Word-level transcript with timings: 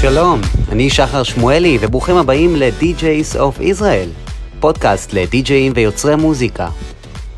שלום, 0.00 0.40
אני 0.72 0.90
שחר 0.90 1.22
שמואלי, 1.22 1.78
וברוכים 1.80 2.16
הבאים 2.16 2.56
ל-DJs 2.56 3.36
of 3.36 3.60
Israel, 3.60 4.30
פודקאסט 4.60 5.12
לדי-ג'אים 5.12 5.72
ויוצרי 5.76 6.16
מוזיקה. 6.16 6.68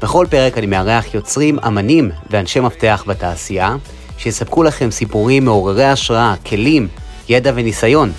בכל 0.03 0.27
פרק 0.31 0.59
אני 0.59 0.67
מארח 0.67 1.15
יוצרים, 1.15 1.59
אמנים 1.67 2.11
ואנשי 2.31 2.61
מפתח 2.61 3.05
בתעשייה, 3.07 3.77
שיספקו 4.19 4.63
לכם 4.63 4.91
סיפורים 4.91 5.45
מעוררי 5.45 5.85
השראה, 5.85 6.35
כלים, 6.47 6.89
ידע 7.29 7.53
וניסיון, 7.55 8.13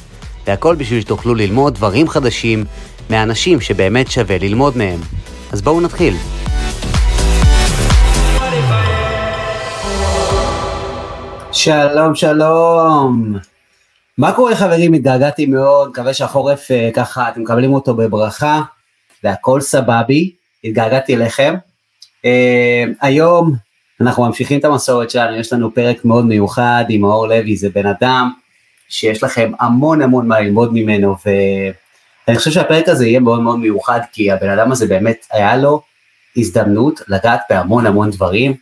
והכל 0.47 0.75
בשביל 0.75 1.01
שתוכלו 1.01 1.35
ללמוד 1.35 1.75
דברים 1.75 2.09
חדשים 2.09 2.65
מאנשים 3.09 3.61
שבאמת 3.61 4.11
שווה 4.11 4.37
ללמוד 4.37 4.77
מהם. 4.77 4.99
אז 5.51 5.61
בואו 5.61 5.81
נתחיל. 5.81 6.15
שלום, 11.51 12.15
שלום. 12.15 13.52
מה 14.17 14.33
קורה 14.33 14.55
חברים? 14.55 14.93
התגעגעתי 14.93 15.45
מאוד, 15.45 15.89
מקווה 15.89 16.13
שהחורף 16.13 16.71
אה, 16.71 16.89
ככה, 16.93 17.29
אתם 17.29 17.41
מקבלים 17.41 17.73
אותו 17.73 17.93
בברכה, 17.93 18.61
והכל 19.23 19.61
סבבי, 19.61 20.31
התגעגעתי 20.63 21.15
אליכם. 21.15 21.55
Uh, 22.25 22.89
היום 23.01 23.53
אנחנו 24.01 24.25
ממשיכים 24.25 24.59
את 24.59 24.65
המסורת 24.65 25.09
שלנו, 25.09 25.35
יש 25.35 25.53
לנו 25.53 25.73
פרק 25.73 26.05
מאוד 26.05 26.25
מיוחד 26.25 26.85
עם 26.89 27.01
מאור 27.01 27.27
לוי, 27.27 27.55
זה 27.55 27.69
בן 27.69 27.85
אדם 27.85 28.31
שיש 28.89 29.23
לכם 29.23 29.51
המון 29.59 30.01
המון 30.01 30.27
מה 30.27 30.39
ללמוד 30.39 30.73
ממנו, 30.73 31.15
ואני 32.27 32.37
חושב 32.37 32.51
שהפרק 32.51 32.89
הזה 32.89 33.07
יהיה 33.07 33.19
מאוד 33.19 33.41
מאוד 33.41 33.59
מיוחד, 33.59 33.99
כי 34.11 34.31
הבן 34.31 34.49
אדם 34.49 34.71
הזה 34.71 34.87
באמת 34.87 35.25
היה 35.31 35.57
לו 35.57 35.81
הזדמנות 36.37 37.01
לגעת 37.07 37.41
בהמון 37.49 37.85
המון 37.85 38.09
דברים. 38.11 38.53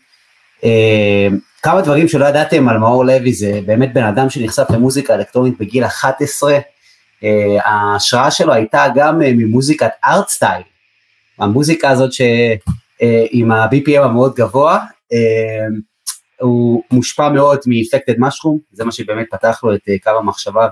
כמה 1.63 1.81
דברים 1.81 2.07
שלא 2.07 2.25
ידעתם 2.25 2.69
על 2.69 2.77
מאור 2.77 3.05
לוי, 3.05 3.33
זה 3.33 3.59
באמת 3.65 3.93
בן 3.93 4.03
אדם 4.03 4.29
שנחשף 4.29 4.65
למוזיקה 4.69 5.15
אלקטרונית 5.15 5.57
בגיל 5.59 5.85
11, 5.85 6.57
uh, 6.57 7.23
ההשראה 7.65 8.31
שלו 8.31 8.53
הייתה 8.53 8.85
גם 8.95 9.21
uh, 9.21 9.25
ממוזיקת 9.37 9.91
ארט 10.05 10.29
סטייל, 10.29 10.61
המוזיקה 11.39 11.89
הזאת 11.89 12.13
שעם 12.13 13.51
ה-BPM 13.51 14.01
המאוד 14.01 14.35
גבוה, 14.35 14.79
הוא 16.39 16.83
מושפע 16.91 17.29
מאוד 17.29 17.59
מ-Infected 17.65 18.17
Mushroom, 18.17 18.57
זה 18.71 18.85
מה 18.85 18.91
שבאמת 18.91 19.25
פתח 19.31 19.59
לו 19.63 19.75
את 19.75 19.81
קו 20.03 20.09
המחשבה 20.19 20.67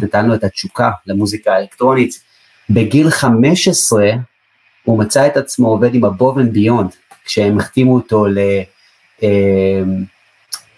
ונתן 0.00 0.26
לו 0.26 0.34
את 0.34 0.44
התשוקה 0.44 0.90
למוזיקה 1.06 1.52
האלקטרונית. 1.52 2.20
בגיל 2.70 3.10
15 3.10 4.10
הוא 4.84 4.98
מצא 4.98 5.26
את 5.26 5.36
עצמו 5.36 5.68
עובד 5.68 5.94
עם 5.94 6.04
ה-Above 6.04 6.36
and 6.36 6.56
Beyond, 6.56 7.14
כשהם 7.24 7.58
החתימו 7.58 7.94
אותו 7.94 8.26
ל... 8.26 8.38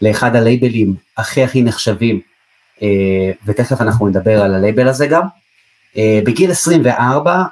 לאחד 0.03 0.37
הלייבלים 0.37 0.95
הכי 1.17 1.43
הכי 1.43 1.63
נחשבים, 1.63 2.21
ותכף 3.47 3.81
אנחנו 3.81 4.09
נדבר 4.09 4.43
על 4.43 4.55
הלייבל 4.55 4.89
הזה 4.89 5.07
גם. 5.07 5.23
בגיל 5.97 6.51
24 6.51 7.45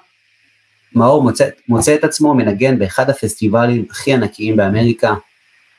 מאור 0.95 1.23
מוצא, 1.23 1.49
מוצא 1.69 1.95
את 1.95 2.05
עצמו 2.05 2.35
מנגן 2.35 2.79
באחד 2.79 3.11
הפסטיבלים 3.11 3.85
הכי 3.91 4.13
ענקיים 4.13 4.57
באמריקה, 4.57 5.15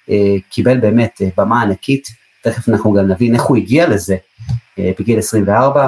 אה, 0.10 0.36
קיבל 0.50 0.78
באמת 0.78 1.22
אה, 1.22 1.28
במה 1.38 1.62
ענקית, 1.62 2.08
תכף 2.42 2.70
אנחנו 2.70 2.94
גם 2.94 3.08
נבין 3.08 3.34
איך 3.36 3.44
הוא 3.44 3.58
הגיע 3.58 3.90
לזה 3.90 4.18
אה, 4.80 4.92
בגיל 5.00 5.20
24. 5.20 5.88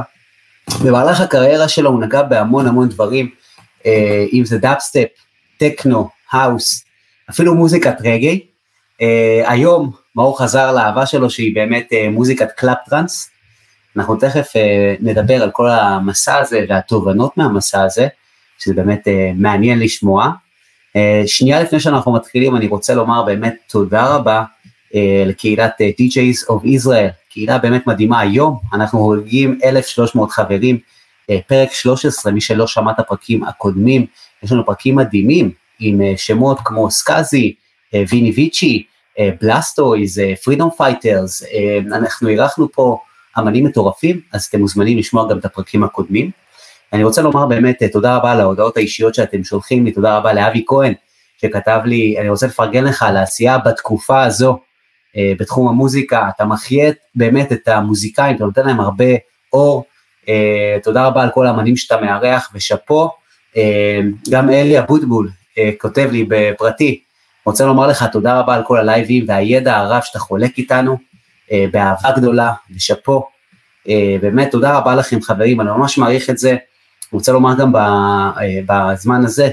במהלך 0.84 1.22
הקריירה 1.22 1.68
שלו 1.68 1.90
הוא 1.90 2.02
נגע 2.02 2.22
בהמון 2.22 2.68
המון 2.68 2.90
דברים, 2.90 3.30
אה, 3.86 4.26
אם 4.34 4.46
זה 4.46 4.58
דאבסטפ, 4.58 5.08
טכנו, 5.58 6.10
האוס, 6.32 6.86
אפילו 7.30 7.56
מוזיקת 7.56 7.96
רגאיי. 8.00 8.47
אה, 9.02 9.44
היום 9.52 9.92
מאור 10.16 10.40
חזר 10.40 10.72
לאהבה 10.72 11.06
שלו 11.06 11.30
שהיא 11.30 11.56
באמת 11.56 11.88
אה, 11.94 12.10
מוזיקת 12.10 12.52
club 12.52 12.78
trance. 12.90 13.30
אנחנו 13.96 14.16
תכף 14.16 14.56
אה, 14.56 14.96
נדבר 15.00 15.44
על 15.44 15.52
כל 15.52 15.70
המסע 15.70 16.38
הזה 16.38 16.66
והתובנות 16.70 17.38
מהמסע 17.38 17.84
הזה. 17.84 18.08
שזה 18.60 18.74
באמת 18.74 19.08
אה, 19.08 19.12
מעניין 19.36 19.80
לשמוע. 19.80 20.32
אה, 20.98 21.28
שנייה 21.28 21.64
לפני 21.64 21.80
שאנחנו 21.80 22.14
מתחילים, 22.14 22.56
אני 22.56 22.68
רוצה 22.68 22.96
לומר 22.96 23.24
באמת 23.24 23.56
תודה 23.68 24.16
רבה 24.16 24.44
אה, 24.92 24.96
לקהילת 25.26 25.74
אה, 25.82 26.02
DJs 26.02 26.50
of 26.50 26.64
Israel, 26.66 27.12
קהילה 27.30 27.58
באמת 27.58 27.88
מדהימה. 27.88 28.20
היום 28.20 28.60
אנחנו 28.74 29.00
חוגגים 29.00 29.60
1,300 29.64 30.32
חברים, 30.32 30.78
אה, 31.32 31.36
פרק 31.48 31.72
13, 31.72 32.32
מי 32.32 32.42
שלא 32.42 32.68
שמע 32.68 32.92
את 32.92 33.00
הפרקים 33.00 33.44
הקודמים, 33.44 34.06
יש 34.44 34.52
לנו 34.52 34.66
פרקים 34.66 34.96
מדהימים 34.96 35.52
עם 35.80 36.02
אה, 36.02 36.18
שמות 36.18 36.60
כמו 36.64 36.92
סקאזי, 36.92 37.54
אה, 37.58 37.67
ויני 37.94 38.32
ויצ'י, 38.36 38.84
בלסטויז, 39.42 40.22
פרידום 40.44 40.70
פייטרס, 40.78 41.44
אנחנו 41.92 42.30
אירחנו 42.30 42.72
פה 42.72 43.00
אמנים 43.40 43.66
מטורפים, 43.66 44.22
אז 44.34 44.46
אתם 44.46 44.60
מוזמנים 44.60 44.98
לשמוע 44.98 45.30
גם 45.30 45.38
את 45.38 45.46
הפרקים 45.46 45.84
הקודמים. 45.84 46.32
אני 46.94 47.04
רוצה 47.04 47.22
לומר 47.22 47.46
באמת 47.46 47.84
אה, 47.84 47.90
תודה 47.90 48.16
רבה 48.16 48.32
על 48.32 48.42
ההודעות 48.42 48.78
האישיות 48.78 49.16
שאתם 49.16 49.44
שולחים 49.44 49.86
לי, 49.86 49.92
תודה 49.92 50.18
רבה 50.18 50.34
לאבי 50.34 50.64
כהן 50.68 50.94
שכתב 51.38 51.80
לי, 51.86 52.16
אני 52.20 52.30
רוצה 52.30 52.48
לפרגן 52.48 52.84
לך 52.84 53.04
על 53.04 53.18
העשייה 53.18 53.58
בתקופה 53.58 54.24
הזו 54.24 54.60
אה, 55.18 55.34
בתחום 55.40 55.68
המוזיקה, 55.68 56.30
אתה 56.36 56.46
מחיה 56.46 56.92
באמת 57.16 57.52
את 57.52 57.68
המוזיקאים, 57.68 58.36
אתה 58.36 58.46
נותן 58.46 58.68
להם 58.68 58.80
הרבה 58.80 59.06
אור, 59.54 59.84
אה, 60.30 60.78
תודה 60.84 61.06
רבה 61.08 61.24
על 61.24 61.30
כל 61.30 61.48
האמנים 61.48 61.78
שאתה 61.78 62.02
מארח 62.02 62.52
ושאפו, 62.54 63.10
גם 64.30 64.50
אלי 64.50 64.80
אבוטבול 64.80 65.30
כותב 65.78 66.10
לי 66.12 66.26
בפרטי, 66.30 67.02
רוצה 67.48 67.66
לומר 67.66 67.88
לך 67.88 68.06
תודה 68.12 68.40
רבה 68.40 68.56
על 68.56 68.64
כל 68.64 68.78
הלייבים 68.78 69.26
והידע 69.28 69.78
הרב 69.78 70.02
שאתה 70.02 70.20
חולק 70.20 70.58
איתנו, 70.58 70.98
באהבה 71.52 72.12
גדולה 72.18 72.54
ושאפו, 72.76 73.28
באמת 74.22 74.52
תודה 74.52 74.78
רבה 74.78 74.96
לכם 74.96 75.22
חברים, 75.22 75.62
אני 75.62 75.70
ממש 75.70 75.98
מעריך 75.98 76.30
את 76.30 76.38
זה. 76.38 76.56
רוצה 77.12 77.32
לומר 77.32 77.54
גם 77.60 77.76
אה, 77.76 78.32
בזמן 78.66 79.26
הזה, 79.26 79.50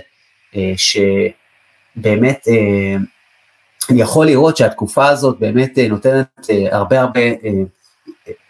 אה, 0.57 0.73
שבאמת 0.77 2.49
אה, 2.49 2.97
אני 3.91 4.03
יכול 4.03 4.27
לראות 4.27 4.57
שהתקופה 4.57 5.09
הזאת 5.09 5.39
באמת 5.39 5.79
נותנת 5.89 6.47
הרבה 6.71 7.01
הרבה, 7.01 7.21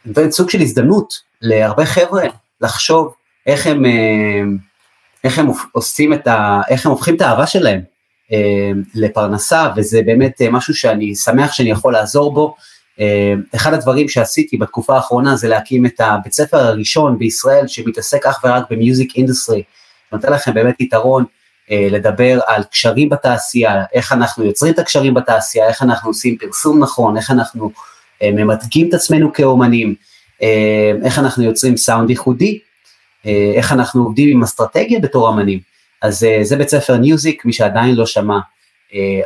נותנת 0.05 0.32
סוג 0.32 0.50
של 0.50 0.61
הזדמנות 0.61 1.15
להרבה 1.43 1.84
חבר'ה 1.84 2.22
לחשוב 2.61 3.15
איך 3.47 3.66
הם, 3.66 3.84
איך 5.25 5.38
הם 5.38 5.47
עושים 5.72 6.12
את 6.12 6.26
ה... 6.26 6.61
איך 6.69 6.87
הם 6.87 6.93
הופכים 6.93 7.16
את 7.16 7.21
האהבה 7.21 7.47
שלהם 7.47 7.81
לפרנסה, 8.95 9.69
וזה 9.77 10.03
באמת 10.07 10.43
משהו 10.51 10.75
שאני 10.75 11.15
שמח 11.15 11.53
שאני 11.53 11.71
יכול 11.71 11.93
לעזור 11.93 12.35
בו. 12.35 12.55
אה, 13.01 13.35
אחד 13.55 13.75
הדברים 13.75 14.09
שעשיתי 14.09 14.57
בתקופה 14.57 14.97
האחרונה 14.97 15.37
זה 15.37 15.49
להקים 15.49 15.87
את 15.87 16.01
הבית 16.01 16.33
ספר 16.33 16.57
הראשון 16.57 17.19
בישראל 17.19 17.67
שמתעסק 17.67 18.27
אך 18.27 18.41
ורק 18.45 18.65
ב 18.71 18.78
music 18.78 19.16
industry, 19.16 19.62
נותן 20.12 20.33
לכם 20.33 20.55
באמת 20.55 20.81
יתרון 20.81 21.25
אה, 21.71 21.89
לדבר 21.91 22.41
על 22.47 22.62
קשרים 22.71 23.09
בתעשייה, 23.09 23.85
איך 23.93 24.12
אנחנו 24.12 24.45
יוצרים 24.45 24.73
את 24.73 24.79
הקשרים 24.79 25.15
בתעשייה, 25.15 25.69
איך 25.69 25.83
אנחנו 25.83 26.11
עושים 26.11 26.37
פרסום 26.39 26.83
נכון, 26.83 27.17
איך 27.17 27.31
אנחנו 27.31 27.71
אה, 28.23 28.31
ממתגים 28.31 28.89
את 28.89 28.95
עצמנו 28.95 29.33
כאומנים, 29.33 29.95
איך 31.05 31.19
אנחנו 31.19 31.45
יוצרים 31.45 31.77
סאונד 31.77 32.11
ייחודי, 32.11 32.59
איך 33.55 33.73
אנחנו 33.73 34.05
עובדים 34.05 34.37
עם 34.37 34.43
אסטרטגיה 34.43 35.01
בתור 35.01 35.29
אמנים. 35.29 35.59
אז 36.04 36.26
זה 36.42 36.56
בית 36.56 36.69
ספר 36.69 36.98
music, 36.99 37.44
מי 37.44 37.53
שעדיין 37.53 37.94
לא 37.94 38.06
שמע, 38.06 38.38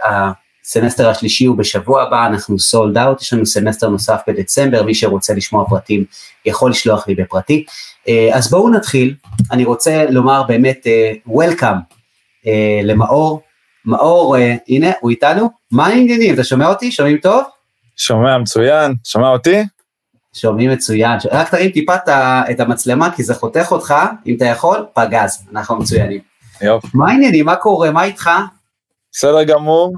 הסמסטר 0.05 1.09
השלישי 1.09 1.44
הוא 1.44 1.56
בשבוע 1.56 2.03
הבא, 2.03 2.27
אנחנו 2.27 2.59
sold 2.59 2.99
out, 2.99 3.23
יש 3.22 3.33
לנו 3.33 3.47
סמסטר 3.47 3.89
נוסף 3.89 4.21
בדצמבר, 4.27 4.83
מי 4.83 4.94
שרוצה 4.94 5.34
לשמוע 5.34 5.69
פרטים 5.69 6.05
יכול 6.44 6.71
לשלוח 6.71 7.09
לי 7.09 7.15
בפרטי. 7.15 7.65
אה, 8.09 8.31
אז 8.33 8.50
בואו 8.50 8.71
נתחיל, 8.71 9.15
אני 9.53 9.65
רוצה 9.65 10.05
לומר 10.11 10.43
באמת 10.43 10.87
אה, 10.87 11.31
למאור. 12.83 13.43
מאור, 13.84 14.37
הנה, 14.69 14.91
הוא 15.00 15.11
איתנו, 15.11 15.50
מה 15.72 15.87
העניינים? 15.87 16.34
אתה 16.34 16.44
שומע 16.44 16.69
אותי? 16.69 16.93
שומעים 16.93 17.19
טוב? 17.19 17.43
שומע 17.97 18.38
מצוין, 18.38 18.94
שומע 19.05 19.29
אותי? 19.29 19.62
שומעים 20.32 20.70
מצוין, 20.70 21.19
רק 21.31 21.50
תרים 21.50 21.70
טיפה 21.70 21.94
את 22.50 22.61
המצלמה 22.61 23.11
כי 23.17 23.23
זה 23.23 23.35
חותך 23.35 23.73
אותך, 23.73 23.94
אם 24.26 24.37
אתה 24.37 24.44
יכול, 24.44 24.87
פגז, 24.94 25.47
אנחנו 25.53 25.76
מצוינים. 25.76 26.20
יופי. 26.60 26.88
מה 26.94 27.10
העניינים, 27.10 27.44
מה 27.46 27.56
קורה, 27.56 27.90
מה 27.90 28.05
איתך? 28.05 28.31
בסדר 29.12 29.43
גמור, 29.43 29.96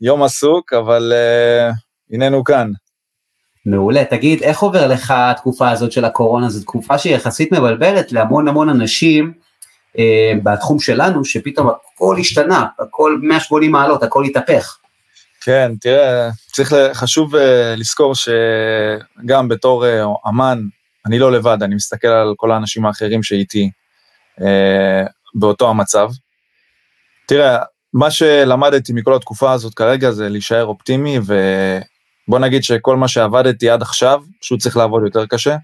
יום 0.00 0.22
עסוק, 0.22 0.72
אבל 0.72 1.12
uh, 1.12 1.74
הננו 2.14 2.44
כאן. 2.44 2.70
מעולה, 3.66 4.04
תגיד, 4.04 4.42
איך 4.42 4.58
עובר 4.58 4.86
לך 4.86 5.14
התקופה 5.16 5.70
הזאת 5.70 5.92
של 5.92 6.04
הקורונה? 6.04 6.50
זו 6.50 6.62
תקופה 6.62 6.98
שהיא 6.98 7.14
יחסית 7.14 7.52
מבלבלת 7.52 8.12
להמון 8.12 8.48
המון 8.48 8.68
אנשים 8.68 9.32
uh, 9.96 9.98
בתחום 10.42 10.78
שלנו, 10.78 11.24
שפתאום 11.24 11.68
הכל 11.94 12.16
השתנה, 12.20 12.66
הכל 12.78 13.18
180 13.22 13.72
מעלות, 13.72 14.02
הכל 14.02 14.24
התהפך. 14.24 14.78
כן, 15.44 15.72
תראה, 15.80 16.28
צריך, 16.52 16.74
חשוב 16.92 17.34
uh, 17.34 17.38
לזכור 17.76 18.14
שגם 18.14 19.48
בתור 19.48 19.84
uh, 19.84 20.28
אמן, 20.28 20.58
אני 21.06 21.18
לא 21.18 21.32
לבד, 21.32 21.58
אני 21.62 21.74
מסתכל 21.74 22.08
על 22.08 22.34
כל 22.36 22.50
האנשים 22.50 22.86
האחרים 22.86 23.22
שאיתי 23.22 23.70
uh, 24.40 24.42
באותו 25.34 25.70
המצב. 25.70 26.10
תראה, 27.26 27.58
מה 27.94 28.10
שלמדתי 28.10 28.92
מכל 28.92 29.14
התקופה 29.14 29.52
הזאת 29.52 29.74
כרגע 29.74 30.10
זה 30.10 30.28
להישאר 30.28 30.64
אופטימי, 30.64 31.18
ובוא 31.18 32.38
נגיד 32.38 32.64
שכל 32.64 32.96
מה 32.96 33.08
שעבדתי 33.08 33.70
עד 33.70 33.82
עכשיו, 33.82 34.20
פשוט 34.40 34.60
צריך 34.60 34.76
לעבוד 34.76 35.02
יותר 35.04 35.26
קשה. 35.26 35.56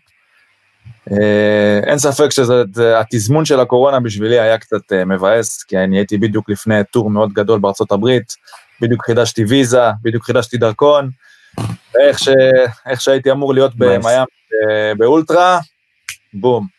אה, 1.12 1.80
אין 1.86 1.98
ספק 1.98 2.28
שהתזמון 2.30 3.44
של 3.44 3.60
הקורונה 3.60 4.00
בשבילי 4.00 4.40
היה 4.40 4.58
קצת 4.58 4.92
אה, 4.92 5.04
מבאס, 5.04 5.62
כי 5.62 5.78
אני 5.78 5.96
הייתי 5.96 6.18
בדיוק 6.18 6.50
לפני 6.50 6.74
טור 6.92 7.10
מאוד 7.10 7.32
גדול 7.32 7.60
בארצות 7.60 7.92
הברית, 7.92 8.32
בדיוק 8.80 9.06
חידשתי 9.06 9.44
ויזה, 9.44 9.90
בדיוק 10.02 10.24
חידשתי 10.24 10.56
דרכון, 10.56 11.10
איך, 12.00 12.18
ש... 12.18 12.28
איך 12.86 13.00
שהייתי 13.00 13.30
אמור 13.30 13.54
להיות 13.54 13.76
במיאמי 13.76 14.12
אה, 14.70 14.94
באולטרה, 14.98 15.60
בום. 16.34 16.77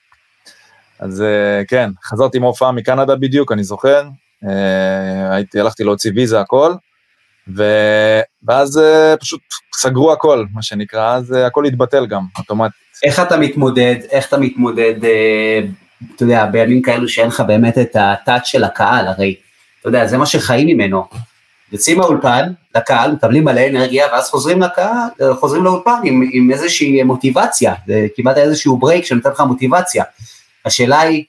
אז 1.00 1.24
כן, 1.68 1.90
חזרתי 2.04 2.40
מהופעה 2.40 2.72
מקנדה 2.72 3.16
בדיוק, 3.16 3.52
אני 3.52 3.64
זוכר, 3.64 4.04
הייתי, 5.32 5.60
הלכתי 5.60 5.84
להוציא 5.84 6.12
ויזה, 6.16 6.40
הכל, 6.40 6.74
ו... 7.56 7.64
ואז 8.48 8.82
פשוט 9.20 9.42
סגרו 9.76 10.12
הכל, 10.12 10.46
מה 10.54 10.62
שנקרא, 10.62 11.16
אז 11.16 11.32
הכל 11.32 11.66
התבטל 11.66 12.06
גם, 12.06 12.24
אוטומטית. 12.38 12.90
איך 13.04 13.20
אתה 13.20 13.38
מתמודד, 13.38 13.96
איך 14.12 14.28
אתה 14.28 14.38
מתמודד, 14.38 15.06
אה, 15.06 15.60
אתה 16.16 16.24
יודע, 16.24 16.46
בימים 16.46 16.82
כאלו 16.82 17.08
שאין 17.08 17.28
לך 17.28 17.44
באמת 17.48 17.78
את 17.78 17.96
הטאץ' 18.00 18.46
של 18.46 18.64
הקהל, 18.64 19.08
הרי, 19.08 19.36
אתה 19.80 19.90
יודע, 19.90 20.08
זה 20.08 20.18
מה 20.18 20.26
שחיים 20.26 20.68
ממנו. 20.68 21.06
יוצאים 21.72 21.98
מהאולפן, 21.98 22.52
לקהל, 22.76 23.12
מקבלים 23.12 23.44
מלא 23.44 23.62
אנרגיה, 23.70 24.08
ואז 24.12 24.30
חוזרים 24.30 24.62
לקהל, 24.62 25.34
חוזרים 25.40 25.64
לאולפן 25.64 26.00
עם, 26.04 26.30
עם 26.34 26.52
איזושהי 26.52 27.04
מוטיבציה, 27.04 27.74
קיבלת 28.16 28.38
איזשהו 28.38 28.78
ברייק 28.78 29.06
שנותן 29.06 29.30
לך 29.30 29.40
מוטיבציה. 29.40 30.04
השאלה 30.66 31.00
היא, 31.00 31.24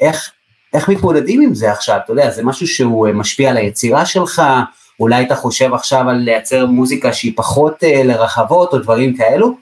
איך, 0.00 0.30
איך 0.74 0.88
מתמודדים 0.88 1.42
עם 1.42 1.54
זה 1.54 1.72
עכשיו, 1.72 1.98
אתה 2.04 2.12
יודע, 2.12 2.30
זה 2.30 2.44
משהו 2.44 2.66
שהוא 2.66 3.08
משפיע 3.14 3.50
על 3.50 3.56
היצירה 3.56 4.06
שלך, 4.06 4.42
אולי 5.00 5.24
אתה 5.26 5.34
חושב 5.34 5.74
עכשיו 5.74 6.10
על 6.10 6.16
לייצר 6.16 6.66
מוזיקה 6.66 7.12
שהיא 7.12 7.32
פחות 7.36 7.84
אה, 7.84 8.02
לרחבות 8.04 8.72
או 8.72 8.78
דברים 8.78 9.16
כאלו? 9.16 9.56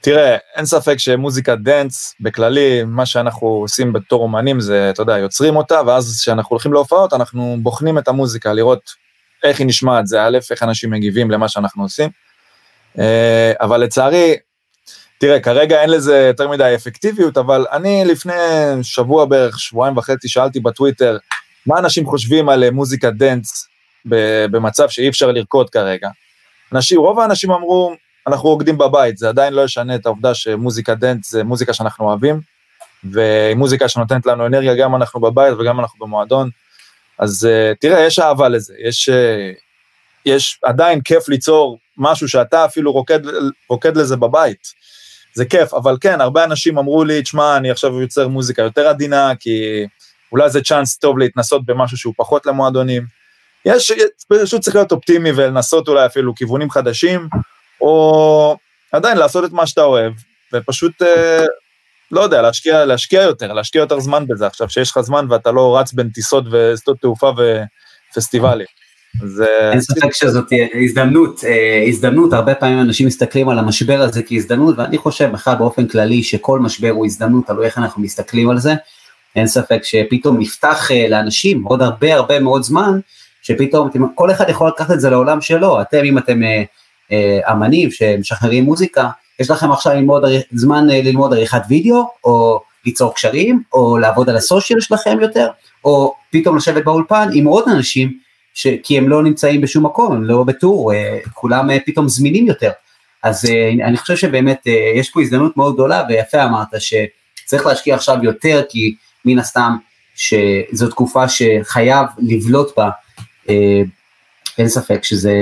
תראה, 0.00 0.36
אין 0.56 0.66
ספק 0.66 0.98
שמוזיקת 0.98 1.58
dance, 1.58 2.14
בכללי, 2.20 2.84
מה 2.84 3.06
שאנחנו 3.06 3.46
עושים 3.46 3.92
בתור 3.92 4.22
אומנים 4.22 4.60
זה, 4.60 4.90
אתה 4.90 5.02
יודע, 5.02 5.18
יוצרים 5.18 5.56
אותה, 5.56 5.80
ואז 5.86 6.18
כשאנחנו 6.22 6.50
הולכים 6.50 6.72
להופעות, 6.72 7.12
אנחנו 7.12 7.56
בוחנים 7.62 7.98
את 7.98 8.08
המוזיקה, 8.08 8.52
לראות 8.52 8.80
איך 9.42 9.58
היא 9.58 9.66
נשמעת, 9.66 10.06
זה 10.06 10.22
א', 10.22 10.38
איך 10.50 10.62
אנשים 10.62 10.90
מגיבים 10.90 11.30
למה 11.30 11.48
שאנחנו 11.48 11.82
עושים. 11.82 12.10
אה, 12.98 13.52
אבל 13.60 13.80
לצערי, 13.80 14.36
תראה, 15.18 15.40
כרגע 15.40 15.82
אין 15.82 15.90
לזה 15.90 16.18
יותר 16.28 16.48
מדי 16.48 16.72
אפקטיביות, 16.74 17.38
אבל 17.38 17.66
אני 17.72 18.04
לפני 18.04 18.32
שבוע 18.82 19.24
בערך, 19.24 19.58
שבועיים 19.58 19.96
וחצי, 19.96 20.28
שאלתי 20.28 20.60
בטוויטר, 20.60 21.18
מה 21.66 21.78
אנשים 21.78 22.06
חושבים 22.06 22.48
על 22.48 22.70
מוזיקת 22.70 23.12
dance 23.12 23.68
במצב 24.50 24.88
שאי 24.88 25.08
אפשר 25.08 25.32
לרקוד 25.32 25.70
כרגע. 25.70 26.08
אנשים, 26.72 27.00
רוב 27.00 27.20
האנשים 27.20 27.50
אמרו, 27.50 27.94
אנחנו 28.26 28.48
רוקדים 28.48 28.78
בבית, 28.78 29.18
זה 29.18 29.28
עדיין 29.28 29.52
לא 29.52 29.62
ישנה 29.62 29.94
את 29.94 30.06
העובדה 30.06 30.34
שמוזיקת 30.34 30.94
dance 30.94 31.24
זה 31.24 31.44
מוזיקה 31.44 31.72
שאנחנו 31.72 32.04
אוהבים, 32.04 32.40
ומוזיקה 33.04 33.88
שנותנת 33.88 34.26
לנו 34.26 34.46
אנרגיה, 34.46 34.74
גם 34.74 34.96
אנחנו 34.96 35.20
בבית 35.20 35.54
וגם 35.58 35.80
אנחנו 35.80 36.06
במועדון. 36.06 36.50
אז 37.18 37.48
אה, 37.50 37.76
תראה, 37.80 38.00
יש 38.00 38.18
אהבה 38.18 38.48
לזה, 38.48 38.74
יש, 38.78 39.08
אה, 39.08 39.12
יש 40.26 40.60
עדיין 40.64 41.00
כיף 41.00 41.28
ליצור 41.28 41.78
משהו 41.96 42.28
שאתה 42.28 42.64
אפילו 42.64 42.92
רוקד, 42.92 43.20
רוקד 43.68 43.96
לזה 43.96 44.16
בבית. 44.16 44.78
זה 45.38 45.44
כיף, 45.44 45.74
אבל 45.74 45.96
כן, 46.00 46.20
הרבה 46.20 46.44
אנשים 46.44 46.78
אמרו 46.78 47.04
לי, 47.04 47.22
תשמע, 47.22 47.56
אני 47.56 47.70
עכשיו 47.70 48.00
יוצר 48.00 48.28
מוזיקה 48.28 48.62
יותר 48.62 48.88
עדינה, 48.88 49.32
כי 49.40 49.86
אולי 50.32 50.50
זה 50.50 50.62
צ'אנס 50.62 50.98
טוב 50.98 51.18
להתנסות 51.18 51.66
במשהו 51.66 51.96
שהוא 51.96 52.14
פחות 52.16 52.46
למועדונים. 52.46 53.02
יש, 53.64 53.92
פשוט 54.28 54.60
צריך 54.60 54.76
להיות 54.76 54.92
אופטימי 54.92 55.30
ולנסות 55.36 55.88
אולי 55.88 56.06
אפילו 56.06 56.34
כיוונים 56.34 56.70
חדשים, 56.70 57.28
או 57.80 58.56
עדיין 58.92 59.18
לעשות 59.18 59.44
את 59.44 59.52
מה 59.52 59.66
שאתה 59.66 59.82
אוהב, 59.82 60.12
ופשוט, 60.54 61.02
אה, 61.02 61.44
לא 62.10 62.20
יודע, 62.20 62.42
להשקיע, 62.42 62.84
להשקיע 62.84 63.22
יותר, 63.22 63.52
להשקיע 63.52 63.80
יותר 63.80 64.00
זמן 64.00 64.26
בזה 64.26 64.46
עכשיו, 64.46 64.70
שיש 64.70 64.90
לך 64.90 65.00
זמן 65.00 65.26
ואתה 65.30 65.52
לא 65.52 65.78
רץ 65.78 65.92
בין 65.92 66.10
טיסות 66.10 66.44
ושדות 66.50 66.98
תעופה 67.00 67.32
ופסטיבלים. 68.12 68.66
זה... 69.24 69.46
אין 69.72 69.80
ספק 69.80 70.12
שזאת 70.12 70.52
הזדמנות, 70.84 71.44
אה, 71.44 71.84
הזדמנות, 71.88 72.32
הרבה 72.32 72.54
פעמים 72.54 72.80
אנשים 72.80 73.06
מסתכלים 73.06 73.48
על 73.48 73.58
המשבר 73.58 74.00
הזה 74.00 74.22
כהזדמנות, 74.22 74.78
ואני 74.78 74.98
חושב 74.98 75.30
בכלל 75.32 75.54
באופן 75.54 75.86
כללי 75.86 76.22
שכל 76.22 76.60
משבר 76.60 76.90
הוא 76.90 77.06
הזדמנות, 77.06 77.46
תלוי 77.46 77.66
איך 77.66 77.78
אנחנו 77.78 78.02
מסתכלים 78.02 78.50
על 78.50 78.58
זה. 78.58 78.74
אין 79.36 79.46
ספק 79.46 79.80
שפתאום 79.82 80.38
נפתח 80.38 80.90
אה, 80.90 81.08
לאנשים 81.08 81.62
עוד 81.64 81.82
הרבה 81.82 82.14
הרבה 82.14 82.40
מאוד 82.40 82.62
זמן, 82.62 83.00
שפתאום 83.42 83.90
כל 84.14 84.30
אחד 84.30 84.48
יכול 84.48 84.68
לקחת 84.68 84.90
את 84.90 85.00
זה 85.00 85.10
לעולם 85.10 85.40
שלו, 85.40 85.80
אתם 85.80 86.04
אם 86.04 86.18
אתם 86.18 86.42
אה, 87.12 87.52
אמנים 87.52 87.90
שמשחררים 87.90 88.64
מוזיקה, 88.64 89.08
יש 89.40 89.50
לכם 89.50 89.72
עכשיו 89.72 89.94
ללמוד, 89.94 90.24
זמן 90.52 90.86
ללמוד 90.86 91.32
עריכת 91.32 91.62
וידאו, 91.68 92.08
או 92.24 92.60
ליצור 92.86 93.14
קשרים, 93.14 93.62
או 93.72 93.98
לעבוד 93.98 94.30
על 94.30 94.36
הסושיאל 94.36 94.80
שלכם 94.80 95.18
יותר, 95.20 95.48
או 95.84 96.14
פתאום 96.30 96.56
לשבת 96.56 96.84
באולפן 96.84 97.28
עם 97.32 97.44
עוד 97.44 97.64
אנשים, 97.68 98.27
ש... 98.58 98.66
כי 98.82 98.98
הם 98.98 99.08
לא 99.08 99.22
נמצאים 99.22 99.60
בשום 99.60 99.86
מקום, 99.86 100.12
הם 100.12 100.24
לא 100.24 100.44
בטור, 100.44 100.92
אה, 100.94 101.18
כולם 101.34 101.68
פתאום 101.86 102.08
זמינים 102.08 102.46
יותר. 102.46 102.70
אז 103.22 103.44
אני 103.86 103.96
חושב 103.96 104.16
שבאמת 104.16 104.66
יש 104.96 105.10
פה 105.10 105.20
הזדמנות 105.20 105.56
מאוד 105.56 105.74
גדולה, 105.74 106.04
ויפה 106.08 106.44
אמרת 106.44 106.68
שצריך 106.78 107.66
להשקיע 107.66 107.94
עכשיו 107.94 108.16
יותר, 108.22 108.62
כי 108.68 108.94
מן 109.24 109.38
הסתם 109.38 109.76
שזו 110.14 110.88
תקופה 110.90 111.24
שחייב 111.28 112.06
לבלוט 112.18 112.76
בה, 112.76 112.90
אין 114.58 114.68
ספק 114.68 115.04
שזה 115.04 115.32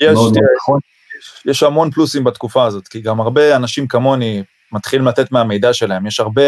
יש, 0.00 0.12
מאוד 0.12 0.32
מאוד 0.32 0.44
נכון. 0.56 0.78
יש, 1.18 1.42
יש 1.46 1.62
המון 1.62 1.90
פלוסים 1.90 2.24
בתקופה 2.24 2.64
הזאת, 2.64 2.88
כי 2.88 3.00
גם 3.00 3.20
הרבה 3.20 3.56
אנשים 3.56 3.88
כמוני 3.88 4.42
מתחילים 4.72 5.06
לתת 5.06 5.32
מהמידע 5.32 5.72
שלהם, 5.72 6.06
יש 6.06 6.20
הרבה, 6.20 6.42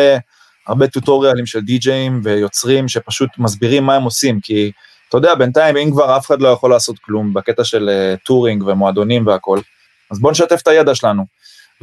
הרבה 0.66 0.86
טוטוריאלים 0.86 1.46
של 1.46 1.60
די-ג'אים 1.60 2.20
ויוצרים 2.24 2.88
שפשוט 2.88 3.30
מסבירים 3.38 3.84
מה 3.84 3.94
הם 3.94 4.02
עושים, 4.02 4.40
כי 4.40 4.72
אתה 5.08 5.16
יודע, 5.16 5.34
בינתיים 5.34 5.76
אם 5.76 5.90
כבר 5.90 6.16
אף 6.16 6.26
אחד 6.26 6.40
לא 6.40 6.48
יכול 6.48 6.70
לעשות 6.70 6.98
כלום 6.98 7.34
בקטע 7.34 7.64
של 7.64 7.88
אה, 7.88 8.18
touring 8.24 8.62
ומועדונים 8.66 9.26
והכל, 9.26 9.58
אז 10.10 10.20
בואו 10.20 10.32
נשתף 10.32 10.60
את 10.62 10.68
הידע 10.68 10.94
שלנו. 10.94 11.24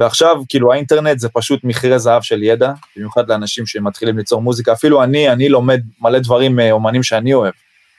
ועכשיו, 0.00 0.36
כאילו 0.48 0.72
האינטרנט 0.72 1.18
זה 1.18 1.28
פשוט 1.28 1.60
מחירי 1.64 1.98
זהב 1.98 2.22
של 2.22 2.42
ידע, 2.42 2.72
במיוחד 2.96 3.28
לאנשים 3.28 3.66
שמתחילים 3.66 4.18
ליצור 4.18 4.42
מוזיקה, 4.42 4.72
אפילו 4.72 5.02
אני, 5.02 5.28
אני 5.32 5.48
לומד 5.48 5.80
מלא 6.00 6.18
דברים 6.18 6.56
מאומנים 6.56 7.02
שאני 7.02 7.34
אוהב. 7.34 7.54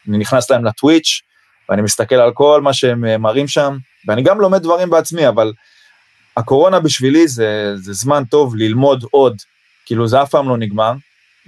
אני 0.10 0.18
נכנס 0.18 0.52
להם 0.52 0.66
לטוויץ', 0.66 1.22
ואני 1.70 1.82
מסתכל 1.82 2.16
על 2.16 2.32
כל 2.34 2.62
מה 2.62 2.74
שהם 2.74 3.06
אה, 3.06 3.18
מראים 3.18 3.48
שם, 3.48 3.78
ואני 4.08 4.22
גם 4.22 4.42
לומד 4.42 4.64
דברים 4.64 4.90
בעצמי, 4.90 5.28
אבל 5.28 5.54
הקורונה 6.38 6.80
בשבילי 6.80 7.28
זה, 7.28 7.74
זה 7.76 7.94
זמן 7.94 8.24
טוב 8.26 8.56
ללמוד 8.56 9.06
עוד, 9.12 9.38
כאילו 9.86 10.08
זה 10.08 10.22
אף 10.22 10.30
פעם 10.30 10.50
לא 10.50 10.58
נגמר, 10.58 10.94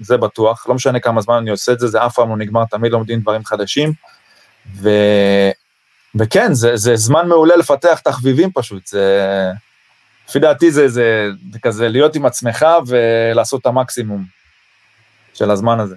זה 0.02 0.18
בטוח, 0.18 0.66
לא 0.70 0.76
משנה 0.76 1.00
כמה 1.00 1.22
זמן 1.22 1.36
אני 1.36 1.50
עושה 1.50 1.72
את 1.72 1.80
זה, 1.80 1.88
זה 1.88 2.06
אף 2.06 2.16
פעם 2.16 2.30
לא 2.30 2.38
נגמר, 2.38 2.66
תמיד 2.66 2.92
לומדים 2.92 3.20
דברים 3.20 3.46
חדשים, 3.46 3.94
ו... 4.82 4.90
וכן, 6.16 6.54
זה, 6.54 6.78
זה 6.78 6.96
זמן 6.96 7.28
מעולה 7.28 7.56
לפתח 7.56 8.00
תחביבים 8.04 8.50
פשוט, 8.54 8.88
זה... 8.88 9.52
לפי 10.30 10.40
דעתי 10.40 10.72
זה, 10.72 10.88
זה, 10.88 11.30
זה 11.52 11.60
כזה 11.60 11.90
להיות 11.90 12.16
עם 12.16 12.26
עצמך 12.26 12.66
ולעשות 12.88 13.62
את 13.62 13.66
המקסימום 13.66 14.24
של 15.34 15.52
הזמן 15.52 15.80
הזה. 15.80 15.96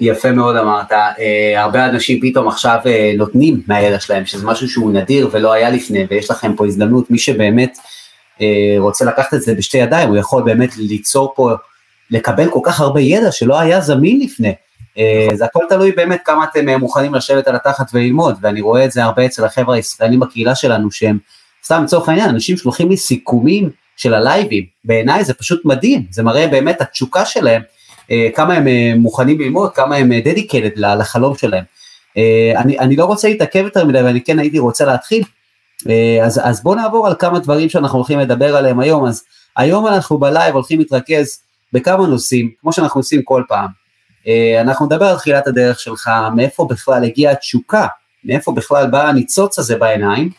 יפה 0.00 0.32
מאוד 0.32 0.56
אמרת, 0.56 0.92
אה, 0.92 1.62
הרבה 1.62 1.84
אנשים 1.84 2.20
פתאום 2.20 2.48
עכשיו 2.48 2.78
אה, 2.86 3.12
נותנים 3.16 3.62
מהידע 3.66 4.00
שלהם, 4.00 4.26
שזה 4.26 4.46
משהו 4.46 4.68
שהוא 4.68 4.92
נדיר 4.92 5.28
ולא 5.32 5.52
היה 5.52 5.70
לפני, 5.70 6.06
ויש 6.10 6.30
לכם 6.30 6.56
פה 6.56 6.66
הזדמנות, 6.66 7.10
מי 7.10 7.18
שבאמת 7.18 7.78
אה, 8.40 8.76
רוצה 8.78 9.04
לקחת 9.04 9.34
את 9.34 9.42
זה 9.42 9.54
בשתי 9.54 9.78
ידיים, 9.78 10.08
הוא 10.08 10.16
יכול 10.16 10.42
באמת 10.42 10.76
ליצור 10.76 11.32
פה, 11.36 11.50
לקבל 12.10 12.50
כל 12.50 12.60
כך 12.62 12.80
הרבה 12.80 13.00
ידע 13.00 13.32
שלא 13.32 13.60
היה 13.60 13.80
זמין 13.80 14.20
לפני. 14.20 14.54
אה, 14.98 15.28
זה 15.34 15.44
הכל 15.44 15.64
תלוי 15.68 15.92
באמת 15.92 16.20
כמה 16.24 16.44
אתם 16.44 16.68
אה, 16.68 16.78
מוכנים 16.78 17.14
לשבת 17.14 17.48
על 17.48 17.56
התחת 17.56 17.90
וללמוד, 17.94 18.36
ואני 18.40 18.60
רואה 18.60 18.84
את 18.84 18.92
זה 18.92 19.04
הרבה 19.04 19.26
אצל 19.26 19.44
החבר'ה 19.44 19.76
הישראלים 19.76 20.20
בקהילה 20.20 20.54
שלנו, 20.54 20.90
שהם, 20.90 21.18
סתם 21.64 21.82
לצורך 21.84 22.08
העניין, 22.08 22.28
אנשים 22.28 22.56
שולחים 22.56 22.88
לי 22.88 22.96
סיכומים 22.96 23.70
של 23.96 24.14
הלייבים, 24.14 24.64
בעיניי 24.84 25.24
זה 25.24 25.34
פשוט 25.34 25.64
מדהים, 25.64 26.06
זה 26.10 26.22
מראה 26.22 26.46
באמת 26.46 26.80
התשוקה 26.80 27.24
שלהם. 27.24 27.62
אה, 28.10 28.28
כמה 28.34 28.54
הם 28.54 28.68
מוכנים 28.98 29.40
ללמוד, 29.40 29.72
כמה 29.72 29.96
הם 29.96 30.12
דדיקטד 30.14 30.84
אה, 30.84 30.94
לחלום 30.94 31.36
שלהם. 31.36 31.64
אני, 32.56 32.78
אני 32.78 32.96
לא 32.96 33.04
רוצה 33.04 33.28
להתעכב 33.28 33.64
יותר 33.64 33.84
מדי, 33.84 34.02
ואני 34.02 34.20
כן 34.20 34.38
הייתי 34.38 34.58
רוצה 34.58 34.84
להתחיל. 34.84 35.22
אז, 36.24 36.40
אז 36.44 36.62
בואו 36.62 36.74
נעבור 36.74 37.06
על 37.06 37.14
כמה 37.18 37.38
דברים 37.38 37.68
שאנחנו 37.68 37.98
הולכים 37.98 38.18
לדבר 38.18 38.56
עליהם 38.56 38.80
היום. 38.80 39.06
אז 39.06 39.24
היום 39.56 39.86
אנחנו 39.86 40.18
בלייב 40.18 40.54
הולכים 40.54 40.78
להתרכז 40.78 41.43
בכמה 41.74 42.06
נושאים, 42.06 42.50
כמו 42.60 42.72
שאנחנו 42.72 43.00
עושים 43.00 43.22
כל 43.22 43.42
פעם. 43.48 43.68
אנחנו 44.60 44.86
נדבר 44.86 45.04
על 45.06 45.16
תחילת 45.16 45.46
הדרך 45.46 45.80
שלך, 45.80 46.10
מאיפה 46.36 46.66
בכלל 46.70 47.04
הגיעה 47.04 47.32
התשוקה, 47.32 47.86
מאיפה 48.24 48.52
בכלל 48.52 48.86
בא 48.86 49.08
הניצוץ 49.08 49.58
הזה 49.58 49.76
בעיניים. 49.76 50.30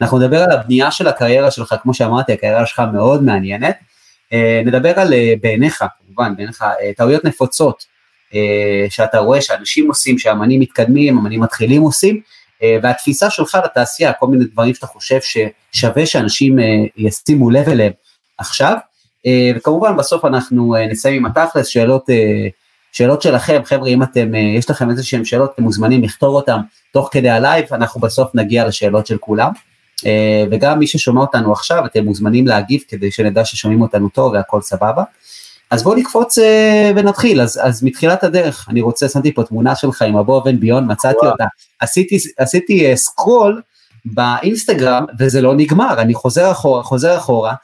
אנחנו 0.00 0.18
נדבר 0.18 0.42
על 0.42 0.50
הבנייה 0.50 0.90
של 0.90 1.08
הקריירה 1.08 1.50
שלך, 1.50 1.74
כמו 1.82 1.94
שאמרתי, 1.94 2.32
הקריירה 2.32 2.66
שלך 2.66 2.82
מאוד 2.92 3.22
מעניינת. 3.22 3.76
נדבר 4.64 5.00
על 5.00 5.12
בעיניך, 5.40 5.84
כמובן, 6.14 6.34
אה, 6.62 6.92
טעויות 6.96 7.24
נפוצות 7.24 7.84
אה, 8.34 8.86
שאתה 8.90 9.18
רואה 9.18 9.40
שאנשים 9.40 9.88
עושים, 9.88 10.18
שאמנים 10.18 10.60
מתקדמים, 10.60 11.18
אמנים 11.18 11.40
מתחילים 11.40 11.82
עושים, 11.82 12.20
אה, 12.62 12.78
והתפיסה 12.82 13.30
שלך 13.30 13.58
לתעשייה, 13.64 14.12
כל 14.12 14.26
מיני 14.26 14.44
דברים 14.44 14.74
שאתה 14.74 14.86
חושב 14.86 15.18
ששווה 15.20 16.06
שאנשים 16.06 16.58
ישימו 16.96 17.50
לב 17.50 17.68
אליהם, 17.68 17.92
עכשיו, 18.38 18.76
וכמובן 19.56 19.96
בסוף 19.96 20.24
אנחנו 20.24 20.74
נסיים 20.90 21.16
עם 21.16 21.26
התכלס, 21.26 21.66
שאלות, 21.66 22.06
שאלות 22.92 23.22
שלכם, 23.22 23.60
חבר'ה, 23.64 23.88
אם 23.88 24.02
אתם, 24.02 24.34
יש 24.34 24.70
לכם 24.70 24.90
איזה 24.90 25.04
שהם 25.04 25.24
שאלות, 25.24 25.50
אתם 25.54 25.62
מוזמנים 25.62 26.02
לכתוב 26.02 26.34
אותם 26.34 26.60
תוך 26.92 27.08
כדי 27.12 27.30
הלייב, 27.30 27.64
אנחנו 27.72 28.00
בסוף 28.00 28.34
נגיע 28.34 28.66
לשאלות 28.66 29.06
של 29.06 29.16
כולם. 29.18 29.50
וגם 30.50 30.78
מי 30.78 30.86
ששומע 30.86 31.20
אותנו 31.20 31.52
עכשיו, 31.52 31.86
אתם 31.86 32.04
מוזמנים 32.04 32.46
להגיב 32.46 32.80
כדי 32.88 33.10
שנדע 33.10 33.44
ששומעים 33.44 33.82
אותנו 33.82 34.08
טוב 34.08 34.32
והכל 34.32 34.60
סבבה. 34.60 35.02
אז 35.72 35.82
בואו 35.82 35.94
נקפוץ 35.94 36.38
אה, 36.38 36.90
ונתחיל, 36.96 37.40
אז, 37.40 37.60
אז 37.62 37.82
מתחילת 37.82 38.24
הדרך, 38.24 38.66
אני 38.68 38.80
רוצה, 38.80 39.08
שמתי 39.08 39.34
פה 39.34 39.44
תמונה 39.44 39.74
שלך 39.74 40.02
עם 40.02 40.16
Above 40.16 40.42
and 40.42 40.60
Beyond, 40.60 40.92
מצאתי 40.92 41.16
וואו. 41.22 41.32
אותה, 41.32 41.44
עשיתי, 41.80 42.18
עשיתי 42.38 42.90
אה, 42.90 42.96
סקרול 42.96 43.62
באינסטגרם 44.04 45.04
וזה 45.18 45.40
לא 45.40 45.54
נגמר, 45.54 45.94
אני 46.00 46.14
חוזר 46.14 46.50
אחורה, 46.50 46.82
חוזר 46.82 47.16
אחורה, 47.16 47.54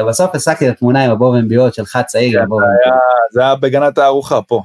ובסוף 0.00 0.34
השגתי 0.34 0.68
את 0.68 0.72
התמונה 0.72 1.04
עם 1.04 1.10
הבוא 1.10 1.38
אבן 1.38 1.48
ביון 1.48 1.72
שלך 1.72 1.98
צעיר. 2.06 2.40
כן, 2.40 2.46
זה, 2.48 2.90
זה 3.30 3.40
היה 3.40 3.54
בגנת 3.54 3.98
הארוחה 3.98 4.42
פה. 4.42 4.62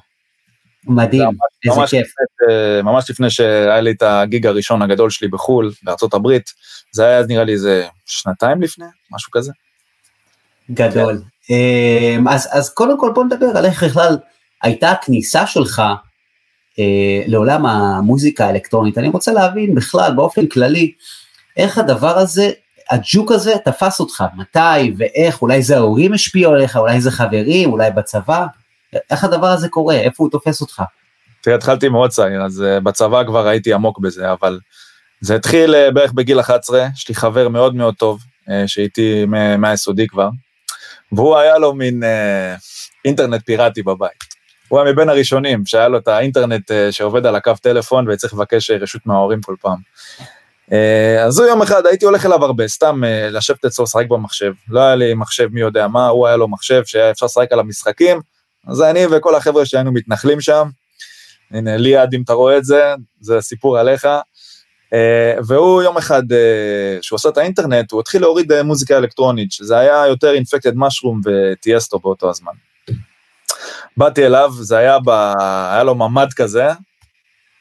מדהים, 0.88 1.30
איזה 1.66 1.82
כיף. 1.90 2.08
ממש 2.84 3.10
לפני 3.10 3.30
שהיה 3.30 3.82
לי 3.82 3.92
את 3.92 4.04
הגיג 4.04 4.48
הראשון 4.48 4.82
הגדול 4.82 5.10
שלי 5.10 5.28
בחו"ל, 5.28 5.72
בארצות 5.84 6.14
הברית, 6.14 6.50
זה 6.92 7.06
היה 7.06 7.26
נראה 7.28 7.44
לי 7.44 7.54
איזה 7.54 7.88
שנתיים 8.06 8.62
לפני, 8.62 8.86
משהו 9.12 9.32
כזה. 9.32 9.52
גדול. 10.72 11.22
אמ, 11.50 12.28
אז, 12.28 12.50
אז 12.52 12.70
קודם 12.70 13.00
כל 13.00 13.12
בוא 13.16 13.24
נדבר 13.24 13.58
על 13.58 13.66
איך 13.66 13.84
בכלל 13.84 14.18
הייתה 14.64 14.92
הכניסה 14.92 15.48
שלך 15.48 15.82
אה, 16.80 17.24
לעולם 17.28 17.66
המוזיקה 17.66 18.46
האלקטרונית. 18.46 18.98
אני 18.98 19.08
רוצה 19.08 19.34
להבין 19.34 19.76
בכלל 19.76 20.14
באופן 20.16 20.48
כללי 20.48 20.92
איך 21.58 21.78
הדבר 21.78 22.18
הזה, 22.18 22.52
הג'וק 22.94 23.32
הזה 23.32 23.54
תפס 23.66 24.00
אותך, 24.00 24.24
מתי 24.36 24.94
ואיך, 24.98 25.42
אולי 25.42 25.62
זה 25.62 25.78
ההורים 25.78 26.14
השפיעו 26.14 26.54
עליך, 26.54 26.78
אולי 26.78 27.02
זה 27.02 27.12
חברים, 27.12 27.72
אולי 27.72 27.92
בצבא, 27.92 28.46
איך 29.12 29.24
הדבר 29.24 29.48
הזה 29.48 29.70
קורה, 29.70 29.96
איפה 29.96 30.24
הוא 30.24 30.32
תופס 30.32 30.62
אותך? 30.62 30.84
תראה, 31.42 31.56
התחלתי 31.56 31.90
מאוד 31.90 32.10
צעיר, 32.10 32.42
אז 32.42 32.64
uh, 32.64 32.80
בצבא 32.80 33.24
כבר 33.24 33.48
הייתי 33.48 33.74
עמוק 33.74 34.00
בזה, 34.00 34.32
אבל 34.32 34.60
זה 35.22 35.36
התחיל 35.36 35.76
uh, 35.76 35.92
בערך 35.92 36.12
בגיל 36.12 36.40
11, 36.40 36.88
יש 36.96 37.10
לי 37.10 37.16
חבר 37.16 37.50
מאוד 37.50 37.76
מאוד 37.76 37.96
טוב, 37.96 38.20
uh, 38.48 38.52
שהייתי 38.68 39.26
מהיסודי 39.58 40.08
כבר, 40.08 40.30
והוא 41.14 41.38
היה 41.38 41.58
לו 41.58 41.74
מין 41.74 42.04
אה, 42.04 42.56
אינטרנט 43.06 43.46
פיראטי 43.46 43.84
בבית. 43.84 44.24
הוא 44.68 44.80
היה 44.80 44.94
מבין 44.94 45.10
הראשונים 45.10 45.66
שהיה 45.66 45.88
לו 45.88 45.98
את 45.98 46.08
האינטרנט 46.08 46.72
אה, 46.72 46.92
שעובד 46.92 47.26
על 47.26 47.36
הקו 47.36 47.54
טלפון 47.62 48.10
וצריך 48.10 48.34
לבקש 48.34 48.72
אה, 48.72 48.78
רשות 48.78 49.02
מההורים 49.06 49.42
כל 49.42 49.56
פעם. 49.62 49.78
אה, 50.72 51.24
אז 51.24 51.40
הוא 51.40 51.48
יום 51.48 51.62
אחד 51.62 51.86
הייתי 51.86 52.06
הולך 52.06 52.26
אליו 52.26 52.46
הרבה, 52.46 52.68
סתם 52.68 53.04
אה, 53.04 53.30
לשבת 53.30 53.66
אצלו 53.66 53.84
לשחק 53.84 54.06
במחשב. 54.08 54.54
לא 54.70 54.80
היה 54.80 54.96
לי 54.96 55.14
מחשב 55.14 55.48
מי 55.52 55.62
יודע 55.62 55.88
מה, 55.88 56.08
הוא 56.08 56.28
היה 56.28 56.38
לו 56.38 56.48
מחשב 56.48 56.82
שהיה 56.86 57.12
אפשר 57.12 57.26
לשחק 57.26 57.52
עליו 57.52 57.66
משחקים, 57.66 58.22
אז 58.68 58.82
אני 58.82 59.06
וכל 59.12 59.36
החבר'ה 59.36 59.66
שהיינו 59.66 59.92
מתנחלים 59.92 60.42
שם. 60.42 60.70
הנה 61.52 61.78
ליעד 61.78 62.14
אם 62.14 62.22
אתה 62.22 62.34
רואה 62.34 62.58
את 62.58 62.66
זה, 62.66 62.94
זה 63.22 63.42
סיפור 63.42 63.78
עליך. 63.78 64.08
אה, 64.94 65.34
והוא 65.48 65.84
יום 65.84 65.98
אחד, 65.98 66.24
שהוא 67.02 67.18
עשה 67.18 67.30
את 67.30 67.38
האינטרנט, 67.38 67.92
הוא 67.92 68.00
התחיל 68.02 68.22
להוריד 68.22 68.62
מוזיקה 68.62 68.98
אלקטרונית, 68.98 69.52
שזה 69.52 69.78
היה 69.78 70.08
יותר 70.08 70.34
אינפקטד 70.34 70.76
משרום 70.76 71.22
וטיאסטו 71.26 72.00
באותו 72.00 72.30
הזמן. 72.30 72.54
באתי 73.98 74.26
אליו, 74.26 74.52
זה 74.62 74.78
היה, 74.78 75.00
ב... 75.00 75.10
היה 75.72 75.84
לו 75.84 75.96
ממ"ד 75.96 76.34
כזה, 76.34 76.68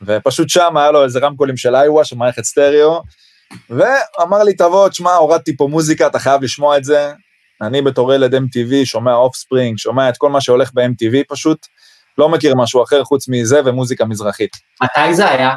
ופשוט 0.07 0.49
שם 0.49 0.77
היה 0.77 0.91
לו 0.91 1.05
איזה 1.05 1.19
רמקולים 1.19 1.57
של 1.57 1.75
אייווה, 1.75 2.05
של 2.05 2.17
מערכת 2.17 2.45
סטריאו, 2.45 3.03
ואמר 3.71 4.43
לי, 4.43 4.55
תבוא, 4.55 4.89
תשמע, 4.89 5.15
הורדתי 5.15 5.57
פה 5.57 5.67
מוזיקה, 5.71 6.07
אתה 6.07 6.19
חייב 6.19 6.43
לשמוע 6.43 6.77
את 6.77 6.85
זה. 6.85 7.13
אני 7.63 7.83
בתור 7.83 8.15
ילד 8.15 8.35
MTV, 8.35 8.75
שומע 8.85 9.15
אופספרינג, 9.15 9.79
שומע 9.79 10.09
את 10.09 10.17
כל 10.17 10.31
מה 10.31 10.41
שהולך 10.41 10.71
ב-MTV 10.75 11.17
פשוט, 11.29 11.67
לא 12.19 12.29
מכיר 12.29 12.55
משהו 12.55 12.83
אחר 12.83 13.05
חוץ 13.05 13.29
מזה 13.29 13.61
ומוזיקה 13.65 14.05
מזרחית. 14.05 14.51
מתי 14.83 15.15
זה 15.15 15.31
היה? 15.31 15.55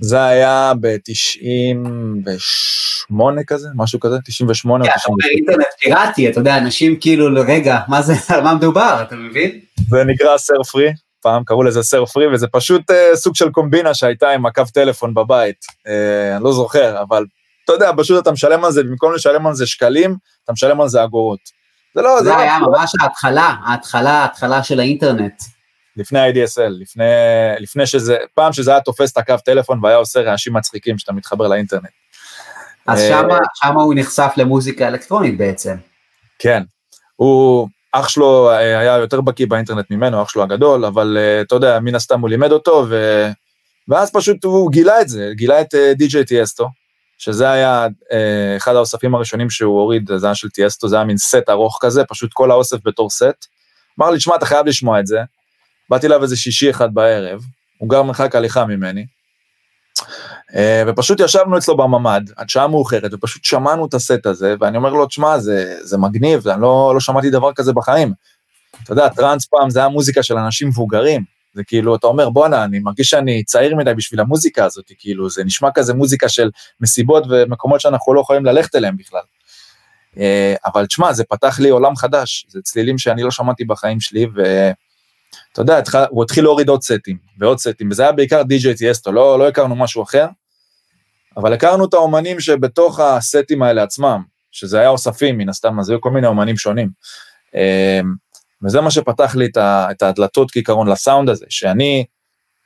זה 0.00 0.24
היה 0.24 0.72
ב-98 0.80 3.44
כזה, 3.46 3.68
משהו 3.74 4.00
כזה, 4.00 4.16
98 4.24 4.84
או 4.84 4.90
98. 4.90 4.96
אתה 4.96 5.08
אומר 5.08 5.26
אינטרנט 5.36 5.66
פיראטי, 5.80 6.28
אתה 6.28 6.40
יודע, 6.40 6.58
אנשים 6.58 6.96
כאילו, 7.00 7.42
רגע, 7.46 7.78
מה 7.88 8.02
זה, 8.02 8.14
על 8.34 8.40
מה 8.40 8.54
מדובר, 8.54 9.02
אתה 9.02 9.16
מבין? 9.16 9.60
זה 9.88 10.04
נקרא 10.04 10.38
סר 10.38 10.62
פרי, 10.62 10.92
פעם 11.22 11.44
קראו 11.44 11.62
לזה 11.62 11.82
סר 11.82 12.06
פרי, 12.06 12.34
וזה 12.34 12.46
פשוט 12.46 12.90
uh, 12.90 12.94
סוג 13.14 13.36
של 13.36 13.50
קומבינה 13.50 13.94
שהייתה 13.94 14.30
עם 14.30 14.46
הקו 14.46 14.62
טלפון 14.74 15.14
בבית, 15.14 15.56
uh, 15.64 16.36
אני 16.36 16.44
לא 16.44 16.52
זוכר, 16.52 17.02
אבל 17.02 17.24
אתה 17.64 17.72
יודע, 17.72 17.90
פשוט 17.96 18.22
אתה 18.22 18.32
משלם 18.32 18.64
על 18.64 18.72
זה, 18.72 18.82
במקום 18.82 19.14
לשלם 19.14 19.46
על 19.46 19.54
זה 19.54 19.66
שקלים, 19.66 20.16
אתה 20.44 20.52
משלם 20.52 20.80
על 20.80 20.88
זה 20.88 21.04
אגורות. 21.04 21.40
זה 21.94 22.02
לא, 22.02 22.18
זה, 22.18 22.24
זה 22.24 22.30
לא 22.30 22.38
היה 22.38 22.58
ממש 22.58 22.92
ההתחלה, 23.02 23.54
ההתחלה, 23.64 24.10
ההתחלה 24.10 24.62
של 24.62 24.80
האינטרנט. 24.80 25.42
לפני 25.96 26.18
ה-ADSL, 26.18 26.70
לפני, 26.80 27.04
לפני 27.58 27.86
שזה, 27.86 28.16
פעם 28.34 28.52
שזה 28.52 28.70
היה 28.70 28.80
תופס 28.80 29.12
את 29.12 29.16
הקו 29.16 29.34
טלפון 29.44 29.84
והיה 29.84 29.96
עושה 29.96 30.20
רעשים 30.20 30.52
מצחיקים 30.52 30.98
שאתה 30.98 31.12
מתחבר 31.12 31.48
לאינטרנט. 31.48 31.90
אז 32.86 33.00
שמה, 33.08 33.34
אה, 33.34 33.38
שמה 33.54 33.82
הוא 33.82 33.94
נחשף 33.96 34.32
למוזיקה 34.36 34.88
אלקטרונית 34.88 35.38
בעצם. 35.38 35.76
כן, 36.38 36.62
הוא, 37.16 37.68
אח 37.92 38.08
שלו 38.08 38.50
היה 38.50 38.96
יותר 38.96 39.20
בקיא 39.20 39.46
באינטרנט 39.46 39.90
ממנו, 39.90 40.22
אח 40.22 40.28
שלו 40.28 40.42
הגדול, 40.42 40.84
אבל 40.84 41.16
uh, 41.20 41.46
אתה 41.46 41.54
יודע, 41.54 41.80
מן 41.80 41.94
הסתם 41.94 42.20
הוא 42.20 42.28
לימד 42.28 42.52
אותו, 42.52 42.86
ו... 42.88 43.26
ואז 43.88 44.12
פשוט 44.12 44.44
הוא 44.44 44.70
גילה 44.70 45.00
את 45.00 45.08
זה, 45.08 45.30
גילה 45.32 45.60
את 45.60 45.74
די.ג'יי 45.94 46.22
uh, 46.22 46.24
טיאסטו, 46.24 46.68
שזה 47.18 47.50
היה 47.50 47.86
אחד 48.56 48.74
האוספים 48.74 49.14
הראשונים 49.14 49.50
שהוא 49.50 49.80
הוריד, 49.80 50.10
זה 50.16 50.26
היה 50.26 50.34
של 50.34 50.50
טיאסטו, 50.50 50.88
זה 50.88 50.96
היה 50.96 51.04
מין 51.04 51.16
סט 51.16 51.48
ארוך 51.48 51.78
כזה, 51.80 52.04
פשוט 52.04 52.30
כל 52.32 52.50
האוסף 52.50 52.76
בתור 52.84 53.10
סט. 53.10 53.46
אמר 54.00 54.10
לי, 54.10 54.20
שמע, 54.20 54.36
אתה 54.36 54.46
חייב 54.46 54.66
לשמוע 54.66 55.00
את 55.00 55.06
זה. 55.06 55.18
באתי 55.90 56.06
אליו 56.06 56.22
איזה 56.22 56.36
שישי 56.36 56.70
אחד 56.70 56.94
בערב, 56.94 57.40
הוא 57.78 57.90
גר 57.90 58.02
מרחק 58.02 58.34
הליכה 58.34 58.64
ממני, 58.64 59.06
אה, 60.00 60.04
ופשוט 60.86 61.20
ישבנו 61.20 61.58
אצלו 61.58 61.76
בממ"ד 61.76 62.30
עד 62.36 62.48
שעה 62.48 62.68
מאוחרת, 62.68 63.14
ופשוט 63.14 63.44
שמענו 63.44 63.86
את 63.86 63.94
הסט 63.94 64.26
הזה, 64.26 64.54
ואני 64.60 64.76
אומר 64.76 64.90
לו, 64.92 65.06
תשמע, 65.06 65.38
זה, 65.38 65.76
זה 65.82 65.98
מגניב, 65.98 66.48
אני 66.48 66.62
לא, 66.62 66.90
לא 66.94 67.00
שמעתי 67.00 67.30
דבר 67.30 67.52
כזה 67.52 67.72
בחיים. 67.72 68.12
אתה 68.84 68.92
יודע, 68.92 69.08
טראנס 69.08 69.46
פעם 69.46 69.70
זה 69.70 69.78
היה 69.78 69.88
מוזיקה 69.88 70.22
של 70.22 70.36
אנשים 70.36 70.68
מבוגרים, 70.68 71.24
זה 71.54 71.64
כאילו, 71.64 71.96
אתה 71.96 72.06
אומר, 72.06 72.30
בואנה, 72.30 72.64
אני 72.64 72.78
מרגיש 72.78 73.08
שאני 73.08 73.44
צעיר 73.44 73.76
מדי 73.76 73.94
בשביל 73.94 74.20
המוזיקה 74.20 74.64
הזאת, 74.64 74.84
כאילו, 74.98 75.30
זה 75.30 75.44
נשמע 75.44 75.68
כזה 75.74 75.94
מוזיקה 75.94 76.28
של 76.28 76.50
מסיבות 76.80 77.24
ומקומות 77.30 77.80
שאנחנו 77.80 78.14
לא 78.14 78.20
יכולים 78.20 78.44
ללכת 78.44 78.74
אליהם 78.74 78.96
בכלל. 78.96 79.20
אה, 80.18 80.54
אבל 80.66 80.86
תשמע, 80.86 81.12
זה 81.12 81.24
פתח 81.24 81.60
לי 81.60 81.68
עולם 81.68 81.96
חדש, 81.96 82.46
זה 82.48 82.60
צלילים 82.62 82.98
שאני 82.98 83.22
לא 83.22 83.30
שמעתי 83.30 83.64
בחיים 83.64 84.00
שלי, 84.00 84.26
ו... 84.36 84.70
אתה 85.52 85.62
יודע, 85.62 85.80
הוא 86.10 86.24
התחיל 86.24 86.44
להוריד 86.44 86.68
עוד 86.68 86.82
סטים 86.82 87.16
ועוד 87.38 87.58
סטים, 87.58 87.90
וזה 87.90 88.02
היה 88.02 88.12
בעיקר 88.12 88.42
די.ג'יי 88.42 88.74
טיאסטו, 88.74 89.12
לא, 89.12 89.38
לא 89.38 89.48
הכרנו 89.48 89.76
משהו 89.76 90.02
אחר, 90.02 90.26
אבל 91.36 91.52
הכרנו 91.52 91.84
את 91.84 91.94
האומנים 91.94 92.40
שבתוך 92.40 93.00
הסטים 93.00 93.62
האלה 93.62 93.82
עצמם, 93.82 94.22
שזה 94.52 94.80
היה 94.80 94.88
אוספים 94.88 95.38
מן 95.38 95.48
הסתם, 95.48 95.80
אז 95.80 95.90
היו 95.90 96.00
כל 96.00 96.10
מיני 96.10 96.26
אומנים 96.26 96.56
שונים. 96.56 96.88
אמ, 97.54 98.14
וזה 98.62 98.80
מה 98.80 98.90
שפתח 98.90 99.36
לי 99.36 99.48
את 99.58 100.02
הדלתות 100.02 100.50
כעיקרון 100.50 100.88
לסאונד 100.88 101.28
הזה, 101.28 101.46
שאני 101.48 102.04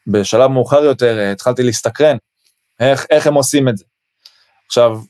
בשלב 0.07 0.51
מאוחר 0.51 0.85
יותר 0.85 1.19
אה, 1.19 1.33
התחלתי 1.33 1.63
להסתקרן, 1.63 2.17
איך, 2.81 3.07
איך 3.11 3.27
הם 3.27 3.35
עושים 3.35 3.69
את 3.69 3.77
זה. 3.77 3.85
עכשיו, 4.67 5.01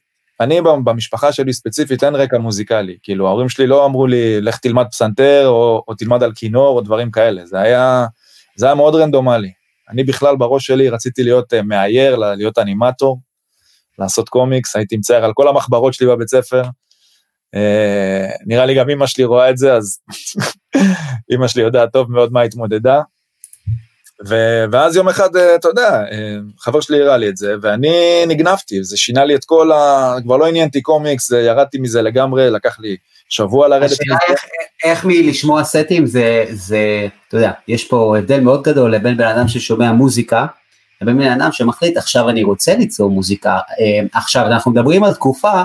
אני 0.40 0.60
במשפחה 0.84 1.32
שלי 1.32 1.52
ספציפית 1.52 2.04
אין 2.04 2.14
רקע 2.14 2.38
מוזיקלי, 2.38 2.96
כאילו 3.02 3.26
ההורים 3.26 3.48
שלי 3.48 3.66
לא 3.66 3.86
אמרו 3.86 4.06
לי 4.06 4.40
לך 4.40 4.58
תלמד 4.58 4.86
פסנתר 4.90 5.46
או, 5.46 5.84
או 5.88 5.94
תלמד 5.94 6.22
על 6.22 6.32
כינור 6.34 6.76
או 6.76 6.80
דברים 6.80 7.10
כאלה, 7.10 7.46
זה 7.46 7.60
היה, 7.60 8.06
זה 8.56 8.66
היה 8.66 8.74
מאוד 8.74 8.94
רנדומלי. 8.94 9.52
אני 9.90 10.04
בכלל 10.04 10.36
בראש 10.36 10.66
שלי 10.66 10.88
רציתי 10.88 11.22
להיות 11.22 11.52
uh, 11.52 11.62
מאייר, 11.62 12.16
להיות 12.16 12.58
אנימטור, 12.58 13.20
לעשות 13.98 14.28
קומיקס, 14.28 14.76
הייתי 14.76 14.96
מצייר 14.96 15.24
על 15.24 15.32
כל 15.34 15.48
המחברות 15.48 15.94
שלי 15.94 16.06
בבית 16.06 16.28
ספר. 16.28 16.62
Uh, 17.56 17.58
נראה 18.46 18.66
לי 18.66 18.74
גם 18.74 18.90
אמא 18.90 19.06
שלי 19.06 19.24
רואה 19.24 19.50
את 19.50 19.58
זה, 19.58 19.74
אז 19.74 19.98
אמא 21.34 21.48
שלי 21.48 21.62
יודעת 21.62 21.92
טוב 21.92 22.12
מאוד 22.12 22.32
מה 22.32 22.42
התמודדה. 22.42 23.00
ו- 24.28 24.64
ואז 24.72 24.96
יום 24.96 25.08
אחד, 25.08 25.36
אה, 25.36 25.54
אתה 25.54 25.68
יודע, 25.68 26.02
אה, 26.12 26.36
חבר 26.58 26.80
שלי 26.80 27.02
הראה 27.02 27.16
לי 27.16 27.28
את 27.28 27.36
זה, 27.36 27.54
ואני 27.62 28.26
נגנבתי, 28.28 28.84
זה 28.84 28.96
שינה 28.96 29.24
לי 29.24 29.34
את 29.34 29.44
כל 29.44 29.72
ה... 29.72 30.14
כבר 30.22 30.36
לא 30.36 30.46
עניינתי 30.46 30.82
קומיקס, 30.82 31.30
ירדתי 31.30 31.78
מזה 31.78 32.02
לגמרי, 32.02 32.50
לקח 32.50 32.80
לי 32.80 32.96
שבוע 33.28 33.68
לרדת. 33.68 33.92
השאלה 33.92 34.18
איך, 34.28 34.40
איך 34.84 35.04
מלשמוע 35.04 35.64
סטים 35.64 36.06
זה, 36.06 36.44
זה, 36.50 37.08
אתה 37.28 37.36
יודע, 37.36 37.50
יש 37.68 37.88
פה 37.88 38.18
הבדל 38.18 38.40
מאוד 38.40 38.62
גדול 38.62 38.94
לבין 38.94 39.16
בן 39.16 39.26
אדם 39.26 39.48
ששומע 39.48 39.92
מוזיקה, 39.92 40.46
לבין 41.00 41.18
בן 41.18 41.30
אדם 41.30 41.52
שמחליט 41.52 41.96
עכשיו 41.96 42.28
אני 42.28 42.42
רוצה 42.42 42.76
ליצור 42.76 43.10
מוזיקה. 43.10 43.58
אה, 43.80 44.00
עכשיו 44.12 44.46
אנחנו 44.46 44.70
מדברים 44.70 45.04
על 45.04 45.14
תקופה, 45.14 45.62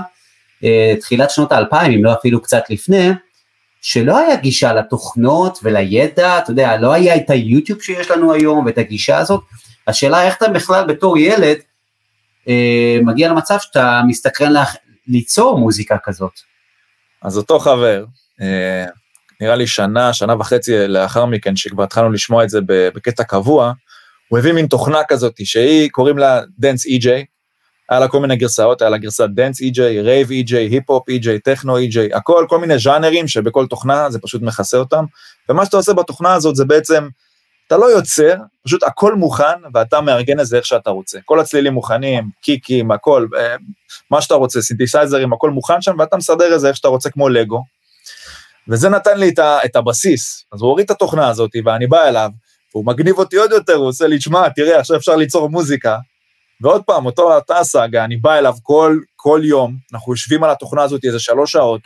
תחילת 0.99 1.31
שנות 1.31 1.51
האלפיים, 1.51 1.91
אם 1.91 2.05
לא 2.05 2.13
אפילו 2.13 2.41
קצת 2.41 2.63
לפני, 2.69 3.09
שלא 3.81 4.17
היה 4.17 4.35
גישה 4.35 4.73
לתוכנות 4.73 5.59
ולידע, 5.63 6.37
אתה 6.37 6.51
יודע, 6.51 6.77
לא 6.77 6.93
היה 6.93 7.15
את 7.15 7.29
היוטיוב 7.29 7.81
שיש 7.81 8.11
לנו 8.11 8.33
היום 8.33 8.65
ואת 8.65 8.77
הגישה 8.77 9.17
הזאת. 9.17 9.43
השאלה 9.87 10.23
איך 10.23 10.37
אתה 10.37 10.47
בכלל 10.47 10.87
בתור 10.87 11.17
ילד 11.17 11.57
אה, 12.47 12.99
מגיע 13.03 13.29
למצב 13.29 13.57
שאתה 13.59 14.01
מסתקרן 14.07 14.51
לה, 14.51 14.63
ליצור 15.07 15.59
מוזיקה 15.59 15.97
כזאת. 16.03 16.33
אז 17.21 17.37
אותו 17.37 17.59
חבר, 17.59 18.05
נראה 19.41 19.55
לי 19.55 19.67
שנה, 19.67 20.13
שנה 20.13 20.35
וחצי 20.39 20.87
לאחר 20.87 21.25
מכן, 21.25 21.55
שכבר 21.55 21.83
התחלנו 21.83 22.11
לשמוע 22.11 22.43
את 22.43 22.49
זה 22.49 22.59
בקטע 22.67 23.23
קבוע, 23.23 23.73
הוא 24.29 24.39
הביא 24.39 24.53
מין 24.53 24.67
תוכנה 24.67 25.03
כזאת 25.07 25.33
שהיא, 25.43 25.89
קוראים 25.91 26.17
לה 26.17 26.41
Dance 26.59 26.85
eJay, 26.85 27.25
היה 27.89 27.99
לה 27.99 28.07
כל 28.07 28.19
מיני 28.19 28.35
גרסאות, 28.35 28.81
היה 28.81 28.89
לה 28.89 28.97
גרסת 28.97 29.29
Dance 29.29 29.61
eJay, 29.61 30.01
Rave 30.01 30.31
eJay, 30.31 30.67
Hip-Hop 30.67 31.09
eJay, 31.09 31.39
Techno 31.39 31.77
eJay, 31.77 32.13
הכל, 32.13 32.45
כל 32.49 32.59
מיני 32.59 32.79
ז'אנרים 32.79 33.27
שבכל 33.27 33.67
תוכנה 33.67 34.09
זה 34.09 34.19
פשוט 34.19 34.41
מכסה 34.41 34.77
אותם, 34.77 35.05
ומה 35.49 35.65
שאתה 35.65 35.77
עושה 35.77 35.93
בתוכנה 35.93 36.33
הזאת 36.33 36.55
זה 36.55 36.65
בעצם, 36.65 37.07
אתה 37.67 37.77
לא 37.77 37.85
יוצר, 37.85 38.35
פשוט 38.65 38.83
הכל 38.83 39.15
מוכן, 39.15 39.59
ואתה 39.73 40.01
מארגן 40.01 40.39
את 40.39 40.45
זה 40.45 40.57
איך 40.57 40.65
שאתה 40.65 40.89
רוצה. 40.89 41.19
כל 41.25 41.39
הצלילים 41.39 41.73
מוכנים, 41.73 42.29
קיקים, 42.41 42.91
הכל, 42.91 43.27
אה, 43.37 43.55
מה 44.11 44.21
שאתה 44.21 44.35
רוצה, 44.35 44.61
סינתסייזרים, 44.61 45.33
הכל 45.33 45.49
מוכן 45.49 45.81
שם, 45.81 45.95
ואתה 45.99 46.17
מסדר 46.17 46.55
את 46.55 46.59
זה 46.59 46.67
איך 46.67 46.75
שאתה 46.75 46.87
רוצה 46.87 47.09
כמו 47.09 47.29
לגו. 47.29 47.63
וזה 48.67 48.89
נתן 48.89 49.17
לי 49.17 49.33
את 49.65 49.75
הבסיס. 49.75 50.45
אז 50.53 50.61
הוא 50.61 50.69
הוריד 50.69 50.85
את 50.85 50.91
התוכנה 50.91 51.27
הזאת, 51.27 51.51
ואני 51.65 51.87
בא 51.87 52.07
אליו, 52.07 52.29
והוא 52.75 52.85
מגניב 52.85 53.17
אותי 53.17 53.35
עוד 53.35 53.51
יותר, 53.51 53.73
הוא 53.73 53.87
עושה 53.87 54.07
לי, 54.07 54.21
שמע, 54.21 54.49
תראה, 54.49 54.79
עכשיו 54.79 54.97
אפשר 54.97 55.15
ליצור 55.15 55.49
מוזיקה. 55.49 55.97
ועוד 56.61 56.83
פעם, 56.83 57.05
אותו, 57.05 57.35
אותה 57.35 57.59
אני 57.95 58.17
בא 58.17 58.35
אליו 58.35 58.53
כל, 58.63 58.99
כל 59.15 59.41
יום, 59.43 59.75
אנחנו 59.93 60.13
יושבים 60.13 60.43
על 60.43 60.49
התוכנה 60.49 60.83
הזאת 60.83 61.05
איזה 61.05 61.19
שלוש 61.19 61.51
שעות, 61.51 61.81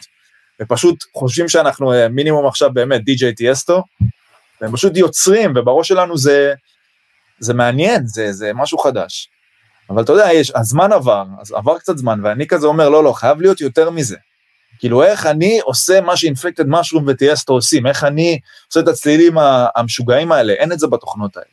ופשוט 0.61 0.95
חושבים 1.13 1.49
שאנחנו 1.49 1.93
אה, 1.93 2.09
מינימום 2.09 2.47
עכשיו 2.47 2.73
באמת 2.73 3.03
די.ג'יי 3.03 3.35
טיאסטו, 3.35 3.83
והם 4.61 4.71
פשוט 4.71 4.97
יוצרים, 4.97 5.53
ובראש 5.55 5.87
שלנו 5.87 6.17
זה, 6.17 6.53
זה 7.39 7.53
מעניין, 7.53 8.07
זה, 8.07 8.31
זה 8.31 8.51
משהו 8.53 8.77
חדש. 8.77 9.29
אבל 9.89 10.03
אתה 10.03 10.11
יודע, 10.11 10.33
יש, 10.33 10.51
הזמן 10.55 10.91
עבר, 10.91 11.23
אז 11.41 11.51
עבר 11.51 11.79
קצת 11.79 11.97
זמן, 11.97 12.19
ואני 12.23 12.47
כזה 12.47 12.67
אומר, 12.67 12.89
לא, 12.89 13.03
לא, 13.03 13.13
חייב 13.13 13.41
להיות 13.41 13.61
יותר 13.61 13.89
מזה. 13.89 14.17
כאילו, 14.83 15.03
איך 15.03 15.25
אני 15.25 15.59
עושה 15.59 16.01
מה 16.01 16.17
שאינפקטד 16.17 16.67
משרום 16.67 17.05
וטיאסטו 17.07 17.53
עושים, 17.53 17.87
איך 17.87 18.03
אני 18.03 18.39
עושה 18.67 18.79
את 18.79 18.87
הצלילים 18.87 19.37
המשוגעים 19.75 20.31
האלה, 20.31 20.53
אין 20.53 20.71
את 20.71 20.79
זה 20.79 20.87
בתוכנות 20.87 21.37
האלה. 21.37 21.47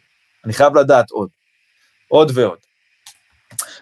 אני 0.44 0.52
חייב 0.52 0.76
לדעת 0.76 1.10
עוד, 1.10 1.28
עוד 2.08 2.32
ועוד. 2.34 2.58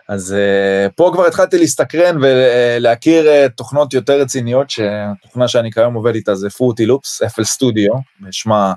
אז 0.08 0.36
uh, 0.36 0.92
פה 0.92 1.10
כבר 1.14 1.26
התחלתי 1.26 1.58
להסתקרן 1.58 2.16
ולהכיר 2.22 3.24
uh, 3.24 3.48
תוכנות 3.48 3.94
יותר 3.94 4.20
רציניות, 4.20 4.70
שהתוכנה 4.70 5.48
שאני 5.48 5.72
כיום 5.72 5.94
עובד 5.94 6.14
איתה 6.14 6.34
זה 6.34 6.50
פרוטי 6.50 6.86
לופס, 6.86 7.22
אפל 7.22 7.44
סטודיו, 7.44 7.92
נשמע 8.20 8.72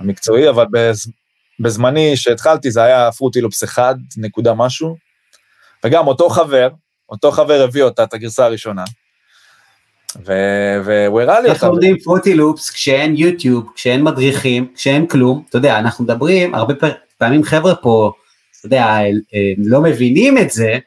המקצועי, 0.00 0.48
אבל 0.48 0.66
בז, 0.70 1.06
בזמני 1.60 2.16
שהתחלתי 2.16 2.70
זה 2.70 2.82
היה 2.82 3.12
פרוטי 3.12 3.40
לופס 3.40 3.64
1 3.64 3.96
נקודה 4.16 4.54
משהו, 4.54 4.96
וגם 5.84 6.06
אותו 6.06 6.28
חבר, 6.28 6.68
אותו 7.08 7.32
חבר 7.32 7.62
הביא 7.62 7.82
אותה, 7.82 8.04
את 8.04 8.14
הגרסה 8.14 8.44
הראשונה, 8.44 8.84
והוא 10.22 11.20
הראה 11.20 11.40
לי 11.40 11.48
אותה. 11.48 11.52
איך 11.52 11.64
לומדים 11.64 11.98
פרוטי 11.98 12.34
לופס 12.34 12.70
כשאין 12.70 13.16
יוטיוב, 13.16 13.70
כשאין 13.74 14.02
מדריכים, 14.02 14.72
כשאין 14.74 15.06
כלום, 15.06 15.42
אתה 15.48 15.58
יודע, 15.58 15.78
אנחנו 15.78 16.04
מדברים, 16.04 16.54
הרבה 16.54 16.74
פעמים 17.18 17.42
חבר'ה 17.42 17.74
פה, 17.74 18.12
אתה 18.58 18.66
יודע, 18.66 18.98
לא 19.58 19.80
מבינים 19.80 20.38
את 20.38 20.50
זה, 20.50 20.78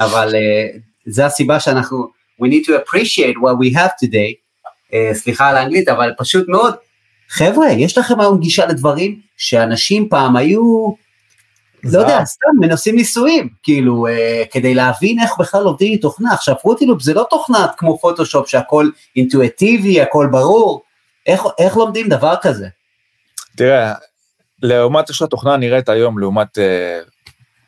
אבל 0.00 0.34
אה, 0.34 0.78
זה 1.06 1.26
הסיבה 1.26 1.60
שאנחנו, 1.60 2.06
we 2.42 2.46
need 2.46 2.66
to 2.66 2.70
appreciate 2.70 3.36
what 3.36 3.64
we 3.64 3.76
have 3.76 4.04
today, 4.04 4.34
אה, 4.94 5.10
סליחה 5.14 5.48
על 5.48 5.56
האנגלית, 5.56 5.88
אבל 5.88 6.12
פשוט 6.18 6.48
מאוד, 6.48 6.74
חבר'ה, 7.28 7.72
יש 7.72 7.98
לכם 7.98 8.20
היום 8.20 8.40
גישה 8.40 8.66
לדברים 8.66 9.20
שאנשים 9.36 10.08
פעם 10.08 10.36
היו, 10.36 10.92
לא 11.84 11.98
יודע, 11.98 12.24
סתם 12.24 12.50
מנסים 12.60 12.96
ניסויים, 12.96 13.48
כאילו, 13.62 14.06
אה, 14.06 14.42
כדי 14.50 14.74
להבין 14.74 15.20
איך 15.20 15.30
בכלל 15.38 15.64
עובדים 15.64 15.92
עם 15.92 15.98
תוכנה. 15.98 16.32
עכשיו, 16.32 16.54
פרוטילופ 16.62 17.02
זה 17.02 17.14
לא 17.14 17.26
תוכנה 17.30 17.66
כמו 17.76 17.98
פוטושופ 17.98 18.48
שהכל 18.48 18.90
אינטואיטיבי, 19.16 20.00
הכל 20.00 20.28
ברור. 20.30 20.82
איך, 21.26 21.42
איך 21.58 21.76
לומדים 21.76 22.08
דבר 22.08 22.34
כזה? 22.42 22.68
תראה, 23.56 23.94
לעומת 24.62 25.08
איך 25.08 25.16
שהתוכנה 25.16 25.56
נראית 25.56 25.88
היום, 25.88 26.18
לעומת 26.18 26.58
אה, 26.58 27.00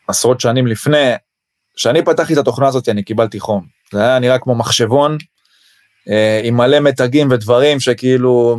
עשרות 0.09 0.41
שנים 0.41 0.67
לפני, 0.67 1.13
כשאני 1.77 2.05
פתחתי 2.05 2.33
את 2.33 2.39
התוכנה 2.39 2.69
הזאת, 2.69 2.89
אני 2.89 3.03
קיבלתי 3.03 3.41
חום. 3.41 3.67
זה 3.93 4.01
היה 4.01 4.19
נראה 4.19 4.39
כמו 4.39 4.55
מחשבון, 4.55 5.19
אה, 6.09 6.41
עם 6.45 6.57
מלא 6.57 6.81
מתגים 6.81 7.29
ודברים 7.31 7.81
שכאילו, 7.81 8.59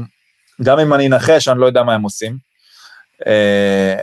גם 0.63 0.79
אם 0.79 0.93
אני 0.93 1.07
אנחש, 1.07 1.47
אני 1.47 1.59
לא 1.59 1.65
יודע 1.65 1.83
מה 1.83 1.93
הם 1.93 2.01
עושים. 2.01 2.37
אה, 3.27 3.95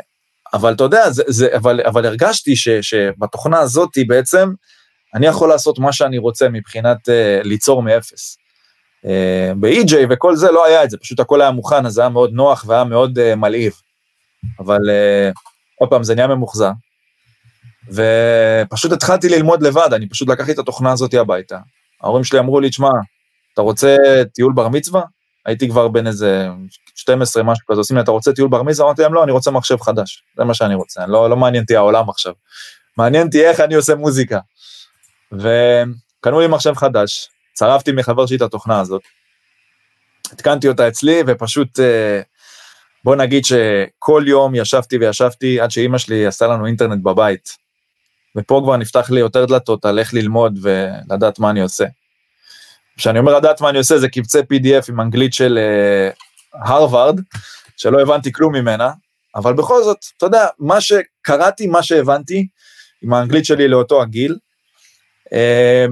אבל 0.55 0.73
אתה 0.73 0.85
יודע, 0.85 1.11
זה, 1.11 1.23
זה, 1.27 1.57
אבל, 1.57 1.81
אבל 1.87 2.07
הרגשתי 2.07 2.57
ש, 2.57 2.69
שבתוכנה 2.69 3.59
הזאת 3.59 3.91
בעצם, 4.07 4.53
אני 5.15 5.27
יכול 5.27 5.49
לעשות 5.49 5.79
מה 5.79 5.93
שאני 5.93 6.19
רוצה 6.19 6.49
מבחינת 6.49 7.09
uh, 7.09 7.45
ליצור 7.45 7.83
מאפס. 7.83 8.37
Uh, 9.05 9.55
ב-EJ 9.61 9.95
וכל 10.11 10.37
זה 10.37 10.51
לא 10.51 10.67
היה 10.67 10.85
את 10.85 10.91
זה, 10.91 10.99
פשוט 10.99 11.21
הכל 11.21 11.41
היה 11.41 11.51
מוכן, 11.51 11.87
אז 11.87 11.93
זה 11.93 12.01
היה 12.01 12.11
מאוד 12.11 12.33
נוח 12.33 12.65
והיה 12.69 12.85
מאוד 12.85 13.19
uh, 13.19 13.35
מלהיב. 13.37 13.73
אבל 14.59 14.79
uh, 14.79 15.35
עוד 15.81 15.91
פעם, 15.91 16.03
זה 16.03 16.15
נהיה 16.15 16.27
ממוחזר. 16.27 16.71
ופשוט 17.89 18.93
התחלתי 18.93 19.29
ללמוד 19.29 19.63
לבד, 19.63 19.89
אני 19.93 20.09
פשוט 20.09 20.29
לקחתי 20.29 20.53
את 20.53 20.59
התוכנה 20.59 20.93
הזאת 20.93 21.15
הביתה. 21.15 21.59
ההורים 22.03 22.25
שלי 22.25 22.39
אמרו 22.39 22.61
לי, 22.61 22.71
תשמע, 22.71 22.91
אתה 23.55 23.63
רוצה 23.63 23.97
טיול 24.35 24.53
בר 24.53 24.69
מצווה? 24.69 25.03
הייתי 25.47 25.69
כבר 25.69 25.89
בן 25.89 26.07
איזה 26.07 26.49
12, 26.95 27.43
משהו 27.43 27.67
כזה, 27.67 27.81
עושים 27.81 27.97
לי, 27.97 28.03
אתה 28.03 28.11
רוצה 28.11 28.33
טיול 28.33 28.49
בר 28.49 28.63
מצווה? 28.63 28.87
אמרתי 28.87 29.03
להם, 29.03 29.15
לא, 29.15 29.25
אני 29.25 29.33
רוצה 29.33 29.51
מחשב 29.51 29.81
חדש, 29.81 30.25
זה 30.37 30.45
מה 30.45 30.55
שאני 30.55 30.75
רוצה, 30.75 31.07
לא, 31.07 31.31
לא 31.31 31.37
מעניין 31.37 31.63
אותי 31.63 31.77
העולם 31.77 32.09
עכשיו. 32.11 32.33
מעניין 32.97 33.27
אותי 33.27 33.47
איך 33.47 33.61
אני 33.61 33.75
עושה 33.75 33.95
מוזיקה. 33.95 34.39
וקנו 35.33 36.41
לי 36.41 36.47
מחשב 36.47 36.75
חדש, 36.75 37.29
צרפתי 37.53 37.93
מחבר 37.93 38.27
שלי 38.27 38.37
את 38.37 38.43
התוכנה 38.43 38.81
הזאת, 38.81 39.03
התקנתי 40.33 40.69
אותה 40.69 40.89
אצלי, 40.89 41.23
ופשוט, 41.27 41.81
אה, 41.81 42.21
בוא 43.05 43.17
נגיד 43.17 43.45
שכל 43.45 44.25
יום 44.27 44.55
ישבתי 44.55 44.97
וישבתי 44.97 45.61
עד 45.61 45.71
שאימא 45.71 45.99
שלי 45.99 46.27
עשה 46.27 46.47
לנו 46.47 46.67
אינטרנט 46.67 47.03
בבית. 47.03 47.63
ופה 48.37 48.61
כבר 48.65 48.77
נפתח 48.77 49.11
לי 49.11 49.21
יותר 49.21 49.45
דלתות 49.45 49.85
על 49.85 49.99
איך 49.99 50.15
ללמוד 50.15 50.59
ולדעת 50.63 51.39
מה 51.39 51.51
אני 51.51 51.61
עושה. 51.61 51.85
כשאני 52.97 53.19
אומר 53.19 53.37
לדעת 53.37 53.61
מה 53.61 53.71
אני 53.71 53.79
עושה 53.79 53.99
זה 53.99 54.09
קבצי 54.09 54.39
PDF 54.39 54.85
עם 54.89 55.01
אנגלית 55.01 55.35
של 55.35 55.59
uh, 55.59 56.65
הרווארד, 56.65 57.21
שלא 57.77 58.01
הבנתי 58.01 58.33
כלום 58.33 58.55
ממנה, 58.55 58.91
אבל 59.35 59.53
בכל 59.53 59.83
זאת, 59.83 59.99
אתה 60.17 60.27
יודע, 60.27 60.47
מה 60.59 60.81
שקראתי, 60.81 61.67
מה 61.67 61.83
שהבנתי, 61.83 62.47
עם 63.03 63.13
האנגלית 63.13 63.45
שלי 63.45 63.69
לאותו 63.69 64.03
הגיל, 64.03 64.37
uh, 65.27 65.91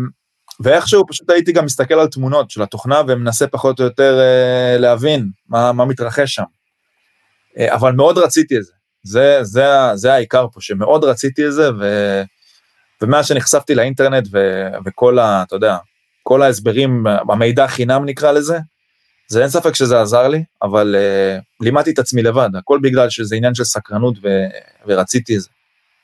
ואיכשהו 0.60 1.06
פשוט 1.06 1.30
הייתי 1.30 1.52
גם 1.52 1.64
מסתכל 1.64 1.94
על 1.94 2.06
תמונות 2.06 2.50
של 2.50 2.62
התוכנה 2.62 3.02
ומנסה 3.08 3.46
פחות 3.46 3.80
או 3.80 3.84
יותר 3.84 4.18
uh, 4.18 4.80
להבין 4.80 5.28
מה, 5.48 5.72
מה 5.72 5.84
מתרחש 5.84 6.34
שם. 6.34 6.42
Uh, 6.42 7.74
אבל 7.74 7.92
מאוד 7.92 8.18
רציתי 8.18 8.56
את 8.56 8.64
זה, 8.64 8.72
זה, 9.02 9.38
זה, 9.42 9.64
זה 9.94 10.12
העיקר 10.12 10.46
פה, 10.52 10.60
שמאוד 10.60 11.04
רציתי 11.04 11.46
את 11.46 11.52
זה, 11.52 11.70
ו, 11.80 11.84
ומאז 13.02 13.26
שנחשפתי 13.26 13.74
לאינטרנט 13.74 14.28
ו, 14.32 14.38
וכל 14.84 15.18
ה... 15.18 15.42
אתה 15.42 15.56
יודע, 15.56 15.76
כל 16.30 16.42
ההסברים, 16.42 17.04
המידע 17.28 17.66
חינם 17.66 18.04
נקרא 18.04 18.32
לזה, 18.32 18.58
זה 19.28 19.40
אין 19.40 19.48
ספק 19.48 19.74
שזה 19.74 20.00
עזר 20.00 20.28
לי, 20.28 20.44
אבל 20.62 20.96
uh, 20.96 21.42
לימדתי 21.60 21.90
את 21.90 21.98
עצמי 21.98 22.22
לבד, 22.22 22.48
הכל 22.58 22.78
בגלל 22.82 23.10
שזה 23.10 23.36
עניין 23.36 23.54
של 23.54 23.64
סקרנות 23.64 24.14
ו, 24.22 24.28
ורציתי 24.86 25.36
את 25.36 25.40
זה, 25.40 25.48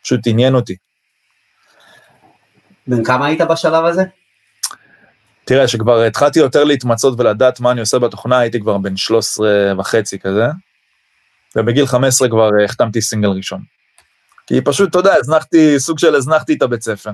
פשוט 0.02 0.20
עניין 0.26 0.54
אותי. 0.54 0.76
בן 2.86 3.04
כמה 3.04 3.26
היית 3.26 3.40
בשלב 3.40 3.84
הזה? 3.84 4.02
תראה, 5.44 5.68
שכבר 5.68 6.02
התחלתי 6.02 6.38
יותר 6.38 6.64
להתמצות 6.64 7.20
ולדעת 7.20 7.60
מה 7.60 7.70
אני 7.70 7.80
עושה 7.80 7.98
בתוכנה, 7.98 8.38
הייתי 8.38 8.60
כבר 8.60 8.78
בן 8.78 8.96
13 8.96 9.48
וחצי 9.78 10.18
כזה, 10.18 10.46
ובגיל 11.56 11.86
15 11.86 12.28
כבר 12.28 12.50
החתמתי 12.64 13.02
סינגל 13.02 13.28
ראשון. 13.28 13.62
כי 14.46 14.60
פשוט, 14.64 14.90
אתה 14.90 14.98
יודע, 14.98 15.14
הזנחתי, 15.18 15.80
סוג 15.80 15.98
של 15.98 16.14
הזנחתי 16.14 16.54
את 16.54 16.62
הבית 16.62 16.82
ספר. 16.82 17.10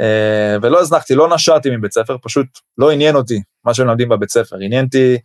אה, 0.00 0.56
ולא 0.62 0.80
הזנחתי, 0.80 1.14
לא 1.14 1.34
נשרתי 1.34 1.70
מבית 1.70 1.92
ספר, 1.92 2.16
פשוט 2.22 2.46
לא 2.78 2.90
עניין 2.90 3.16
אותי 3.16 3.42
מה 3.64 3.74
שהם 3.74 3.86
לומדים 3.86 4.08
בבית 4.08 4.30
ספר, 4.30 4.56
עניין 4.60 4.84
אותי, 4.84 5.18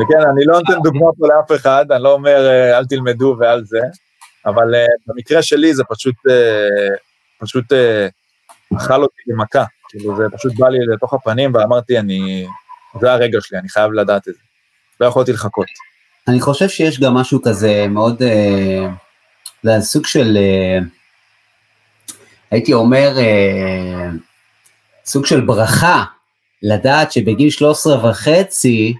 וכן, 0.00 0.28
אני 0.32 0.44
לא 0.46 0.58
נותן 0.58 0.82
דוגמא 0.82 1.10
פה 1.18 1.26
לאף 1.28 1.60
אחד, 1.60 1.92
אני 1.92 2.02
לא 2.02 2.12
אומר 2.12 2.46
אה, 2.46 2.78
אל 2.78 2.84
תלמדו 2.84 3.36
ועל 3.40 3.64
זה, 3.64 3.80
אבל 4.46 4.74
אה, 4.74 4.86
במקרה 5.06 5.42
שלי 5.42 5.74
זה 5.74 5.84
פשוט, 5.88 6.14
פשוט 7.40 7.64
אכל 8.76 9.02
אותי 9.02 9.22
במכה, 9.26 9.64
כאילו 9.88 10.16
זה 10.16 10.24
פשוט 10.32 10.52
בא 10.58 10.68
לי 10.68 10.78
לתוך 10.94 11.14
הפנים 11.14 11.54
ואמרתי, 11.54 11.98
אני, 11.98 12.46
זה 13.00 13.12
הרגע 13.12 13.38
שלי, 13.40 13.58
אני 13.58 13.68
חייב 13.68 13.92
לדעת 13.92 14.28
את 14.28 14.34
זה, 14.34 14.40
לא 15.00 15.06
יכולתי 15.06 15.32
לחכות. 15.32 15.66
אני 16.28 16.40
חושב 16.40 16.68
שיש 16.68 17.00
גם 17.00 17.14
משהו 17.14 17.42
כזה 17.42 17.86
מאוד, 17.88 18.22
זה 19.62 19.80
סוג 19.80 20.06
של... 20.06 20.38
הייתי 22.50 22.72
אומר, 22.72 23.18
אה, 23.18 24.10
סוג 25.06 25.26
של 25.26 25.40
ברכה, 25.40 26.04
לדעת 26.62 27.12
שבגיל 27.12 27.50
13 27.50 28.10
וחצי, 28.10 28.94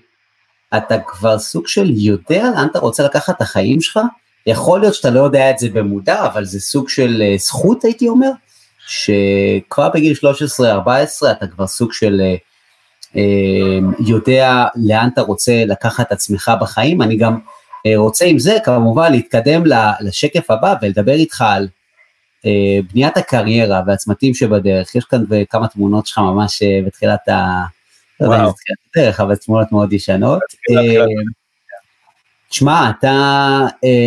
אתה 0.77 0.99
כבר 1.07 1.39
סוג 1.39 1.67
של 1.67 1.91
יודע 1.91 2.45
לאן 2.55 2.67
אתה 2.71 2.79
רוצה 2.79 3.03
לקחת 3.03 3.37
את 3.37 3.41
החיים 3.41 3.81
שלך, 3.81 4.01
יכול 4.47 4.81
להיות 4.81 4.95
שאתה 4.95 5.11
לא 5.11 5.21
יודע 5.21 5.51
את 5.51 5.59
זה 5.59 5.69
במודע, 5.73 6.27
אבל 6.27 6.45
זה 6.45 6.61
סוג 6.61 6.89
של 6.89 7.23
אה, 7.23 7.35
זכות 7.39 7.85
הייתי 7.85 8.09
אומר, 8.09 8.31
שכבר 8.87 9.89
בגיל 9.95 10.17
13-14 10.61 11.31
אתה 11.31 11.47
כבר 11.47 11.67
סוג 11.67 11.93
של 11.93 12.21
אה, 13.17 13.79
יודע 14.07 14.65
לאן 14.77 15.09
אתה 15.15 15.23
רוצה 15.23 15.65
לקחת 15.67 16.07
את 16.07 16.13
עצמך 16.13 16.53
בחיים, 16.61 17.03
אני 17.03 17.17
גם 17.17 17.39
רוצה 17.97 18.25
עם 18.25 18.39
זה 18.39 18.57
כמובן 18.65 19.13
להתקדם 19.13 19.63
לשקף 20.01 20.51
הבא 20.51 20.75
ולדבר 20.83 21.13
איתך 21.13 21.45
על 21.47 21.69
בניית 22.93 23.17
הקריירה 23.17 23.83
והצמתים 23.87 24.35
שבדרך, 24.35 24.95
יש 24.95 25.05
כאן 25.05 25.25
כמה 25.51 25.69
תמונות 25.69 26.07
שלך 26.07 26.19
ממש 26.19 26.63
בתחילת 26.87 27.29
ה... 27.29 27.63
לא 28.21 28.27
יודע 28.27 28.45
אם 28.45 28.47
זה 28.47 28.53
תחילת 28.53 28.79
הדרך, 28.97 29.21
אבל 29.21 29.37
תמונות 29.37 29.73
מאוד 29.73 29.93
ישנות. 29.93 30.43
תשמע, 32.49 32.91
אתה, 32.91 33.67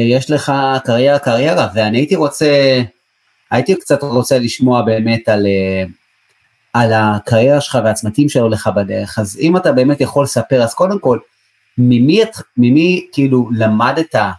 יש 0.10 0.32
לך 0.32 0.54
קריירה 0.86 1.20
קריירה, 1.20 1.68
ואני 1.76 1.98
הייתי 1.98 2.16
רוצה, 2.16 2.82
הייתי 3.52 3.76
קצת 3.76 4.04
רוצה 4.04 4.40
לשמוע 4.40 4.82
באמת 4.82 5.30
על, 5.30 5.48
על 6.74 6.94
הקריירה 6.94 7.62
שלך 7.62 7.78
והצמתים 7.84 8.30
שלו 8.30 8.50
לך 8.50 8.70
בדרך, 8.76 9.20
אז 9.20 9.38
אם 9.42 9.58
אתה 9.58 9.72
באמת 9.72 10.02
יכול 10.02 10.24
לספר, 10.24 10.64
אז 10.64 10.74
קודם 10.74 11.00
כל, 11.00 11.20
ממי, 11.78 12.22
ממי 12.58 13.08
כאילו 13.12 13.50
למדת 13.58 14.16
אה, 14.16 14.30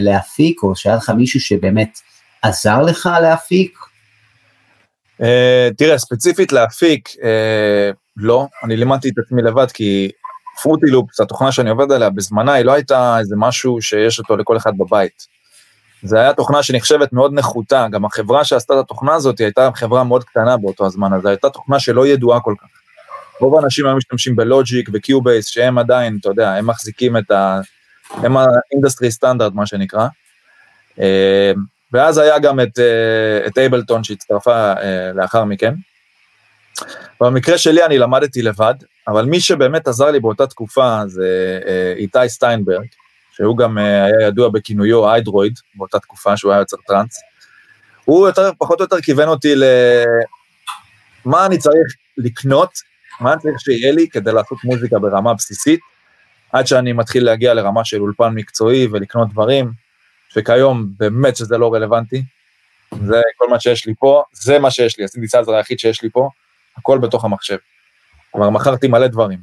להפיק, 0.00 0.62
או 0.62 0.76
שהיה 0.76 0.96
לך 0.96 1.10
מישהו 1.10 1.40
שבאמת 1.40 1.98
עזר 2.48 2.82
לך 2.82 3.08
להפיק? 3.22 3.78
Uh, 5.20 5.24
תראה, 5.76 5.98
ספציפית 5.98 6.52
להפיק, 6.52 7.08
uh, 7.08 7.96
לא, 8.16 8.46
אני 8.64 8.76
לימדתי 8.76 9.08
את 9.08 9.18
עצמי 9.18 9.42
לבד, 9.42 9.70
כי 9.70 10.10
פרוטי 10.62 10.86
לופס, 10.86 11.20
התוכנה 11.20 11.52
שאני 11.52 11.70
עובד 11.70 11.92
עליה, 11.92 12.10
בזמנה 12.10 12.52
היא 12.52 12.64
לא 12.64 12.72
הייתה 12.72 13.18
איזה 13.18 13.34
משהו 13.38 13.82
שיש 13.82 14.18
אותו 14.18 14.36
לכל 14.36 14.56
אחד 14.56 14.72
בבית. 14.78 15.26
זה 16.02 16.20
היה 16.20 16.32
תוכנה 16.32 16.62
שנחשבת 16.62 17.12
מאוד 17.12 17.32
נחותה, 17.32 17.86
גם 17.90 18.04
החברה 18.04 18.44
שעשתה 18.44 18.74
את 18.74 18.78
התוכנה 18.78 19.14
הזאת 19.14 19.40
הייתה 19.40 19.68
חברה 19.74 20.04
מאוד 20.04 20.24
קטנה 20.24 20.56
באותו 20.56 20.86
הזמן, 20.86 21.12
אז 21.12 21.22
זו 21.22 21.28
הייתה 21.28 21.50
תוכנה 21.50 21.80
שלא 21.80 22.06
ידועה 22.06 22.40
כל 22.40 22.54
כך. 22.60 22.68
רוב 23.40 23.56
האנשים 23.56 23.86
היו 23.86 23.96
משתמשים 23.96 24.36
ב 24.36 24.45
Logic 24.45 24.88
ו 24.92 24.99
Cubase, 24.99 25.46
שהם 25.46 25.78
עדיין, 25.78 26.18
אתה 26.20 26.28
יודע, 26.28 26.54
הם 26.54 26.66
מחזיקים 26.66 27.16
את 27.16 27.30
ה... 27.30 27.60
הם 28.10 28.36
ה 28.36 28.44
industry 28.44 29.10
standard, 29.10 29.52
מה 29.52 29.66
שנקרא. 29.66 30.06
אה, 31.94 32.00
ואז 32.00 32.18
היה 32.18 32.38
גם 32.38 32.60
את, 32.60 32.78
אה, 32.78 33.46
את 33.46 33.58
Ableton 33.58 34.04
שהצטרפה 34.04 34.72
אה, 34.72 35.12
לאחר 35.14 35.44
מכן. 35.44 35.74
במקרה 37.20 37.58
שלי 37.58 37.84
אני 37.84 37.98
למדתי 37.98 38.42
לבד, 38.42 38.74
אבל 39.08 39.24
מי 39.24 39.40
שבאמת 39.40 39.88
עזר 39.88 40.10
לי 40.10 40.20
באותה 40.20 40.46
תקופה 40.46 41.00
זה 41.06 41.60
איתי 41.96 42.18
סטיינברג, 42.28 42.86
שהוא 43.32 43.56
גם 43.56 43.78
היה 43.78 44.28
ידוע 44.28 44.48
בכינויו 44.48 45.10
Hydroid 45.10 45.52
באותה 45.74 45.98
תקופה 45.98 46.36
שהוא 46.36 46.52
היה 46.52 46.60
יוצר 46.60 46.76
טראנס. 46.86 47.20
הוא 48.04 48.26
יותר, 48.26 48.50
פחות 48.58 48.80
או 48.80 48.84
יותר 48.84 49.00
כיוון 49.00 49.28
אותי 49.28 49.54
למה 49.56 51.46
אני 51.46 51.58
צריך 51.58 51.86
לקנות 52.18 52.70
מה 53.20 53.32
אני 53.32 53.40
צריך 53.40 53.60
שיהיה 53.60 53.92
לי 53.92 54.08
כדי 54.08 54.32
לעשות 54.32 54.58
מוזיקה 54.64 54.98
ברמה 54.98 55.34
בסיסית, 55.34 55.80
עד 56.52 56.66
שאני 56.66 56.92
מתחיל 56.92 57.24
להגיע 57.24 57.54
לרמה 57.54 57.84
של 57.84 58.00
אולפן 58.00 58.34
מקצועי 58.34 58.88
ולקנות 58.92 59.28
דברים, 59.32 59.85
שכיום 60.28 60.88
באמת 60.98 61.36
שזה 61.36 61.58
לא 61.58 61.74
רלוונטי. 61.74 62.22
זה 63.06 63.20
כל 63.36 63.48
מה 63.50 63.60
שיש 63.60 63.86
לי 63.86 63.94
פה, 63.98 64.22
זה 64.32 64.58
מה 64.58 64.70
שיש 64.70 64.98
לי, 64.98 65.04
הסינתסייזר 65.04 65.54
היחיד 65.54 65.78
שיש 65.78 66.02
לי 66.02 66.10
פה, 66.10 66.28
הכל 66.76 66.98
בתוך 66.98 67.24
המחשב. 67.24 67.56
כלומר, 68.30 68.50
מכרתי 68.50 68.88
מלא 68.88 69.06
דברים. 69.06 69.38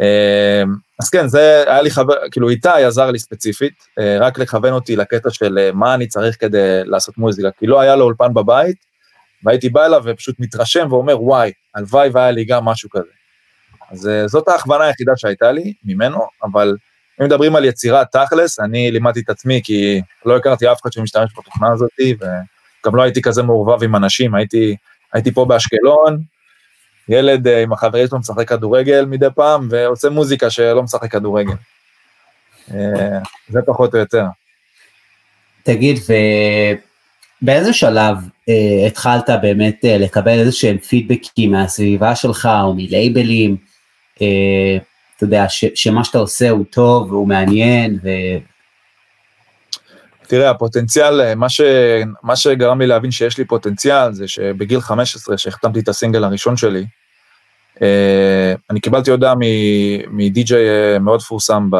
אמ, 0.00 0.74
אז 1.02 1.10
כן, 1.10 1.28
זה 1.28 1.64
היה 1.66 1.82
לי 1.82 1.90
חבר, 1.90 2.14
כאילו 2.30 2.48
איתי 2.48 2.68
עזר 2.68 3.10
לי 3.10 3.18
ספציפית, 3.18 3.74
אה, 3.98 4.18
רק 4.20 4.38
לכוון 4.38 4.72
אותי 4.72 4.96
לקטע 4.96 5.30
של 5.30 5.58
אה, 5.58 5.72
מה 5.72 5.94
אני 5.94 6.06
צריך 6.06 6.36
כדי 6.40 6.80
לעשות 6.84 7.18
מוזיקה, 7.18 7.48
כי 7.58 7.66
לא 7.66 7.80
היה 7.80 7.96
לו 7.96 8.04
אולפן 8.04 8.34
בבית, 8.34 8.76
והייתי 9.44 9.68
בא 9.68 9.86
אליו 9.86 10.02
ופשוט 10.04 10.36
מתרשם 10.38 10.86
ואומר, 10.90 11.22
וואי, 11.22 11.52
הלוואי 11.74 12.08
והיה 12.12 12.30
לי 12.30 12.44
גם 12.44 12.64
משהו 12.64 12.90
כזה. 12.90 13.10
אז 13.90 14.08
אה, 14.08 14.28
זאת 14.28 14.48
ההכוונה 14.48 14.84
היחידה 14.84 15.12
שהייתה 15.16 15.52
לי 15.52 15.72
ממנו, 15.84 16.26
אבל 16.42 16.76
אם 17.20 17.26
מדברים 17.26 17.56
על 17.56 17.64
יצירה 17.64 18.04
תכלס, 18.04 18.60
אני 18.60 18.90
לימדתי 18.90 19.20
את 19.20 19.30
עצמי 19.30 19.60
כי 19.64 20.00
לא 20.26 20.36
הכרתי 20.36 20.72
אף 20.72 20.82
אחד 20.82 20.92
שמשתמש 20.92 21.30
בתוכנה 21.38 21.72
הזאת, 21.72 21.90
וגם 22.00 22.96
לא 22.96 23.02
הייתי 23.02 23.22
כזה 23.22 23.42
מעורבב 23.42 23.82
עם 23.82 23.96
אנשים, 23.96 24.34
הייתי, 24.34 24.76
הייתי 25.12 25.32
פה 25.32 25.44
באשקלון, 25.44 26.22
ילד 27.08 27.48
אה, 27.48 27.62
עם 27.62 27.72
החברים 27.72 28.06
שלו 28.06 28.18
משחק 28.18 28.48
כדורגל 28.48 29.04
מדי 29.04 29.26
פעם, 29.34 29.68
ועושה 29.70 30.10
מוזיקה 30.10 30.50
שלא 30.50 30.82
משחק 30.82 31.10
כדורגל. 31.12 31.54
אה, 32.74 33.18
זה 33.48 33.60
פחות 33.66 33.94
או 33.94 33.98
יותר. 33.98 34.24
תגיד, 35.62 35.98
באיזה 37.42 37.72
שלב 37.72 38.16
אה, 38.48 38.86
התחלת 38.86 39.30
באמת 39.42 39.84
אה, 39.84 39.98
לקבל 39.98 40.38
איזה 40.38 40.52
שהם 40.52 40.78
פידבקים 40.78 41.52
מהסביבה 41.52 42.16
שלך 42.16 42.48
או 42.62 42.74
מלייבלים, 42.74 43.56
אה, 44.22 44.78
אתה 45.18 45.26
יודע, 45.26 45.44
שמה 45.74 46.04
שאתה 46.04 46.18
עושה 46.18 46.50
הוא 46.50 46.64
טוב 46.70 47.12
והוא 47.12 47.28
מעניין 47.28 47.98
ו... 48.02 48.08
תראה, 50.26 50.50
הפוטנציאל, 50.50 51.20
אה, 51.20 51.34
מה, 51.34 51.48
ש, 51.48 51.60
מה 52.22 52.36
שגרם 52.36 52.80
לי 52.80 52.86
להבין 52.86 53.10
שיש 53.10 53.38
לי 53.38 53.44
פוטנציאל 53.44 54.12
זה 54.12 54.28
שבגיל 54.28 54.80
15, 54.80 55.38
שהחתמתי 55.38 55.80
את 55.80 55.88
הסינגל 55.88 56.24
הראשון 56.24 56.56
שלי, 56.56 56.86
אה, 57.82 58.54
אני 58.70 58.80
קיבלתי 58.80 59.10
הודעה 59.10 59.34
מדי-ג'יי 60.10 60.68
אה, 60.68 60.98
מאוד 60.98 61.22
פורסם 61.22 61.70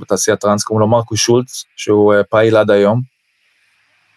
בתעשיית 0.00 0.40
טראנס, 0.40 0.64
קוראים 0.64 0.80
לו 0.80 0.88
מרקוס 0.88 1.20
שולץ, 1.20 1.64
שהוא 1.76 2.14
פעיל 2.30 2.56
עד 2.56 2.70
היום, 2.70 3.00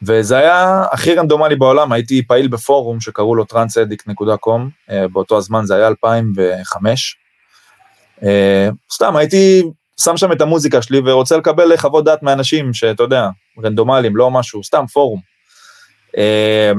וזה 0.02 0.38
היה 0.38 0.84
הכי 0.92 1.16
רנדומלי 1.16 1.56
בעולם, 1.56 1.92
הייתי 1.92 2.28
פעיל 2.28 2.48
בפורום 2.48 3.00
שקראו 3.00 3.36
לו 3.36 3.44
transedik.com, 3.54 4.62
אה, 4.90 5.08
באותו 5.08 5.38
הזמן 5.38 5.66
זה 5.66 5.76
היה 5.76 5.88
2005. 5.88 7.21
אה, 8.24 8.70
סתם, 8.94 9.16
הייתי 9.16 9.64
שם 10.02 10.18
שם 10.18 10.32
את 10.32 10.42
המוזיקה 10.42 10.82
שלי 10.82 11.02
ורוצה 11.06 11.38
לקבל 11.38 11.78
חוות 11.78 12.06
דעת 12.06 12.24
מאנשים 12.24 12.74
שאתה 12.74 13.04
יודע, 13.04 13.30
רנדומליים, 13.64 14.16
לא 14.16 14.32
משהו, 14.32 14.64
סתם 14.64 14.86
פורום. 14.94 15.20
אה, 16.18 16.72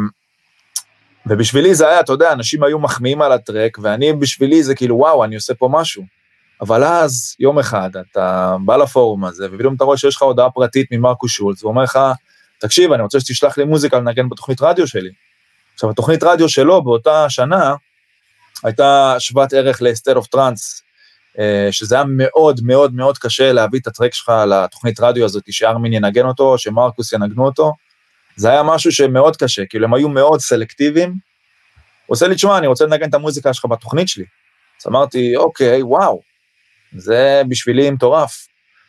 ובשבילי 1.26 1.74
זה 1.74 1.88
היה, 1.88 2.00
אתה 2.00 2.12
יודע, 2.12 2.32
אנשים 2.32 2.62
היו 2.62 2.78
מחמיאים 2.78 3.22
על 3.22 3.32
הטרק, 3.32 3.78
ואני 3.82 4.12
בשבילי 4.12 4.62
זה 4.62 4.74
כאילו, 4.74 4.96
וואו, 4.96 5.24
אני 5.24 5.34
עושה 5.34 5.54
פה 5.54 5.68
משהו. 5.72 6.02
אבל 6.60 6.84
אז, 6.84 7.36
יום 7.40 7.58
אחד, 7.58 7.90
אתה 7.96 8.56
בא 8.64 8.76
לפורום 8.76 9.24
הזה, 9.24 9.46
ופתאום 9.52 9.74
אתה 9.74 9.84
רואה 9.84 9.96
שיש 9.96 10.16
לך 10.16 10.22
הודעה 10.22 10.50
פרטית 10.50 10.86
ממרקוס 10.90 11.32
שולץ, 11.32 11.62
והוא 11.62 11.70
אומר 11.70 11.82
לך, 11.82 11.98
תקשיב, 12.60 12.92
אני 12.92 13.02
רוצה 13.02 13.20
שתשלח 13.20 13.58
לי 13.58 13.64
מוזיקה 13.64 13.98
לנגן 13.98 14.28
בתוכנית 14.28 14.62
רדיו 14.62 14.86
שלי. 14.86 15.10
עכשיו, 15.74 15.90
התוכנית 15.90 16.22
רדיו 16.22 16.48
שלו 16.48 16.84
באותה 16.84 17.30
שנה 17.30 17.74
הייתה 18.64 19.16
שוות 19.18 19.52
ערך 19.52 19.82
ל-state 19.82 20.16
of 20.16 20.36
trance, 20.36 20.81
שזה 21.70 21.94
היה 21.94 22.04
מאוד 22.08 22.60
מאוד 22.62 22.94
מאוד 22.94 23.18
קשה 23.18 23.52
להביא 23.52 23.80
את 23.80 23.86
הטרק 23.86 24.14
שלך 24.14 24.32
לתוכנית 24.46 25.00
רדיו 25.00 25.24
הזאת, 25.24 25.52
שארמין 25.52 25.92
ינגן 25.92 26.26
אותו, 26.26 26.58
שמרקוס 26.58 27.12
ינגנו 27.12 27.44
אותו. 27.44 27.72
זה 28.36 28.50
היה 28.50 28.62
משהו 28.62 28.92
שמאוד 28.92 29.36
קשה, 29.36 29.66
כאילו 29.66 29.84
הם 29.84 29.94
היו 29.94 30.08
מאוד 30.08 30.40
סלקטיביים. 30.40 31.10
הוא 32.06 32.14
עושה 32.14 32.28
לי, 32.28 32.34
תשמע, 32.34 32.58
אני 32.58 32.66
רוצה 32.66 32.84
לנגן 32.84 33.08
את 33.08 33.14
המוזיקה 33.14 33.54
שלך 33.54 33.64
בתוכנית 33.64 34.08
שלי. 34.08 34.24
אז 34.82 34.86
אמרתי, 34.86 35.36
אוקיי, 35.36 35.82
וואו, 35.82 36.20
זה 36.96 37.42
בשבילי 37.48 37.90
מטורף. 37.90 38.46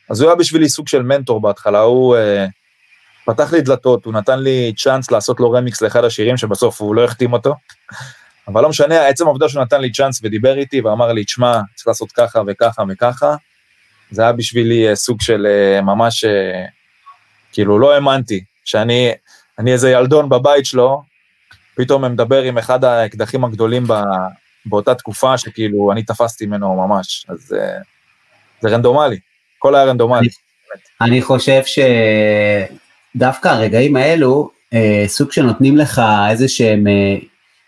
אז 0.10 0.22
הוא 0.22 0.30
היה 0.30 0.36
בשבילי 0.36 0.70
סוג 0.70 0.88
של 0.88 1.02
מנטור 1.02 1.42
בהתחלה, 1.42 1.80
הוא... 1.80 2.16
אה, 2.16 2.46
פתח 3.26 3.54
לי 3.54 3.62
דלתות, 3.62 4.06
הוא 4.06 4.14
נתן 4.14 4.40
לי 4.40 4.74
צ'אנס 4.78 5.12
לעשות 5.12 5.40
לו 5.40 5.52
רמיקס 5.52 5.82
לאחד 5.82 6.04
השירים 6.04 6.38
שבסוף 6.38 6.82
הוא 6.82 6.96
לא 6.96 7.04
החתים 7.04 7.34
אותו. 7.34 7.56
אבל 8.48 8.62
לא 8.62 8.70
משנה, 8.70 9.08
עצם 9.08 9.26
העובדה 9.26 9.50
שהוא 9.50 9.62
נתן 9.62 9.82
לי 9.82 9.92
צ'אנס 9.92 10.20
ודיבר 10.24 10.58
איתי 10.58 10.82
ואמר 10.82 11.14
לי, 11.14 11.24
תשמע, 11.24 11.62
צריך 11.76 11.88
לעשות 11.88 12.12
ככה 12.12 12.42
וככה 12.48 12.84
וככה, 12.90 13.36
זה 14.12 14.22
היה 14.22 14.32
בשבילי 14.32 14.90
אה, 14.90 14.96
סוג 14.96 15.22
של 15.22 15.48
אה, 15.50 15.82
ממש, 15.82 16.24
אה, 16.24 16.66
כאילו, 17.52 17.80
לא 17.80 17.94
האמנתי, 17.94 18.44
שאני 18.66 19.12
אני 19.60 19.74
איזה 19.74 19.92
ילדון 19.92 20.30
בבית 20.30 20.66
שלו, 20.66 21.04
פתאום 21.76 22.12
מדבר 22.12 22.42
עם 22.42 22.58
אחד 22.58 22.84
האקדחים 22.84 23.46
הגדולים 23.46 23.84
ב, 23.88 23.94
באותה 24.66 24.96
תקופה, 24.96 25.38
שכאילו, 25.38 25.92
אני 25.92 26.04
תפסתי 26.04 26.46
ממנו 26.46 26.88
ממש, 26.88 27.26
אז 27.30 27.56
זה 28.62 28.70
רנדומלי, 28.70 29.20
הכל 29.58 29.76
היה 29.76 29.86
רנדומלי. 29.86 30.28
אני, 31.02 31.10
אני 31.12 31.22
חושב 31.22 31.62
ש... 31.66 31.80
דווקא 33.16 33.48
הרגעים 33.48 33.96
האלו, 33.96 34.50
אה, 34.74 35.04
סוג 35.08 35.32
שנותנים 35.32 35.78
לך 35.78 36.02
איזה 36.30 36.48
שהם, 36.48 36.88
אה, 36.88 37.16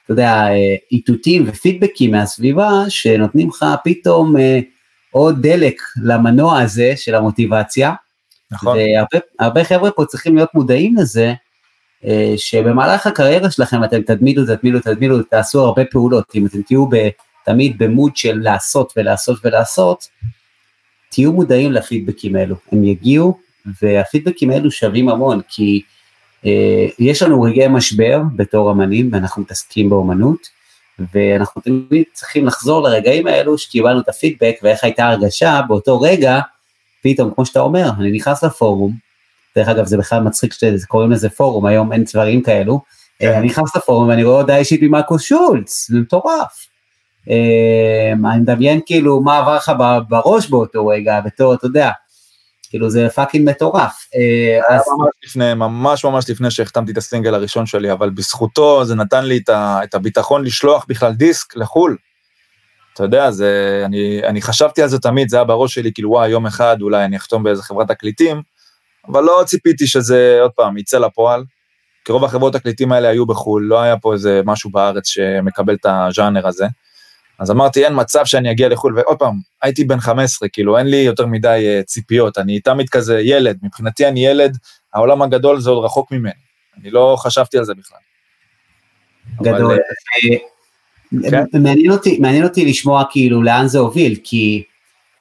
אתה 0.06 0.14
יודע, 0.14 0.32
אה, 0.32 0.76
איתותים 0.92 1.44
ופידבקים 1.48 2.12
מהסביבה, 2.12 2.84
שנותנים 2.90 3.50
לך 3.50 3.66
פתאום 3.84 4.38
אה, 4.38 4.60
עוד 5.12 5.42
דלק 5.42 5.82
למנוע 6.04 6.62
הזה 6.62 6.94
של 6.96 7.16
המוטיבציה. 7.16 7.94
נכון. 8.52 8.78
והרבה 9.40 9.64
חבר'ה 9.64 9.92
פה 9.92 10.06
צריכים 10.06 10.36
להיות 10.36 10.50
מודעים 10.54 10.96
לזה, 10.96 11.34
אה, 12.06 12.34
שבמהלך 12.38 13.08
הקריירה 13.08 13.52
שלכם 13.52 13.84
אתם 13.84 14.02
תדמידו, 14.02 14.46
תדמידו, 14.46 14.80
תדמידו, 14.80 15.24
תעשו 15.24 15.62
הרבה 15.62 15.86
פעולות, 15.86 16.26
אם 16.36 16.46
אתם 16.46 16.62
תהיו 16.62 16.88
ב, 16.90 16.96
תמיד 17.46 17.78
במוד 17.78 18.18
של 18.18 18.40
לעשות 18.42 18.94
ולעשות 18.98 19.40
ולעשות, 19.46 20.08
תהיו 21.12 21.34
מודעים 21.34 21.72
לפידבקים 21.72 22.36
האלו, 22.36 22.56
הם 22.72 22.84
יגיעו 22.84 23.38
והפידבקים 23.82 24.50
האלו 24.50 24.72
שווים 24.72 25.10
המון, 25.10 25.42
כי 25.48 25.82
יש 27.00 27.22
לנו 27.24 27.42
רגעי 27.42 27.68
משבר 27.68 28.22
בתור 28.36 28.72
אמנים, 28.72 29.10
ואנחנו 29.14 29.42
מתעסקים 29.42 29.90
באומנות, 29.90 30.56
ואנחנו 31.14 31.62
תמיד 31.62 32.04
צריכים 32.14 32.46
לחזור 32.46 32.84
לרגעים 32.84 33.28
האלו 33.28 33.58
שקיבלנו 33.58 34.00
את 34.00 34.10
הפידבק 34.10 34.56
ואיך 34.64 34.84
הייתה 34.84 35.08
הרגשה 35.08 35.62
באותו 35.68 36.02
רגע, 36.02 36.40
פתאום, 37.04 37.34
כמו 37.36 37.46
שאתה 37.46 37.60
אומר, 37.60 37.90
אני 38.00 38.12
נכנס 38.12 38.44
לפורום, 38.44 38.94
דרך 39.58 39.68
אגב 39.68 39.86
זה 39.86 39.98
בכלל 39.98 40.24
מצחיק 40.24 40.54
שקוראים 40.54 41.12
לזה 41.12 41.30
פורום, 41.30 41.66
היום 41.66 41.94
אין 41.94 42.04
דברים 42.14 42.42
כאלו, 42.42 42.82
כן. 43.20 43.34
אני 43.34 43.46
נכנס 43.46 43.76
לפורום 43.76 44.08
ואני 44.08 44.24
רואה 44.24 44.38
הודעה 44.38 44.58
אישית 44.58 44.82
ממרקוס 44.82 45.22
שולץ, 45.22 45.88
זה 45.90 46.00
מטורף. 46.00 46.68
אני 47.28 48.40
מדמיין 48.42 48.80
כאילו 48.86 49.22
מה 49.22 49.38
עבר 49.38 49.56
לך 49.56 49.72
בראש 50.10 50.50
באותו 50.50 50.88
רגע, 50.88 51.22
בתור, 51.22 51.54
אתה 51.54 51.66
יודע, 51.66 51.90
כאילו 52.76 52.90
זה 52.90 53.10
fucking 53.10 53.50
מטורף. 53.50 54.08
אז... 54.70 54.82
ממש 55.00 55.10
לפני, 55.26 55.54
ממש 55.54 56.06
ממש 56.06 56.30
לפני 56.30 56.52
שהחתמתי 56.52 56.92
את 56.92 56.98
הסינגל 56.98 57.34
הראשון 57.34 57.66
שלי, 57.66 57.92
אבל 57.92 58.10
בזכותו 58.10 58.86
זה 58.86 58.96
נתן 58.96 59.26
לי 59.26 59.40
את 59.50 59.96
הביטחון 59.96 60.44
לשלוח 60.44 60.86
בכלל 60.90 61.14
דיסק 61.14 61.56
לחו"ל. 61.56 61.98
אתה 62.94 63.04
יודע, 63.04 63.32
זה, 63.32 63.82
אני, 63.86 64.22
אני 64.24 64.42
חשבתי 64.42 64.82
על 64.82 64.90
זה 64.90 65.00
תמיד, 65.00 65.30
זה 65.30 65.38
היה 65.38 65.44
בראש 65.44 65.74
שלי, 65.74 65.92
כאילו 65.94 66.10
וואי, 66.10 66.30
יום 66.30 66.46
אחד 66.46 66.78
אולי 66.82 67.06
אני 67.06 67.18
אחתום 67.18 67.44
באיזה 67.44 67.64
חברת 67.64 67.88
תקליטים, 67.88 68.42
אבל 69.08 69.24
לא 69.24 69.44
ציפיתי 69.46 69.88
שזה, 69.88 70.38
עוד 70.42 70.52
פעם, 70.52 70.78
יצא 70.78 70.98
לפועל. 70.98 71.44
כי 72.06 72.12
רוב 72.12 72.24
החברות 72.24 72.54
תקליטים 72.54 72.92
האלה 72.92 73.08
היו 73.08 73.26
בחו"ל, 73.26 73.64
לא 73.64 73.82
היה 73.82 73.98
פה 73.98 74.14
איזה 74.14 74.42
משהו 74.46 74.70
בארץ 74.70 75.08
שמקבל 75.08 75.74
את 75.74 75.86
הז'אנר 75.86 76.48
הזה. 76.48 76.66
אז 77.40 77.52
אמרתי, 77.52 77.86
אין 77.86 77.94
מצב 77.96 78.26
שאני 78.26 78.52
אגיע 78.52 78.70
לחו"ל, 78.70 78.98
ועוד 78.98 79.18
פעם, 79.18 79.40
הייתי 79.62 79.84
בן 79.84 80.00
15, 80.00 80.50
כאילו, 80.50 80.78
אין 80.78 80.88
לי 80.88 80.98
יותר 80.98 81.26
מדי 81.26 81.80
uh, 81.82 81.84
ציפיות, 81.84 82.38
אני 82.38 82.60
תמיד 82.60 82.90
כזה 82.90 83.20
ילד, 83.20 83.58
מבחינתי 83.62 84.08
אני 84.08 84.26
ילד, 84.26 84.58
העולם 84.94 85.22
הגדול 85.22 85.60
זה 85.60 85.70
עוד 85.70 85.86
רחוק 85.86 86.12
ממני, 86.12 86.32
אני 86.82 86.92
לא 86.92 87.16
חשבתי 87.20 87.58
על 87.58 87.66
זה 87.66 87.74
בכלל. 87.74 88.00
גדול. 89.42 89.72
אבל, 89.72 89.78
uh, 89.78 91.32
כן? 91.32 91.44
מעניין, 91.54 91.92
אותי, 91.92 92.20
מעניין 92.20 92.44
אותי 92.44 92.66
לשמוע 92.66 93.04
כאילו 93.12 93.44
לאן 93.44 93.68
זה 93.68 93.80
הוביל, 93.80 94.16
כי 94.24 94.64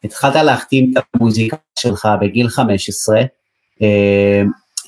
התחלת 0.04 0.34
להחתים 0.34 0.92
את 0.92 1.02
המוזיקה 1.14 1.56
שלך 1.78 2.08
בגיל 2.20 2.48
15, 2.48 3.20
uh, 3.20 3.84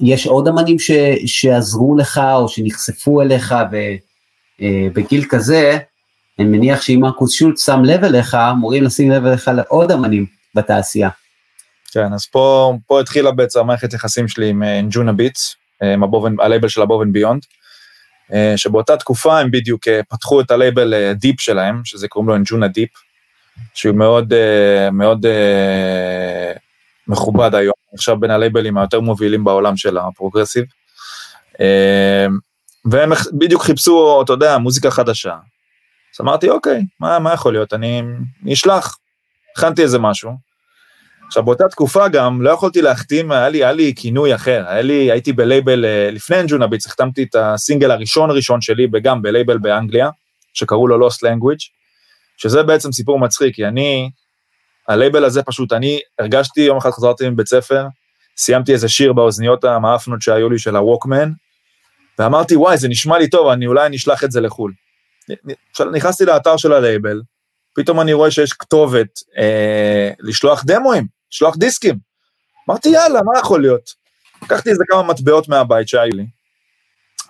יש 0.00 0.26
עוד 0.26 0.48
אמנים 0.48 0.78
ש, 0.78 0.90
שעזרו 1.26 1.96
לך 1.96 2.20
או 2.34 2.48
שנחשפו 2.48 3.22
אליך 3.22 3.54
ובגיל 4.60 5.22
אה, 5.22 5.28
כזה, 5.28 5.78
אני 6.38 6.48
מניח 6.48 6.82
שאם 6.82 6.98
מרקוס 7.00 7.32
שולץ 7.32 7.66
שם 7.66 7.82
לב 7.84 8.04
אליך, 8.04 8.34
אמורים 8.34 8.84
לשים 8.84 9.10
לב 9.10 9.26
אליך 9.26 9.50
לעוד 9.56 9.92
אמנים 9.92 10.26
בתעשייה. 10.54 11.10
כן, 11.92 12.12
אז 12.12 12.26
פה, 12.26 12.74
פה 12.86 13.00
התחילה 13.00 13.30
בעצם 13.30 13.60
המערכת 13.60 13.92
יחסים 13.92 14.28
שלי 14.28 14.48
עם 14.48 14.62
Anjunabeats, 14.90 15.56
הלייבל 16.38 16.68
של 16.68 16.82
Above 16.82 17.01
and 17.01 17.12
Beyond, 17.12 17.42
אה, 18.32 18.52
שבאותה 18.56 18.96
תקופה 18.96 19.40
הם 19.40 19.50
בדיוק 19.50 19.88
אה, 19.88 20.00
פתחו 20.08 20.40
את 20.40 20.50
הלייבל 20.50 21.12
Deep 21.12 21.40
אה, 21.40 21.44
שלהם, 21.44 21.82
שזה 21.84 22.08
קוראים 22.08 22.28
לו 22.28 22.36
Anjunadeep, 22.36 22.90
שהוא 23.74 23.96
מאוד, 23.96 24.34
מאוד 24.92 25.26
מכובד 27.08 27.54
היום, 27.54 27.74
עכשיו 27.94 28.20
בין 28.20 28.30
הלייבלים 28.30 28.78
היותר 28.78 29.00
מובילים 29.00 29.44
בעולם 29.44 29.76
של 29.76 29.98
ה 29.98 30.03
progressive. 30.03 30.64
והם 32.84 33.12
בדיוק 33.32 33.62
חיפשו, 33.62 34.22
אתה 34.22 34.32
יודע, 34.32 34.58
מוזיקה 34.58 34.90
חדשה, 34.90 35.34
אז 36.16 36.20
אמרתי, 36.20 36.48
אוקיי, 36.48 36.82
מה, 37.00 37.18
מה 37.18 37.32
יכול 37.32 37.52
להיות? 37.52 37.74
אני 37.74 38.02
אשלח. 38.52 38.98
הכנתי 39.56 39.82
איזה 39.82 39.98
משהו. 39.98 40.30
עכשיו, 41.26 41.42
באותה 41.42 41.68
תקופה 41.68 42.08
גם 42.08 42.42
לא 42.42 42.50
יכולתי 42.50 42.82
להחתים, 42.82 43.32
היה 43.32 43.48
לי, 43.48 43.64
היה 43.64 43.72
לי 43.72 43.94
כינוי 43.96 44.34
אחר, 44.34 44.64
היה 44.68 44.82
לי, 44.82 45.12
הייתי 45.12 45.32
בלייבל, 45.32 45.84
אה, 45.84 46.10
לפני 46.12 46.40
אנג'ונה 46.40 46.66
ביטס, 46.66 46.86
החתמתי 46.86 47.22
את 47.22 47.34
הסינגל 47.34 47.90
הראשון 47.90 48.30
ראשון 48.30 48.60
שלי, 48.60 48.88
גם 49.02 49.22
בלייבל 49.22 49.58
באנגליה, 49.58 50.10
שקראו 50.54 50.88
לו 50.88 51.08
Lost 51.08 51.18
Language, 51.18 51.64
שזה 52.36 52.62
בעצם 52.62 52.92
סיפור 52.92 53.18
מצחיק, 53.18 53.54
כי 53.54 53.66
אני, 53.66 54.10
הלייבל 54.88 55.24
הזה 55.24 55.42
פשוט, 55.42 55.72
אני 55.72 56.00
הרגשתי, 56.18 56.60
יום 56.60 56.76
אחד 56.76 56.90
חזרתי 56.90 57.28
מבית 57.28 57.48
ספר, 57.48 57.86
סיימתי 58.36 58.72
איזה 58.72 58.88
שיר 58.88 59.12
באוזניות 59.12 59.64
המאפנות 59.64 60.22
שהיו 60.22 60.50
לי 60.50 60.58
של 60.58 60.76
הווקמן, 60.76 61.30
ואמרתי, 62.18 62.56
וואי, 62.56 62.78
זה 62.78 62.88
נשמע 62.88 63.18
לי 63.18 63.28
טוב, 63.28 63.48
אני 63.48 63.66
אולי 63.66 63.86
אני 63.86 63.96
אשלח 63.96 64.24
את 64.24 64.30
זה 64.30 64.40
לחו"ל. 64.40 64.72
נכנסתי 65.92 66.24
לאתר 66.24 66.56
של 66.56 66.72
הלייבל, 66.72 67.22
פתאום 67.74 68.00
אני 68.00 68.12
רואה 68.12 68.30
שיש 68.30 68.52
כתובת 68.52 69.20
אה, 69.38 70.10
לשלוח 70.20 70.64
דמוים, 70.66 71.06
לשלוח 71.32 71.56
דיסקים. 71.56 71.98
אמרתי, 72.68 72.88
יאללה, 72.88 73.22
מה 73.22 73.38
יכול 73.38 73.60
להיות? 73.60 73.90
לקחתי 74.42 74.70
איזה 74.70 74.84
כמה 74.88 75.02
מטבעות 75.02 75.48
מהבית 75.48 75.88
שהיו 75.88 76.10
לי. 76.12 76.26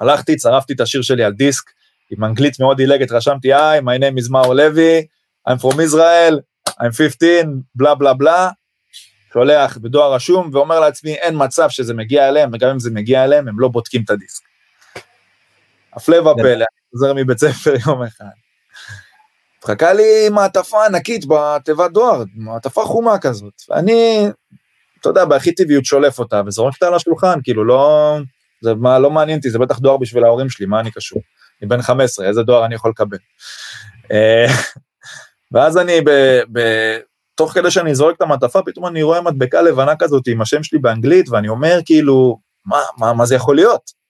הלכתי, 0.00 0.36
צרפתי 0.36 0.72
את 0.72 0.80
השיר 0.80 1.02
שלי 1.02 1.24
על 1.24 1.32
דיסק, 1.32 1.70
עם 2.10 2.24
אנגלית 2.24 2.60
מאוד 2.60 2.76
דילגת, 2.76 3.12
רשמתי, 3.12 3.54
היי, 3.54 3.80
my 3.80 4.00
name 4.00 4.24
is 4.24 4.30
מאור 4.30 4.54
לוי, 4.54 5.06
I'm 5.48 5.62
from 5.62 5.74
Israel, 5.74 6.34
I'm 6.70 6.92
15, 6.92 7.28
בלה 7.74 7.94
בלה 7.94 8.14
בלה, 8.14 8.50
שולח 9.32 9.76
בדואר 9.76 10.14
רשום 10.14 10.50
ואומר 10.52 10.80
לעצמי, 10.80 11.14
אין 11.14 11.34
מצב 11.38 11.68
שזה 11.68 11.94
מגיע 11.94 12.28
אליהם, 12.28 12.50
וגם 12.52 12.70
אם 12.70 12.78
זה 12.78 12.90
מגיע 12.90 13.24
אליהם, 13.24 13.48
הם 13.48 13.60
לא 13.60 13.68
בודקים 13.68 14.02
את 14.04 14.10
הדיסק. 14.10 14.42
הפלא 15.92 16.16
ופלא, 16.16 16.64
חוזר 16.96 17.14
מבית 17.14 17.38
ספר 17.38 17.74
יום 17.86 18.02
אחד. 18.02 18.24
מחכה 19.64 19.92
לי 19.92 20.28
מעטפה 20.28 20.86
ענקית 20.86 21.24
בתיבת 21.28 21.90
דואר, 21.90 22.22
מעטפה 22.34 22.82
חומה 22.84 23.18
כזאת. 23.18 23.52
ואני, 23.68 24.28
אתה 25.00 25.08
יודע, 25.08 25.24
בהכי 25.24 25.54
טבעיות 25.54 25.84
שולף 25.84 26.18
אותה 26.18 26.42
וזורק 26.46 26.74
אותה 26.74 26.86
על 26.86 26.94
השולחן, 26.94 27.38
כאילו 27.42 27.64
לא, 27.64 28.16
זה 28.62 28.74
מה, 28.74 28.98
לא 28.98 29.10
מעניין 29.10 29.38
אותי, 29.38 29.50
זה 29.50 29.58
בטח 29.58 29.78
דואר 29.78 29.96
בשביל 29.96 30.24
ההורים 30.24 30.50
שלי, 30.50 30.66
מה 30.66 30.80
אני 30.80 30.90
קשור? 30.90 31.22
אני 31.62 31.68
בן 31.68 31.82
15, 31.82 32.26
איזה 32.26 32.42
דואר 32.42 32.64
אני 32.64 32.74
יכול 32.74 32.90
לקבל? 32.90 33.18
אה, 34.12 34.46
ואז 35.52 35.78
אני, 35.78 36.00
ב, 36.00 36.10
ב, 36.52 36.60
תוך 37.34 37.52
כדי 37.52 37.70
שאני 37.70 37.94
זורק 37.94 38.16
את 38.16 38.22
המעטפה, 38.22 38.60
פתאום 38.66 38.86
אני 38.86 39.02
רואה 39.02 39.20
מדבקה 39.20 39.62
לבנה 39.62 39.96
כזאת 39.96 40.26
עם 40.28 40.40
השם 40.40 40.62
שלי 40.62 40.78
באנגלית, 40.78 41.28
ואני 41.28 41.48
אומר 41.48 41.78
כאילו, 41.84 42.38
מה, 42.66 42.78
מה, 42.98 43.12
מה 43.12 43.26
זה 43.26 43.34
יכול 43.34 43.56
להיות? 43.56 44.05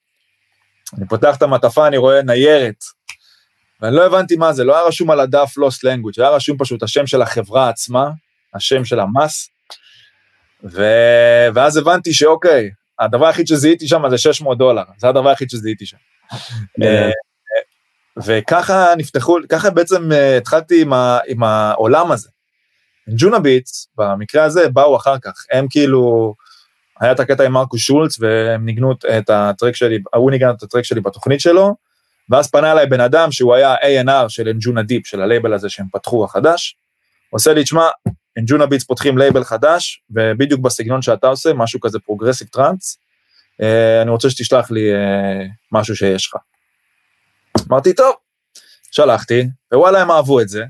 אני 0.98 1.08
פותח 1.08 1.36
את 1.36 1.42
המעטפה, 1.42 1.86
אני 1.86 1.96
רואה 1.96 2.22
ניירת, 2.22 2.84
ואני 3.80 3.96
לא 3.96 4.06
הבנתי 4.06 4.36
מה 4.36 4.52
זה, 4.52 4.64
לא 4.64 4.76
היה 4.76 4.86
רשום 4.86 5.10
על 5.10 5.20
הדף 5.20 5.54
Lost 5.58 5.86
Language, 5.86 6.14
היה 6.18 6.28
רשום 6.28 6.58
פשוט 6.58 6.82
השם 6.82 7.06
של 7.06 7.22
החברה 7.22 7.68
עצמה, 7.68 8.10
השם 8.54 8.84
של 8.84 9.00
המס, 9.00 9.48
ו... 10.64 10.84
ואז 11.54 11.76
הבנתי 11.76 12.12
שאוקיי, 12.12 12.70
הדבר 12.98 13.26
היחיד 13.26 13.46
שזיהיתי 13.46 13.88
שם 13.88 14.02
זה 14.10 14.18
600 14.18 14.58
דולר, 14.58 14.82
זה 14.98 15.08
הדבר 15.08 15.28
היחיד 15.28 15.50
שזיהיתי 15.50 15.86
שם. 15.86 15.96
אה, 16.82 17.10
וככה 18.24 18.94
נפתחו, 18.96 19.38
ככה 19.48 19.70
בעצם 19.70 20.12
אה, 20.12 20.36
התחלתי 20.36 20.82
עם, 20.82 20.92
ה... 20.92 21.18
עם 21.26 21.42
העולם 21.42 22.12
הזה. 22.12 22.28
Anjunabeats, 23.18 23.88
במקרה 23.96 24.44
הזה, 24.44 24.68
באו 24.68 24.96
אחר 24.96 25.18
כך, 25.18 25.32
הם 25.52 25.66
כאילו, 25.70 26.34
היה 27.00 27.12
את 27.12 27.20
הקטע 27.20 27.44
עם 27.44 27.52
מרקוס 27.52 27.80
שולץ, 27.80 28.20
והם 28.20 28.64
ניגנו 28.64 28.92
את 29.18 29.30
הטרק 29.30 29.76
שלי, 29.76 29.98
הוא 30.14 30.30
ניגן 30.30 30.50
את 30.50 30.62
הטרק 30.62 30.84
שלי 30.84 31.00
בתוכנית 31.00 31.40
שלו, 31.40 31.74
ואז 32.30 32.50
פנה 32.50 32.72
אליי 32.72 32.86
בן 32.86 33.00
אדם 33.00 33.32
שהוא 33.32 33.54
היה 33.54 33.74
A&R 33.74 34.28
של 34.28 34.48
Anjunadeep, 34.48 35.06
של 35.06 35.20
הלייבל 35.20 35.54
הזה 35.54 35.68
שהם 35.68 35.86
פתחו 35.92 36.24
החדש, 36.24 36.76
עושה 37.30 37.54
לי, 37.54 37.64
תשמע, 37.64 37.88
Anjunabeats 38.38 38.84
פותחים 38.84 39.18
לייבל 39.18 39.44
חדש, 39.44 40.02
ובדיוק 40.10 40.60
בסגנון 40.60 41.02
שאתה 41.02 41.26
עושה, 41.26 41.52
משהו 41.54 41.80
כזה 41.80 41.98
progressive 41.98 42.48
trance, 42.48 42.98
אה, 43.62 44.02
אני 44.02 44.10
רוצה 44.10 44.30
שתשלח 44.30 44.70
לי 44.70 44.92
אה, 44.94 45.46
משהו 45.72 45.96
שיש 45.96 46.26
לך. 46.26 46.40
אמרתי, 47.70 47.94
טוב, 47.94 48.14
שלחתי, 48.90 49.46
ווואלה 49.74 50.02
הם 50.02 50.10
אהבו 50.10 50.40
את 50.40 50.48
זה, 50.48 50.64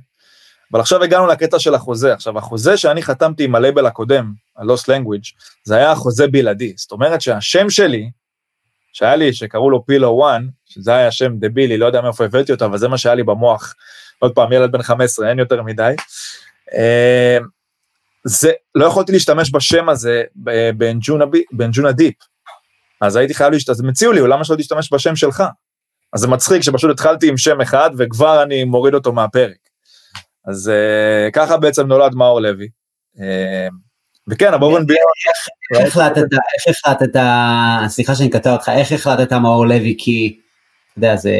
אבל 0.72 0.81
עכשיו 0.81 1.02
הגענו 1.02 1.26
לקטע 1.26 1.59
של 1.59 1.74
החוזה. 1.74 2.12
עכשיו, 2.12 2.38
החוזה 2.38 2.76
שאני 2.76 3.02
חתמתי 3.02 3.44
עם 3.44 3.55
הלייבל 3.55 3.87
הקודם, 3.87 4.33
ה-Lost 4.57 4.85
Language, 4.88 5.35
זה 5.64 5.76
היה 5.76 5.94
חוזה 5.94 6.26
בלעדי. 6.26 6.72
זאת 6.76 6.92
אומרת 6.92 7.20
שהשם 7.20 7.70
שלי, 7.70 8.11
שהיה 8.92 9.16
לי, 9.16 9.33
שקראו 9.33 9.70
לו 9.70 9.87
פילו 9.87 10.26
1, 10.26 10.40
שזה 10.66 10.94
היה 10.94 11.11
שם 11.11 11.33
דבילי, 11.38 11.79
לא 11.79 11.87
יודע 11.87 12.00
מאיפה 12.00 12.24
הבאתי 12.24 12.52
אותו, 12.52 12.64
אבל 12.64 12.79
זה 12.79 12.88
מה 12.88 12.98
שהיה 12.98 13.14
לי 13.14 13.22
במוח. 13.22 13.74
עוד 14.18 14.35
פעם, 14.35 14.52
ילד 14.52 14.72
בן 14.72 14.83
15, 14.83 15.29
אין 15.29 15.38
יותר 15.38 15.62
מדי. 15.62 15.94
אה, 16.74 17.38
זה, 18.24 18.52
לא 18.74 18.87
יכולתי 18.87 19.12
להשתמש 19.12 19.50
בשם 19.52 19.88
הזה 19.88 20.22
באנג'ונה 21.52 21.92
דיפ. 21.92 22.14
אז 23.00 23.16
הייתי 23.16 23.35
חייב 23.35 23.52
להשתמש, 23.52 23.70
אז 23.76 23.81
הם 23.81 23.88
הציעו 23.88 24.12
לי, 24.12 24.20
למה 24.20 24.44
שלא 24.44 24.57
תשתמש 24.57 24.92
בשם 24.92 25.16
שלך? 25.16 25.44
אז 26.12 26.20
זה 26.20 26.29
מצחיק 26.29 26.62
שפשוט 26.62 26.90
התחלתי 26.90 27.29
עם 27.29 27.37
שם 27.37 27.61
אחד 27.61 27.90
וכבר 27.98 28.42
אני 28.42 28.64
מוריד 28.64 28.94
אותו 28.94 29.12
מהפרק. 29.12 29.65
אז 30.46 30.72
uh, 30.74 31.30
ככה 31.30 31.56
בעצם 31.56 31.87
נולד 31.87 32.14
מאור 32.14 32.40
לוי. 32.40 32.68
Uh, 33.16 33.20
וכן, 34.28 34.54
הבורן 34.54 34.87
ביון. 34.87 34.98
איך 35.74 35.87
החלטת, 35.87 36.22
איך 36.22 36.76
החלטת, 36.85 37.20
סליחה 37.88 38.14
שאני 38.14 38.30
קטע 38.30 38.52
אותך, 38.52 38.68
איך 38.68 38.92
החלטת 38.92 39.32
מאור 39.32 39.66
לוי, 39.66 39.94
כי, 39.98 40.38
אתה 40.90 40.98
יודע, 40.98 41.16
זה, 41.16 41.37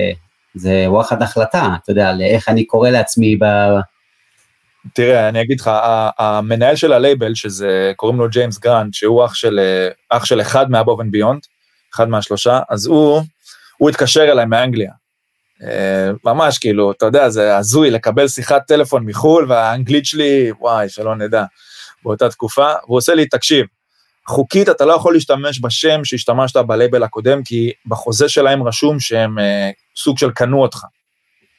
זה 0.55 0.85
וואחד 0.87 1.23
החלטה, 1.23 1.69
אתה 1.83 1.93
יודע, 1.93 2.13
לאיך 2.13 2.49
אני 2.49 2.65
קורא 2.65 2.91
לעצמי 2.91 3.37
ב... 3.37 3.45
תראה, 4.95 5.29
אני 5.29 5.43
אגיד 5.43 5.61
לך, 5.61 5.71
המנהל 6.19 6.77
של 6.77 6.93
הלייבל, 6.93 7.35
שזה, 7.35 7.93
קוראים 7.97 8.19
לו 8.19 8.29
ג'יימס 8.29 8.59
גרנט, 8.59 8.95
שהוא 8.95 9.25
אח 9.25 9.35
של, 9.35 9.61
אח 10.11 10.25
של 10.25 10.41
אחד 10.41 10.71
מ 10.71 10.75
Above 10.75 10.97
and 10.97 11.11
Beyond, 11.11 11.41
אחד 11.95 12.09
מהשלושה, 12.09 12.61
אז 12.69 12.87
הוא, 12.87 13.23
הוא 13.77 13.91
התקשר 13.91 14.33
אליי 14.33 14.47
מאנגליה, 14.47 14.91
אה, 14.91 15.06
ממש 16.25 16.59
כאילו, 16.59 16.93
אתה 16.93 17.07
יודע, 17.07 17.29
זה 17.29 17.57
הזוי 17.57 17.91
לקבל 17.91 18.29
שיחת 18.29 18.63
טלפון 18.67 19.05
מחו"ל, 19.07 19.47
והאנגלית 19.49 20.07
שלי, 20.07 20.51
וואי, 20.61 20.89
שלא 20.89 21.17
נדע, 21.17 21.45
באותה 22.05 22.29
תקופה, 22.29 22.73
והוא 22.85 22.97
עושה 22.97 23.15
לי, 23.15 23.27
תקשיב, 23.27 23.67
חוקית 24.27 24.69
אתה 24.69 24.85
לא 24.85 24.93
יכול 24.93 25.15
להשתמש 25.15 25.61
בשם 25.63 26.05
שהשתמשת 26.05 26.57
בלייבל 26.57 27.03
הקודם, 27.03 27.43
כי 27.45 27.73
בחוזה 27.87 28.29
שלהם 28.29 28.63
רשום 28.63 29.01
שהם 29.01 29.39
אה, 29.39 29.71
סוג 29.97 30.19
של 30.19 30.31
קנו 30.31 30.63
אותך. 30.63 30.85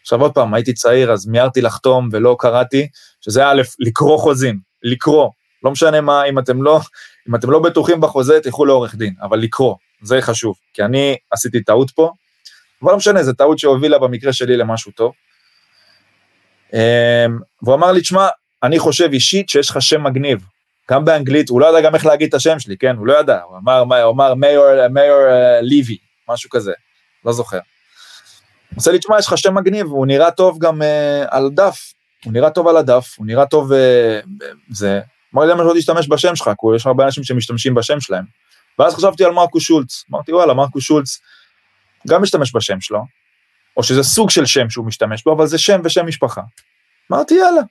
עכשיו 0.02 0.22
עוד 0.22 0.34
פעם, 0.34 0.54
הייתי 0.54 0.74
צעיר, 0.74 1.12
אז 1.12 1.28
מיהרתי 1.28 1.62
לחתום 1.62 2.10
ולא 2.12 2.36
קראתי, 2.40 2.88
שזה 3.22 3.48
א', 3.48 3.62
לקרוא 3.80 4.18
חוזים, 4.18 4.60
לקרוא, 4.84 5.30
לא 5.64 5.72
משנה 5.72 6.02
מה, 6.02 6.24
אם 6.26 6.40
אתם 6.40 6.64
לא, 6.64 6.80
אם 7.30 7.36
אתם 7.36 7.52
לא 7.52 7.60
בטוחים 7.60 8.02
בחוזה, 8.02 8.40
תלכו 8.44 8.66
לעורך 8.66 8.96
דין, 8.96 9.14
אבל 9.22 9.40
לקרוא, 9.40 9.76
זה 10.02 10.22
חשוב, 10.22 10.56
כי 10.74 10.84
אני 10.84 11.16
עשיתי 11.32 11.64
טעות 11.64 11.92
פה, 11.92 12.12
אבל 12.84 12.92
לא 12.92 12.98
משנה, 12.98 13.24
זו 13.24 13.34
טעות 13.34 13.60
שהובילה 13.60 14.00
במקרה 14.00 14.34
שלי 14.34 14.58
למשהו 14.58 14.92
טוב. 14.92 15.14
אמ, 16.74 16.80
והוא 17.62 17.76
אמר 17.76 17.92
לי, 17.92 18.02
תשמע, 18.02 18.28
אני 18.64 18.80
חושב 18.80 19.10
אישית 19.14 19.50
שיש 19.50 19.70
לך 19.70 19.82
שם 19.82 20.04
מגניב, 20.04 20.46
גם 20.92 21.06
באנגלית, 21.06 21.50
הוא 21.50 21.62
לא 21.62 21.66
ידע 21.66 21.82
גם 21.82 21.96
איך 21.96 22.06
להגיד 22.06 22.28
את 22.28 22.34
השם 22.34 22.60
שלי, 22.60 22.78
כן, 22.78 22.96
הוא 22.96 23.08
לא 23.08 23.20
ידע, 23.20 23.42
הוא 23.42 23.58
אמר, 23.58 23.80
הוא 24.04 24.14
אמר 24.14 24.34
מיור, 24.34 24.88
מיור 24.90 25.22
ליבי, 25.62 25.98
משהו 26.30 26.50
כזה, 26.50 26.72
לא 27.26 27.34
זוכר. 27.34 27.58
הוא 27.58 28.78
עושה 28.78 28.92
לי, 28.92 29.00
תשמע, 29.00 29.20
יש 29.20 29.28
לך 29.28 29.38
שם 29.38 29.56
מגניב, 29.56 29.88
הוא 29.88 30.08
נראה 30.08 30.32
טוב 30.32 30.60
גם 30.60 30.82
uh, 30.82 30.86
על 31.30 31.50
דף, 31.54 31.94
הוא 32.26 32.34
נראה 32.34 32.50
טוב 32.50 32.68
על 32.68 32.78
הדף, 32.78 33.16
הוא 33.18 33.28
נראה 33.28 33.46
טוב, 33.46 33.72
uh, 33.72 33.76
זה, 34.70 35.00
אמר 35.36 35.46
לי, 35.46 35.52
למה 35.52 35.64
שלא 35.64 35.74
תשתמש 35.78 36.10
בשם 36.10 36.36
שלך, 36.36 36.48
כי 36.48 36.76
יש 36.76 36.86
הרבה 36.86 37.06
אנשים 37.06 37.24
שמשתמשים 37.24 37.76
בשם 37.76 38.00
שלהם. 38.00 38.24
ואז 38.80 38.96
חשבתי 38.96 39.26
על 39.26 39.32
מרקו 39.32 39.60
שולץ, 39.60 40.04
אמרתי, 40.12 40.34
וואלה, 40.34 40.54
מרקו 40.54 40.82
שולץ 40.82 41.20
גם 42.10 42.22
משתמש 42.22 42.56
בשם 42.56 42.82
שלו, 42.82 43.00
או 43.78 43.84
שזה 43.84 44.04
סוג 44.04 44.30
של 44.30 44.46
שם 44.46 44.70
שהוא 44.70 44.86
משתמש 44.86 45.24
בו, 45.24 45.34
אבל 45.34 45.46
זה 45.46 45.58
שם 45.58 45.82
ושם 45.84 46.06
משפחה. 46.08 46.42
אמרתי, 47.12 47.34
יאללה, 47.34 47.62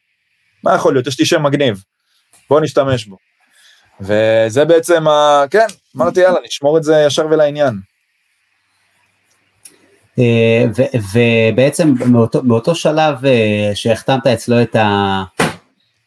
מה 0.64 0.75
יכול 0.75 0.94
להיות, 0.94 1.07
יש 1.07 1.20
לי 1.20 1.27
שם 1.27 1.42
מגניב. 1.42 1.83
בוא 2.51 2.61
נשתמש 2.61 3.07
בו. 3.07 3.16
וזה 4.01 4.64
בעצם, 4.64 5.09
ה... 5.09 5.44
כן, 5.51 5.66
אמרתי 5.96 6.20
יאללה, 6.20 6.38
נשמור 6.46 6.79
את 6.79 6.83
זה 6.83 7.05
ישר 7.07 7.27
ולעניין. 7.27 7.81
אה, 10.18 10.64
ובעצם 11.12 11.94
מאותו, 12.07 12.42
מאותו 12.42 12.75
שלב 12.75 13.27
אה, 13.27 13.70
שהחתמת 13.75 14.27
אצלו 14.27 14.62
את 14.62 14.77
ה... 14.77 15.22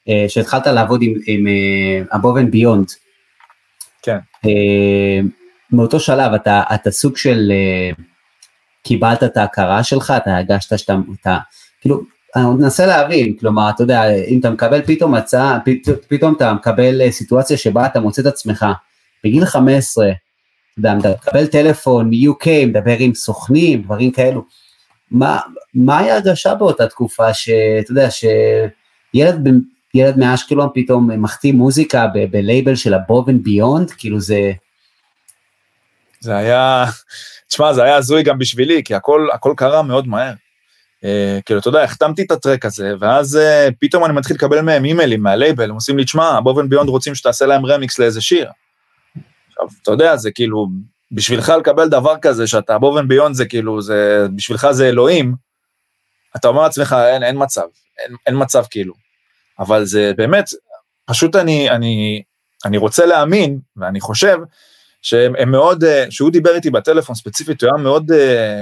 אה, 0.10 0.26
שהתחלת 0.28 0.68
לעבוד 0.68 1.02
עם, 1.02 1.14
עם 1.28 1.48
above 2.12 2.38
and 2.40 2.56
beyond. 2.56 2.96
כן. 4.02 4.18
מאותו 5.72 6.00
שלב 6.00 6.34
אתה, 6.34 6.64
אתה 6.76 6.92
סוג 6.92 7.18
של 7.18 7.52
קיבלת 8.84 9.24
את 9.24 9.38
ההכרה 9.38 9.84
שלך, 9.84 10.14
אתה 10.18 10.38
הרגשת 10.38 10.80
שאתה, 10.80 10.96
אתה, 11.22 11.38
כאילו, 11.82 12.02
אני 12.36 12.46
מנסה 12.46 12.86
להבין, 12.86 13.36
כלומר, 13.40 13.70
אתה 13.70 13.84
יודע, 13.84 14.10
אם 14.28 14.40
אתה 14.40 14.50
מקבל 14.50 14.82
פתאום 14.82 15.16
הצעה, 15.16 15.58
פתאום 16.08 16.34
אתה 16.34 16.54
מקבל 16.54 17.02
אה, 17.02 17.12
סיטואציה 17.12 17.58
שבה 17.58 17.86
אתה 17.86 18.00
מוצא 18.00 18.22
את 18.22 18.28
עצמך 18.28 18.66
בגיל 19.24 19.46
15, 19.46 20.06
אתה 20.06 20.16
יודע, 20.78 20.94
אתה 21.00 21.10
מקבל 21.10 21.48
טלפון 21.48 22.10
מ-UK, 22.10 22.48
מדבר 22.68 22.96
עם 23.00 23.14
סוכנים, 23.14 23.82
דברים 23.82 24.12
כאלו. 24.12 24.46
מה, 25.12 25.40
מה 25.74 25.98
היה 25.98 26.16
הרגשה 26.16 26.56
באותה 26.56 26.88
תקופה 26.88 27.34
שאתה 27.34 27.92
יודע, 27.92 28.08
שילד 28.12 29.48
ילד 29.94 30.18
מאשקלון 30.18 30.70
פתאום 30.74 31.22
מחתים 31.22 31.56
מוזיקה 31.56 32.08
בלייבל 32.32 32.76
של 32.76 32.94
Above 32.94 33.30
and 33.30 33.44
Beyond, 33.44 33.92
כאילו 33.92 34.20
זה... 34.20 34.52
זה 36.20 36.38
היה, 36.38 36.86
תשמע, 37.50 37.74
זה 37.74 37.84
היה 37.84 37.96
הזוי 37.96 38.24
גם 38.24 38.40
בשבילי, 38.40 38.84
כי 38.84 38.96
הכל, 38.96 39.28
הכל 39.34 39.54
קרה 39.58 39.82
מאוד 39.82 40.08
מהר. 40.08 40.34
אה, 41.00 41.42
כאילו, 41.46 41.60
אתה 41.60 41.70
יודע, 41.70 41.84
החתמתי 41.84 42.22
את 42.22 42.32
הטרק 42.32 42.66
הזה, 42.66 42.94
ואז 43.00 43.36
אה, 43.36 43.74
פתאום 43.80 44.06
אני 44.06 44.14
מתחיל 44.14 44.36
לקבל 44.36 44.62
מהם 44.62 44.86
אימיילים 44.86 45.24
מהלייבל, 45.24 45.70
הם 45.70 45.76
עושים 45.76 45.98
לי, 45.98 46.04
תשמע, 46.04 46.28
Above 46.28 46.54
and 46.54 46.70
Beyond 46.70 46.90
רוצים 46.90 47.16
שתעשה 47.16 47.46
להם 47.46 47.66
רמיקס 47.66 48.00
לאיזה 48.00 48.22
שיר. 48.22 48.52
עכשיו, 49.48 49.68
אתה 49.82 49.92
יודע, 49.92 50.16
זה 50.16 50.32
כאילו, 50.32 50.68
בשבילך 51.12 51.54
לקבל 51.60 51.90
דבר 51.90 52.16
כזה, 52.22 52.48
שאתה 52.48 52.76
הבובן 52.76 53.08
ביונד 53.08 53.36
זה 53.36 53.46
כאילו, 53.46 53.82
זה, 53.82 54.28
בשבילך 54.36 54.68
זה 54.72 54.90
אלוהים, 54.90 55.36
אתה 56.36 56.48
אומר 56.48 56.62
לעצמך, 56.62 56.96
אין, 57.08 57.24
אין 57.24 57.36
מצב, 57.44 57.66
אין, 58.00 58.16
אין 58.28 58.36
מצב 58.38 58.64
כאילו. 58.70 58.94
אבל 59.60 59.86
זה 59.86 60.12
באמת, 60.18 60.50
פשוט 61.06 61.36
אני, 61.36 61.70
אני, 61.70 62.24
אני 62.66 62.78
רוצה 62.78 63.06
להאמין, 63.06 63.60
ואני 63.78 64.00
חושב, 64.00 64.38
שהם 65.02 65.52
מאוד, 65.52 65.84
אה, 65.84 66.06
שהוא 66.10 66.32
דיבר 66.32 66.56
איתי 66.56 66.70
בטלפון 66.70 67.16
ספציפית, 67.16 67.64
הוא 67.64 67.70
היה 67.74 67.84
מאוד 67.84 68.12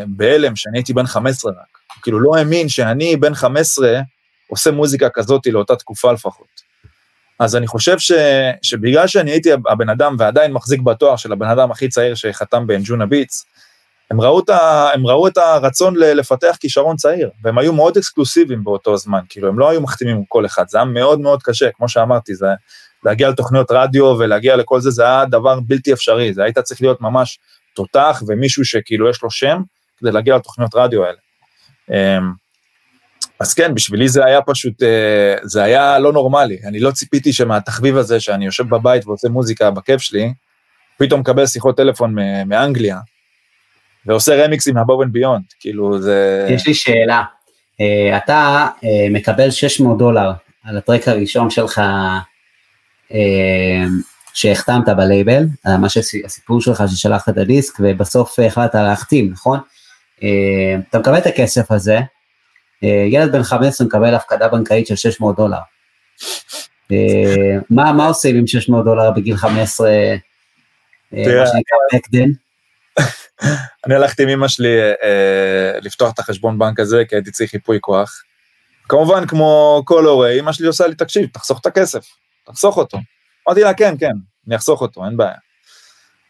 בהלם 0.08 0.56
שאני 0.56 0.78
הייתי 0.78 0.94
בן 0.94 1.06
15 1.06 1.52
רק. 1.52 1.78
כאילו 2.04 2.20
לא 2.20 2.36
האמין 2.36 2.70
שאני 2.70 3.16
בן 3.16 3.34
15 3.34 4.00
עושה 4.50 4.72
מוזיקה 4.72 5.10
כזאת 5.10 5.48
לאותה 5.48 5.76
תקופה 5.76 6.12
לפחות. 6.12 6.68
אז 7.40 7.56
אני 7.56 7.68
חושב 7.68 8.00
ש, 8.00 8.12
שבגלל 8.62 9.08
שאני 9.08 9.32
הייתי 9.32 9.52
הבן 9.52 9.90
אדם 9.90 10.16
ועדיין 10.20 10.52
מחזיק 10.54 10.82
בתואר 10.82 11.16
של 11.16 11.32
הבן 11.32 11.48
אדם 11.48 11.72
הכי 11.72 11.90
צעיר 11.90 12.16
שחתם 12.16 12.68
באנג'ונה 12.68 13.06
ביטס, 13.06 13.46
הם 14.12 14.22
ראו, 14.22 14.40
את 14.40 14.50
ה, 14.50 14.90
הם 14.94 15.08
ראו 15.08 15.28
את 15.28 15.38
הרצון 15.38 15.96
לפתח 15.96 16.58
כישרון 16.60 16.96
צעיר, 16.96 17.30
והם 17.44 17.58
היו 17.58 17.74
מאוד 17.74 17.98
אקסקלוסיביים 17.98 18.64
באותו 18.64 18.98
זמן, 18.98 19.20
כאילו 19.30 19.48
הם 19.48 19.60
לא 19.60 19.70
היו 19.70 19.82
מחתימים 19.82 20.24
כל 20.28 20.46
אחד, 20.46 20.68
זה 20.68 20.78
היה 20.78 20.86
מאוד 20.86 21.20
מאוד 21.20 21.44
קשה, 21.44 21.70
כמו 21.72 21.90
שאמרתי, 21.90 22.36
זה 22.36 22.46
להגיע 23.08 23.30
לתוכניות 23.30 23.72
רדיו 23.72 24.06
ולהגיע 24.06 24.56
לכל 24.56 24.80
זה, 24.80 24.90
זה 24.90 25.04
היה 25.04 25.26
דבר 25.26 25.60
בלתי 25.60 25.94
אפשרי, 25.94 26.34
זה 26.34 26.44
היית 26.44 26.60
צריך 26.60 26.82
להיות 26.82 27.02
ממש 27.02 27.40
תותח 27.76 28.24
ומישהו 28.28 28.66
שכאילו 28.66 29.10
יש 29.10 29.24
לו 29.24 29.32
שם, 29.32 29.62
כדי 29.98 30.12
להגיע 30.12 30.36
לתוכניות 30.36 30.76
רדיו 30.76 31.04
האלה. 31.06 31.18
אמ, 31.92 32.32
אז 33.40 33.54
כן, 33.54 33.76
בשבילי 33.76 34.10
זה 34.10 34.26
היה 34.26 34.42
פשוט, 34.42 34.84
אה, 34.84 35.36
זה 35.44 35.64
היה 35.64 36.00
לא 36.00 36.14
נורמלי. 36.14 36.58
אני 36.66 36.80
לא 36.80 36.92
ציפיתי 36.92 37.34
שמהתחביב 37.34 37.98
הזה, 37.98 38.20
שאני 38.20 38.46
יושב 38.46 38.70
בבית 38.70 39.08
ועושה 39.08 39.30
מוזיקה 39.30 39.72
בכיף 39.72 40.02
שלי, 40.02 40.34
פתאום 40.98 41.20
מקבל 41.20 41.46
שיחות 41.46 41.78
טלפון 41.78 42.16
מאנגליה, 42.46 43.00
ועושה 44.06 44.46
רמיקסים 44.46 44.76
מ 44.76 44.80
Above 44.80 45.02
and 45.02 45.14
Beyond, 45.14 45.44
כאילו 45.60 46.02
זה... 46.02 46.48
יש 46.50 46.68
לי 46.68 46.74
שאלה, 46.74 47.24
אה, 47.82 48.18
אתה 48.18 48.68
אה, 48.84 49.08
מקבל 49.10 49.52
600 49.52 49.98
דולר 49.98 50.32
על 50.64 50.78
הטרק 50.78 51.08
הראשון 51.08 51.50
שלך, 51.50 51.82
שהחתמת 54.34 54.90
בלייבל, 54.90 55.46
מה 55.80 55.90
שהסיפור 55.90 56.62
שלך 56.62 56.84
ששלחת 56.88 57.30
את 57.30 57.38
הדיסק, 57.38 57.74
ובסוף 57.80 58.40
החלטת 58.40 58.76
להחתים, 58.76 59.32
נכון? 59.32 59.60
אה, 60.24 60.76
אתה 60.90 61.00
מקבל 61.00 61.18
את 61.18 61.26
הכסף 61.26 61.72
הזה, 61.72 62.00
אה, 62.84 63.06
ילד 63.10 63.32
בן 63.32 63.44
15 63.44 63.88
מקבל 63.88 64.16
הפקדה 64.16 64.48
בנקאית 64.48 64.88
של 64.88 64.96
600 64.96 65.36
דולר. 65.36 65.58
אה, 66.92 67.58
מה, 67.70 67.94
מה 67.94 68.08
עושים 68.08 68.36
עם 68.36 68.48
600 68.48 68.86
דולר 68.86 69.12
בגיל 69.12 69.38
15, 69.38 69.90
מה 71.12 71.18
שנקרא 71.24 71.78
בקדן? 71.94 72.30
אני 73.86 73.96
הלכתי 73.96 74.24
עם 74.24 74.30
אמא 74.30 74.48
שלי 74.48 74.78
לפתוח 75.82 76.14
את 76.14 76.20
החשבון 76.20 76.60
בנק 76.60 76.80
הזה, 76.80 77.04
כי 77.10 77.16
הייתי 77.16 77.32
צריך 77.32 77.54
ייפוי 77.54 77.78
כוח. 77.82 78.24
כמובן, 78.90 79.28
כמו 79.28 79.82
כל 79.86 80.06
הורה, 80.06 80.32
אמא 80.32 80.52
שלי 80.52 80.68
עושה 80.68 80.88
לי, 80.88 80.96
תקשיב, 80.96 81.26
תחסוך 81.34 81.60
את 81.62 81.66
הכסף, 81.66 82.06
תחסוך 82.48 82.78
אותו. 82.78 82.98
אמרתי 83.48 83.62
לה, 83.62 83.74
כן, 83.74 83.96
כן, 84.00 84.14
אני 84.48 84.56
אחסוך 84.56 84.82
אותו, 84.82 85.06
אין 85.06 85.18
בעיה. 85.18 85.38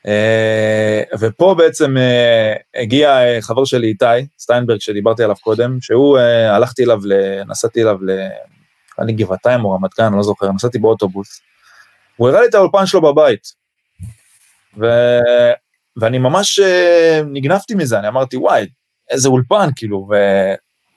אה, 0.07 1.03
ופה 1.19 1.55
בעצם 1.57 1.97
אה, 1.97 2.53
הגיע 2.81 3.09
אה, 3.09 3.41
חבר 3.41 3.65
שלי 3.65 3.87
איתי 3.87 4.05
סטיינברג 4.39 4.79
שדיברתי 4.79 5.23
עליו 5.23 5.35
קודם, 5.41 5.81
שהוא, 5.81 6.17
הלכתי 6.49 6.83
אליו, 6.83 6.99
נסעתי 7.47 7.81
אליו, 7.81 7.97
אני 8.99 9.13
גבעתיים 9.13 9.65
או 9.65 9.71
רמת 9.71 9.91
גן, 9.99 10.13
לא 10.13 10.23
זוכר, 10.23 10.51
נסעתי 10.51 10.79
באוטובוס. 10.79 11.41
הוא 12.15 12.29
הראה 12.29 12.41
לי 12.41 12.47
את 12.47 12.55
האולפן 12.55 12.85
שלו 12.85 13.01
בבית. 13.01 13.47
ו... 14.81 14.85
ואני 16.01 16.17
ממש 16.17 16.59
נגנבתי 17.25 17.75
מזה, 17.75 17.99
אני 17.99 18.07
אמרתי, 18.07 18.37
וואי, 18.37 18.67
איזה 19.09 19.29
אולפן, 19.29 19.69
כאילו, 19.75 20.07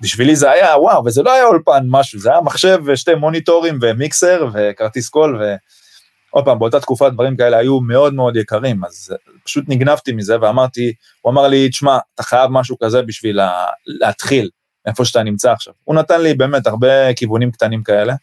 ובשבילי 0.00 0.36
זה 0.36 0.50
היה, 0.50 0.78
וואו, 0.78 1.04
וזה 1.04 1.22
לא 1.22 1.32
היה 1.32 1.44
אולפן 1.44 1.86
משהו, 1.88 2.20
זה 2.20 2.30
היה 2.30 2.40
מחשב 2.40 2.78
ושתי 2.84 3.14
מוניטורים 3.14 3.78
ומיקסר 3.82 4.48
וכרטיס 4.54 5.08
קול, 5.08 5.42
ו... 5.42 5.54
עוד 6.30 6.44
פעם, 6.44 6.58
באותה 6.58 6.80
תקופה 6.80 7.10
דברים 7.10 7.36
כאלה 7.36 7.56
היו 7.58 7.80
מאוד 7.80 8.14
מאוד 8.14 8.36
יקרים, 8.36 8.84
אז 8.84 9.14
פשוט 9.44 9.64
נגנבתי 9.68 10.12
מזה 10.12 10.40
ואמרתי, 10.40 10.92
הוא 11.20 11.32
אמר 11.32 11.48
לי, 11.48 11.68
תשמע, 11.68 11.98
אתה 12.14 12.22
חייב 12.22 12.50
משהו 12.50 12.76
כזה 12.82 13.02
בשביל 13.02 13.36
לה, 13.36 13.64
להתחיל, 13.86 14.50
איפה 14.86 15.04
שאתה 15.04 15.22
נמצא 15.22 15.52
עכשיו. 15.52 15.74
הוא 15.84 15.94
נתן 15.94 16.20
לי 16.20 16.34
באמת 16.34 16.66
הרבה 16.66 17.14
כיוונים 17.14 17.50
קטנים 17.50 17.82
כאלה. 17.82 18.14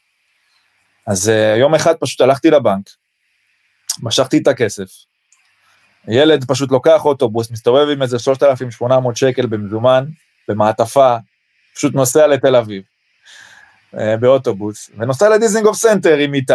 אז 1.07 1.29
uh, 1.29 1.59
יום 1.59 1.75
אחד 1.75 1.93
פשוט 1.99 2.21
הלכתי 2.21 2.51
לבנק, 2.51 2.89
משכתי 4.03 4.37
את 4.37 4.47
הכסף, 4.47 4.87
ילד 6.07 6.45
פשוט 6.47 6.71
לוקח 6.71 7.05
אוטובוס, 7.05 7.51
מסתובב 7.51 7.89
עם 7.89 8.01
איזה 8.01 8.19
3,800 8.19 9.17
שקל 9.17 9.45
במזומן, 9.45 10.05
במעטפה, 10.47 11.17
פשוט 11.77 11.93
נוסע 11.93 12.27
לתל 12.27 12.55
אביב, 12.55 12.83
אה, 13.95 13.97
באוטובוס, 14.19 14.89
ונוסע 14.97 15.29
לדיזינגוף 15.29 15.77
סנטר 15.77 16.17
עם 16.17 16.33
איתי, 16.33 16.53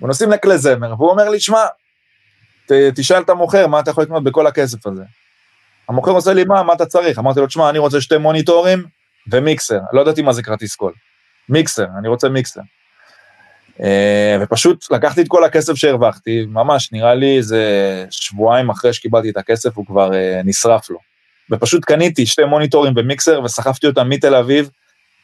ונוסעים 0.00 0.30
לכלי 0.30 0.58
זמר, 0.58 0.94
והוא 0.98 1.10
אומר 1.10 1.28
לי, 1.28 1.40
שמע, 1.40 1.64
תשאל 2.94 3.22
את 3.22 3.30
המוכר 3.30 3.66
מה 3.66 3.80
אתה 3.80 3.90
יכול 3.90 4.04
לקנות 4.04 4.24
בכל 4.24 4.46
הכסף 4.46 4.86
הזה. 4.86 5.02
המוכר 5.88 6.10
עושה 6.10 6.32
לי, 6.32 6.44
מה, 6.44 6.62
מה 6.62 6.72
אתה 6.72 6.86
צריך? 6.86 7.18
אמרתי 7.18 7.40
לו, 7.40 7.46
תשמע, 7.46 7.70
אני 7.70 7.78
רוצה 7.78 8.00
שתי 8.00 8.16
מוניטורים 8.16 8.84
ומיקסר, 9.32 9.78
לא 9.92 10.00
ידעתי 10.00 10.22
מה 10.22 10.32
זה 10.32 10.42
כרטיס 10.42 10.76
קול. 10.76 10.92
מיקסר, 11.48 11.86
אני 11.98 12.08
רוצה 12.08 12.28
מיקסר. 12.28 12.60
אה, 13.82 14.38
ופשוט 14.40 14.90
לקחתי 14.90 15.20
את 15.20 15.26
כל 15.28 15.44
הכסף 15.44 15.74
שהרווחתי, 15.74 16.46
ממש 16.48 16.92
נראה 16.92 17.14
לי 17.14 17.36
איזה 17.36 17.64
שבועיים 18.10 18.70
אחרי 18.70 18.92
שקיבלתי 18.92 19.30
את 19.30 19.36
הכסף 19.36 19.76
הוא 19.76 19.86
כבר 19.86 20.14
אה, 20.14 20.40
נשרף 20.44 20.90
לו. 20.90 21.09
ופשוט 21.50 21.84
קניתי 21.84 22.26
שתי 22.26 22.44
מוניטורים 22.44 22.92
ומיקסר 22.96 23.40
וסחפתי 23.44 23.86
אותם 23.86 24.08
מתל 24.08 24.34
אביב 24.34 24.70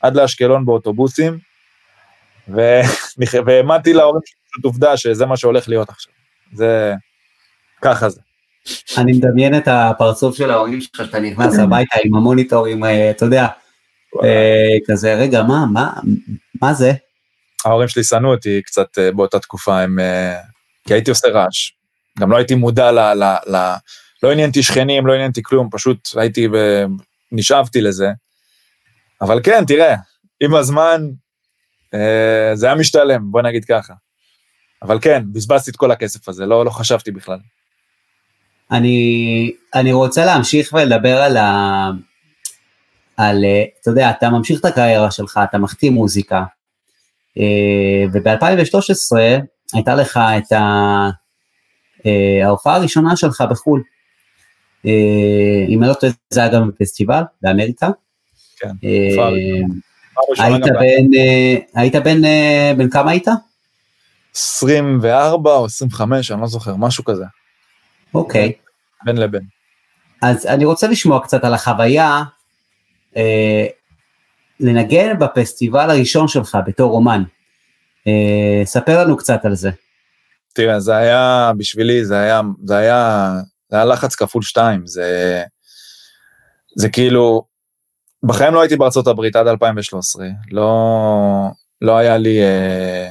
עד 0.03 0.17
לאשקלון 0.17 0.67
באוטובוסים, 0.67 1.39
והעמדתי 3.47 3.93
להורים 3.93 4.21
פשוט 4.51 4.65
עובדה 4.65 4.97
שזה 4.97 5.27
מה 5.27 5.37
שהולך 5.37 5.69
להיות 5.69 5.89
עכשיו. 5.89 6.13
זה, 6.53 6.95
ככה 7.83 8.09
זה. 8.09 8.21
אני 8.99 9.13
מדמיין 9.13 9.57
את 9.57 9.69
הפרצוף 9.69 10.37
של 10.37 10.51
ההורים 10.51 10.81
שלך, 10.81 11.07
שאתה 11.07 11.21
נכנס 11.21 11.59
הביתה 11.59 11.99
עם 12.05 12.15
המוניטורים, 12.15 12.85
אה, 12.85 13.11
אתה 13.11 13.25
יודע, 13.25 13.47
כזה, 14.87 15.15
רגע, 15.15 15.43
מה, 15.43 15.67
מה, 15.73 15.93
מה 16.63 16.75
זה? 16.75 16.93
ההורים 17.65 17.89
שלי 17.89 18.05
שנאו 18.05 18.31
אותי 18.31 18.63
קצת 18.63 18.99
אה, 18.99 19.13
באותה 19.13 19.39
תקופה, 19.39 19.81
הם, 19.81 19.99
אה, 19.99 20.41
כי 20.87 20.95
הייתי 20.95 21.11
עושה 21.11 21.29
רעש. 21.29 21.73
גם 22.19 22.31
לא 22.31 22.37
הייתי 22.37 22.55
מודע 22.55 22.93
ל... 22.93 22.99
ל, 22.99 23.25
ל 23.25 23.75
לא 24.27 24.33
עניין 24.33 24.49
אותי 24.49 24.63
שכנים, 24.63 25.07
לא 25.07 25.13
עניין 25.13 25.29
אותי 25.29 25.43
כלום, 25.43 25.69
פשוט 25.73 26.09
הייתי 26.17 26.49
ונשאבתי 27.33 27.81
לזה. 27.81 28.09
אבל 29.21 29.41
כן, 29.43 29.65
תראה, 29.67 29.95
עם 30.41 30.55
הזמן 30.55 31.03
אה, 31.95 32.51
זה 32.55 32.67
היה 32.67 32.75
משתלם, 32.75 33.31
בוא 33.31 33.43
נגיד 33.43 33.65
ככה. 33.65 33.95
אבל 34.83 34.99
כן, 35.01 35.23
בזבזתי 35.33 35.71
את 35.71 35.77
כל 35.77 35.91
הכסף 35.91 36.29
הזה, 36.29 36.47
לא, 36.47 36.65
לא 36.65 36.71
חשבתי 36.71 37.11
בכלל. 37.11 37.39
אני, 38.71 39.53
אני 39.75 39.93
רוצה 39.93 40.25
להמשיך 40.25 40.73
ולדבר 40.73 41.17
על 41.23 41.37
ה... 41.37 41.91
על, 43.17 43.45
אתה 43.81 43.91
יודע, 43.91 44.11
אתה 44.11 44.31
ממשיך 44.31 44.61
את 44.61 44.65
הקריירה 44.65 45.11
שלך, 45.11 45.41
אתה 45.45 45.59
מחתים 45.59 45.93
מוזיקה, 45.93 46.45
אה, 47.39 48.05
וב-2013 48.13 49.17
הייתה 49.75 49.95
לך 49.95 50.21
את 50.39 50.53
אה, 50.53 52.47
ההופעה 52.47 52.77
הראשונה 52.77 53.17
שלך 53.17 53.45
בחו"ל. 53.51 53.83
אה, 54.87 55.65
אם 55.69 55.83
אני 55.83 55.89
לא 55.91 55.95
טועה, 55.95 56.13
זה 56.31 56.41
היה 56.41 56.49
גם 56.49 56.69
בפסטיבל 56.69 57.23
באמריקה. 57.43 57.89
כן, 58.57 58.69
היית 60.39 60.65
בן, 60.65 61.19
היית 61.75 61.95
בן, 62.77 62.91
כמה 62.91 63.11
היית? 63.11 63.29
24 64.35 65.53
או 65.53 65.65
25, 65.65 66.31
אני 66.31 66.41
לא 66.41 66.47
זוכר, 66.47 66.77
משהו 66.77 67.05
כזה. 67.05 67.25
אוקיי. 68.15 68.53
בין 69.05 69.17
לבין. 69.17 69.43
אז 70.23 70.47
אני 70.47 70.65
רוצה 70.65 70.89
לשמוע 70.89 71.21
קצת 71.23 71.45
על 71.45 71.55
החוויה 71.55 72.23
לנגן 74.61 75.19
בפסטיבל 75.19 75.91
הראשון 75.91 76.29
שלך 76.29 76.59
בתור 76.67 76.93
אומן. 76.93 77.23
אה, 78.07 78.63
ספר 78.65 79.05
לנו 79.05 79.17
קצת 79.17 79.45
על 79.45 79.55
זה. 79.55 79.71
תראה, 80.53 80.81
זה 80.81 80.97
היה, 80.97 81.53
בשבילי, 81.59 82.05
זה 82.05 82.19
היה, 82.19 82.41
זה 82.65 82.77
היה, 82.77 83.33
זה 83.71 83.77
היה 83.77 83.85
לחץ 83.85 84.15
כפול 84.15 84.43
שתיים, 84.43 84.87
זה, 84.87 85.43
זה 86.77 86.89
כאילו, 86.89 87.45
בחיים 88.23 88.55
לא 88.55 88.61
הייתי 88.61 88.77
בארצות 88.77 89.07
הברית 89.07 89.37
עד 89.37 89.47
2013, 89.47 90.27
לא, 90.51 91.51
לא 91.83 91.97
היה 91.97 92.17
לי, 92.17 92.43
אה, 92.43 93.09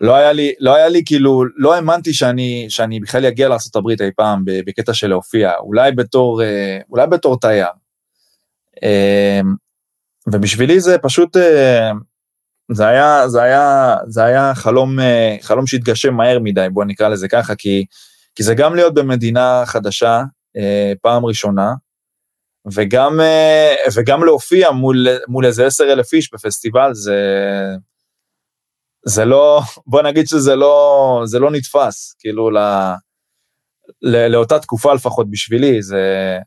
לא 0.00 0.16
היה 0.16 0.32
לי, 0.32 0.52
לא 0.60 0.76
היה 0.76 0.88
לי 0.88 1.02
כאילו, 1.06 1.44
לא 1.56 1.74
האמנתי 1.74 2.12
שאני, 2.12 2.66
שאני 2.68 3.00
בכלל 3.00 3.26
אגיע 3.26 3.48
לארה"ב 3.48 3.88
אי 3.88 4.10
פעם 4.16 4.42
בקטע 4.46 4.94
של 4.94 5.06
להופיע, 5.06 5.52
אולי 5.58 5.92
בתור, 5.92 6.42
אה, 6.42 6.78
אולי 6.90 7.06
בתור 7.06 7.40
תייר. 7.40 7.66
אמ, 8.82 9.54
ובשבילי 10.32 10.80
זה 10.80 10.98
פשוט, 10.98 11.36
אה, 11.36 11.90
זה 12.72 12.86
היה, 12.86 13.28
זה 13.28 13.42
היה, 13.42 13.96
זה 14.06 14.24
היה 14.24 14.54
חלום, 14.54 15.00
אה, 15.00 15.36
חלום 15.40 15.66
שהתגשם 15.66 16.14
מהר 16.14 16.38
מדי, 16.38 16.66
בוא 16.72 16.84
נקרא 16.84 17.08
לזה 17.08 17.28
ככה, 17.28 17.54
כי, 17.54 17.84
כי 18.38 18.42
זה 18.42 18.54
גם 18.54 18.74
להיות 18.74 18.94
במדינה 18.94 19.62
חדשה, 19.66 20.22
אה, 20.56 20.92
פעם 21.02 21.26
ראשונה, 21.26 21.72
וגם, 22.74 23.20
וגם 23.96 24.24
להופיע 24.24 24.70
מול, 24.70 25.06
מול 25.28 25.46
איזה 25.46 25.66
עשר 25.66 25.92
אלף 25.92 26.12
איש 26.12 26.34
בפסטיבל, 26.34 26.94
זה, 26.94 27.20
זה 29.06 29.24
לא, 29.24 29.60
בוא 29.86 30.02
נגיד 30.02 30.26
שזה 30.26 30.56
לא, 30.56 31.22
זה 31.24 31.38
לא 31.38 31.50
נתפס, 31.50 32.14
כאילו, 32.18 32.50
לא, 32.50 32.60
לא, 34.02 34.26
לאותה 34.26 34.58
תקופה 34.58 34.94
לפחות 34.94 35.30
בשבילי, 35.30 35.82
זה, 35.82 36.38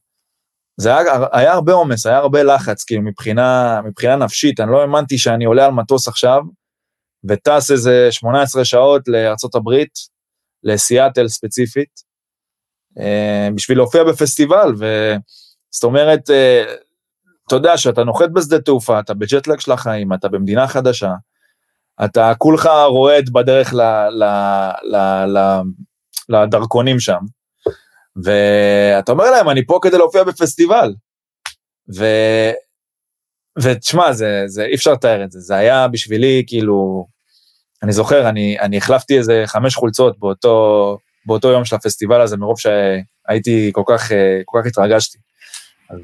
זה 0.78 0.98
היה, 0.98 1.14
היה 1.32 1.54
הרבה 1.54 1.74
עומס, 1.74 2.06
היה 2.06 2.18
הרבה 2.18 2.44
לחץ, 2.44 2.84
כאילו 2.84 3.02
מבחינה, 3.02 3.82
מבחינה 3.86 4.16
נפשית, 4.16 4.60
אני 4.60 4.72
לא 4.72 4.82
האמנתי 4.82 5.18
שאני 5.18 5.46
עולה 5.46 5.66
על 5.66 5.72
מטוס 5.72 6.08
עכשיו, 6.08 6.42
וטס 7.30 7.72
איזה 7.72 8.08
18 8.12 8.66
שעות 8.66 9.08
הברית, 9.56 10.11
לסיאטל 10.64 11.28
ספציפית, 11.28 12.02
אה, 13.00 13.50
בשביל 13.56 13.78
להופיע 13.78 14.04
בפסטיבל, 14.04 14.74
וזאת 14.74 15.84
אומרת, 15.84 16.30
אה, 16.30 16.76
אתה 17.48 17.56
יודע 17.56 17.78
שאתה 17.78 18.04
נוחת 18.04 18.30
בשדה 18.30 18.60
תעופה, 18.60 19.00
אתה 19.00 19.14
בג'טלג 19.14 19.60
של 19.60 19.72
החיים, 19.72 20.14
אתה 20.14 20.28
במדינה 20.30 20.68
חדשה, 20.68 21.14
אתה 22.06 22.34
כולך 22.38 22.70
רועד 22.88 23.30
בדרך 23.30 23.74
ל, 23.74 23.82
ל, 24.10 24.24
ל, 24.84 24.98
ל, 25.38 25.62
לדרכונים 26.30 27.00
שם, 27.00 27.20
ואתה 28.24 29.12
אומר 29.12 29.32
להם, 29.32 29.50
אני 29.50 29.66
פה 29.66 29.80
כדי 29.82 29.98
להופיע 29.98 30.24
בפסטיבל. 30.24 30.94
ו... 31.98 32.06
ותשמע, 33.62 34.14
זה, 34.14 34.44
זה, 34.46 34.66
אי 34.66 34.76
אפשר 34.76 34.94
לתאר 34.94 35.24
את 35.24 35.32
זה, 35.32 35.40
זה 35.40 35.56
היה 35.56 35.88
בשבילי, 35.88 36.44
כאילו, 36.48 37.08
אני 37.84 37.92
זוכר, 37.92 38.30
אני, 38.30 38.60
אני 38.60 38.78
החלפתי 38.78 39.18
איזה 39.18 39.44
חמש 39.46 39.76
חולצות 39.76 40.20
באותו, 40.20 40.98
באותו 41.26 41.48
יום 41.48 41.66
של 41.66 41.76
הפסטיבל 41.76 42.22
הזה, 42.22 42.38
מרוב 42.38 42.56
שהייתי 42.60 43.72
כל 43.74 43.84
כך, 43.88 44.12
כל 44.46 44.60
כך 44.62 44.68
התרגשתי. 44.68 45.18
אז 45.90 46.00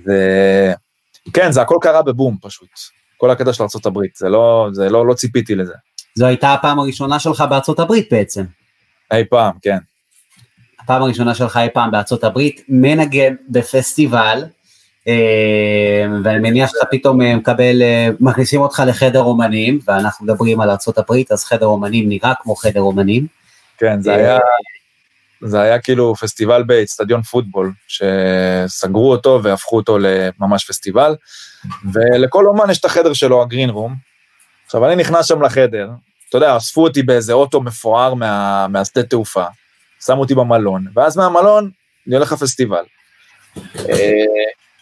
כן, 1.34 1.52
זה 1.52 1.62
הכל 1.62 1.78
קרה 1.82 2.02
בבום 2.02 2.38
פשוט, 2.42 2.70
כל 3.18 3.32
הקטע 3.32 3.54
של 3.54 3.64
ארה"ב, 3.64 4.00
זה 4.16 4.30
לא, 4.30 4.70
זה 4.72 4.90
לא, 4.90 5.08
לא 5.08 5.14
ציפיתי 5.14 5.56
לזה. 5.56 5.74
זו 6.16 6.26
הייתה 6.26 6.54
הפעם 6.54 6.80
הראשונה 6.80 7.20
שלך 7.20 7.44
בארצות 7.50 7.80
הברית 7.80 8.08
בעצם. 8.12 8.44
אי 9.14 9.26
פעם, 9.30 9.54
כן. 9.62 9.78
הפעם 10.80 11.02
הראשונה 11.02 11.36
שלך 11.36 11.58
אי 11.58 11.68
פעם 11.74 11.92
בארצות 11.92 12.24
הברית, 12.24 12.62
מנגן 12.70 13.36
בפסטיבל, 13.50 14.44
אה, 14.44 14.48
ואני 16.24 16.40
מניח 16.40 16.70
שאתה 16.70 16.86
פתאום 16.86 17.22
אה, 17.22 17.36
מקבל, 17.36 17.82
אה, 17.82 18.10
מכניסים 18.20 18.62
אותך 18.62 18.84
לחדר 18.88 19.22
אומנים, 19.22 19.80
ואנחנו 19.88 20.26
מדברים 20.26 20.62
על 20.62 20.70
הברית, 20.98 21.32
אז 21.32 21.44
חדר 21.44 21.66
אומנים 21.66 22.10
נראה 22.10 22.34
כמו 22.42 22.56
חדר 22.56 22.82
אומנים. 22.82 23.28
כן, 23.78 24.02
זה 24.02 24.14
היה, 24.16 24.40
זה 25.42 25.62
היה 25.62 25.80
כאילו 25.80 26.16
פסטיבל 26.16 26.64
באצטדיון 26.64 27.22
פוטבול, 27.22 27.72
שסגרו 27.88 29.12
אותו 29.12 29.40
והפכו 29.44 29.76
אותו 29.76 29.98
לממש 30.00 30.66
פסטיבל, 30.66 31.16
ולכל 31.94 32.46
אומן 32.46 32.70
יש 32.70 32.80
את 32.80 32.86
החדר 32.86 33.14
שלו, 33.14 33.42
הגרין 33.42 33.70
רום. 33.70 33.96
עכשיו, 34.66 34.86
אני 34.86 34.96
נכנס 34.96 35.26
שם 35.26 35.42
לחדר, 35.42 35.90
אתה 36.30 36.38
יודע, 36.38 36.58
אספו 36.58 36.84
אותי 36.84 37.04
באיזה 37.04 37.34
אוטו 37.34 37.62
מפואר 37.62 38.14
מה, 38.14 38.68
מהשדה 38.68 39.04
תעופה, 39.04 39.46
שמו 40.06 40.20
אותי 40.20 40.36
במלון, 40.36 40.86
ואז 40.94 41.18
מהמלון 41.18 41.70
אני 42.08 42.16
הולך 42.16 42.32
לפסטיבל. 42.32 42.84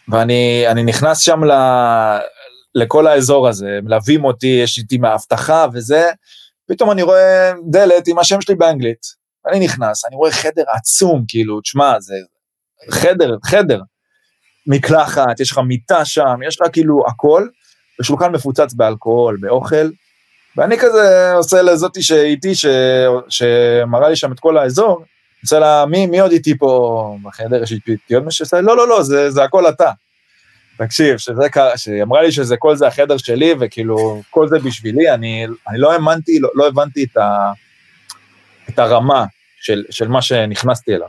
ואני 0.10 0.84
נכנס 0.86 1.20
שם 1.20 1.43
ל, 1.43 1.51
לכל 2.76 3.08
האזור 3.08 3.47
הזה, 3.47 3.80
מלווים 3.84 4.26
אותי, 4.26 4.60
יש 4.64 4.78
איתי 4.78 4.97
מאבטחה 4.97 5.66
וזה, 5.74 6.12
פתאום 6.68 6.91
אני 6.91 7.01
רואה 7.01 7.51
דלת 7.72 8.08
עם 8.08 8.20
השם 8.20 8.41
שלי 8.41 8.56
באנגלית. 8.56 9.26
אני 9.47 9.60
נכנס, 9.60 10.06
אני 10.06 10.16
רואה 10.16 10.32
חדר 10.32 10.64
עצום, 10.76 11.24
כאילו, 11.28 11.62
תשמע, 11.62 11.99
זה 11.99 12.16
חדר, 12.91 13.36
חדר. 13.45 13.82
מקלחת, 14.68 15.39
יש 15.39 15.51
לך 15.51 15.58
מיטה 15.58 16.06
שם, 16.06 16.36
יש 16.47 16.62
לך 16.62 16.68
כאילו 16.74 17.03
הכל, 17.08 17.47
ושולחן 18.01 18.32
מפוצץ 18.32 18.74
באלכוהול, 18.74 19.38
באוכל, 19.41 19.89
ואני 20.58 20.78
כזה 20.78 21.34
עושה 21.34 21.62
לזאתי 21.62 22.01
שאיתי, 22.01 22.51
שמראה 23.30 24.10
לי 24.10 24.16
שם 24.16 24.32
את 24.32 24.39
כל 24.39 24.58
האזור, 24.58 25.03
עושה 25.45 25.59
לה, 25.59 25.85
מי, 25.85 26.05
מי 26.05 26.19
עוד 26.19 26.31
איתי 26.31 26.57
פה 26.57 27.17
בחדר, 27.23 27.63
יש 27.63 27.71
איתי 27.71 28.13
עוד 28.15 28.25
מישהו? 28.25 28.45
לא, 28.61 28.77
לא, 28.77 28.87
לא, 28.87 29.03
זה, 29.03 29.31
זה 29.31 29.43
הכל 29.43 29.69
אתה. 29.69 29.91
תקשיב, 30.77 31.17
שזה 31.17 31.49
קרה, 31.49 31.77
שהיא 31.77 32.03
אמרה 32.03 32.21
לי 32.21 32.31
שזה 32.31 32.57
כל 32.57 32.75
זה 32.75 32.87
החדר 32.87 33.17
שלי, 33.17 33.53
וכאילו, 33.59 34.21
כל 34.29 34.47
זה 34.47 34.59
בשבילי, 34.59 35.13
אני, 35.13 35.45
אני 35.67 35.77
לא 35.77 35.93
האמנתי, 35.93 36.39
לא, 36.39 36.49
לא 36.55 36.67
הבנתי 36.67 37.03
את, 37.03 37.17
ה, 37.17 37.51
את 38.69 38.79
הרמה 38.79 39.25
של, 39.61 39.83
של 39.89 40.07
מה 40.07 40.21
שנכנסתי 40.21 40.95
אליו. 40.95 41.07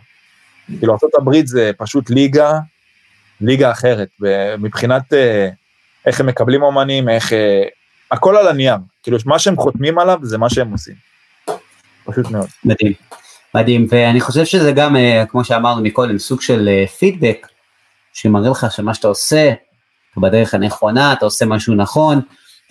כאילו, 0.78 0.93
ארה"ב 0.93 1.47
זה 1.47 1.70
פשוט 1.78 2.11
ליגה, 2.11 2.53
ליגה 3.41 3.70
אחרת, 3.70 4.09
מבחינת 4.59 5.12
אה, 5.12 5.49
איך 6.07 6.20
הם 6.20 6.26
מקבלים 6.26 6.62
אומנים, 6.62 7.09
איך, 7.09 7.32
אה, 7.32 7.62
הכל 8.11 8.37
על 8.37 8.49
הנייר, 8.49 8.76
כאילו 9.03 9.18
מה 9.26 9.39
שהם 9.39 9.57
חותמים 9.57 9.99
עליו 9.99 10.18
זה 10.22 10.39
מה 10.39 10.51
שהם 10.51 10.72
עושים. 10.72 10.95
פשוט 12.05 12.30
מאוד. 12.30 12.49
מדהים. 12.64 12.93
מדהים, 13.57 13.87
ואני 13.91 14.21
חושב 14.21 14.45
שזה 14.45 14.73
גם, 14.73 14.97
כמו 15.29 15.45
שאמרנו 15.45 15.83
מקודם, 15.83 16.19
סוג 16.19 16.41
של 16.41 16.69
פידבק, 16.99 17.47
שמראה 18.13 18.51
לך 18.51 18.67
שמה 18.71 18.95
שאתה 18.95 19.09
עושה, 19.09 19.53
אתה 20.13 20.21
בדרך 20.21 20.55
הנכונה, 20.55 21.13
אתה 21.13 21.25
עושה 21.25 21.47
משהו 21.47 21.75
נכון. 21.75 22.21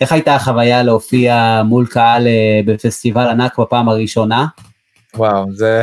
איך 0.00 0.12
הייתה 0.12 0.34
החוויה 0.34 0.82
להופיע 0.82 1.62
מול 1.64 1.86
קהל 1.86 2.26
בפסטיבל 2.66 3.28
ענק 3.28 3.58
בפעם 3.58 3.88
הראשונה? 3.88 4.46
וואו, 5.14 5.52
זה... 5.52 5.82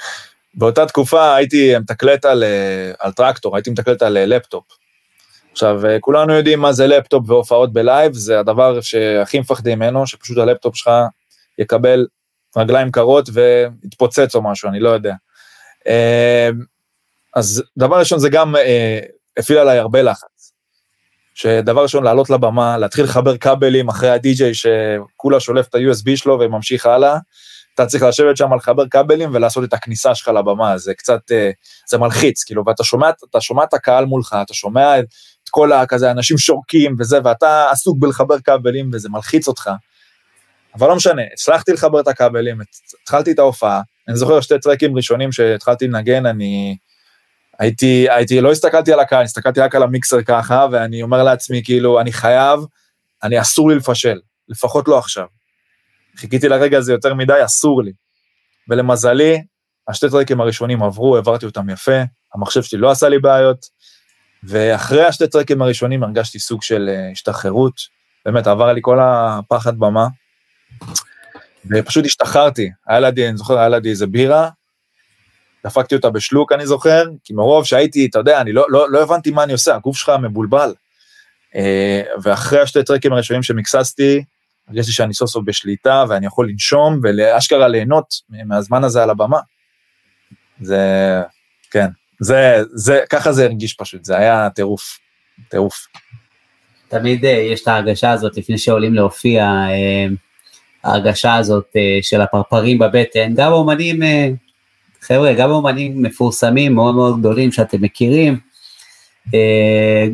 באותה 0.58 0.86
תקופה 0.86 1.34
הייתי 1.34 1.78
מתקלט 1.78 2.24
על, 2.24 2.44
על 2.98 3.12
Traktor, 3.12 3.56
הייתי 3.56 3.70
מתקלט 3.70 4.02
על 4.02 4.18
לפטופ. 4.24 4.64
עכשיו, 5.52 5.86
אה, 5.86 6.00
כולנו 6.00 6.34
יודעים 6.34 6.60
מה 6.60 6.72
זה 6.72 6.86
לפטופ 6.86 7.30
והופעות 7.30 7.72
בלייב, 7.72 8.12
זה 8.12 8.40
הדבר 8.40 8.80
שהכי 8.80 9.40
מפחדים 9.40 9.78
ממנו, 9.78 10.06
שפשוט 10.06 10.38
הלפטופ 10.38 10.76
שלך 10.76 10.90
יקבל 11.58 12.06
רגליים 12.56 12.90
קרות 12.90 13.28
ויתפוצץ 13.32 14.34
או 14.34 14.42
משהו, 14.42 14.68
אני 14.68 14.80
לא 14.80 14.88
יודע. 14.88 15.14
אה, 15.86 16.50
אז 17.34 17.62
דבר 17.76 17.98
ראשון, 17.98 18.18
זה 18.18 18.28
גם 18.28 18.56
אה, 18.56 19.00
הפעיל 19.36 19.58
עליי 19.58 19.78
הרבה 19.78 20.02
לחץ. 20.02 20.52
שדבר 21.34 21.82
ראשון, 21.82 22.04
לעלות 22.04 22.30
לבמה, 22.30 22.78
להתחיל 22.78 23.04
לחבר 23.04 23.36
כבלים 23.36 23.88
אחרי 23.88 24.10
הדי-ג'יי 24.10 24.52
שכולה 24.54 25.40
שולף 25.40 25.68
את 25.68 25.74
ה-USB 25.74 26.16
שלו 26.16 26.38
וממשיך 26.40 26.86
הלאה, 26.86 27.18
אתה 27.74 27.86
צריך 27.86 28.02
לשבת 28.02 28.36
שם, 28.36 28.54
לחבר 28.54 28.88
כבלים 28.88 29.30
ולעשות 29.34 29.64
את 29.64 29.72
הכניסה 29.72 30.14
שלך 30.14 30.28
לבמה, 30.28 30.78
זה 30.78 30.94
קצת, 30.94 31.20
זה 31.90 31.98
מלחיץ, 31.98 32.44
כאילו, 32.44 32.62
ואתה 32.66 32.84
שומע, 32.84 33.10
שומע 33.40 33.64
את 33.64 33.74
הקהל 33.74 34.04
מולך, 34.04 34.36
אתה 34.42 34.54
שומע 34.54 34.98
את 34.98 35.48
כל 35.50 35.72
הכזה 35.72 36.10
אנשים 36.10 36.38
שורקים 36.38 36.96
וזה, 36.98 37.18
ואתה 37.24 37.70
עסוק 37.70 37.98
בלחבר 37.98 38.40
כבלים 38.40 38.90
וזה 38.92 39.08
מלחיץ 39.08 39.48
אותך. 39.48 39.70
אבל 40.74 40.88
לא 40.88 40.96
משנה, 40.96 41.22
הצלחתי 41.32 41.72
לחבר 41.72 42.00
את 42.00 42.08
הכבלים, 42.08 42.58
התחלתי 43.02 43.32
את 43.32 43.38
ההופעה, 43.38 43.80
אני 44.08 44.16
זוכר 44.16 44.40
שתי 44.40 44.58
טרקים 44.58 44.96
ראשונים 44.96 45.32
שהתחלתי 45.32 45.86
לנגן, 45.86 46.26
אני 46.26 46.76
הייתי, 47.58 48.06
הייתי, 48.10 48.40
לא 48.40 48.52
הסתכלתי 48.52 48.92
על 48.92 49.00
הקהל, 49.00 49.24
הסתכלתי 49.24 49.60
רק 49.60 49.74
על 49.74 49.82
המיקסר 49.82 50.22
ככה, 50.22 50.66
ואני 50.72 51.02
אומר 51.02 51.22
לעצמי, 51.22 51.64
כאילו, 51.64 52.00
אני 52.00 52.12
חייב, 52.12 52.60
אני 53.22 53.40
אסור 53.40 53.70
לי 53.70 53.76
לפשל, 53.76 54.20
לפחות 54.48 54.88
לא 54.88 54.98
עכשיו. 54.98 55.26
חיכיתי 56.16 56.48
לרגע 56.48 56.78
הזה 56.78 56.92
יותר 56.92 57.14
מדי, 57.14 57.44
אסור 57.44 57.82
לי. 57.82 57.92
ולמזלי, 58.68 59.42
השתי 59.88 60.10
טרקים 60.10 60.40
הראשונים 60.40 60.82
עברו, 60.82 61.16
העברתי 61.16 61.46
אותם 61.46 61.70
יפה, 61.70 62.02
המחשב 62.34 62.62
שלי 62.62 62.78
לא 62.78 62.90
עשה 62.90 63.08
לי 63.08 63.18
בעיות, 63.18 63.66
ואחרי 64.44 65.04
השתי 65.04 65.28
טרקים 65.28 65.62
הראשונים 65.62 66.02
הרגשתי 66.02 66.38
סוג 66.38 66.62
של 66.62 66.88
אה, 66.88 67.10
השתחררות, 67.10 67.74
באמת 68.26 68.46
עבר 68.46 68.72
לי 68.72 68.80
כל 68.82 68.98
הפחד 69.02 69.78
במה, 69.78 70.06
ופשוט 71.70 72.04
השתחררתי, 72.04 72.70
היה 72.86 73.00
לידי, 73.00 73.28
אני 73.28 73.36
זוכר, 73.36 73.58
היה 73.58 73.68
לידי 73.68 73.90
איזה 73.90 74.06
בירה, 74.06 74.48
דפקתי 75.64 75.94
אותה 75.94 76.10
בשלוק, 76.10 76.52
אני 76.52 76.66
זוכר, 76.66 77.04
כי 77.24 77.32
מרוב 77.32 77.64
שהייתי, 77.64 78.06
אתה 78.06 78.18
יודע, 78.18 78.40
אני 78.40 78.52
לא, 78.52 78.66
לא, 78.68 78.90
לא 78.90 79.02
הבנתי 79.02 79.30
מה 79.30 79.44
אני 79.44 79.52
עושה, 79.52 79.74
הגוף 79.74 79.96
שלך 79.96 80.12
מבולבל. 80.22 80.74
אה, 81.56 82.02
ואחרי 82.22 82.60
השתי 82.60 82.84
טרקים 82.84 83.12
הראשונים 83.12 83.42
שמקססתי, 83.42 84.24
הרגשתי 84.68 84.92
שאני 84.92 85.14
סוף 85.14 85.30
סוף 85.30 85.44
בשליטה 85.46 86.04
ואני 86.08 86.26
יכול 86.26 86.48
לנשום 86.48 87.00
ולאשכרה 87.02 87.68
ליהנות 87.68 88.14
מהזמן 88.46 88.84
הזה 88.84 89.02
על 89.02 89.10
הבמה. 89.10 89.38
זה, 90.60 91.22
כן, 91.70 91.86
זה, 92.20 92.62
זה, 92.74 93.00
ככה 93.10 93.32
זה 93.32 93.44
הרגיש 93.44 93.74
פשוט, 93.74 94.04
זה 94.04 94.16
היה 94.16 94.50
טירוף, 94.50 94.98
טירוף. 95.48 95.86
תמיד 96.88 97.24
uh, 97.24 97.28
יש 97.28 97.62
את 97.62 97.68
ההרגשה 97.68 98.10
הזאת 98.10 98.36
לפני 98.36 98.58
שעולים 98.58 98.94
להופיע, 98.94 99.44
uh, 99.44 100.14
ההרגשה 100.84 101.34
הזאת 101.34 101.64
uh, 101.64 101.78
של 102.02 102.20
הפרפרים 102.20 102.78
בבטן, 102.78 103.34
גם 103.34 103.52
אומנים, 103.52 104.02
uh, 104.02 104.06
חבר'ה, 105.00 105.32
גם 105.32 105.50
אומנים 105.50 106.02
מפורסמים 106.02 106.74
מאוד 106.74 106.94
מאוד 106.94 107.18
גדולים 107.20 107.52
שאתם 107.52 107.82
מכירים, 107.82 108.38
uh, 109.26 109.30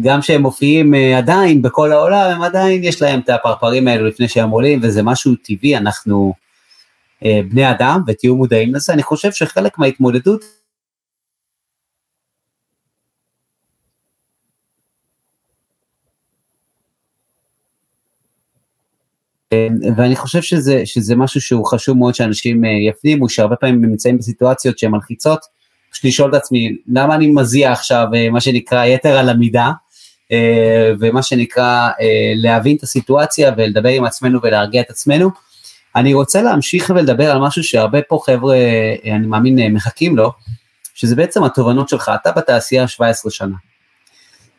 גם 0.02 0.22
שהם 0.22 0.42
מופיעים 0.42 0.94
עדיין 1.16 1.62
בכל 1.62 1.92
העולם, 1.92 2.30
הם 2.30 2.42
עדיין 2.42 2.84
יש 2.84 3.02
להם 3.02 3.20
את 3.20 3.28
הפרפרים 3.28 3.88
האלו 3.88 4.06
לפני 4.06 4.28
שהם 4.28 4.50
עולים, 4.50 4.78
וזה 4.82 5.02
משהו 5.02 5.34
טבעי, 5.42 5.76
אנחנו 5.76 6.34
בני 7.22 7.70
אדם, 7.70 8.02
ותהיו 8.06 8.36
מודעים 8.36 8.74
לזה, 8.74 8.92
אני 8.92 9.02
חושב 9.02 9.32
שחלק 9.32 9.78
מההתמודדות 9.78 10.44
ואני 19.96 20.16
חושב 20.16 20.42
שזה, 20.42 20.82
שזה 20.84 21.16
משהו 21.16 21.40
שהוא 21.40 21.66
חשוב 21.66 21.98
מאוד 21.98 22.14
שאנשים 22.14 22.64
אה, 22.64 22.70
יפנימו, 22.70 23.28
שהרבה 23.28 23.57
פעמים 23.57 23.84
נמצאים 23.84 24.18
בסיטואציות 24.18 24.78
שהן 24.78 24.90
מלחיצות, 24.90 25.40
פשוט 25.92 26.05
לשאול 26.05 26.30
את 26.30 26.34
עצמי, 26.34 26.76
למה 26.88 27.14
אני 27.14 27.26
מזיע 27.26 27.72
עכשיו 27.72 28.07
אה, 28.14 28.30
מה 28.30 28.40
שנקרא 28.40 28.84
יתר 28.84 29.18
על 29.18 29.28
המידה, 29.28 29.70
אה, 30.32 30.92
ומה 31.01 31.22
שנקרא 31.22 31.90
להבין 32.34 32.76
את 32.76 32.82
הסיטואציה 32.82 33.53
ולדבר 33.57 33.88
עם 33.88 34.05
עצמנו 34.05 34.38
ולהרגיע 34.42 34.80
את 34.82 34.90
עצמנו. 34.90 35.30
אני 35.96 36.14
רוצה 36.14 36.42
להמשיך 36.42 36.90
ולדבר 36.90 37.30
על 37.30 37.38
משהו 37.38 37.64
שהרבה 37.64 38.03
פה 38.03 38.20
חבר'ה, 38.26 38.57
אני 39.05 39.26
מאמין, 39.26 39.74
מחכים 39.74 40.16
לו, 40.16 40.32
שזה 40.94 41.16
בעצם 41.16 41.44
התובנות 41.44 41.88
שלך, 41.88 42.11
אתה 42.22 42.32
בתעשייה 42.32 42.88
17 42.88 43.30
שנה. 43.30 43.57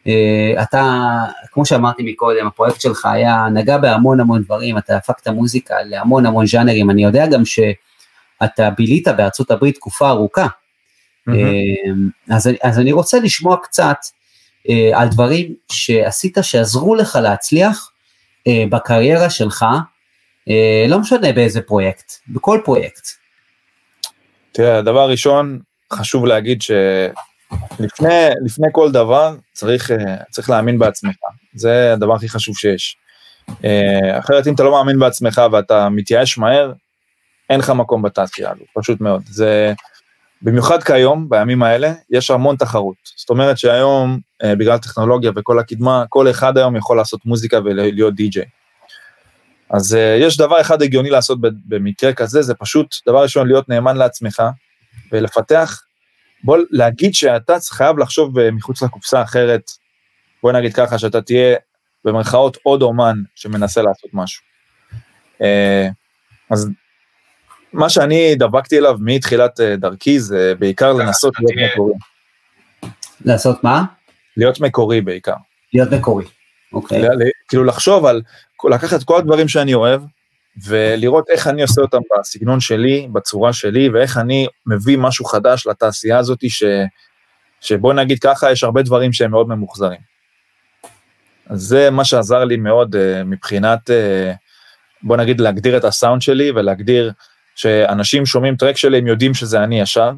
אה, 0.08 0.64
אתה, 0.64 1.08
כמו 1.52 1.66
שאמרתי 1.66 2.04
מקודם, 2.04 2.48
הפרויקט 2.48 2.82
שלך 2.82 3.06
היה, 3.06 3.46
נגע 3.54 3.78
בהמון 3.78 4.20
המון 4.20 4.42
דברים, 4.42 4.78
אתה 4.78 4.98
הפקת 4.98 5.28
מוזיקה 5.28 5.76
להמון 5.84 6.26
המון 6.26 6.46
ז'אנרים, 6.46 6.90
אני 6.90 7.04
יודע 7.04 7.28
גם 7.28 7.46
שאתה 7.46 8.70
בילית 8.78 9.08
בארצות 9.08 9.52
הברית 9.52 9.76
תקופה 9.76 10.10
ארוכה. 10.10 10.48
Mm-hmm. 11.30 11.34
אז, 12.30 12.50
אז 12.64 12.80
אני 12.80 12.92
רוצה 12.92 13.20
לשמוע 13.20 13.58
קצת 13.64 13.98
אה, 14.70 14.92
על 14.94 15.10
דברים 15.10 15.54
שעשית 15.72 16.38
שעזרו 16.42 16.96
לך 16.96 17.20
להצליח 17.22 17.92
בקריירה 18.70 19.30
שלך, 19.30 19.66
לא 20.88 21.00
משנה 21.00 21.32
באיזה 21.32 21.62
פרויקט, 21.62 22.12
בכל 22.28 22.60
פרויקט. 22.66 23.08
תראה, 24.52 24.78
הדבר 24.78 25.00
הראשון, 25.00 25.60
חשוב 25.94 26.26
להגיד 26.26 26.62
ש... 26.62 26.72
לפני, 27.80 28.30
לפני 28.46 28.68
כל 28.72 28.92
דבר 28.92 29.36
צריך, 29.54 29.92
אה, 29.92 30.16
צריך 30.30 30.50
להאמין 30.50 30.80
בעצמך, 30.80 31.16
זה 31.56 31.94
הדבר 31.94 32.16
הכי 32.16 32.30
חשוב 32.30 32.58
שיש. 32.58 32.98
אה, 33.66 34.20
אחרת 34.20 34.48
אם 34.48 34.54
אתה 34.54 34.64
לא 34.64 34.72
מאמין 34.72 35.00
בעצמך 35.00 35.42
ואתה 35.52 35.90
מתייאש 35.90 36.38
מהר, 36.38 36.74
אין 37.50 37.60
לך 37.60 37.70
מקום 37.70 38.02
בתעשייה 38.02 38.52
הזו, 38.52 38.64
פשוט 38.76 39.02
מאוד. 39.02 39.22
זה, 39.30 39.74
במיוחד 40.42 40.84
כיום, 40.84 41.30
בימים 41.30 41.64
האלה, 41.64 41.94
יש 42.10 42.32
המון 42.32 42.56
תחרות. 42.56 42.96
זאת 43.16 43.30
אומרת 43.30 43.58
שהיום, 43.58 44.20
אה, 44.44 44.56
בגלל 44.56 44.78
טכנולוגיה 44.78 45.32
וכל 45.36 45.60
הקדמה, 45.60 46.04
כל 46.10 46.30
אחד 46.30 46.58
היום 46.58 46.76
יכול 46.76 46.98
לעשות 46.98 47.26
מוזיקה 47.26 47.60
ולהיות 47.66 48.16
די-ג'יי. 48.16 48.46
אז 49.70 49.98
יש 50.20 50.38
דבר 50.38 50.62
אחד 50.62 50.82
הגיוני 50.82 51.10
לעשות 51.10 51.38
במקרה 51.42 52.14
כזה, 52.14 52.42
זה 52.42 52.54
פשוט, 52.54 52.96
דבר 53.08 53.24
ראשון, 53.24 53.48
להיות 53.48 53.70
נאמן 53.70 53.98
לעצמך 53.98 54.44
ולפתח 55.12 55.82
בוא 56.44 56.58
להגיד 56.72 57.14
שאתה 57.14 57.54
חייב 57.70 57.98
לחשוב 57.98 58.40
אה, 58.40 58.52
מחוץ 58.52 58.84
לקופסה 58.84 59.22
אחרת, 59.22 59.72
בוא 60.44 60.52
נגיד 60.52 60.74
ככה, 60.74 61.00
שאתה 61.00 61.22
תהיה 61.22 61.56
במרכאות 62.06 62.58
עוד 62.64 62.82
אומן 62.82 63.16
שמנסה 63.36 63.82
לעשות 63.82 64.10
משהו. 64.14 64.44
אה, 65.42 65.88
אז 66.50 66.70
מה 67.74 67.90
שאני 67.90 68.36
דבקתי 68.36 68.78
אליו 68.78 68.98
מתחילת 69.02 69.60
אה, 69.60 69.76
דרכי 69.76 70.20
זה 70.20 70.54
בעיקר 70.60 70.94
לנסות 70.94 71.34
להיות 71.40 71.72
מקורי. 71.74 71.94
לעשות 73.26 73.64
מה? 73.64 73.84
להיות 74.38 74.60
מקורי 74.60 75.02
בעיקר. 75.02 75.36
להיות 75.74 75.94
מקורי, 75.94 76.26
אוקיי. 76.74 77.02
כאילו 77.50 77.64
לחשוב 77.64 78.06
על, 78.06 78.22
לקחת 78.70 79.04
כל 79.04 79.18
הדברים 79.18 79.48
שאני 79.48 79.74
אוהב, 79.74 80.02
ולראות 80.68 81.30
איך 81.30 81.48
אני 81.48 81.62
עושה 81.62 81.82
אותם 81.82 81.98
בסגנון 82.20 82.60
שלי, 82.60 83.08
בצורה 83.14 83.54
שלי, 83.54 83.90
ואיך 83.90 84.18
אני 84.18 84.48
מביא 84.66 84.98
משהו 84.98 85.26
חדש 85.26 85.68
לתעשייה 85.68 86.18
הזאת, 86.18 86.40
ש, 86.50 86.64
שבוא 87.62 87.94
נגיד 87.94 88.20
ככה, 88.20 88.52
יש 88.52 88.64
הרבה 88.64 88.82
דברים 88.82 89.14
שהם 89.14 89.32
מאוד 89.32 89.48
ממוחזרים. 89.48 90.00
אז 91.50 91.62
זה 91.62 91.90
מה 91.90 92.06
שעזר 92.06 92.44
לי 92.44 92.58
מאוד 92.58 92.96
uh, 92.96 93.24
מבחינת, 93.26 93.90
uh, 93.90 93.94
בוא 95.04 95.18
נגיד, 95.18 95.42
להגדיר 95.42 95.78
את 95.78 95.84
הסאונד 95.84 96.22
שלי 96.22 96.52
ולהגדיר 96.52 97.12
שאנשים 97.56 98.26
שומעים 98.26 98.56
טרק 98.56 98.78
שלי, 98.78 98.98
הם 98.98 99.08
יודעים 99.08 99.34
שזה 99.34 99.64
אני 99.64 99.82
ישר. 99.82 100.12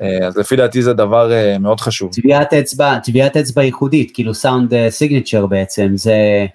Uh, 0.00 0.24
אז 0.26 0.36
לפי 0.36 0.56
דעתי 0.56 0.82
זה 0.82 0.92
דבר 0.92 1.30
uh, 1.30 1.58
מאוד 1.58 1.80
חשוב. 1.80 2.12
טביעת 2.12 2.54
אצבע, 2.54 2.98
טביעת 2.98 3.36
אצבע 3.36 3.62
ייחודית, 3.62 4.10
כאילו 4.14 4.34
סאונד 4.34 4.88
סיגנצ'ר 4.88 5.46
בעצם, 5.46 5.88
זה... 5.94 6.46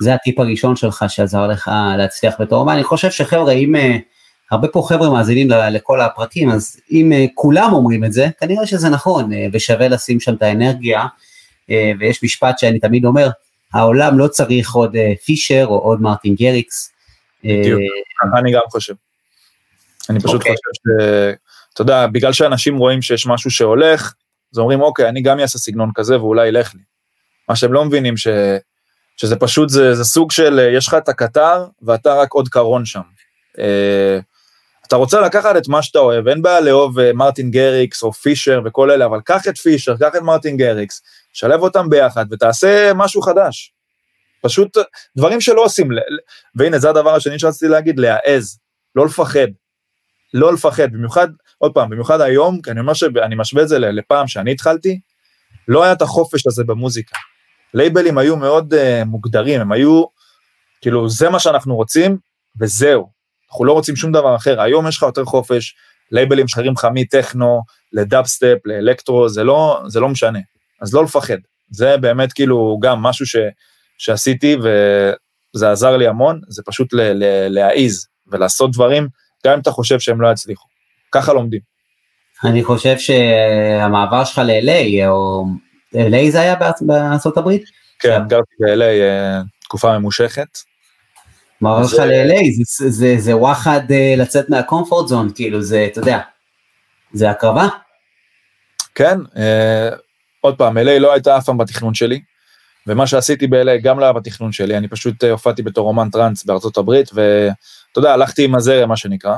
זה 0.00 0.14
הטיפ 0.14 0.38
הראשון 0.38 0.76
שלך 0.76 1.04
שעזר 1.08 1.46
לך 1.46 1.70
להצליח 1.98 2.34
בתור 2.40 2.60
אומן. 2.60 2.72
אני 2.72 2.84
חושב 2.84 3.10
שחבר'ה, 3.10 3.52
אם 3.52 3.74
הרבה 4.50 4.68
פה 4.68 4.86
חבר'ה 4.88 5.10
מאזינים 5.10 5.48
לכל 5.50 6.00
הפרקים, 6.00 6.50
אז 6.50 6.76
אם 6.90 7.12
כולם 7.34 7.72
אומרים 7.72 8.04
את 8.04 8.12
זה, 8.12 8.28
כנראה 8.40 8.66
שזה 8.66 8.88
נכון, 8.88 9.30
ושווה 9.52 9.88
לשים 9.88 10.20
שם 10.20 10.34
את 10.34 10.42
האנרגיה, 10.42 11.04
ויש 11.68 12.24
משפט 12.24 12.58
שאני 12.58 12.78
תמיד 12.78 13.04
אומר, 13.04 13.28
העולם 13.74 14.18
לא 14.18 14.28
צריך 14.28 14.74
עוד 14.74 14.96
פישר 15.24 15.66
או 15.68 15.78
עוד 15.78 16.02
מרטין 16.02 16.34
גריקס. 16.34 16.92
בדיוק, 17.44 17.80
אני 18.38 18.52
גם 18.52 18.62
חושב. 18.70 18.94
אני 20.10 20.20
פשוט 20.20 20.34
אוקיי. 20.34 20.54
חושב. 20.56 21.32
אתה 21.74 21.82
יודע, 21.82 22.06
בגלל 22.06 22.32
שאנשים 22.32 22.76
רואים 22.76 23.02
שיש 23.02 23.26
משהו 23.26 23.50
שהולך, 23.50 24.14
אז 24.52 24.58
אומרים, 24.58 24.80
אוקיי, 24.80 25.08
אני 25.08 25.22
גם 25.22 25.40
אעשה 25.40 25.58
סגנון 25.58 25.90
כזה 25.94 26.20
ואולי 26.20 26.48
ילך 26.48 26.74
לי. 26.74 26.80
מה 27.48 27.56
שהם 27.56 27.72
לא 27.72 27.84
מבינים, 27.84 28.16
ש... 28.16 28.28
שזה 29.16 29.36
פשוט, 29.36 29.68
זה, 29.68 29.94
זה 29.94 30.04
סוג 30.04 30.32
של, 30.32 30.58
אה, 30.58 30.76
יש 30.76 30.88
לך 30.88 30.94
את 30.94 31.08
הקטר 31.08 31.66
ואתה 31.82 32.14
רק 32.14 32.32
עוד 32.32 32.48
קרון 32.48 32.84
שם. 32.84 33.00
אה, 33.58 34.18
אתה 34.86 34.96
רוצה 34.96 35.20
לקחת 35.20 35.56
את 35.56 35.68
מה 35.68 35.82
שאתה 35.82 35.98
אוהב, 35.98 36.28
אין 36.28 36.42
בעיה 36.42 36.60
לאהוב 36.60 36.98
אה, 36.98 37.12
מרטין 37.12 37.50
גריקס 37.50 38.02
או 38.02 38.12
פישר 38.12 38.60
וכל 38.64 38.90
אלה, 38.90 39.06
אבל 39.06 39.20
קח 39.24 39.48
את 39.48 39.58
פישר, 39.58 39.96
קח 39.96 40.16
את 40.16 40.22
מרטין 40.22 40.56
גריקס, 40.56 41.02
שלב 41.32 41.62
אותם 41.62 41.90
ביחד 41.90 42.26
ותעשה 42.30 42.92
משהו 42.94 43.22
חדש. 43.22 43.72
פשוט 44.42 44.78
דברים 45.16 45.40
שלא 45.40 45.64
עושים, 45.64 45.88
והנה 46.54 46.78
זה 46.78 46.90
הדבר 46.90 47.14
השני 47.14 47.38
שרציתי 47.38 47.68
להגיד, 47.68 47.98
להעז, 47.98 48.58
לא 48.94 49.06
לפחד. 49.06 49.46
לא 50.34 50.52
לפחד, 50.52 50.92
במיוחד, 50.92 51.28
עוד 51.58 51.72
פעם, 51.74 51.90
במיוחד 51.90 52.20
היום, 52.20 52.60
כי 52.62 52.70
אני 52.70 52.80
אומר 52.80 52.94
שאני 52.94 53.34
משווה 53.36 53.62
את 53.62 53.68
זה 53.68 53.78
לפעם 53.78 54.28
שאני 54.28 54.52
התחלתי, 54.52 55.00
לא 55.68 55.84
היה 55.84 55.92
את 55.92 56.02
החופש 56.02 56.46
הזה 56.46 56.64
במוזיקה. 56.64 57.16
לייבלים 57.74 58.18
היו 58.18 58.36
מאוד 58.36 58.74
אה, 58.74 59.04
מוגדרים, 59.04 59.60
הם 59.60 59.72
היו, 59.72 60.04
כאילו, 60.80 61.08
זה 61.08 61.30
מה 61.30 61.38
שאנחנו 61.38 61.76
רוצים, 61.76 62.18
וזהו. 62.60 63.08
אנחנו 63.50 63.64
לא 63.64 63.72
רוצים 63.72 63.96
שום 63.96 64.12
דבר 64.12 64.36
אחר. 64.36 64.60
היום 64.60 64.88
יש 64.88 64.96
לך 64.96 65.02
יותר 65.02 65.24
חופש, 65.24 65.74
לייבלים 66.10 66.48
משחררים 66.48 66.72
לך 66.72 66.86
מטכנו, 66.94 67.62
לדאפסטפ, 67.92 68.56
לאלקטרו, 68.64 69.28
זה 69.28 69.44
לא, 69.44 69.82
זה 69.86 70.00
לא 70.00 70.08
משנה. 70.08 70.38
אז 70.80 70.94
לא 70.94 71.04
לפחד. 71.04 71.36
זה 71.70 71.96
באמת 71.96 72.32
כאילו 72.32 72.78
גם 72.82 73.02
משהו 73.02 73.26
ש, 73.26 73.36
שעשיתי, 73.98 74.56
וזה 75.56 75.70
עזר 75.70 75.96
לי 75.96 76.06
המון, 76.06 76.40
זה 76.48 76.62
פשוט 76.66 76.88
להעיז 77.48 78.06
ולעשות 78.26 78.72
דברים, 78.72 79.08
גם 79.46 79.52
אם 79.52 79.60
אתה 79.60 79.70
חושב 79.70 80.00
שהם 80.00 80.20
לא 80.20 80.32
יצליחו. 80.32 80.73
ככה 81.14 81.32
לומדים. 81.32 81.60
אני 82.44 82.64
חושב 82.64 82.98
שהמעבר 82.98 84.24
שלך 84.24 84.38
ל-LA, 84.44 85.06
או 85.08 85.44
LA 85.94 86.30
זה 86.30 86.40
היה 86.40 86.54
בארצ- 86.54 86.86
בארצות 86.86 87.36
הברית? 87.36 87.62
כן, 87.98 88.22
גרתי 88.28 88.54
ב-LA 88.60 88.82
אה, 88.84 89.40
תקופה 89.60 89.98
ממושכת. 89.98 90.46
המעבר 91.60 91.80
אז, 91.80 91.90
שלך 91.90 92.00
אה, 92.00 92.06
ל-LA 92.06 92.40
זה- 92.64 92.90
זה- 92.90 93.14
זה 93.18 93.36
וואחד 93.36 93.80
אה, 93.90 94.14
לצאת 94.18 94.50
מהקומפורט 94.50 95.08
זון, 95.08 95.30
כאילו 95.34 95.62
זה, 95.62 95.86
אתה 95.92 96.00
יודע, 96.00 96.20
זה 97.12 97.30
הקרבה. 97.30 97.68
כן, 98.94 99.18
עוד 100.40 100.58
פעם, 100.58 100.78
LA 100.78 100.98
לא 100.98 101.12
הייתה 101.12 101.36
אף 101.38 101.44
פעם 101.44 101.58
בתכנון 101.58 101.94
שלי, 101.94 102.20
ומה 102.86 103.06
שעשיתי 103.06 103.46
ב-LA 103.46 103.76
גם 103.82 103.98
לא 103.98 104.04
היה 104.04 104.12
בתכנון 104.12 104.52
שלי, 104.52 104.76
אני 104.76 104.88
פשוט 104.88 105.24
הופעתי 105.24 105.62
בתור 105.62 105.88
אומן 105.88 106.10
טראנס 106.10 106.44
בארצות 106.44 106.76
הברית, 106.78 107.10
ואתה 107.14 107.54
יודע, 107.98 108.12
הלכתי 108.12 108.44
עם 108.44 108.54
הזרם, 108.54 108.88
מה 108.88 108.96
שנקרא. 108.96 109.36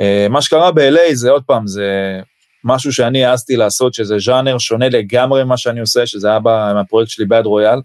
אה, 0.00 0.26
מה 0.30 0.42
שקרה 0.42 0.72
ב-LA 0.72 1.14
זה 1.14 1.30
עוד 1.30 1.42
פעם, 1.46 1.66
זה 1.66 2.20
משהו 2.64 2.92
שאני 2.92 3.24
העזתי 3.24 3.56
לעשות, 3.56 3.94
שזה 3.94 4.18
ז'אנר 4.18 4.58
שונה 4.58 4.88
לגמרי 4.88 5.44
ממה 5.44 5.56
שאני 5.56 5.80
עושה, 5.80 6.06
שזה 6.06 6.28
היה 6.28 6.38
מהפרויקט 6.74 7.10
שלי 7.10 7.24
Bad 7.24 7.42
Royale, 7.46 7.80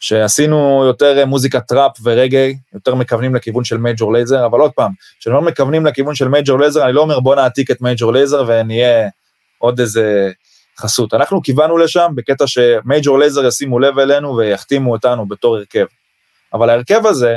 שעשינו 0.00 0.84
יותר 0.86 1.18
אה, 1.18 1.24
מוזיקה 1.24 1.60
trap 1.60 1.92
ורגאיי, 2.02 2.56
יותר 2.74 2.94
מכוונים 2.94 3.34
לכיוון 3.34 3.64
של 3.64 3.76
Major 3.76 4.12
Lazer, 4.12 4.46
אבל 4.46 4.60
עוד 4.60 4.72
פעם, 4.72 4.92
כשאני 5.20 5.36
אומר 5.36 5.50
מכוונים 5.50 5.86
לכיוון 5.86 6.14
של 6.14 6.28
Major 6.28 6.60
Lazer, 6.60 6.84
אני 6.84 6.92
לא 6.92 7.00
אומר 7.00 7.20
בוא 7.20 7.34
נעתיק 7.34 7.70
את 7.70 7.80
Major 7.80 8.12
Lazer 8.12 8.44
ונהיה 8.46 9.08
עוד 9.58 9.80
איזה 9.80 10.30
חסות. 10.78 11.14
אנחנו 11.14 11.42
כיוונו 11.42 11.78
לשם 11.78 12.12
בקטע 12.14 12.46
ש 12.46 12.67
Major 12.67 13.18
Lazer 13.18 13.46
ישימו 13.46 13.78
לב 13.78 13.98
אלינו 13.98 14.36
ויחתימו 14.36 14.92
אותנו 14.92 15.28
בתור 15.28 15.56
הרכב. 15.56 15.86
אבל 16.54 16.70
ההרכב 16.70 17.06
הזה, 17.06 17.36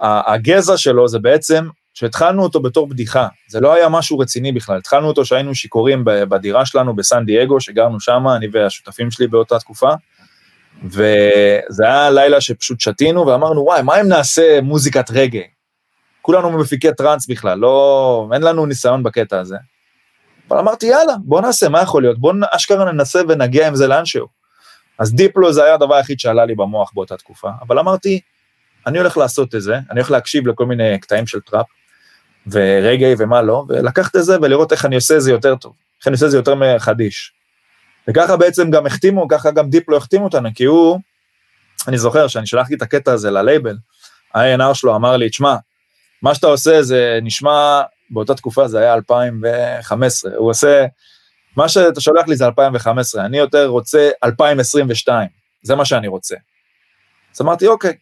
הגזע 0.00 0.76
שלו 0.76 1.08
זה 1.08 1.18
בעצם 1.18 1.68
שהתחלנו 1.94 2.42
אותו 2.42 2.60
בתור 2.60 2.88
בדיחה, 2.88 3.28
זה 3.48 3.60
לא 3.60 3.74
היה 3.74 3.88
משהו 3.88 4.18
רציני 4.18 4.52
בכלל, 4.52 4.76
התחלנו 4.76 5.08
אותו 5.08 5.24
שהיינו 5.24 5.54
שיכורים 5.54 6.04
בדירה 6.04 6.66
שלנו 6.66 6.96
בסן 6.96 7.24
דייגו, 7.26 7.60
שגרנו 7.60 8.00
שם, 8.00 8.24
אני 8.36 8.46
והשותפים 8.52 9.10
שלי 9.10 9.26
באותה 9.26 9.58
תקופה, 9.58 9.90
וזה 10.84 11.84
היה 11.84 12.10
לילה 12.10 12.40
שפשוט 12.40 12.80
שתינו 12.80 13.26
ואמרנו, 13.26 13.60
וואי, 13.64 13.82
מה 13.82 14.00
אם 14.00 14.08
נעשה 14.08 14.60
מוזיקת 14.62 15.10
רגע? 15.10 15.40
כולנו 16.22 16.50
מפיקי 16.50 16.88
טראנס 16.96 17.26
בכלל, 17.26 17.58
לא, 17.58 18.28
אין 18.32 18.42
לנו 18.42 18.66
ניסיון 18.66 19.02
בקטע 19.02 19.40
הזה. 19.40 19.56
אבל 20.48 20.58
אמרתי, 20.58 20.86
יאללה, 20.86 21.14
בוא 21.24 21.40
נעשה, 21.40 21.68
מה 21.68 21.82
יכול 21.82 22.02
להיות? 22.02 22.18
בוא 22.18 22.32
אשכרה 22.50 22.92
ננסה 22.92 23.20
ונגיע 23.28 23.68
עם 23.68 23.74
זה 23.74 23.86
לאנשהו. 23.86 24.26
אז 24.98 25.14
Diplo 25.14 25.52
זה 25.52 25.64
היה 25.64 25.74
הדבר 25.74 25.94
היחיד 25.94 26.20
שעלה 26.20 26.44
לי 26.44 26.54
במוח 26.54 26.90
באותה 26.94 27.16
תקופה, 27.16 27.50
אבל 27.62 27.78
אמרתי, 27.78 28.20
אני 28.86 28.98
הולך 28.98 29.16
לעשות 29.16 29.54
את 29.54 29.62
זה, 29.62 29.74
אני 29.74 30.00
הולך 30.00 30.10
להקשיב 30.10 30.46
לכל 30.46 30.66
מיני 30.66 30.98
קטעים 30.98 31.26
של 31.26 31.40
trap, 31.40 31.66
ורגאיי 32.46 33.14
ומה 33.18 33.42
לא, 33.42 33.64
ולקחת 33.68 34.16
את 34.16 34.24
זה 34.24 34.36
ולראות 34.42 34.72
איך 34.72 34.84
אני 34.84 34.94
עושה 34.94 35.16
את 35.16 35.22
זה 35.22 35.30
יותר 35.30 35.56
טוב, 35.56 35.72
איך 36.00 36.08
אני 36.08 36.12
עושה 36.12 36.26
את 36.26 36.30
זה 36.30 36.36
יותר 36.36 36.78
חדיש. 36.78 37.32
וככה 38.08 38.36
בעצם 38.36 38.70
גם 38.70 38.86
החתימו, 38.86 39.28
ככה 39.28 39.50
גם 39.50 39.70
Diplo 39.70 39.96
החתימו 39.96 40.24
אותנו, 40.24 40.48
כי 40.54 40.64
הוא, 40.64 41.00
אני 41.88 41.98
זוכר 41.98 42.28
שאני 42.28 42.46
שלחתי 42.46 42.74
את 42.74 42.82
הקטע 42.82 43.12
הזה 43.12 43.30
ללייבל, 43.30 43.76
ה-A&R 44.34 44.74
שלו 44.74 44.96
אמר 44.96 45.16
לי, 45.16 45.28
תשמע, 45.28 45.56
מה 46.22 46.34
שאתה 46.34 46.46
עושה 46.46 46.82
זה 46.82 47.18
נשמע, 47.22 47.82
באותה 48.10 48.34
תקופה 48.34 48.68
זה 48.68 48.78
היה 48.78 48.94
2015, 48.94 50.32
הוא 50.36 50.50
עושה, 50.50 50.86
מה 51.56 51.68
שאתה 51.68 52.00
שולח 52.00 52.28
לי 52.28 52.36
זה 52.36 52.46
2015, 52.46 53.24
אני 53.24 53.38
יותר 53.38 53.66
רוצה 53.66 54.10
2022, 54.24 55.28
זה 55.62 55.74
מה 55.74 55.84
שאני 55.84 56.08
רוצה. 56.08 56.36
אז 57.34 57.40
אמרתי, 57.40 57.66
אוקיי, 57.66 57.94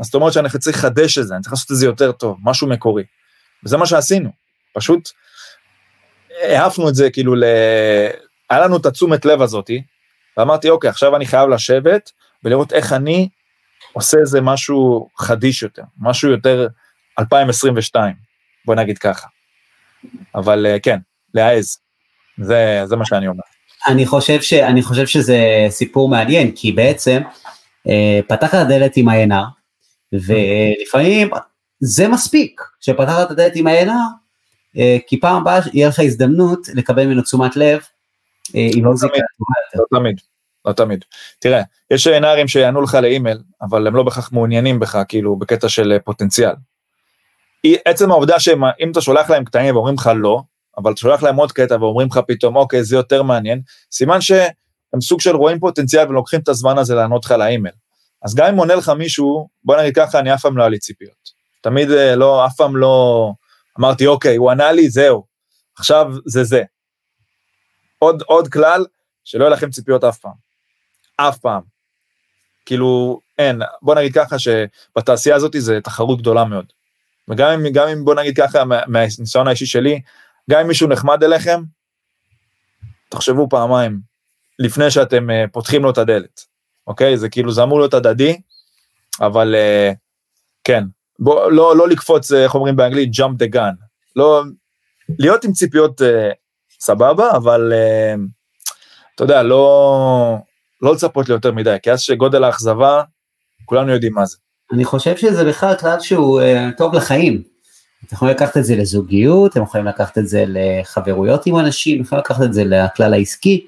אז 0.00 0.06
זאת 0.06 0.14
אומרת 0.14 0.32
שאני 0.32 0.48
צריך 0.48 0.76
לחדש 0.76 1.18
את 1.18 1.26
זה, 1.26 1.34
אני 1.34 1.42
צריך 1.42 1.52
לעשות 1.52 1.70
את 1.70 1.76
זה 1.76 1.86
יותר 1.86 2.12
טוב, 2.12 2.38
משהו 2.42 2.68
מקורי. 2.68 3.04
וזה 3.64 3.76
מה 3.76 3.86
שעשינו, 3.86 4.30
פשוט 4.74 5.10
העפנו 6.42 6.88
את 6.88 6.94
זה 6.94 7.10
כאילו, 7.10 7.34
ל... 7.34 7.44
היה 8.50 8.60
לנו 8.60 8.76
את 8.76 8.86
התשומת 8.86 9.24
לב 9.24 9.42
הזאתי, 9.42 9.82
ואמרתי, 10.36 10.70
אוקיי, 10.70 10.90
עכשיו 10.90 11.16
אני 11.16 11.26
חייב 11.26 11.48
לשבת 11.48 12.10
ולראות 12.44 12.72
איך 12.72 12.92
אני 12.92 13.28
עושה 13.92 14.18
איזה 14.18 14.40
משהו 14.40 15.08
חדיש 15.18 15.62
יותר, 15.62 15.82
משהו 15.98 16.30
יותר 16.30 16.66
2022, 17.18 18.14
בוא 18.64 18.74
נגיד 18.74 18.98
ככה. 18.98 19.28
אבל 20.34 20.66
אה, 20.66 20.80
כן, 20.80 20.98
להעז, 21.34 21.78
זה, 22.38 22.82
זה 22.84 22.96
מה 22.96 23.04
שאני 23.04 23.28
אומר. 23.28 23.42
אני 23.86 24.06
חושב, 24.06 24.40
ש, 24.40 24.52
אני 24.52 24.82
חושב 24.82 25.06
שזה 25.06 25.38
סיפור 25.68 26.08
מעניין, 26.08 26.52
כי 26.56 26.72
בעצם 26.72 27.22
אה, 27.88 28.20
פתחת 28.28 28.54
הדלת 28.54 28.96
עם 28.96 29.08
ה-NR, 29.08 29.44
ולפעמים 30.12 31.30
זה 31.86 32.08
מספיק, 32.08 32.60
שפתחת 32.80 33.26
את 33.26 33.30
הדלת 33.30 33.52
עם 33.54 33.66
ה-NR, 33.66 33.90
אה, 34.78 34.96
כי 35.06 35.20
פעם 35.20 35.36
הבאה 35.36 35.60
יהיה 35.72 35.88
לך 35.88 36.00
הזדמנות 36.00 36.68
לקבל 36.74 37.06
ממנו 37.06 37.22
תשומת 37.22 37.56
לב, 37.56 37.80
אה, 38.54 38.68
מוזיקה 38.82 39.12
תמיד. 39.12 39.24
טובה 39.38 39.54
יותר. 39.66 39.84
לא 39.92 39.98
תמיד, 39.98 40.20
לא 40.64 40.72
תמיד. 40.72 41.04
תראה, 41.38 41.62
יש 41.90 42.06
נערים 42.06 42.48
שיענו 42.48 42.82
לך 42.82 42.94
לאימייל, 42.94 43.38
אבל 43.62 43.86
הם 43.86 43.96
לא 43.96 44.02
בהכרח 44.02 44.32
מעוניינים 44.32 44.80
בך, 44.80 45.02
כאילו, 45.08 45.36
בקטע 45.36 45.68
של 45.68 45.92
אה, 45.92 45.98
פוטנציאל. 45.98 46.54
עצם 47.84 48.10
העובדה 48.10 48.40
שאם 48.40 48.90
אתה 48.90 49.00
שולח 49.00 49.30
להם 49.30 49.44
קטעים 49.44 49.74
ואומרים 49.74 49.94
לך 49.94 50.10
לא, 50.16 50.42
אבל 50.78 50.92
אתה 50.92 51.00
שולח 51.00 51.22
להם 51.22 51.36
עוד 51.36 51.52
קטע 51.52 51.76
ואומרים 51.80 52.08
לך 52.08 52.20
פתאום, 52.26 52.56
אוקיי, 52.56 52.84
זה 52.84 52.96
יותר 52.96 53.22
מעניין, 53.22 53.60
סימן 53.92 54.20
שהם 54.20 55.00
סוג 55.00 55.20
של 55.20 55.36
רואים 55.36 55.58
פוטנציאל 55.58 56.08
ולוקחים 56.08 56.40
את 56.40 56.48
הזמן 56.48 56.78
הזה 56.78 56.94
לענות 56.94 57.24
לך 57.24 57.30
לאימייל. 57.30 57.74
אז 58.22 58.34
גם 58.34 58.46
אם 58.46 58.56
עונה 58.56 58.74
לך 58.74 58.88
מישהו, 58.88 59.48
בוא 59.64 59.76
נגיד 59.76 59.94
ככה, 59.96 60.18
אני 60.18 60.34
אף 60.34 60.42
פעם 60.42 60.56
לא 60.56 60.62
היה 60.62 60.70
לי 60.70 60.78
ציפיות. 60.78 61.33
תמיד 61.64 61.90
אה, 61.90 62.16
לא, 62.16 62.46
אף 62.46 62.56
פעם 62.56 62.76
לא 62.76 63.30
אמרתי, 63.80 64.06
אוקיי, 64.06 64.36
הוא 64.36 64.50
ענה 64.50 64.72
לי, 64.72 64.90
זהו, 64.90 65.24
עכשיו 65.78 66.12
זה 66.26 66.44
זה. 66.44 66.62
עוד, 67.98 68.22
עוד 68.26 68.48
כלל, 68.48 68.86
שלא 69.24 69.44
יהיה 69.44 69.52
לכם 69.52 69.70
ציפיות 69.70 70.04
אף 70.04 70.18
פעם. 70.18 70.32
אף 71.16 71.38
פעם. 71.38 71.60
כאילו, 72.66 73.20
אין, 73.38 73.62
בוא 73.82 73.94
נגיד 73.94 74.14
ככה 74.14 74.36
שבתעשייה 74.38 75.36
הזאת 75.36 75.52
זה 75.58 75.80
תחרות 75.80 76.18
גדולה 76.20 76.44
מאוד. 76.44 76.66
וגם 77.28 77.50
אם, 77.50 77.72
גם 77.72 77.88
אם 77.88 78.04
בוא 78.04 78.14
נגיד 78.14 78.36
ככה, 78.36 78.64
מה- 78.64 78.86
מהניסיון 78.86 79.46
האישי 79.46 79.66
שלי, 79.66 80.00
גם 80.50 80.60
אם 80.60 80.68
מישהו 80.68 80.88
נחמד 80.88 81.24
אליכם, 81.24 81.62
תחשבו 83.08 83.48
פעמיים 83.50 84.00
לפני 84.58 84.90
שאתם 84.90 85.30
uh, 85.30 85.50
פותחים 85.52 85.82
לו 85.82 85.90
את 85.90 85.98
הדלת, 85.98 86.40
אוקיי? 86.86 87.16
זה 87.18 87.28
כאילו, 87.28 87.52
זה 87.52 87.62
אמור 87.62 87.78
להיות 87.78 87.94
הדדי, 87.94 88.40
אבל 89.20 89.54
uh, 89.54 89.94
כן, 90.64 90.84
בוא, 91.18 91.50
לא, 91.50 91.76
לא 91.76 91.88
לקפוץ, 91.88 92.32
אה, 92.32 92.44
איך 92.44 92.54
אומרים 92.54 92.76
באנגלית, 92.76 93.10
jump 93.14 93.44
the 93.44 93.54
gun. 93.54 93.74
לא, 94.16 94.42
להיות 95.18 95.44
עם 95.44 95.52
ציפיות 95.52 96.00
uh, 96.00 96.04
סבבה, 96.80 97.30
אבל 97.30 97.72
uh, 97.72 98.20
אתה 99.14 99.24
יודע, 99.24 99.42
לא, 99.42 100.38
לא 100.82 100.92
לצפות 100.92 101.28
ליותר 101.28 101.52
מדי, 101.52 101.76
כי 101.82 101.92
אז 101.92 102.00
שגודל 102.00 102.44
האכזבה, 102.44 103.02
כולנו 103.64 103.92
יודעים 103.92 104.14
מה 104.14 104.26
זה. 104.26 104.36
אני 104.72 104.84
חושב 104.84 105.16
שזה 105.16 105.44
בכלל 105.44 105.76
כלל 105.76 106.00
שהוא 106.00 106.40
אה, 106.40 106.70
טוב 106.76 106.94
לחיים. 106.94 107.42
אתם 108.06 108.14
יכולים 108.14 108.34
לקחת 108.34 108.56
את 108.56 108.64
זה 108.64 108.76
לזוגיות, 108.76 109.52
אתם 109.52 109.62
יכולים 109.62 109.86
לקחת 109.86 110.18
את 110.18 110.28
זה 110.28 110.44
לחברויות 110.48 111.46
עם 111.46 111.58
אנשים, 111.58 111.96
אתם 111.96 112.04
יכולים 112.04 112.20
לקחת 112.24 112.42
את 112.42 112.52
זה 112.52 112.64
לכלל 112.64 113.14
העסקי. 113.14 113.66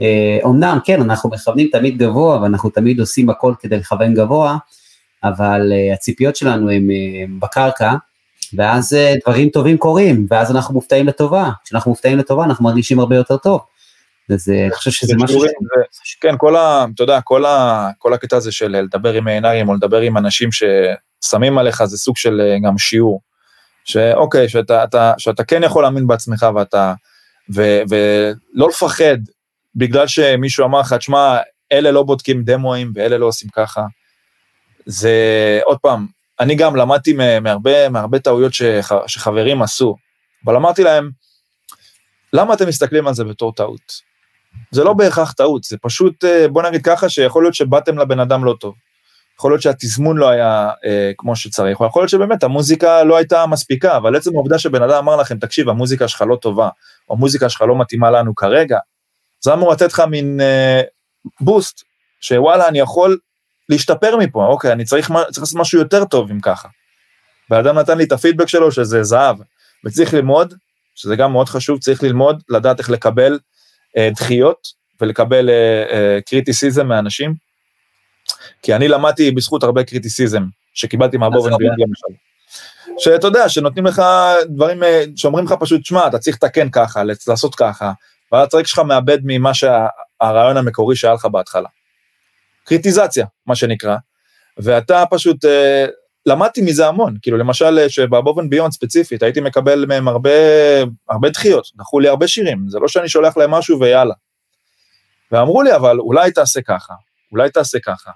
אה, 0.00 0.38
אמנם 0.44 0.78
כן, 0.84 1.02
אנחנו 1.02 1.30
מכוונים 1.30 1.68
תמיד 1.72 1.98
גבוה, 1.98 2.42
ואנחנו 2.42 2.70
תמיד 2.70 3.00
עושים 3.00 3.30
הכל 3.30 3.54
כדי 3.60 3.76
לכוון 3.76 4.14
גבוה, 4.14 4.56
אבל 5.24 5.72
אה, 5.72 5.94
הציפיות 5.94 6.36
שלנו 6.36 6.70
הן 6.70 6.90
אה, 6.90 7.24
בקרקע, 7.38 7.94
ואז 8.54 8.94
אה, 8.94 9.14
דברים 9.26 9.48
טובים 9.48 9.78
קורים, 9.78 10.26
ואז 10.30 10.50
אנחנו 10.50 10.74
מופתעים 10.74 11.06
לטובה. 11.06 11.50
כשאנחנו 11.64 11.90
מופתעים 11.90 12.18
לטובה 12.18 12.44
אנחנו 12.44 12.64
מרגישים 12.64 13.00
הרבה 13.00 13.16
יותר 13.16 13.36
טוב. 13.36 13.60
אז 14.30 14.48
אני 14.48 14.70
חושב 14.70 14.90
שזה 14.90 15.14
משהו 15.16 15.40
ש... 16.02 16.16
כן, 16.20 16.34
כל 16.38 16.56
ה... 16.56 16.86
אתה 16.94 17.02
יודע, 17.02 17.20
כל, 17.20 17.44
ה, 17.44 17.88
כל 17.98 18.14
הקטע 18.14 18.36
הזה 18.36 18.52
של 18.52 18.68
לדבר 18.68 19.12
עם 19.12 19.28
עיניים 19.28 19.68
או 19.68 19.74
לדבר 19.74 20.00
עם 20.00 20.16
אנשים 20.18 20.48
ששמים 20.52 21.58
עליך 21.58 21.84
זה 21.84 21.98
סוג 21.98 22.16
של 22.16 22.40
גם 22.64 22.78
שיעור. 22.78 23.20
שאוקיי, 23.84 24.48
שאתה, 24.48 24.84
אתה, 24.84 25.12
שאתה 25.18 25.44
כן 25.44 25.62
יכול 25.62 25.82
להאמין 25.82 26.06
בעצמך 26.06 26.46
ואתה... 26.54 26.94
ו, 27.54 27.82
ולא 27.88 28.68
לפחד 28.68 29.16
בגלל 29.74 30.06
שמישהו 30.06 30.64
אמר 30.64 30.80
לך, 30.80 30.92
תשמע, 30.92 31.38
אלה 31.72 31.90
לא 31.90 32.02
בודקים 32.02 32.44
דמואים 32.44 32.92
ואלה 32.94 33.18
לא 33.18 33.26
עושים 33.26 33.48
ככה. 33.52 33.82
זה, 34.86 35.60
עוד 35.64 35.78
פעם, 35.78 36.06
אני 36.40 36.54
גם 36.54 36.76
למדתי 36.76 37.12
מהרבה, 37.40 37.88
מהרבה 37.88 38.18
טעויות 38.18 38.54
שח, 38.54 38.92
שחברים 39.06 39.62
עשו, 39.62 39.96
אבל 40.44 40.56
אמרתי 40.56 40.84
להם, 40.84 41.10
למה 42.32 42.54
אתם 42.54 42.68
מסתכלים 42.68 43.06
על 43.06 43.14
זה 43.14 43.24
בתור 43.24 43.52
טעות? 43.52 44.12
זה 44.70 44.84
לא 44.84 44.92
בהכרח 44.92 45.32
טעות, 45.32 45.64
זה 45.64 45.76
פשוט, 45.82 46.24
אה, 46.24 46.48
בוא 46.48 46.62
נגיד 46.62 46.84
ככה, 46.84 47.08
שיכול 47.08 47.44
להיות 47.44 47.54
שבאתם 47.54 47.98
לבן 47.98 48.20
אדם 48.20 48.44
לא 48.44 48.54
טוב. 48.60 48.74
יכול 49.38 49.52
להיות 49.52 49.62
שהתזמון 49.62 50.16
לא 50.16 50.28
היה 50.28 50.70
אה, 50.84 51.10
כמו 51.18 51.36
שצריך, 51.36 51.80
או 51.80 51.86
יכול 51.86 52.02
להיות 52.02 52.10
שבאמת 52.10 52.42
המוזיקה 52.42 53.04
לא 53.04 53.16
הייתה 53.16 53.46
מספיקה, 53.46 53.96
אבל 53.96 54.16
עצם 54.16 54.34
העובדה 54.34 54.58
שבן 54.58 54.82
אדם 54.82 54.98
אמר 54.98 55.16
לכם, 55.16 55.38
תקשיב, 55.38 55.68
המוזיקה 55.68 56.08
שלך 56.08 56.24
לא 56.28 56.36
טובה, 56.36 56.68
או 57.08 57.14
המוזיקה 57.14 57.48
שלך 57.48 57.62
לא 57.62 57.78
מתאימה 57.78 58.10
לנו 58.10 58.34
כרגע, 58.34 58.78
זה 59.40 59.52
אמור 59.52 59.72
לתת 59.72 59.92
לך 59.92 60.00
מין 60.00 60.40
אה, 60.40 60.82
בוסט, 61.40 61.82
שוואלה, 62.20 62.68
אני 62.68 62.78
יכול 62.78 63.18
להשתפר 63.68 64.16
מפה, 64.16 64.46
אוקיי, 64.46 64.72
אני 64.72 64.84
צריך, 64.84 65.12
צריך 65.30 65.38
לעשות 65.38 65.60
משהו 65.60 65.78
יותר 65.78 66.04
טוב 66.04 66.30
אם 66.30 66.40
ככה. 66.40 66.68
והאדם 67.50 67.78
נתן 67.78 67.98
לי 67.98 68.04
את 68.04 68.12
הפידבק 68.12 68.48
שלו 68.48 68.72
שזה 68.72 69.02
זהב, 69.02 69.36
וצריך 69.84 70.14
ללמוד, 70.14 70.54
שזה 70.94 71.16
גם 71.16 71.32
מאוד 71.32 71.48
חשוב, 71.48 71.78
צריך 71.78 72.02
ללמוד, 72.02 72.42
לדעת 72.48 72.78
איך 72.78 72.90
לקבל 72.90 73.38
אה, 73.96 74.08
דחיות 74.14 74.68
ולקבל 75.00 75.50
אה, 75.50 75.84
אה, 75.90 76.18
קריטיסיזם 76.26 76.86
מאנשים, 76.86 77.34
כי 78.62 78.74
אני 78.74 78.88
למדתי 78.88 79.30
בזכות 79.30 79.62
הרבה 79.62 79.84
קריטיסיזם 79.84 80.42
שקיבלתי 80.74 81.16
מהבובן 81.16 81.56
ביאנג 81.58 81.78
למשל. 81.78 82.22
שאתה 82.98 83.26
יודע, 83.26 83.48
שנותנים 83.48 83.86
לך 83.86 84.02
דברים, 84.48 84.82
אה, 84.82 85.04
שאומרים 85.16 85.44
לך 85.44 85.54
פשוט, 85.60 85.84
שמע, 85.84 86.06
אתה 86.06 86.18
צריך 86.18 86.36
לתקן 86.36 86.70
ככה, 86.70 87.02
לעשות 87.26 87.54
ככה, 87.54 87.92
והטרק 88.32 88.66
שלך 88.66 88.78
מאבד 88.78 89.18
ממה 89.24 89.54
שהרעיון 89.54 90.56
המקורי 90.56 90.96
שהיה 90.96 91.14
לך 91.14 91.24
בהתחלה. 91.24 91.68
קריטיזציה, 92.64 93.26
מה 93.46 93.54
שנקרא, 93.54 93.96
ואתה 94.58 95.04
פשוט, 95.10 95.44
אה, 95.44 95.86
למדתי 96.26 96.60
מזה 96.62 96.86
המון, 96.86 97.16
כאילו 97.22 97.38
למשל 97.38 97.78
אה, 97.78 97.88
שבבובן 97.88 98.50
ביונד 98.50 98.72
ספציפית, 98.72 99.22
הייתי 99.22 99.40
מקבל 99.40 99.84
מהם 99.86 100.08
הרבה, 100.08 100.30
הרבה 101.08 101.28
דחיות, 101.28 101.66
דחו 101.76 102.00
לי 102.00 102.08
הרבה 102.08 102.28
שירים, 102.28 102.68
זה 102.68 102.78
לא 102.78 102.88
שאני 102.88 103.08
שולח 103.08 103.36
להם 103.36 103.50
משהו 103.50 103.80
ויאללה. 103.80 104.14
ואמרו 105.32 105.62
לי, 105.62 105.76
אבל 105.76 105.98
אולי 105.98 106.30
תעשה 106.30 106.62
ככה, 106.62 106.94
אולי 107.32 107.50
תעשה 107.50 107.78
ככה. 107.80 108.10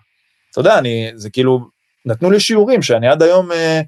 אתה 0.50 0.60
יודע, 0.60 0.78
אני, 0.78 1.10
זה 1.14 1.30
כאילו, 1.30 1.60
נתנו 2.04 2.30
לי 2.30 2.40
שיעורים 2.40 2.82
שאני 2.82 3.08
עד 3.08 3.22
היום, 3.22 3.52
אה, 3.52 3.80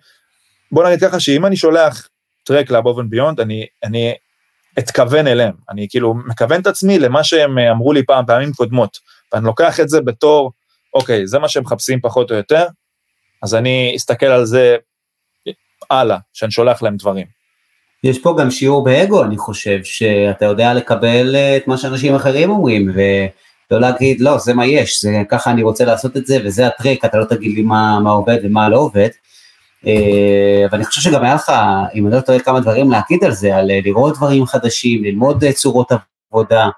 בוא 0.73 0.89
נגיד 0.89 1.01
ככה, 1.01 1.21
שאם 1.21 1.47
אני 1.47 1.57
שולח 1.57 2.09
טרק 2.45 2.71
לאבובן 2.71 3.11
ביונד, 3.11 3.41
אני, 3.41 3.67
אני 3.85 4.15
אתכוון 4.79 5.27
אליהם, 5.27 5.53
אני 5.71 5.87
כאילו 5.91 6.15
מכוון 6.15 6.61
את 6.61 6.67
עצמי 6.67 6.99
למה 6.99 7.25
שהם 7.25 7.59
אה, 7.59 7.71
אמרו 7.71 7.93
לי 7.93 8.03
פעם, 8.03 8.27
פעמים 8.27 8.53
קודמות, 8.53 8.99
ואני 9.33 9.45
לוקח 9.45 9.81
את 9.81 9.89
זה 9.89 10.01
בתור, 10.01 10.53
אוקיי, 10.95 11.27
זה 11.27 11.39
מה 11.39 11.49
שהם 11.49 11.63
מחפשים 11.63 12.01
פחות 12.01 12.31
או 12.31 12.37
יותר, 12.37 12.67
אז 13.43 13.55
אני 13.55 13.93
אסתכל 13.97 14.27
על 14.27 14.45
זה 14.45 14.77
הלאה, 15.91 16.19
שאני 16.33 16.51
שולח 16.51 16.83
להם 16.83 16.97
דברים. 16.97 17.27
יש 18.05 18.19
פה 18.19 18.37
גם 18.39 18.51
שיעור 18.51 18.85
באגו, 18.85 19.25
אני 19.25 19.39
חושב, 19.39 19.79
שאתה 19.85 20.45
יודע 20.45 20.75
לקבל 20.75 21.37
אה, 21.37 21.57
את 21.57 21.67
מה 21.67 21.77
שאנשים 21.77 22.15
אחרים 22.15 22.51
אומרים, 22.51 22.91
ולא 22.95 23.81
להגיד, 23.81 24.21
לא, 24.21 24.39
זה 24.39 24.55
מה 24.55 24.67
יש, 24.67 25.03
זה 25.03 25.23
ככה 25.29 25.51
אני 25.51 25.63
רוצה 25.63 25.85
לעשות 25.85 26.17
את 26.17 26.27
זה, 26.27 26.39
וזה 26.45 26.67
הטריק, 26.67 27.05
אתה 27.05 27.19
לא 27.19 27.25
תגיד 27.25 27.55
לי 27.55 27.63
מה, 27.63 28.01
מה 28.01 28.11
עובד 28.11 28.39
ומה 28.43 28.69
לא 28.69 28.77
עובד. 28.77 29.09
אה, 29.87 30.67
אבל 30.71 30.75
אני 30.75 30.85
חושב 30.85 31.01
שגם 31.01 31.25
היה 31.25 31.35
לך, 31.35 31.53
אם 31.95 32.07
אני 32.07 32.15
לא 32.15 32.21
טועה, 32.21 32.39
כמה 32.39 32.61
דברים 32.61 32.91
להגיד 32.91 33.25
על 33.25 33.33
זה, 33.33 33.57
על 33.57 33.71
אה, 33.71 33.81
לראות 33.85 34.17
דברים 34.17 34.47
חדשים, 34.47 35.05
ללמוד 35.05 35.45
צורות 35.55 35.93
עבודה. 36.31 36.69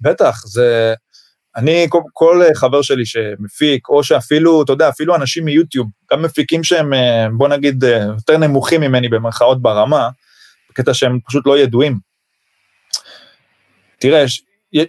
בטח, 0.00 0.46
זה... 0.46 0.94
אני, 1.56 1.86
כל, 1.88 2.00
כל 2.12 2.42
חבר 2.54 2.82
שלי 2.82 3.06
שמפיק, 3.06 3.88
או 3.88 4.04
שאפילו, 4.04 4.62
אתה 4.62 4.72
יודע, 4.72 4.88
אפילו 4.88 5.14
אנשים 5.16 5.44
מיוטיוב, 5.44 5.88
גם 6.12 6.22
מפיקים 6.22 6.64
שהם, 6.64 6.92
בוא 7.36 7.48
נגיד, 7.48 7.84
יותר 8.14 8.36
נמוכים 8.36 8.80
ממני 8.80 9.08
במרכאות 9.08 9.62
ברמה, 9.62 10.08
בקטע 10.70 10.94
שהם 10.94 11.18
פשוט 11.26 11.46
לא 11.46 11.58
ידועים. 11.58 11.98
תראה, 13.98 14.24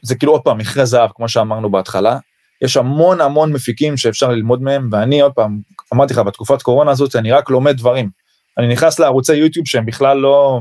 זה 0.01 0.15
כאילו 0.15 0.31
עוד 0.31 0.41
פעם 0.41 0.57
מכרה 0.57 0.85
זהב, 0.85 1.09
כמו 1.15 1.29
שאמרנו 1.29 1.71
בהתחלה, 1.71 2.17
יש 2.61 2.77
המון 2.77 3.21
המון 3.21 3.53
מפיקים 3.53 3.97
שאפשר 3.97 4.29
ללמוד 4.29 4.61
מהם, 4.61 4.89
ואני 4.91 5.21
עוד 5.21 5.31
פעם, 5.33 5.59
אמרתי 5.93 6.13
לך, 6.13 6.19
בתקופת 6.19 6.61
קורונה 6.61 6.91
הזאת 6.91 7.15
אני 7.15 7.31
רק 7.31 7.49
לומד 7.49 7.77
דברים. 7.77 8.09
אני 8.57 8.67
נכנס 8.67 8.99
לערוצי 8.99 9.35
יוטיוב 9.35 9.67
שהם 9.67 9.85
בכלל 9.85 10.17
לא, 10.17 10.59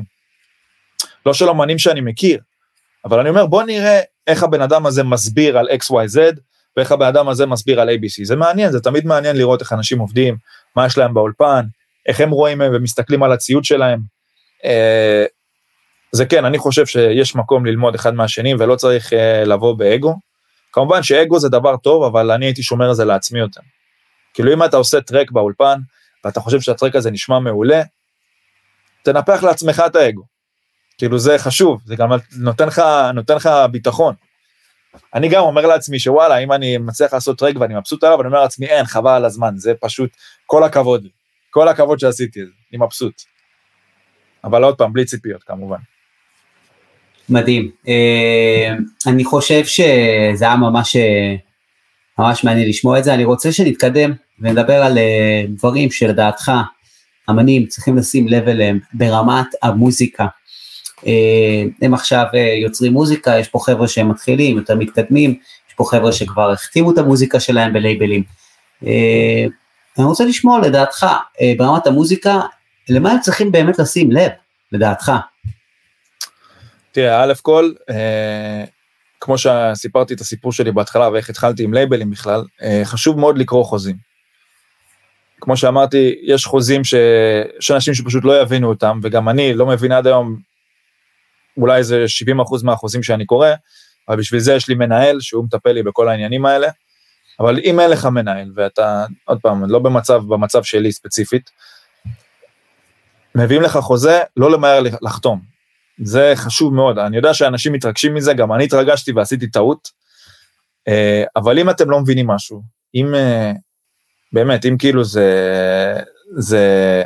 לא 1.27 1.35
של 1.35 1.49
אמנים 1.49 1.79
שאני 1.79 2.01
מכיר, 2.01 2.41
אבל 3.05 3.21
אני 3.21 3.29
אומר, 3.29 3.47
בוא 3.47 3.63
נראה 3.63 4.01
איך 4.27 4.43
הבן 4.43 4.63
אדם 4.63 4.87
הזה 4.87 5.03
מסביר 5.03 5.59
על 5.59 5.69
XYZ, 5.69 6.19
ואיך 6.77 6.93
הבן 6.93 7.07
אדם 7.07 7.29
הזה 7.29 7.47
מסביר 7.47 7.81
על 7.81 7.89
ABC. 7.89 8.25
זה 8.25 8.37
מעניין, 8.37 8.73
זה 8.73 8.81
תמיד 8.81 9.07
מעניין 9.07 9.37
לראות 9.37 9.61
איך 9.61 9.73
אנשים 9.73 9.99
עובדים, 9.99 10.37
מה 10.77 10.87
יש 10.87 10.99
להם 10.99 11.15
באולפן, 11.15 11.65
איך 12.07 12.21
הם 12.21 12.31
רואים 12.31 12.61
ומסתכלים 12.65 13.23
על 13.23 13.33
הציוד 13.33 13.65
שלהם. 13.65 14.01
אה, 14.65 15.25
זה 16.13 16.27
כן, 16.27 16.45
אני 16.45 16.59
חושב 16.59 16.87
שיש 16.87 17.37
מקום 17.37 17.67
ללמוד 17.67 17.95
אחד 17.95 18.15
מהשני 18.15 18.55
ולא 18.59 18.77
צריך 18.77 19.13
אה, 19.13 19.45
לבוא 19.45 19.77
באגו. 19.79 20.17
כמובן 20.73 21.03
שאגו 21.03 21.39
זה 21.39 21.49
דבר 21.49 21.77
טוב, 21.77 22.05
אבל 22.05 22.31
אני 22.31 22.47
הייתי 22.47 22.63
שומר 22.63 22.91
את 22.91 22.97
זה 22.97 23.05
לעצמי 23.05 23.39
יותר. 23.39 23.61
כאילו 24.39 24.53
אם 24.53 24.65
אתה 24.65 24.77
עושה 24.77 25.01
טרק 25.01 25.31
באולפן, 25.31 25.79
ואתה 26.25 26.41
חושב 26.41 26.61
שהטרק 26.61 26.97
הזה 26.97 27.11
נשמע 27.11 27.39
מעולה, 27.39 27.83
תנפח 29.03 29.43
לעצמך 29.43 29.83
את 29.87 29.97
האגו. 29.97 30.23
כאילו 30.99 31.19
זה 31.19 31.39
חשוב, 31.39 31.81
זה 31.85 31.97
גם 31.97 32.09
נותן 32.39 32.67
לך, 32.67 32.83
נותן 33.15 33.37
לך 33.37 33.51
ביטחון. 33.71 34.15
אני 35.15 35.29
גם 35.29 35.43
אומר 35.43 35.67
לעצמי 35.67 35.99
שוואלה, 35.99 36.39
אם 36.39 36.53
אני 36.53 36.79
מצליח 36.79 37.15
לעשות 37.15 37.39
טרק 37.39 37.57
ואני 37.61 37.75
מבסוט 37.75 38.05
עליו, 38.05 38.21
אני 38.21 38.29
אומר 38.29 38.43
לעצמי, 38.43 38.67
אין, 38.67 38.85
חבל 38.85 39.11
על 39.11 39.25
הזמן, 39.25 39.57
זה 39.57 39.73
פשוט, 39.81 40.11
כל 40.47 40.65
הכבוד 40.65 41.07
כל 41.51 41.69
הכבוד 41.69 41.99
שעשיתי 41.99 42.43
את 42.43 42.47
זה, 42.47 42.53
אני 42.73 42.85
מבסוט. 42.85 43.23
אבל 44.45 44.65
עוד 44.65 44.79
פעם, 44.79 44.93
בלי 44.93 45.05
ציפיות 45.05 45.43
כמובן. 45.43 45.79
מדהים. 47.29 47.71
אה, 47.89 48.75
אני 49.07 49.25
חושב 49.25 49.65
שזה 49.65 50.45
היה 50.45 50.57
ממש, 50.57 50.97
אה, 50.97 51.35
ממש 52.19 52.45
מעניין 52.45 52.69
לשמוע 52.69 52.99
את 52.99 53.05
זה. 53.05 53.15
אני 53.15 53.25
רוצה 53.25 53.53
שנתקדם 53.53 54.13
ונדבר 54.41 54.83
על 54.83 54.99
אה, 54.99 55.45
דברים 55.49 55.91
שלדעתך 55.91 56.53
אמנים 57.31 57.67
צריכים 57.67 57.97
לשים 57.97 58.29
לב 58.29 58.49
אליהם 58.49 58.79
ברמת 58.95 59.47
המוזיקה. 59.63 60.27
הם 61.83 61.95
עכשיו 61.95 62.25
יוצרים 62.63 62.93
מוזיקה, 62.93 63.39
יש 63.39 63.49
פה 63.49 63.59
חבר'ה 63.59 63.89
שהם 63.89 64.09
מתחילים, 64.09 64.57
יותר 64.57 64.75
מתקדמים, 64.75 65.31
יש 65.69 65.75
פה 65.75 65.85
חבר'ה 65.85 66.13
שכבר 66.13 66.51
החתימו 66.51 66.93
את 66.93 66.99
המוזיקה 66.99 67.41
שלהם 67.41 67.73
בלייבלים. 67.73 68.23
אני 69.99 70.05
רוצה 70.05 70.25
לשמוע 70.25 70.61
לדעתך 70.61 71.07
ברמת 71.59 71.87
המוזיקה, 71.87 72.41
למה 72.89 73.13
הם 73.13 73.21
צריכים 73.21 73.53
באמת 73.53 73.79
לשים 73.79 74.11
לב, 74.11 74.31
לדעתך? 74.73 75.13
תראה, 76.93 77.23
א' 77.23 77.33
כל, 77.43 77.73
אה, 77.91 78.65
כמו 79.21 79.37
שסיפרתי 79.39 80.15
את 80.15 80.21
הסיפור 80.21 80.53
שלי 80.53 80.73
בהתחלה 80.73 81.09
ואיך 81.09 81.31
התחלתי 81.31 81.63
עם 81.63 81.75
לייבלים 81.75 82.11
בכלל, 82.11 82.45
אה, 82.63 82.81
חשוב 82.85 83.19
מאוד 83.19 83.39
לקרוא 83.39 83.65
חוזים. 83.65 84.08
כמו 85.41 85.57
שאמרתי, 85.57 86.15
יש 86.23 86.47
חוזים 86.47 86.85
ש... 86.85 86.95
יש 87.59 87.71
אנשים 87.71 87.95
שפשוט 87.95 88.25
לא 88.25 88.41
יבינו 88.41 88.69
אותם, 88.69 89.01
וגם 89.03 89.29
אני 89.29 89.55
לא 89.55 89.67
מבין 89.67 89.93
עד 89.93 90.07
היום, 90.07 90.37
אולי 91.57 91.85
זה 91.85 92.05
70% 92.39 92.65
מהחוזים 92.65 93.03
שאני 93.03 93.27
קורא, 93.27 93.49
אבל 94.09 94.17
בשביל 94.17 94.41
זה 94.41 94.55
יש 94.55 94.69
לי 94.69 94.75
מנהל 94.75 95.21
שהוא 95.21 95.45
מטפל 95.45 95.73
לי 95.73 95.83
בכל 95.83 96.09
העניינים 96.09 96.47
האלה. 96.47 96.69
אבל 97.41 97.59
אם 97.59 97.81
אין 97.81 97.91
לך 97.91 98.05
מנהל, 98.07 98.53
ואתה, 98.55 99.05
עוד 99.25 99.39
פעם, 99.43 99.71
לא 99.71 99.79
במצב, 99.79 100.23
במצב 100.29 100.63
שלי 100.63 100.93
ספציפית, 100.93 101.51
מביאים 103.35 103.63
לך 103.63 103.77
חוזה, 103.77 104.21
לא 104.37 104.51
למהר 104.51 104.83
לחתום. 105.03 105.41
זה 106.03 106.33
חשוב 106.37 106.75
מאוד, 106.75 106.99
אני 106.99 107.17
יודע 107.17 107.35
שאנשים 107.35 107.73
מתרגשים 107.73 108.15
מזה, 108.15 108.35
גם 108.35 108.53
אני 108.53 108.65
התרגשתי 108.65 109.13
ועשיתי 109.13 109.51
טעות, 109.51 109.89
אה, 110.89 111.25
אבל 111.37 111.59
אם 111.59 111.71
אתם 111.71 111.91
לא 111.91 112.01
מבינים 112.01 112.27
משהו, 112.27 112.63
אם 112.95 113.15
אה, 113.15 113.53
באמת, 114.33 114.67
אם 114.67 114.77
כאילו 114.79 115.05
זה, 115.05 115.27
זה, 116.39 117.03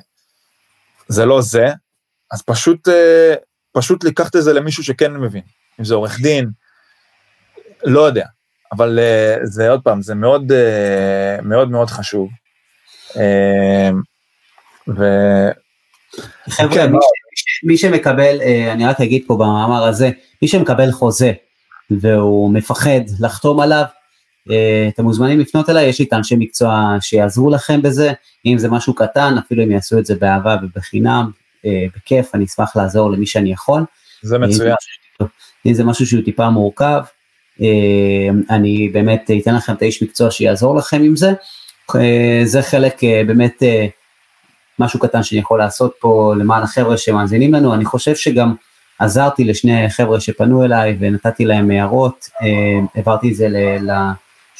זה 1.08 1.26
לא 1.26 1.40
זה, 1.40 1.66
אז 2.32 2.42
פשוט, 2.42 2.88
אה, 2.88 3.34
פשוט 3.72 4.04
לקחת 4.04 4.36
את 4.36 4.42
זה 4.42 4.52
למישהו 4.52 4.84
שכן 4.84 5.16
מבין, 5.16 5.42
אם 5.80 5.84
זה 5.84 5.94
עורך 5.94 6.20
דין, 6.20 6.50
לא 7.84 8.00
יודע, 8.00 8.26
אבל 8.72 8.98
זה 9.42 9.70
עוד 9.70 9.80
פעם, 9.84 10.02
זה 10.02 10.14
מאוד 10.14 10.52
מאוד 11.42 11.70
מאוד 11.70 11.90
חשוב. 11.90 12.30
ו, 14.88 15.02
חבר'ה, 16.48 16.74
כן, 16.74 16.92
מי, 16.92 16.98
ש, 17.36 17.64
מי 17.64 17.76
שמקבל, 17.76 18.40
אה, 18.40 18.72
אני 18.72 18.86
רק 18.86 19.00
אגיד 19.00 19.24
פה 19.26 19.34
במאמר 19.34 19.84
הזה, 19.84 20.10
מי 20.42 20.48
שמקבל 20.48 20.92
חוזה 20.92 21.32
והוא 21.90 22.52
מפחד 22.52 23.00
לחתום 23.20 23.60
עליו, 23.60 23.82
אה, 23.82 23.88
אתם 24.88 25.04
מוזמנים 25.04 25.40
לפנות 25.40 25.70
אליי, 25.70 25.86
יש 25.86 25.98
לי 25.98 26.04
את 26.04 26.12
אנשי 26.12 26.34
מקצוע 26.38 26.96
שיעזרו 27.00 27.50
לכם 27.50 27.82
בזה, 27.82 28.12
אם 28.46 28.58
זה 28.58 28.68
משהו 28.68 28.94
קטן, 28.94 29.34
אפילו 29.38 29.64
אם 29.64 29.70
יעשו 29.70 29.98
את 29.98 30.06
זה 30.06 30.14
באהבה 30.14 30.56
ובחינם, 30.62 31.30
אה, 31.66 31.84
בכיף, 31.96 32.34
אני 32.34 32.44
אשמח 32.44 32.76
לעזור 32.76 33.10
למי 33.10 33.26
שאני 33.26 33.52
יכול. 33.52 33.84
זה 34.22 34.38
מצוין. 34.38 34.74
אם 35.66 35.74
זה 35.74 35.84
משהו 35.84 36.06
שהוא 36.06 36.24
טיפה 36.24 36.50
מורכב, 36.50 37.02
אני 38.50 38.88
באמת 38.92 39.30
אתן 39.42 39.54
לכם 39.54 39.72
את 39.72 39.82
האיש 39.82 40.02
מקצוע 40.02 40.30
שיעזור 40.30 40.76
לכם 40.76 41.02
עם 41.02 41.16
זה. 41.16 41.32
זה 42.44 42.62
חלק 42.62 43.00
באמת 43.26 43.62
משהו 44.78 45.00
קטן 45.00 45.22
שאני 45.22 45.40
יכול 45.40 45.58
לעשות 45.58 45.94
פה 46.00 46.34
למען 46.38 46.62
החבר'ה 46.62 46.96
שמאזינים 46.96 47.54
לנו, 47.54 47.74
אני 47.74 47.84
חושב 47.84 48.14
שגם 48.14 48.54
עזרתי 48.98 49.44
לשני 49.44 49.90
חבר'ה 49.90 50.20
שפנו 50.20 50.64
אליי 50.64 50.96
ונתתי 51.00 51.44
להם 51.44 51.70
הערות, 51.70 52.28
אה, 52.42 52.48
העברתי 52.94 53.30
את 53.30 53.34
זה 53.34 53.48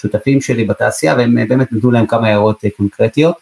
לשותפים 0.04 0.40
שלי 0.40 0.64
בתעשייה 0.64 1.14
והם 1.16 1.34
באמת 1.48 1.72
נתנו 1.72 1.90
להם 1.90 2.06
כמה 2.06 2.28
הערות 2.28 2.64
אה, 2.64 2.70
קונקרטיות. 2.76 3.36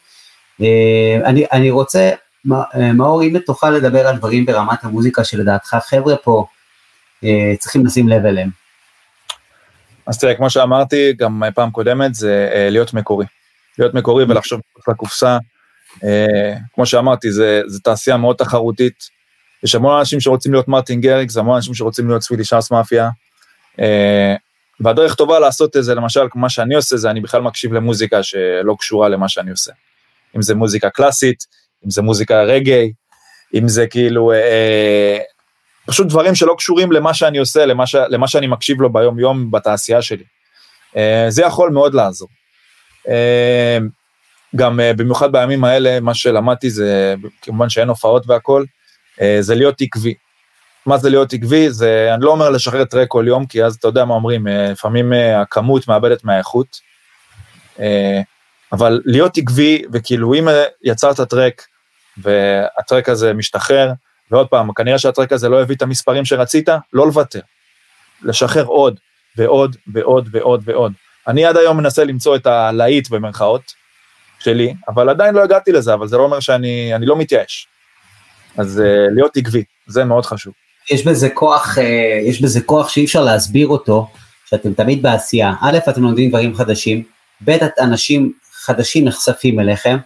אה, 0.63 1.19
אני, 1.25 1.45
אני 1.53 1.71
רוצה, 1.71 2.11
מאור, 2.95 3.23
אם 3.23 3.39
תוכל 3.47 3.71
לדבר 3.71 4.07
על 4.07 4.17
דברים 4.17 4.47
ברמת 4.47 4.85
המוזיקה 4.85 5.25
שלדעתך 5.25 5.77
חבר'ה 5.89 6.17
פה 6.17 6.47
צריכים 7.59 7.87
לשים 7.87 8.09
לב 8.09 8.27
אליהם. 8.27 8.49
אז 10.07 10.19
תראה, 10.19 10.35
כמו 10.35 10.51
שאמרתי 10.51 11.13
גם 11.13 11.43
פעם 11.55 11.71
קודמת, 11.71 12.15
זה 12.15 12.49
להיות 12.71 12.95
מקורי. 12.95 13.27
להיות 13.79 13.95
מקורי 13.95 14.25
ולחשוב 14.25 14.61
לקופסה. 14.89 15.39
אה, 16.05 16.55
כמו 16.75 16.87
שאמרתי, 16.87 17.33
זו 17.67 17.79
תעשייה 17.83 18.17
מאוד 18.17 18.37
תחרותית. 18.37 19.21
יש 19.65 19.75
המון 19.75 19.99
אנשים 19.99 20.21
שרוצים 20.21 20.53
להיות 20.53 20.69
מרטין 20.69 21.01
גריקס, 21.01 21.37
המון 21.37 21.57
אנשים 21.57 21.75
שרוצים 21.75 22.09
להיות 22.09 22.23
סווידיש 22.23 22.53
ארס 22.53 22.71
מאפיה. 22.71 23.09
אה, 24.81 24.87
והדרך 24.87 25.15
טובה 25.15 25.39
לעשות 25.39 25.77
את 25.77 25.85
זה, 25.85 25.95
למשל, 25.95 26.21
מה 26.35 26.49
שאני 26.49 26.75
עושה, 26.75 26.97
זה 26.97 27.11
אני 27.11 27.21
בכלל 27.21 27.43
מקשיב 27.43 27.73
למוזיקה 27.73 28.23
שלא 28.23 28.77
קשורה 28.79 29.09
למה 29.09 29.29
שאני 29.29 29.51
עושה. 29.51 29.73
אם 30.37 30.43
זה 30.43 30.55
מוזיקה 30.55 30.91
קלאסית, 30.91 31.47
אם 31.85 31.91
זה 31.91 32.03
מוזיקה 32.03 32.43
רגעי, 32.43 32.93
אם 33.55 33.69
זה 33.69 33.87
כאילו, 33.87 34.33
אה, 34.33 35.19
פשוט 35.87 36.07
דברים 36.07 36.35
שלא 36.35 36.55
קשורים 36.59 36.93
למה 36.93 37.15
שאני 37.15 37.39
עושה, 37.39 37.67
למה, 37.67 37.87
ש, 37.87 37.95
למה 37.95 38.29
שאני 38.29 38.47
מקשיב 38.47 38.81
לו 38.81 38.93
ביום-יום 38.93 39.51
בתעשייה 39.51 40.03
שלי. 40.03 40.25
אה, 40.97 41.27
זה 41.29 41.43
יכול 41.43 41.71
מאוד 41.71 41.95
לעזור. 41.95 42.29
אה, 43.09 43.79
גם 44.57 44.81
uh, 44.81 44.97
במיוחד 44.97 45.33
בימים 45.33 45.65
האלה, 45.65 46.01
מה 46.01 46.15
שלמדתי 46.15 46.71
זה, 46.71 47.15
כמובן 47.43 47.69
שאין 47.69 47.89
הופעות 47.89 48.25
והכל, 48.27 48.65
uh, 49.17 49.23
זה 49.41 49.55
להיות 49.55 49.81
עקבי. 49.81 50.15
מה 50.87 50.99
זה 50.99 51.11
להיות 51.11 51.33
עקבי? 51.33 51.71
זה, 51.71 52.11
אני 52.15 52.25
לא 52.25 52.31
אומר 52.31 52.51
לשחרר 52.51 52.85
טרק 52.85 53.09
כל 53.09 53.25
יום, 53.29 53.47
כי 53.47 53.65
אז 53.65 53.75
אתה 53.75 53.89
יודע 53.89 54.05
מה 54.05 54.15
אומרים, 54.15 54.47
uh, 54.47 54.51
לפעמים 54.51 55.13
uh, 55.13 55.17
הכמות 55.17 55.89
מאבדת 55.89 56.25
מהאיכות. 56.25 56.81
Uh, 57.77 57.81
אבל 58.73 59.01
להיות 59.05 59.39
עקבי, 59.39 59.83
וכאילו 59.93 60.35
אם 60.35 60.49
יצרת 60.83 61.21
טרק, 61.21 61.67
והטרק 62.17 63.09
הזה 63.09 63.33
משתחרר, 63.33 63.93
ועוד 64.31 64.49
פעם, 64.49 64.73
כנראה 64.73 64.99
שהטרק 64.99 65.33
הזה 65.33 65.49
לא 65.49 65.63
הביא 65.63 65.77
את 65.77 65.83
המספרים 65.83 66.25
שרצית, 66.25 66.69
לא 66.93 67.07
לוותר. 67.07 67.41
לשחרר 68.23 68.65
עוד, 68.65 69.01
ועוד, 69.37 69.77
ועוד, 69.93 70.29
ועוד, 70.33 70.63
ועוד. 70.65 70.93
אני 71.29 71.45
עד 71.45 71.57
היום 71.57 71.77
מנסה 71.77 72.05
למצוא 72.05 72.37
את 72.37 72.47
הלהיט 72.47 73.09
במרכאות, 73.09 73.81
שלי, 74.41 74.75
אבל 74.89 75.09
עדיין 75.09 75.35
לא 75.35 75.43
הגעתי 75.43 75.73
לזה, 75.73 75.95
אבל 75.95 76.09
זה 76.09 76.17
לא 76.17 76.23
אומר 76.23 76.41
שאני 76.41 77.07
לא 77.07 77.17
מתייאש. 77.17 77.69
אז 78.59 78.83
להיות 79.15 79.37
עקבי, 79.37 79.65
זה 79.87 80.05
מאוד 80.05 80.27
חשוב. 80.27 80.55
יש 80.91 81.07
בזה 81.07 81.31
כוח, 81.31 81.79
uh, 81.79 81.81
יש 82.29 82.43
בזה 82.43 82.61
כוח 82.61 82.89
שאי 82.89 83.05
אפשר 83.05 83.25
להסביר 83.25 83.69
אותו, 83.69 84.09
שאתם 84.47 84.75
תמיד 84.75 85.03
בעשייה. 85.03 85.55
א', 85.61 85.79
אתם 85.91 86.03
לומדים 86.03 86.29
דברים 86.29 86.55
חדשים, 86.55 87.03
ב', 87.45 87.59
אנשים 87.81 88.33
חדשים 88.53 89.05
נחשפים 89.05 89.61
אליכם. 89.61 89.97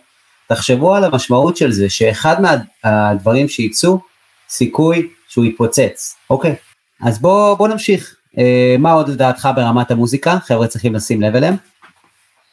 תחשבו 0.49 0.95
על 0.95 1.05
המשמעות 1.05 1.57
של 1.57 1.72
זה, 1.72 1.91
שאחד 1.91 2.37
מהדברים 2.85 3.49
שייצאו, 3.49 3.99
סיכוי 4.49 5.09
שהוא 5.29 5.45
יתפוצץ, 5.45 6.16
אוקיי? 6.31 6.55
אז 7.03 7.18
בואו 7.18 7.57
בוא 7.57 7.68
נמשיך. 7.68 8.16
Uh, 8.35 8.79
מה 8.79 8.93
עוד 8.93 9.09
לדעתך 9.09 9.49
ברמת 9.57 9.91
המוזיקה, 9.91 10.39
חבר'ה 10.47 10.66
צריכים 10.66 10.95
לשים 10.95 11.22
לב 11.22 11.37
אליהם? 11.37 11.55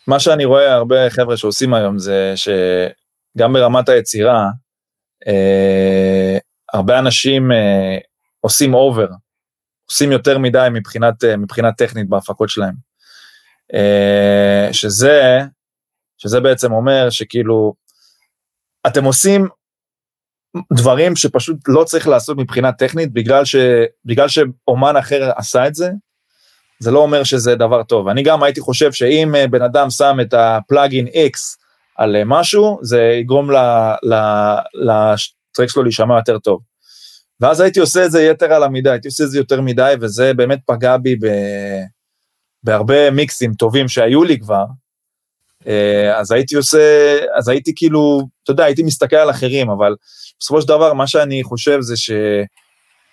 מה 0.07 0.19
שאני 0.19 0.45
רואה 0.45 0.73
הרבה 0.73 1.09
חבר'ה 1.09 1.37
שעושים 1.37 1.73
היום 1.73 1.99
זה 1.99 2.33
שגם 2.35 3.53
ברמת 3.53 3.89
היצירה, 3.89 4.49
אה, 5.27 6.37
הרבה 6.73 6.99
אנשים 6.99 7.51
אה, 7.51 7.97
עושים 8.41 8.73
אובר, 8.73 9.07
עושים 9.89 10.11
יותר 10.11 10.37
מדי 10.37 10.67
מבחינת, 10.71 11.23
אה, 11.23 11.37
מבחינת 11.37 11.77
טכנית 11.77 12.09
בהפקות 12.09 12.49
שלהם. 12.49 12.75
אה, 13.73 14.69
שזה, 14.71 15.39
שזה 16.17 16.39
בעצם 16.39 16.71
אומר 16.71 17.09
שכאילו, 17.09 17.73
אתם 18.87 19.03
עושים 19.03 19.47
דברים 20.73 21.15
שפשוט 21.15 21.57
לא 21.67 21.83
צריך 21.83 22.07
לעשות 22.07 22.37
מבחינה 22.37 22.71
טכנית 22.71 23.13
בגלל, 23.13 23.45
ש, 23.45 23.55
בגלל 24.05 24.27
שאומן 24.27 24.97
אחר 24.97 25.31
עשה 25.35 25.67
את 25.67 25.75
זה, 25.75 25.91
זה 26.79 26.91
לא 26.91 26.99
אומר 26.99 27.23
שזה 27.23 27.55
דבר 27.55 27.83
טוב. 27.83 28.07
אני 28.07 28.23
גם 28.23 28.43
הייתי 28.43 28.61
חושב 28.61 28.91
שאם 28.91 29.35
אה, 29.35 29.47
בן 29.47 29.61
אדם 29.61 29.89
שם 29.89 30.17
את 30.21 30.33
הפלאגין 30.33 31.07
X 31.07 31.61
על 31.95 32.15
משהו, 32.25 32.79
זה 32.81 33.01
יגרום 33.01 33.49
לטרק 34.73 35.69
שלו 35.69 35.83
להישמע 35.83 36.17
יותר 36.17 36.39
טוב. 36.39 36.70
ואז 37.41 37.59
הייתי 37.59 37.79
עושה 37.79 38.05
את 38.05 38.11
זה 38.11 38.23
יתר 38.23 38.53
על 38.53 38.63
המידה, 38.63 38.91
הייתי 38.91 39.07
עושה 39.07 39.23
את 39.23 39.29
זה 39.29 39.37
יותר 39.37 39.61
מדי, 39.61 39.93
וזה 40.01 40.33
באמת 40.33 40.59
פגע 40.65 40.97
בי 40.97 41.15
ב... 41.15 41.27
בהרבה 42.63 43.11
מיקסים 43.11 43.53
טובים 43.53 43.87
שהיו 43.87 44.23
לי 44.23 44.39
כבר. 44.39 44.65
אה, 45.67 46.19
אז 46.19 46.31
הייתי 46.31 46.55
עושה, 46.55 47.17
אז 47.37 47.49
הייתי 47.49 47.73
כאילו, 47.75 48.27
אתה 48.43 48.51
יודע, 48.51 48.63
הייתי 48.63 48.83
מסתכל 48.83 49.15
על 49.15 49.29
אחרים, 49.29 49.69
אבל 49.69 49.95
בסופו 50.39 50.61
של 50.61 50.67
דבר, 50.67 50.93
מה 50.93 51.07
שאני 51.07 51.43
חושב 51.43 51.81
זה 51.81 51.97
ש... 51.97 52.11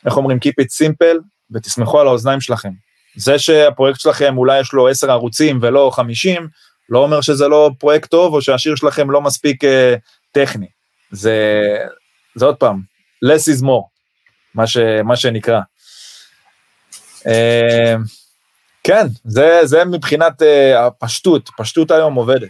איך 0.07 0.17
אומרים? 0.17 0.39
Keep 0.39 0.65
it 0.65 0.85
simple, 0.85 1.19
ותסמכו 1.51 2.01
על 2.01 2.07
האוזניים 2.07 2.41
שלכם. 2.41 2.71
זה 3.17 3.39
שהפרויקט 3.39 4.01
שלכם 4.01 4.39
אולי 4.39 4.61
יש 4.61 4.73
לו 4.73 4.89
עשר 4.89 5.11
ערוצים 5.11 5.59
ולא 5.63 5.91
חמישים, 5.95 6.49
לא 6.89 6.99
אומר 6.99 7.21
שזה 7.21 7.49
לא 7.49 7.71
פרויקט 7.79 8.11
טוב 8.11 8.35
או 8.35 8.43
שהשיר 8.43 8.75
שלכם 8.77 9.11
לא 9.11 9.21
מספיק 9.21 9.65
uh, 9.65 9.69
טכני. 10.33 10.67
זה, 11.11 11.37
זה 12.35 12.45
עוד 12.47 12.57
פעם, 12.57 12.81
less 13.25 13.57
is 13.57 13.63
more, 13.63 13.98
מה, 14.55 14.67
ש, 14.67 14.77
מה 15.05 15.17
שנקרא. 15.17 15.61
Uh, 17.19 17.99
כן, 18.85 19.07
זה, 19.25 19.61
זה 19.65 19.85
מבחינת 19.85 20.43
uh, 20.43 20.79
הפשטות, 20.79 21.51
פשטות 21.59 21.91
היום 21.91 22.15
עובדת, 22.15 22.49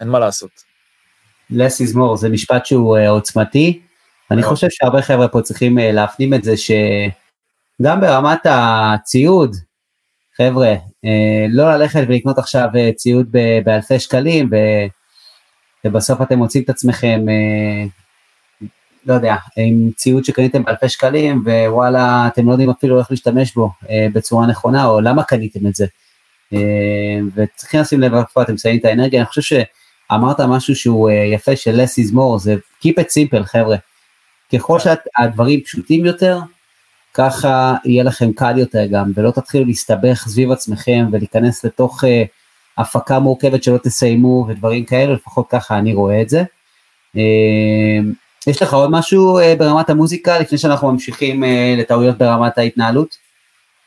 אין 0.00 0.08
מה 0.08 0.18
לעשות. 0.18 0.50
less 1.52 1.86
is 1.86 1.96
more, 1.96 2.16
זה 2.16 2.28
משפט 2.28 2.66
שהוא 2.66 2.98
uh, 2.98 3.08
עוצמתי, 3.08 3.80
אני 4.30 4.42
חושב 4.42 4.66
שהרבה 4.70 5.02
חבר'ה 5.02 5.28
פה 5.28 5.40
צריכים 5.40 5.78
להפנים 5.80 6.34
את 6.34 6.44
זה 6.44 6.56
שגם 6.56 8.00
ברמת 8.00 8.40
הציוד, 8.44 9.56
חבר'ה, 10.36 10.74
אה, 11.04 11.46
לא 11.48 11.74
ללכת 11.74 12.00
ולקנות 12.08 12.38
עכשיו 12.38 12.68
אה, 12.76 12.90
ציוד 12.96 13.36
באלפי 13.64 13.98
שקלים, 13.98 14.50
ובסוף 15.84 16.22
אתם 16.22 16.38
מוצאים 16.38 16.64
את 16.64 16.70
עצמכם, 16.70 17.24
אה, 17.28 17.86
לא 19.06 19.14
יודע, 19.14 19.36
עם 19.56 19.90
ציוד 19.96 20.24
שקניתם 20.24 20.62
באלפי 20.62 20.88
שקלים, 20.88 21.44
ווואלה, 21.46 22.26
אתם 22.26 22.46
לא 22.46 22.52
יודעים 22.52 22.70
אפילו 22.70 22.98
איך 22.98 23.10
להשתמש 23.10 23.54
בו 23.54 23.70
בצורה 24.12 24.46
נכונה, 24.46 24.86
או 24.86 25.00
למה 25.00 25.22
קניתם 25.22 25.66
את 25.66 25.74
זה. 25.74 25.86
וצריכים 27.34 27.80
לשים 27.80 28.00
לב 28.00 28.14
איפה 28.14 28.42
אתם 28.42 28.56
שמים 28.56 28.78
את 28.78 28.84
האנרגיה, 28.84 29.20
אני 29.20 29.26
חושב 29.26 29.42
שאמרת 30.10 30.40
משהו 30.40 30.76
שהוא 30.76 31.10
יפה 31.10 31.56
של 31.56 31.80
less 31.80 32.04
is 32.06 32.14
more, 32.14 32.38
זה 32.38 32.54
keep 32.54 33.00
it 33.00 33.04
simple, 33.04 33.44
חבר'ה. 33.44 33.76
ככל 34.52 34.78
שהדברים 34.78 35.60
פשוטים 35.60 36.04
יותר, 36.04 36.38
ככה 37.14 37.74
יהיה 37.84 38.04
לכם 38.04 38.32
קל 38.32 38.58
יותר 38.58 38.86
גם, 38.86 39.12
ולא 39.14 39.30
תתחילו 39.30 39.64
להסתבך 39.64 40.24
סביב 40.28 40.50
עצמכם 40.50 41.06
ולהיכנס 41.12 41.64
לתוך 41.64 42.04
uh, 42.04 42.06
הפקה 42.78 43.18
מורכבת 43.18 43.62
שלא 43.62 43.78
תסיימו 43.78 44.46
ודברים 44.48 44.84
כאלה, 44.84 45.12
לפחות 45.12 45.46
ככה 45.50 45.78
אני 45.78 45.94
רואה 45.94 46.22
את 46.22 46.28
זה. 46.28 46.42
Uh, 47.16 47.18
יש 48.46 48.62
לך 48.62 48.74
עוד 48.74 48.90
משהו 48.90 49.40
uh, 49.40 49.42
ברמת 49.58 49.90
המוזיקה 49.90 50.38
לפני 50.38 50.58
שאנחנו 50.58 50.92
ממשיכים 50.92 51.44
uh, 51.44 51.46
לטעויות 51.80 52.18
ברמת 52.18 52.58
ההתנהלות? 52.58 53.16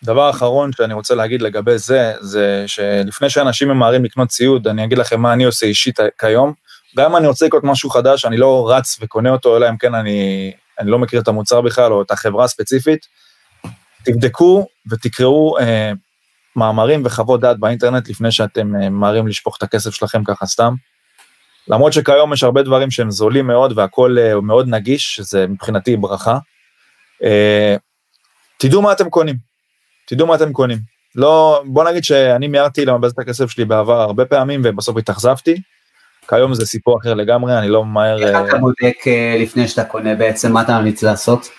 דבר 0.04 0.30
אחרון 0.30 0.72
שאני 0.74 0.94
רוצה 0.94 1.16
להגיד 1.16 1.42
לגבי 1.42 1.78
זה, 1.78 2.14
זה 2.20 2.64
שלפני 2.68 3.30
שאנשים 3.30 3.68
ממהרים 3.68 4.06
לקנות 4.06 4.30
ציוד, 4.30 4.68
אני 4.68 4.84
אגיד 4.84 4.98
לכם 4.98 5.22
מה 5.22 5.34
אני 5.34 5.44
עושה 5.44 5.66
אישית 5.66 6.00
כיום. 6.20 6.54
גם 6.98 7.12
אם 7.12 7.18
אני 7.18 7.28
רוצה 7.28 7.46
לקנות 7.46 7.64
משהו 7.64 7.90
חדש, 7.90 8.26
אני 8.26 8.38
לא 8.38 8.72
רץ 8.72 8.98
וקונה 9.02 9.30
אותו, 9.30 9.58
אלא 9.58 9.70
אם 9.70 9.78
כן 9.78 9.96
אני 9.96 10.52
אני 10.80 10.92
לא 10.92 11.00
מכיר 11.00 11.22
את 11.22 11.28
המוצר 11.28 11.62
בכלל 11.62 11.94
או 11.94 12.02
את 12.02 12.12
החברה 12.12 12.44
הספציפית, 12.44 13.08
תבדקו 14.04 14.68
ותקראו 14.92 15.60
אה, 15.60 15.92
מאמרים 16.56 17.02
וחוות 17.06 17.40
דעת 17.40 17.60
באינטרנט 17.60 18.10
לפני 18.10 18.32
שאתם 18.32 18.76
אה, 18.76 18.90
ממהרים 18.90 19.28
לשפוך 19.28 19.58
את 19.58 19.64
הכסף 19.64 19.94
שלכם 19.94 20.24
ככה 20.24 20.46
סתם. 20.46 20.74
למרות 21.70 21.94
שכיום 21.94 22.34
יש 22.34 22.44
הרבה 22.44 22.64
דברים 22.64 22.92
שהם 22.92 23.12
זולים 23.12 23.48
מאוד 23.48 23.78
והכל 23.78 24.18
uh, 24.20 24.42
מאוד 24.42 24.68
נגיש, 24.68 25.16
שזה 25.16 25.48
מבחינתי 25.48 25.98
ברכה. 25.98 26.38
Uh, 27.24 27.28
תדעו 28.58 28.82
מה 28.82 28.92
אתם 28.92 29.10
קונים, 29.10 29.36
תדעו 30.08 30.28
מה 30.28 30.36
אתם 30.36 30.54
קונים. 30.54 30.78
לא, 31.16 31.64
בוא 31.66 31.84
נגיד 31.90 32.04
שאני 32.04 32.48
מיהרתי 32.48 32.86
למבז 32.86 33.12
את 33.12 33.20
הכסף 33.20 33.50
שלי 33.50 33.66
בעבר 33.66 34.02
הרבה 34.02 34.26
פעמים 34.26 34.62
ובסוף 34.64 34.98
התאכזבתי. 34.98 35.62
כיום 36.30 36.54
זה 36.54 36.66
סיפור 36.66 37.00
אחר 37.02 37.14
לגמרי, 37.14 37.58
אני 37.58 37.68
לא 37.68 37.86
ממהר... 37.86 38.24
איך 38.24 38.50
אתה 38.50 38.58
בודק 38.58 38.98
לפני 39.40 39.68
שאתה 39.68 39.84
קונה 39.84 40.16
בעצם, 40.16 40.52
מה 40.52 40.62
אתה 40.62 40.80
ממליץ 40.80 41.04
לעשות? 41.04 41.50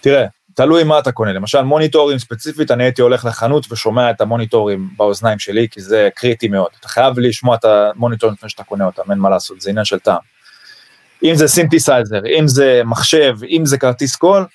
תראה, 0.00 0.26
תלוי 0.54 0.84
מה 0.84 0.98
אתה 0.98 1.12
קונה, 1.12 1.32
למשל 1.32 1.62
מוניטורים 1.62 2.18
ספציפית, 2.18 2.70
אני 2.70 2.84
הייתי 2.84 3.02
הולך 3.02 3.24
לחנות 3.24 3.72
ושומע 3.72 4.10
את 4.10 4.20
המוניטורים 4.20 4.88
באוזניים 4.96 5.38
שלי, 5.38 5.68
כי 5.70 5.80
זה 5.80 6.08
קריטי 6.14 6.48
מאוד. 6.48 6.70
אתה 6.80 6.88
חייב 6.88 7.18
לשמוע 7.18 7.56
את 7.56 7.64
המוניטורים 7.64 8.34
לפני 8.34 8.48
שאתה 8.48 8.64
קונה 8.64 8.86
אותם, 8.86 9.10
אין 9.10 9.18
מה 9.18 9.30
לעשות, 9.30 9.60
זה 9.60 9.70
עניין 9.70 9.84
של 9.84 9.98
טעם. 9.98 10.16
אם 11.24 11.34
זה 11.34 11.48
סינתסייזר, 11.48 12.20
אם 12.38 12.48
זה 12.48 12.82
מחשב, 12.84 13.36
אם 13.48 13.66
זה 13.66 13.78
כרטיס 13.78 14.16
קול, 14.16 14.46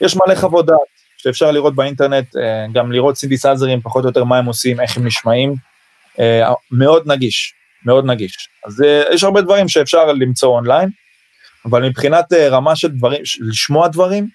יש 0.00 0.16
מלא 0.16 0.34
חוות 0.34 0.66
דעת 0.66 0.78
שאפשר 1.16 1.50
לראות 1.50 1.74
באינטרנט, 1.74 2.36
אה, 2.36 2.66
גם 2.72 2.92
לראות 2.92 3.16
סינתסייזרים 3.16 3.80
פחות 3.80 4.04
או 4.04 4.08
יותר 4.08 4.24
מה 4.24 4.38
הם 4.38 4.46
עושים, 4.46 4.80
איך 4.80 4.96
הם 4.96 5.06
נשמעים, 5.06 5.54
אה, 6.20 6.52
מאוד 6.70 7.02
נגיש, 7.06 7.54
מאוד 7.84 8.06
נגיש. 8.06 8.48
אז 8.66 8.82
אה, 8.82 9.02
יש 9.12 9.24
הרבה 9.24 9.40
דברים 9.40 9.68
שאפשר 9.68 10.12
למצוא 10.12 10.48
אונליין, 10.48 10.88
אבל 11.64 11.88
מבחינת 11.88 12.32
רמה 12.32 12.76
של 12.76 12.88
דברים, 12.88 13.22
לשמוע 13.40 13.88
דברים, 13.88 14.28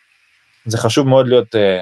זה 0.65 0.77
חשוב 0.77 1.07
מאוד 1.07 1.27
להיות, 1.27 1.55
אה, 1.55 1.81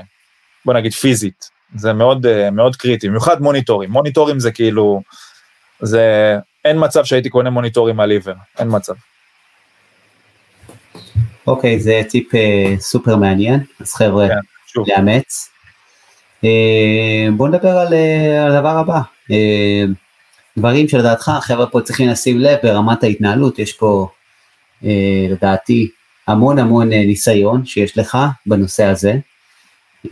בוא 0.66 0.74
נגיד 0.74 0.94
פיזית, 0.94 1.50
זה 1.76 1.94
מאוד, 1.94 2.26
אה, 2.26 2.52
מאוד 2.52 2.76
קריטי, 2.76 3.08
במיוחד 3.08 3.42
מוניטורים, 3.42 3.92
מוניטורים 3.92 4.40
זה 4.40 4.52
כאילו, 4.52 5.02
זה, 5.82 6.36
אין 6.66 6.78
מצב 6.80 7.04
שהייתי 7.04 7.30
קונה 7.30 7.50
מוניטורים 7.50 8.00
על 8.00 8.12
עיוור, 8.12 8.36
אין 8.60 8.68
מצב. 8.72 8.94
אוקיי, 11.48 11.76
okay, 11.76 11.80
זה 11.80 12.02
טיפ 12.10 12.34
uh, 12.34 12.80
סופר 12.80 13.16
מעניין, 13.16 13.60
אז 13.80 13.94
חבר'ה, 13.94 14.28
כן, 14.28 14.82
לאמץ. 14.88 15.50
Uh, 16.42 16.46
בואו 17.38 17.50
נדבר 17.50 17.78
על, 17.78 17.88
uh, 17.88 18.46
על 18.46 18.56
הדבר 18.56 18.78
הבא. 18.78 19.00
Uh, 19.32 19.34
דברים 20.58 20.88
שלדעתך 20.88 21.30
החבר'ה 21.30 21.68
פה 21.68 21.82
צריכים 21.82 22.08
לשים 22.08 22.40
לב 22.40 22.58
ברמת 22.64 23.04
ההתנהלות, 23.04 23.60
יש 23.60 23.74
פה 23.74 24.08
uh, 24.82 24.86
לדעתי 25.30 25.90
המון 26.30 26.60
המון 26.60 26.94
אה, 26.94 27.06
ניסיון 27.06 27.66
שיש 27.66 27.98
לך 27.98 28.18
בנושא 28.46 28.84
הזה. 28.84 29.14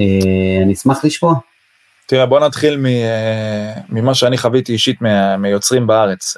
אה, 0.02 0.64
אני 0.64 0.74
אשמח 0.74 1.06
לשמוע. 1.06 1.36
תראה, 2.06 2.26
בוא 2.26 2.40
נתחיל 2.40 2.86
אה, 2.86 3.74
ממה 3.90 4.16
שאני 4.16 4.38
חוויתי 4.38 4.74
אישית 4.74 5.00
מיוצרים 5.40 5.88
בארץ. 5.88 6.38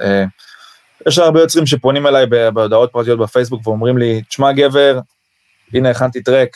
יש 1.08 1.18
הרבה 1.18 1.42
יוצרים 1.42 1.66
שפונים 1.66 2.08
אליי 2.08 2.26
בהודעות 2.54 2.92
פרטיות 2.92 3.20
בפייסבוק 3.20 3.68
ואומרים 3.68 3.98
לי, 3.98 4.22
תשמע 4.30 4.52
גבר, 4.52 5.00
הנה 5.74 5.90
הכנתי 5.90 6.24
track, 6.24 6.50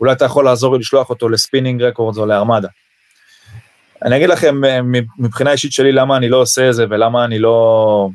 אולי 0.00 0.12
אתה 0.12 0.24
יכול 0.24 0.44
לעזור 0.44 0.74
לי 0.74 0.80
לשלוח 0.80 1.10
אותו 1.10 1.28
ל 1.28 1.34
Spinnin' 1.34 1.82
Records 1.82 2.18
או 2.18 2.26
לארמדה. 2.26 2.68
אני 4.04 4.16
אגיד 4.16 4.28
לכם 4.28 4.60
מבחינה 5.18 5.52
אישית 5.52 5.72
שלי 5.72 5.92
למה 5.92 6.16
אני 6.16 6.28
לא 6.28 6.36
עושה 6.36 6.68
את 6.68 6.74
זה 6.74 6.86
ולמה 6.90 7.24
אני 7.24 7.38
לא 7.38 8.08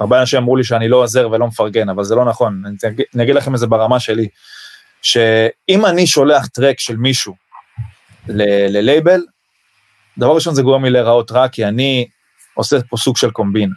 הרבה 0.00 0.20
אנשים 0.20 0.38
אמרו 0.38 0.56
לי 0.56 0.64
שאני 0.64 0.88
לא 0.88 0.96
עוזר 0.96 1.28
ולא 1.30 1.46
מפרגן, 1.46 1.88
אבל 1.88 2.04
זה 2.04 2.14
לא 2.14 2.24
נכון, 2.24 2.62
אני, 3.14 3.22
אגיד 3.22 3.34
לכם 3.34 3.54
את 3.54 3.58
זה 3.58 3.66
ברמה 3.66 4.00
שלי, 4.00 4.28
שאם 5.02 5.86
אני 5.86 6.06
שולח 6.06 6.46
טרק 6.46 6.80
של 6.80 6.96
מישהו 6.96 7.34
ללייבל, 8.28 9.20
דבר 10.18 10.34
ראשון 10.34 10.54
זה 10.54 10.62
גורם 10.62 10.84
לי 10.84 10.90
להיראות 10.90 11.32
רע, 11.32 11.48
כי 11.48 11.64
אני 11.64 12.08
עושה 12.54 12.76
פה 12.90 12.96
סוג 12.96 13.16
של 13.16 13.30
קומבין, 13.30 13.70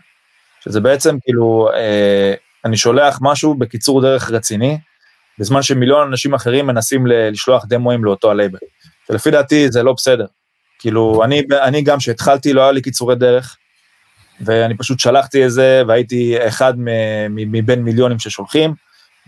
שזה 0.63 0.80
בעצם 0.80 1.18
כאילו, 1.22 1.70
אה, 1.74 2.34
אני 2.65 2.78
שולח 2.78 3.20
משהו 3.22 3.55
בקיצור 3.55 4.01
דרך 4.01 4.32
רציני, 4.32 4.78
בזמן 5.39 5.61
שמיליון 5.61 6.07
אנשים 6.07 6.34
אחרים 6.34 6.68
מנסים 6.68 7.07
לשלוח 7.07 7.65
דמואים 7.68 8.03
לאותו 8.03 8.32
הלייבל. 8.32 8.59
ולפי 9.09 9.32
דעתי 9.32 9.72
זה 9.72 9.84
לא 9.84 9.93
בסדר. 9.93 10.26
כאילו, 10.80 11.24
אני, 11.24 11.43
אני 11.63 11.82
גם 11.82 11.99
שהתחלתי 11.99 12.53
לא 12.53 12.61
היה 12.61 12.72
לי 12.72 12.82
קיצורי 12.82 13.15
דרך, 13.15 13.57
ואני 14.42 14.78
פשוט 14.78 15.00
שלחתי 15.00 15.46
את 15.46 15.52
זה, 15.52 15.84
והייתי 15.88 16.48
אחד 16.48 16.74
מבין 17.30 17.84
מיליונים 17.84 18.20
ששולחים, 18.20 18.74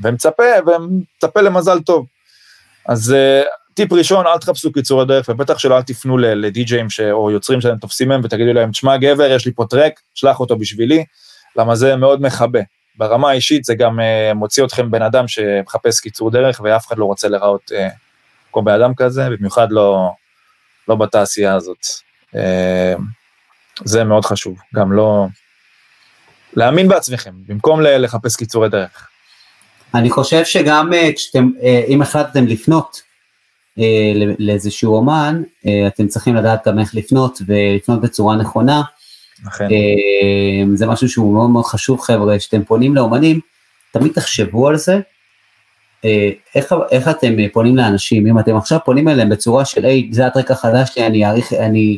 ומצפה, 0.03 0.43
ומצפה 0.67 1.41
למזל 1.41 1.79
טוב. 1.79 2.05
אז 2.87 3.15
uh, 3.15 3.47
טיפ 3.73 3.93
ראשון, 3.93 4.27
אל 4.27 4.37
תחפשו 4.37 4.71
קיצורי 4.71 5.05
דרך, 5.05 5.29
ובטח 5.29 5.57
שלא 5.57 5.77
אל 5.77 5.81
תפנו 5.81 6.17
לדי-ג'אים 6.17 6.87
או 7.11 7.31
יוצרים 7.31 7.61
שאתם 7.61 7.77
תופסים 7.77 8.09
מהם, 8.09 8.21
ותגידו 8.23 8.53
להם, 8.53 8.71
תשמע 8.71 8.97
גבר, 8.97 9.31
יש 9.31 9.45
לי 9.45 9.51
פה 9.55 9.65
טרק, 9.69 9.99
שלח 10.15 10.39
אותו 10.39 10.55
בשבילי, 10.55 11.05
למה 11.55 11.75
זה 11.75 11.95
מאוד 11.95 12.21
מכבה. 12.21 12.59
ברמה 12.95 13.29
האישית 13.29 13.63
זה 13.63 13.75
גם 13.75 13.99
uh, 13.99 14.33
מוציא 14.33 14.63
אתכם 14.63 14.91
בן 14.91 15.01
אדם 15.01 15.27
שמחפש 15.27 15.99
קיצור 15.99 16.31
דרך, 16.31 16.61
ואף 16.63 16.87
אחד 16.87 16.97
לא 16.97 17.05
רוצה 17.05 17.27
לראות 17.27 17.71
uh, 17.71 17.93
כמו 18.53 18.61
בן 18.61 18.73
אדם 18.73 18.95
כזה, 18.95 19.29
במיוחד 19.29 19.67
לא, 19.71 20.11
לא 20.87 20.95
בתעשייה 20.95 21.55
הזאת. 21.55 21.85
זה 23.85 24.03
מאוד 24.03 24.25
חשוב, 24.25 24.57
גם 24.75 24.91
לא... 24.91 25.27
להאמין 26.53 26.87
בעצמכם, 26.87 27.31
במקום 27.47 27.81
לחפש 27.81 28.35
קיצורי 28.35 28.69
דרך. 28.69 29.09
אני 29.93 30.09
חושב 30.09 30.45
שגם 30.45 30.93
אה, 30.93 31.09
כשאתם, 31.15 31.49
אה, 31.63 31.83
אם 31.87 32.01
החלטתם 32.01 32.47
לפנות 32.47 33.01
אה, 33.79 34.11
לאיזשהו 34.39 34.95
אומן, 34.95 35.43
אתם 35.87 36.07
צריכים 36.07 36.35
לדעת 36.35 36.67
גם 36.67 36.79
איך 36.79 36.95
לפנות 36.95 37.41
ולפנות 37.47 38.01
בצורה 38.01 38.35
נכונה. 38.35 38.81
אכן. 39.47 39.67
זה 40.73 40.85
משהו 40.85 41.09
שהוא 41.09 41.33
מאוד 41.33 41.49
מאוד 41.49 41.65
חשוב 41.65 42.01
חבר'ה, 42.01 42.37
כשאתם 42.37 42.63
פונים 42.63 42.95
לאומנים, 42.95 43.39
תמיד 43.91 44.11
תחשבו 44.11 44.67
על 44.67 44.77
זה, 44.77 44.99
איך, 46.55 46.73
איך 46.91 47.07
אתם 47.07 47.33
פונים 47.53 47.77
לאנשים, 47.77 48.27
אם 48.27 48.39
אתם 48.39 48.57
עכשיו 48.57 48.79
פונים 48.85 49.07
אליהם 49.07 49.29
בצורה 49.29 49.65
של, 49.65 49.85
היי, 49.85 50.09
זה 50.11 50.27
הטרק 50.27 50.51
החדש 50.51 50.89
שלי, 50.93 51.05
אני 51.05 51.25
אעריך, 51.25 51.53
אני 51.53 51.97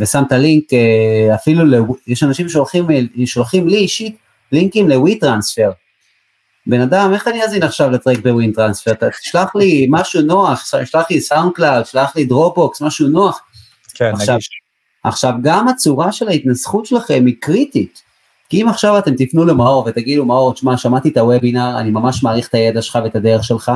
ושם 0.00 0.22
את 0.26 0.32
הלינק, 0.32 0.72
אה, 0.72 1.34
אפילו, 1.34 1.84
יש 2.06 2.22
אנשים 2.22 2.48
שולחים, 2.48 2.90
אה, 2.90 3.26
שולחים 3.26 3.68
לי 3.68 3.76
אישית 3.76 4.16
לינקים 4.52 4.88
ל 4.88 5.18
WeTransfer. 5.18 5.70
בן 6.66 6.80
אדם, 6.80 7.10
איך 7.14 7.28
אני 7.28 7.44
אזין 7.44 7.62
עכשיו 7.62 7.90
ל 7.90 7.95
track 7.95 8.18
ב 8.18 8.52
WeTransfer? 8.52 8.92
תשלח 9.20 9.54
לי 9.54 9.86
משהו 9.90 10.22
נוח, 10.22 10.64
שלח 10.84 11.10
לי 11.10 11.20
SoundCloud, 11.20 11.86
שלח 11.86 12.16
לי 12.16 12.24
Dropbox, 12.24 12.82
משהו 12.82 13.08
נוח. 13.08 13.40
כן, 13.94 14.12
עכשיו, 14.14 14.34
נגיש. 14.34 14.48
עכשיו, 15.04 15.32
גם 15.42 15.68
הצורה 15.68 16.12
של 16.12 16.28
ההתנסחות 16.28 16.86
שלכם 16.86 17.26
היא 17.26 17.34
קריטית. 17.40 18.02
כי 18.48 18.62
אם 18.62 18.68
עכשיו 18.68 18.98
אתם 18.98 19.14
תפנו 19.14 19.44
למאור 19.44 19.84
ותגידו, 19.86 20.24
מאור, 20.24 20.54
תשמע, 20.54 20.76
שמעתי 20.76 21.08
את 21.08 21.16
הוובינר, 21.16 21.78
אני 21.78 21.90
ממש 21.90 22.22
מעריך 22.22 22.48
את 22.48 22.54
הידע 22.54 22.82
שלך 22.82 22.98
ואת 23.04 23.16
הדרך 23.16 23.44
שלך, 23.44 23.72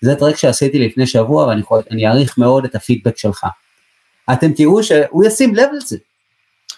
זה 0.00 0.14
track 0.14 0.36
שעשיתי 0.36 0.78
לפני 0.78 1.06
שבוע 1.06 1.46
ואני 1.46 2.06
אעריך 2.06 2.38
מאוד 2.38 2.64
את 2.64 2.74
הפידבק 2.74 3.18
שלך. 3.18 3.46
אתם 4.32 4.52
תראו 4.52 4.82
שהוא 4.82 5.24
ישים 5.24 5.54
לב 5.54 5.68
לזה, 5.72 5.96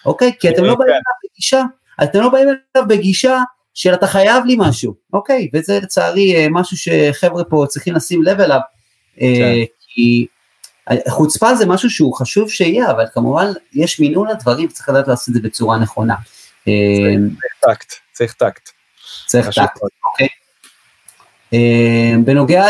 אוקיי? 0.07 0.33
כי 0.41 0.49
אתם 0.49 0.65
לא 0.65 0.75
באים 0.75 0.91
אליו 0.91 1.01
בגישה, 1.25 1.63
אתם 2.03 2.21
לא 2.21 2.29
באים 2.29 2.49
אליו 2.49 2.89
בגישה 2.89 3.39
של 3.75 3.95
אתה 3.95 4.07
חייב 4.07 4.45
לי 4.45 4.57
משהו, 4.59 4.95
אוקיי? 5.13 5.49
וזה 5.55 5.81
לצערי 5.83 6.37
אה, 6.37 6.47
משהו 6.51 6.77
שחבר'ה 6.77 7.45
פה 7.45 7.65
צריכים 7.69 7.95
לשים 7.95 8.23
לב 8.23 8.41
אליו, 8.41 8.61
אה, 9.21 9.35
כן. 9.39 9.55
כי 9.95 10.27
חוצפה 11.09 11.55
זה 11.55 11.67
משהו 11.67 11.91
שהוא 11.91 12.15
חשוב 12.15 12.51
שיהיה, 12.51 12.91
אבל 12.91 13.05
כמובן 13.15 13.47
יש 13.73 14.01
מינון 14.01 14.29
לדברים, 14.29 14.69
צריך 14.69 14.89
לדעת 14.89 15.09
לעשות 15.09 15.29
את 15.29 15.35
זה 15.35 15.41
בצורה 15.41 15.79
נכונה. 15.79 16.15
אה, 16.69 16.73
צריך 17.61 17.77
טקט, 17.77 17.93
צריך 18.13 18.33
טקט. 18.33 18.69
צריך 19.27 19.47
טקט, 19.47 19.81
אוקיי. 20.13 20.29
בנוגע 22.25 22.67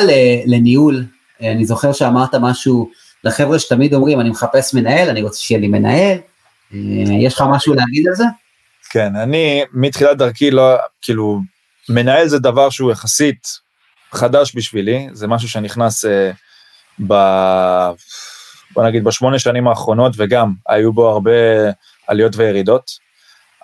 לניהול, 0.47 1.05
אני 1.41 1.65
זוכר 1.65 1.93
שאמרת 1.93 2.35
משהו, 2.35 2.91
לחבר'ה 3.25 3.59
שתמיד 3.59 3.95
אומרים, 3.95 4.21
אני 4.21 4.31
מחפש 4.31 4.75
מנהל, 4.75 5.09
אני 5.09 5.23
רוצה 5.23 5.39
שיהיה 5.39 5.61
לי 5.61 5.69
מנהל, 5.69 6.19
אה, 6.75 6.79
יש 7.21 7.35
לך 7.35 7.45
משהו 7.51 7.75
להגיד 7.75 8.09
על 8.09 8.15
זה? 8.15 8.25
כן, 8.91 9.17
אני 9.17 9.63
מתחילת 9.73 10.19
דרכי 10.19 10.51
לא, 10.51 10.77
כאילו, 11.03 11.41
מנהל 11.89 12.29
זה 12.29 12.39
דבר 12.39 12.71
שהוא 12.71 12.93
יחסית 12.93 13.47
חדש 14.13 14.53
בשבילי, 14.57 15.09
זה 15.13 15.27
משהו 15.27 15.49
שנכנס 15.49 16.05
אה, 16.05 16.31
ב... 17.07 17.15
בוא 18.75 18.87
נגיד 18.87 19.05
בשמונה 19.05 19.39
שנים 19.39 19.69
האחרונות, 19.69 20.13
וגם 20.17 20.53
היו 20.69 20.93
בו 20.93 21.09
הרבה 21.11 21.31
עליות 22.07 22.37
וירידות, 22.37 22.91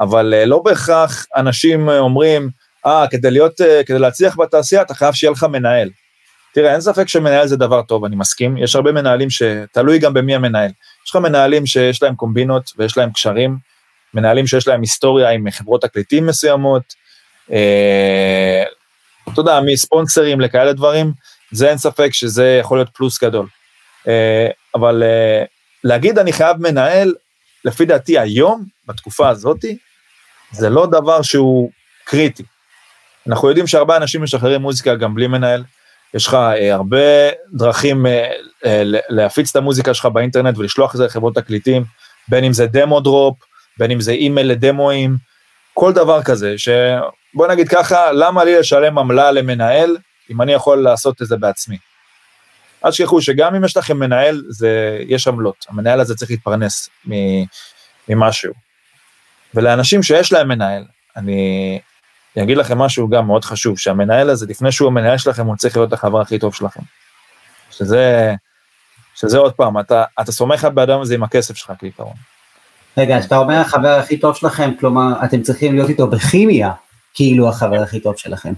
אבל 0.00 0.34
אה, 0.34 0.46
לא 0.46 0.58
בהכרח 0.58 1.26
אנשים 1.36 1.88
אומרים, 1.88 2.50
אה, 2.86 3.06
כדי 3.10 3.30
להיות, 3.30 3.60
אה, 3.60 3.84
כדי 3.86 3.98
להצליח 3.98 4.36
בתעשייה 4.38 4.82
אתה 4.82 4.94
חייב 4.94 5.14
שיהיה 5.14 5.30
לך 5.30 5.44
מנהל. 5.44 5.90
תראה, 6.56 6.72
אין 6.72 6.80
ספק 6.80 7.08
שמנהל 7.08 7.46
זה 7.46 7.56
דבר 7.56 7.82
טוב, 7.82 8.04
אני 8.04 8.16
מסכים. 8.16 8.56
יש 8.56 8.76
הרבה 8.76 8.92
מנהלים 8.92 9.30
שתלוי 9.30 9.98
גם 9.98 10.14
במי 10.14 10.34
המנהל. 10.34 10.70
יש 11.04 11.10
לך 11.10 11.16
מנהלים 11.16 11.66
שיש 11.66 12.02
להם 12.02 12.14
קומבינות 12.14 12.72
ויש 12.78 12.98
להם 12.98 13.12
קשרים, 13.12 13.58
מנהלים 14.14 14.46
שיש 14.46 14.68
להם 14.68 14.80
היסטוריה 14.80 15.30
עם 15.30 15.50
חברות 15.50 15.82
תקליטים 15.82 16.26
מסוימות, 16.26 16.82
אה, 17.52 18.64
אתה 19.32 19.40
יודע, 19.40 19.60
מספונסרים 19.66 20.40
לכאלה 20.40 20.72
דברים, 20.72 21.12
זה 21.52 21.68
אין 21.68 21.78
ספק 21.78 22.08
שזה 22.12 22.58
יכול 22.60 22.78
להיות 22.78 22.90
פלוס 22.94 23.24
גדול. 23.24 23.46
אה, 24.08 24.48
אבל 24.74 25.02
אה, 25.02 25.44
להגיד 25.84 26.18
אני 26.18 26.32
חייב 26.32 26.56
מנהל, 26.60 27.14
לפי 27.64 27.84
דעתי 27.84 28.18
היום, 28.18 28.64
בתקופה 28.86 29.28
הזאתי, 29.28 29.76
זה 30.52 30.70
לא 30.70 30.86
דבר 30.86 31.22
שהוא 31.22 31.70
קריטי. 32.04 32.42
אנחנו 33.28 33.48
יודעים 33.48 33.66
שהרבה 33.66 33.96
אנשים 33.96 34.22
משחררים 34.22 34.62
מוזיקה 34.62 34.94
גם 34.94 35.14
בלי 35.14 35.26
מנהל, 35.26 35.64
יש 36.14 36.26
לך 36.26 36.34
אה, 36.34 36.74
הרבה 36.74 37.30
דרכים 37.52 38.06
אה, 38.06 38.30
אה, 38.64 38.82
להפיץ 39.08 39.50
את 39.50 39.56
המוזיקה 39.56 39.94
שלך 39.94 40.06
באינטרנט 40.06 40.58
ולשלוח 40.58 40.92
את 40.92 40.96
זה 40.96 41.04
לחברות 41.04 41.34
תקליטים, 41.34 41.84
בין 42.28 42.44
אם 42.44 42.52
זה 42.52 42.66
דמו 42.66 43.00
דרופ, 43.00 43.38
בין 43.78 43.90
אם 43.90 44.00
זה 44.00 44.12
אימייל 44.12 44.50
לדמואים, 44.50 45.16
כל 45.74 45.92
דבר 45.92 46.22
כזה, 46.22 46.54
שבוא 46.58 47.46
נגיד 47.48 47.68
ככה, 47.68 48.12
למה 48.12 48.44
לי 48.44 48.58
לשלם 48.58 48.98
עמלה 48.98 49.32
למנהל, 49.32 49.96
אם 50.30 50.42
אני 50.42 50.52
יכול 50.52 50.82
לעשות 50.82 51.22
את 51.22 51.26
זה 51.26 51.36
בעצמי. 51.36 51.76
אל 52.84 52.90
תשכחו 52.90 53.22
שגם 53.22 53.54
אם 53.54 53.64
יש 53.64 53.76
לכם 53.76 53.98
מנהל, 53.98 54.42
זה, 54.48 54.98
יש 55.08 55.28
עמלות, 55.28 55.66
המנהל 55.68 56.00
הזה 56.00 56.14
צריך 56.14 56.30
להתפרנס 56.30 56.88
ממשהו. 58.08 58.52
ולאנשים 59.54 60.02
שיש 60.02 60.32
להם 60.32 60.48
מנהל, 60.48 60.84
אני 61.16 61.78
אגיד 62.42 62.56
לכם 62.56 62.78
משהו 62.78 63.08
גם 63.08 63.26
מאוד 63.26 63.44
חשוב, 63.44 63.78
שהמנהל 63.78 64.30
הזה, 64.30 64.46
לפני 64.48 64.72
שהוא 64.72 64.88
המנהל 64.88 65.18
שלכם, 65.18 65.46
הוא 65.46 65.56
צריך 65.56 65.76
להיות 65.76 65.92
החבר 65.92 66.20
הכי 66.20 66.38
טוב 66.38 66.54
שלכם. 66.54 66.80
שזה, 67.70 68.34
שזה 69.14 69.38
עוד 69.38 69.52
פעם, 69.52 69.78
אתה, 69.80 70.04
אתה 70.20 70.32
סומך 70.32 70.64
על 70.64 70.72
באדם 70.72 71.00
הזה 71.00 71.14
עם 71.14 71.22
הכסף 71.22 71.56
שלך 71.56 71.72
כעיקרון. 71.78 72.14
רגע, 72.98 73.20
כשאתה 73.20 73.36
אומר 73.36 73.54
החבר 73.54 73.88
הכי 73.88 74.18
טוב 74.18 74.36
שלכם, 74.36 74.70
כלומר, 74.80 75.24
אתם 75.24 75.42
צריכים 75.42 75.74
להיות 75.74 75.88
איתו 75.88 76.06
בכימיה, 76.06 76.72
כאילו 77.14 77.48
החבר 77.48 77.82
הכי 77.82 78.00
טוב 78.00 78.16
שלכם. 78.16 78.52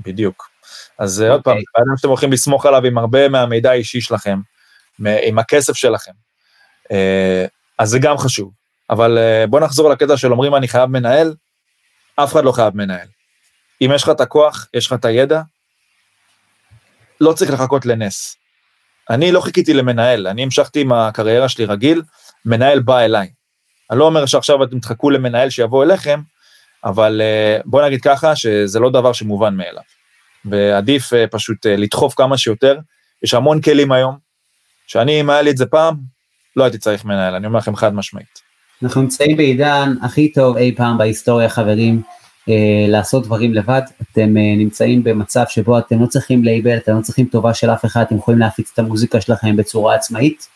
בדיוק. 0.00 0.50
אז 0.98 1.24
okay. 1.26 1.32
עוד 1.32 1.42
פעם, 1.42 1.52
אוקיי. 1.52 1.64
באדם 1.78 1.96
שאתם 1.96 2.08
הולכים 2.08 2.32
לסמוך 2.32 2.66
עליו 2.66 2.84
עם 2.84 2.98
הרבה 2.98 3.28
מהמידע 3.28 3.70
האישי 3.70 4.00
שלכם, 4.00 4.38
עם 5.22 5.38
הכסף 5.38 5.72
שלכם, 5.72 6.12
אה, 6.92 7.46
אז 7.78 7.88
זה 7.88 7.98
גם 7.98 8.18
חשוב. 8.18 8.52
אבל 8.90 9.18
אה, 9.18 9.46
בוא 9.46 9.60
נחזור 9.60 9.90
לקטע 9.90 10.16
של 10.16 10.32
אומרים 10.32 10.54
אני 10.54 10.68
חייב 10.68 10.90
מנהל, 10.90 11.34
אף 12.16 12.32
אחד 12.32 12.44
לא 12.44 12.52
חייב 12.52 12.76
מנהל. 12.76 13.06
אם 13.82 13.90
יש 13.94 14.02
לך 14.02 14.08
את 14.08 14.20
הכוח, 14.20 14.68
יש 14.74 14.86
לך 14.86 14.92
את 14.92 15.04
הידע, 15.04 15.42
לא 17.20 17.32
צריך 17.32 17.50
לחכות 17.50 17.86
לנס. 17.86 18.36
אני 19.10 19.32
לא 19.32 19.40
חיכיתי 19.40 19.74
למנהל, 19.74 20.26
אני 20.26 20.42
המשכתי 20.42 20.80
עם 20.80 20.92
הקריירה 20.92 21.48
שלי 21.48 21.64
רגיל, 21.64 22.02
מנהל 22.44 22.80
בא 22.80 23.00
אליי. 23.00 23.28
אני 23.90 23.98
לא 23.98 24.04
אומר 24.04 24.26
שעכשיו 24.26 24.64
אתם 24.64 24.80
תחכו 24.80 25.10
למנהל 25.10 25.50
שיבוא 25.50 25.84
אליכם, 25.84 26.20
אבל 26.84 27.20
אה, 27.24 27.58
בוא 27.64 27.86
נגיד 27.86 28.00
ככה, 28.00 28.36
שזה 28.36 28.80
לא 28.80 28.90
דבר 28.90 29.12
שמובן 29.12 29.54
מאליו. 29.54 29.82
ועדיף 30.44 31.12
אה, 31.12 31.26
פשוט 31.26 31.66
אה, 31.66 31.76
לדחוף 31.76 32.14
כמה 32.14 32.38
שיותר, 32.38 32.78
יש 33.24 33.34
המון 33.34 33.60
כלים 33.60 33.92
היום, 33.92 34.16
שאני, 34.86 35.20
אם 35.20 35.30
היה 35.30 35.42
לי 35.42 35.50
את 35.50 35.56
זה 35.56 35.66
פעם, 35.66 35.96
לא 36.56 36.64
הייתי 36.64 36.78
צריך 36.78 37.04
מנהל, 37.04 37.34
אני 37.34 37.46
אומר 37.46 37.58
לכם 37.58 37.76
חד 37.76 37.94
משמעית. 37.94 38.44
אנחנו 38.82 39.02
נמצאים 39.02 39.36
בעידן 39.36 39.94
הכי 40.02 40.32
טוב 40.32 40.56
אי 40.56 40.74
פעם 40.76 40.98
בהיסטוריה, 40.98 41.48
חברים. 41.48 42.02
אה, 42.48 42.86
לעשות 42.88 43.24
דברים 43.24 43.54
לבד, 43.54 43.82
אתם 44.02 44.36
אה, 44.36 44.54
נמצאים 44.56 45.04
במצב 45.04 45.44
שבו 45.48 45.78
אתם 45.78 46.02
לא 46.02 46.06
צריכים 46.06 46.44
לייבל, 46.44 46.76
אתם 46.76 46.96
לא 46.96 47.00
צריכים 47.00 47.26
טובה 47.26 47.54
של 47.54 47.70
אף 47.70 47.84
אחד, 47.84 48.02
אתם 48.02 48.16
יכולים 48.16 48.40
להפיץ 48.40 48.70
את 48.74 48.78
המוזיקה 48.78 49.20
שלכם 49.20 49.56
בצורה 49.56 49.94
עצמאית, 49.94 50.48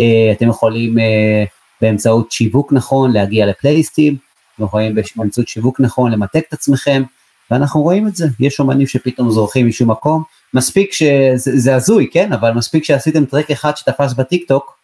אה, 0.00 0.32
אתם 0.32 0.48
יכולים 0.48 0.98
אה, 0.98 1.44
באמצעות 1.80 2.32
שיווק 2.32 2.72
נכון 2.72 3.12
להגיע 3.12 3.46
לפלייסטים, 3.46 4.16
אתם 4.54 4.64
יכולים 4.64 4.94
באמצעות 5.16 5.48
שיווק 5.48 5.80
נכון 5.80 6.12
למתק 6.12 6.44
את 6.48 6.52
עצמכם, 6.52 7.02
ואנחנו 7.50 7.82
רואים 7.82 8.08
את 8.08 8.16
זה, 8.16 8.26
יש 8.40 8.60
אומנים 8.60 8.86
שפתאום 8.86 9.30
זורחים 9.30 9.66
משום 9.68 9.90
מקום, 9.90 10.22
מספיק 10.54 10.92
שזה 10.92 11.74
הזוי, 11.74 12.08
כן, 12.12 12.32
אבל 12.32 12.52
מספיק 12.52 12.84
שעשיתם 12.84 13.24
טרק 13.24 13.50
אחד 13.50 13.76
שתפס 13.76 14.12
בטיק 14.12 14.48
טוק, 14.48 14.78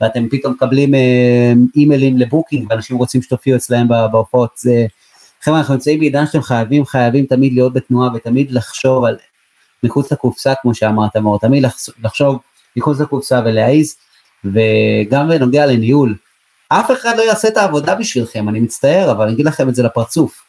ואתם 0.00 0.28
פתאום 0.30 0.52
מקבלים 0.52 0.94
אה, 0.94 1.52
אימיילים 1.76 2.18
לבוקינג, 2.18 2.66
ואנשים 2.70 2.96
רוצים 2.96 3.22
שתופיעו 3.22 3.56
אצלהם 3.56 3.88
בהופעות, 3.88 4.50
זה... 4.56 4.86
חבר'ה 5.42 5.58
אנחנו 5.58 5.74
נמצאים 5.74 5.98
בעידן 5.98 6.26
שאתם 6.26 6.42
חייבים 6.42 6.84
חייבים 6.84 7.26
תמיד 7.26 7.52
להיות 7.52 7.72
בתנועה 7.72 8.10
ותמיד 8.14 8.50
לחשוב 8.50 9.04
על 9.04 9.16
מחוץ 9.82 10.12
לקופסה 10.12 10.52
כמו 10.62 10.74
שאמרת 10.74 11.16
מאור, 11.16 11.38
תמיד 11.38 11.64
לחשוב 12.02 12.38
מחוץ 12.76 13.00
לקופסה 13.00 13.40
ולהעיז 13.44 13.96
וגם 14.44 15.28
בנוגע 15.28 15.66
לניהול, 15.66 16.14
אף 16.68 16.90
אחד 16.90 17.16
לא 17.16 17.22
יעשה 17.22 17.48
את 17.48 17.56
העבודה 17.56 17.94
בשבילכם, 17.94 18.48
אני 18.48 18.60
מצטער 18.60 19.12
אבל 19.12 19.24
אני 19.24 19.32
אגיד 19.32 19.46
לכם 19.46 19.68
את 19.68 19.74
זה 19.74 19.82
לפרצוף. 19.82 20.44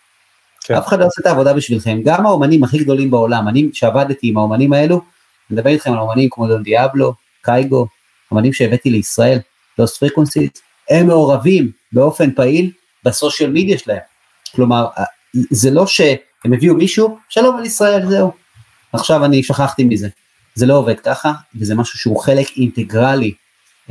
כן. 0.63 0.73
אף 0.75 0.87
אחד 0.87 0.99
לא 0.99 1.03
יעשה 1.03 1.21
את 1.21 1.25
העבודה 1.25 1.53
בשבילכם, 1.53 1.99
גם 2.03 2.25
האומנים 2.25 2.63
הכי 2.63 2.77
גדולים 2.77 3.11
בעולם, 3.11 3.47
אני 3.47 3.69
שעבדתי 3.73 4.27
עם 4.27 4.37
האומנים 4.37 4.73
האלו, 4.73 4.95
אני 4.95 5.57
מדבר 5.57 5.69
איתכם 5.69 5.91
על 5.91 5.99
אומנים 5.99 6.29
כמו 6.31 6.47
Don 6.47 6.63
Diablo, 6.63 7.13
Kygo, 7.41 7.87
אומנים 8.31 8.53
שהבאתי 8.53 8.89
לישראל, 8.89 9.39
Lost 9.79 9.97
Frequencies, 9.97 10.59
הם 10.89 11.07
מעורבים 11.07 11.71
באופן 11.91 12.31
פעיל 12.31 12.71
ב 13.05 13.11
social 13.11 13.49
media 13.49 13.77
שלהם. 13.77 14.12
כלומר, 14.55 14.87
זה 15.33 15.71
לא 15.71 15.87
שהם 15.87 16.53
הביאו 16.53 16.75
מישהו, 16.75 17.17
שלום 17.29 17.57
על 17.57 17.65
ישראל, 17.65 18.05
זהו. 18.09 18.31
עכשיו 18.93 19.25
אני 19.25 19.43
שכחתי 19.43 19.83
מזה. 19.83 20.07
זה 20.55 20.65
לא 20.65 20.73
עובד 20.73 20.99
ככה, 20.99 21.31
וזה 21.55 21.75
משהו 21.75 21.99
שהוא 21.99 22.19
חלק 22.19 22.47
אינטגרלי 22.57 23.33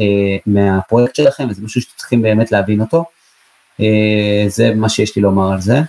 אה, 0.01 0.05
מהפרויקט 0.47 1.15
שלכם, 1.15 1.47
וזה 1.51 1.63
משהו 1.63 1.81
שצריכים 1.81 2.23
באמת 2.23 2.53
להבין 2.53 2.81
אותו. 2.81 3.05
אה, 3.81 4.45
זה 4.49 4.75
מה 4.75 4.89
שיש 4.89 5.17
לי 5.17 5.23
לומר 5.23 5.53
על 5.53 5.61
זה. 5.61 5.81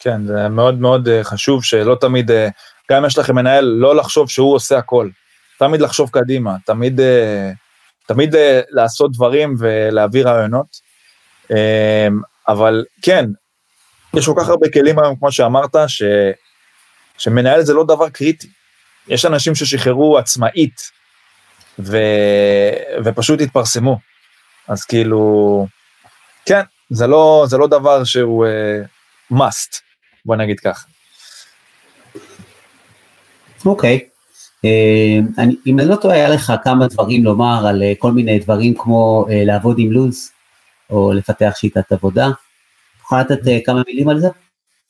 כן, 0.00 0.26
זה 0.26 0.48
מאוד 0.48 0.80
מאוד 0.80 1.08
אה, 1.08 1.24
חשוב 1.24 1.64
שלא 1.64 1.96
תמיד, 2.00 2.30
אה, 2.30 2.48
גם 2.90 2.98
אם 2.98 3.06
יש 3.06 3.18
לכם 3.18 3.34
מנהל, 3.34 3.64
לא 3.64 3.96
לחשוב 3.96 4.30
שהוא 4.30 4.54
עושה 4.54 4.78
הכל. 4.78 5.08
תמיד 5.58 5.80
לחשוב 5.80 6.10
קדימה, 6.10 6.56
תמיד, 6.66 7.00
אה, 7.00 7.50
תמיד 8.06 8.34
לעשות 8.70 9.12
דברים 9.12 9.54
ולהביא 9.58 10.24
רעיונות. 10.24 10.94
אבל 12.48 12.84
כן, 13.02 13.26
יש 14.16 14.26
כל 14.26 14.34
כך 14.40 14.48
הרבה 14.48 14.68
כלים 14.72 14.98
היום, 14.98 15.16
כמו 15.16 15.32
שאמרת, 15.32 15.76
ש... 15.86 16.02
שמנהל 17.18 17.62
זה 17.62 17.74
לא 17.74 17.84
דבר 17.84 18.08
קריטי. 18.08 18.48
יש 19.08 19.24
אנשים 19.24 19.54
ששחררו 19.54 20.18
עצמאית, 20.18 20.90
ו... 21.78 21.98
ופשוט 23.04 23.40
התפרסמו. 23.40 23.98
אז 24.68 24.84
כאילו, 24.84 25.66
כן, 26.46 26.62
זה 26.90 27.06
לא, 27.06 27.44
זה 27.48 27.58
לא 27.58 27.66
דבר 27.66 28.04
שהוא 28.04 28.46
uh, 28.46 29.32
must, 29.32 29.80
בוא 30.24 30.36
נגיד 30.36 30.60
ככה. 30.60 30.86
אוקיי. 33.66 34.00
Okay. 34.02 34.14
Uh, 34.66 35.42
אם 35.66 35.80
אני 35.80 35.88
לא 35.88 35.96
טועה, 35.96 36.14
היה 36.14 36.28
לך 36.28 36.52
כמה 36.64 36.86
דברים 36.86 37.24
לומר 37.24 37.66
על 37.66 37.82
uh, 37.82 37.98
כל 37.98 38.12
מיני 38.12 38.38
דברים 38.38 38.74
כמו 38.78 39.26
uh, 39.28 39.32
לעבוד 39.32 39.76
עם 39.78 39.92
לו"ז, 39.92 40.30
או 40.90 41.12
לפתח 41.12 41.52
שיטת 41.56 41.92
עבודה. 41.92 42.28
לתת 43.12 43.48
אה, 43.48 43.58
כמה 43.64 43.82
מילים 43.86 44.08
על 44.08 44.20
זה? 44.20 44.28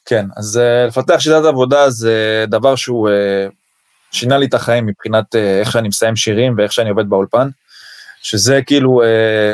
כן, 0.04 0.26
אז 0.36 0.56
uh, 0.56 0.88
לפתח 0.88 1.16
שיטת 1.18 1.44
עבודה 1.44 1.90
זה 1.90 2.44
דבר 2.48 2.76
שהוא 2.76 3.09
uh, 3.09 3.52
שינה 4.12 4.39
לי 4.39 4.47
את 4.47 4.55
החיים 4.55 4.86
מבחינת 4.86 5.34
איך 5.34 5.72
שאני 5.72 5.89
מסיים 5.89 6.16
שירים 6.16 6.55
ואיך 6.59 6.72
שאני 6.72 6.90
עובד 6.90 7.09
באולפן, 7.09 7.48
שזה 8.22 8.60
כאילו 8.66 9.02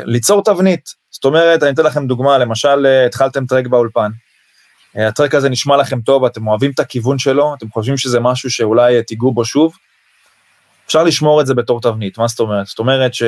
ליצור 0.05 0.43
תבנית. 0.43 0.89
זאת 1.11 1.25
אומרת, 1.25 1.63
אני 1.63 1.71
אתן 1.71 1.83
לכם 1.83 2.07
דוגמה, 2.07 2.37
למשל 2.37 2.85
התחלתם 3.07 3.45
טרק 3.45 3.67
באולפן, 3.67 4.11
הטרק 4.95 5.35
הזה 5.35 5.49
נשמע 5.49 5.77
לכם 5.77 6.01
טוב, 6.01 6.25
אתם 6.25 6.47
אוהבים 6.47 6.71
את 6.71 6.79
הכיוון 6.79 7.19
שלו, 7.19 7.53
אתם 7.57 7.69
חושבים 7.69 7.97
שזה 7.97 8.19
משהו 8.19 8.51
שאולי 8.51 9.03
תיגעו 9.03 9.33
בו 9.33 9.45
שוב, 9.45 9.73
אפשר 10.85 11.03
לשמור 11.03 11.41
את 11.41 11.45
זה 11.45 11.53
בתור 11.53 11.81
תבנית, 11.81 12.17
מה 12.17 12.27
זאת 12.27 12.39
אומרת? 12.39 12.67
זאת 12.67 12.79
אומרת 12.79 13.13
ש... 13.13 13.23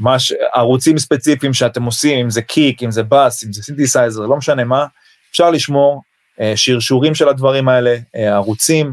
מש, 0.00 0.32
ערוצים 0.54 0.98
ספציפיים 0.98 1.54
שאתם 1.54 1.82
עושים, 1.82 2.18
אם 2.18 2.30
זה 2.30 2.42
kick, 2.42 2.82
אם 2.82 2.90
זה 2.90 3.02
בס, 3.02 3.44
אם 3.44 3.52
זה 3.52 3.62
סינתסייזר, 3.62 4.26
לא 4.26 4.36
משנה 4.36 4.64
מה, 4.64 4.86
אפשר 5.30 5.50
לשמור 5.50 6.02
אה, 6.40 6.52
שרשורים 6.56 7.14
של 7.14 7.28
הדברים 7.28 7.68
האלה, 7.68 7.96
אה, 8.16 8.34
ערוצים, 8.34 8.92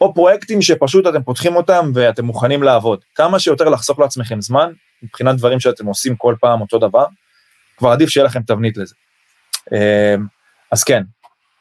או 0.00 0.14
פרויקטים 0.14 0.62
שפשוט 0.62 1.06
אתם 1.06 1.22
פותחים 1.22 1.56
אותם 1.56 1.90
ואתם 1.94 2.24
מוכנים 2.24 2.62
לעבוד. 2.62 3.00
כמה 3.14 3.38
שיותר 3.38 3.64
לחסוך 3.64 3.98
לעצמכם 3.98 4.40
זמן, 4.40 4.72
מבחינת 5.02 5.36
דברים 5.36 5.60
שאתם 5.60 5.86
עושים 5.86 6.16
כל 6.16 6.34
פעם 6.40 6.60
אותו 6.60 6.78
דבר, 6.78 7.06
כבר 7.76 7.90
עדיף 7.90 8.08
שיהיה 8.08 8.24
לכם 8.24 8.42
תבנית 8.42 8.76
לזה. 8.76 8.94
אה, 9.72 10.14
אז 10.72 10.84
כן, 10.84 11.02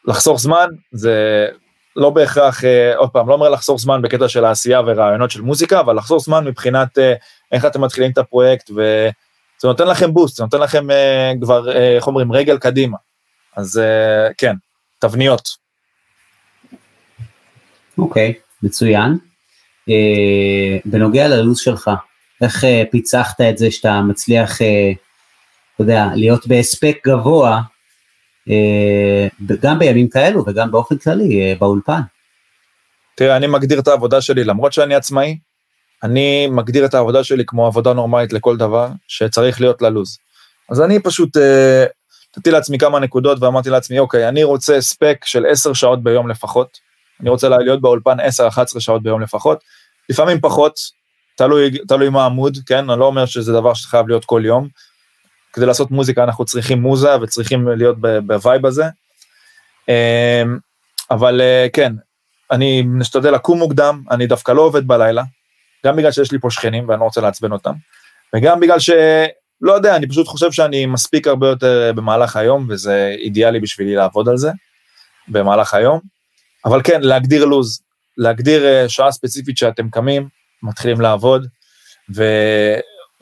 לחסוך 0.06 0.40
זמן 0.40 0.68
זה 0.92 1.48
לא 2.00 2.10
בהכרח, 2.10 2.64
אה, 2.64 2.96
עוד 2.96 3.10
פעם, 3.10 3.30
לא 3.30 3.34
אומר 3.34 3.50
לחסוך 3.50 3.80
זמן 3.80 4.02
בקטע 4.02 4.28
של 4.30 4.46
העשייה 4.46 4.82
ורעיונות 4.86 5.32
של 5.32 5.42
מוזיקה, 5.42 5.80
אבל 5.80 5.96
לחסוך 5.96 6.24
זמן 6.24 6.46
מבחינת 6.46 6.98
אה, 6.98 7.14
איך 7.52 7.66
אתם 7.66 7.82
מתחילים 7.82 8.12
את 8.12 8.18
הפרויקט, 8.18 8.72
וזה 8.72 9.12
נותן 9.64 9.88
לכם 9.88 10.14
בוסט, 10.14 10.36
זה 10.36 10.44
נותן 10.44 10.60
לכם 10.60 10.92
אה, 10.92 11.32
כבר, 11.42 11.72
איך 11.72 12.08
אומרים, 12.08 12.32
רגל 12.32 12.58
קדימה. 12.58 12.98
אז 13.56 13.82
כן, 14.38 14.56
תבניות. 15.00 15.50
אוקיי, 17.98 18.34
okay, 18.38 18.42
מצוין. 18.64 19.18
בנוגע 20.86 21.28
ללו"ז 21.28 21.60
שלך, 21.60 21.92
איך 22.42 22.64
פיצחת 22.92 23.42
את 23.42 23.58
זה 23.58 23.72
שאתה 23.72 24.02
מצליח, 24.02 24.56
אתה 24.56 25.84
יודע, 25.84 26.06
להיות 26.16 26.48
בהספק 26.48 26.98
גבוה 27.08 27.62
גם 29.62 29.80
בימים 29.80 30.10
כאלו 30.10 30.44
וגם 30.48 30.72
באופן 30.72 30.98
כללי 30.98 31.42
אה, 31.42 31.54
באולפן. 31.60 32.02
תראה, 33.16 33.38
אני 33.38 33.48
מגדיר 33.48 33.80
את 33.80 33.88
העבודה 33.88 34.22
שלי, 34.22 34.44
למרות 34.44 34.74
שאני 34.74 34.96
עצמאי, 34.96 35.38
אני 36.04 36.48
מגדיר 36.48 36.86
את 36.86 36.94
העבודה 36.94 37.24
שלי 37.24 37.44
כמו 37.48 37.68
עבודה 37.68 37.94
נורמלית 37.94 38.34
לכל 38.34 38.58
דבר 38.58 38.88
שצריך 39.08 39.62
להיות 39.62 39.82
לו"ז. 39.82 40.18
אז 40.70 40.82
אני 40.82 41.00
פשוט, 41.00 41.38
אה, 41.38 41.86
נתתי 42.38 42.52
לעצמי 42.52 42.78
כמה 42.78 43.00
נקודות 43.00 43.44
ואמרתי 43.44 43.70
לעצמי, 43.70 44.00
אוקיי, 44.00 44.28
אני 44.28 44.44
רוצה 44.44 44.82
הספק 44.82 45.18
של 45.26 45.46
10 45.46 45.74
שעות 45.74 46.04
ביום 46.04 46.30
לפחות, 46.30 46.78
אני 47.22 47.30
רוצה 47.30 47.50
להיות 47.50 47.82
באולפן 47.82 48.20
10-11 48.20 48.80
שעות 48.80 49.04
ביום 49.04 49.22
לפחות, 49.22 49.60
לפעמים 50.10 50.42
פחות, 50.42 50.74
תלוי, 51.38 51.72
תלוי 51.88 52.10
מה 52.10 52.24
ה 52.24 52.29
mood, 52.29 52.58
כן? 52.66 52.90
אני 52.90 53.00
לא 53.00 53.06
אומר 53.06 53.26
שזה 53.26 53.54
דבר 53.54 53.74
שחייב 53.74 54.08
להיות 54.08 54.26
כל 54.26 54.42
יום. 54.46 54.68
כדי 55.54 55.66
לעשות 55.66 55.92
מוזיקה 55.92 56.24
אנחנו 56.24 56.46
צריכים 56.46 56.82
מוזה 56.82 57.20
וצריכים 57.22 57.68
להיות 57.68 57.98
ב 58.02 58.14
vibe 58.14 58.66
הזה. 58.66 58.86
אמ, 59.90 60.58
אבל 61.12 61.42
אה, 61.42 61.68
כן, 61.74 61.94
אני 62.52 62.82
משתדל 62.82 63.34
לקום 63.34 63.60
מוקדם, 63.60 64.04
אני 64.12 64.28
דווקא 64.28 64.52
לא 64.52 64.62
עובד 64.62 64.88
בלילה, 64.88 65.24
גם 65.86 65.96
בגלל 65.96 66.12
שיש 66.12 66.32
לי 66.32 66.40
פה 66.40 66.50
שכנים 66.52 66.90
ואני 66.90 67.00
לא 67.00 67.06
רוצה 67.06 67.22
לעצבן 67.22 67.52
אותם, 67.52 67.74
וגם 68.36 68.60
בגלל 68.60 68.80
ש... 68.80 68.90
לא 69.62 69.74
יודע, 69.74 69.96
אני 69.96 70.08
פשוט 70.08 70.28
חושב 70.28 70.52
שאני 70.52 70.86
מספיק 70.86 71.28
הרבה 71.28 71.48
יותר 71.48 71.92
במהלך 71.96 72.36
היום, 72.36 72.68
וזה 72.70 73.16
אידיאלי 73.18 73.60
בשבילי 73.60 73.96
לעבוד 73.96 74.30
על 74.30 74.38
זה 74.38 74.52
במהלך 75.28 75.74
היום. 75.74 76.00
אבל 76.66 76.82
כן, 76.84 77.02
להגדיר 77.02 77.46
לו"ז, 77.46 77.82
להגדיר 78.18 78.66
אה, 78.66 78.90
שעה 78.90 79.12
ספציפית 79.12 79.58
שאתם 79.58 79.90
קמים, 79.90 80.28
מתחילים 80.64 81.02
לעבוד, 81.02 81.48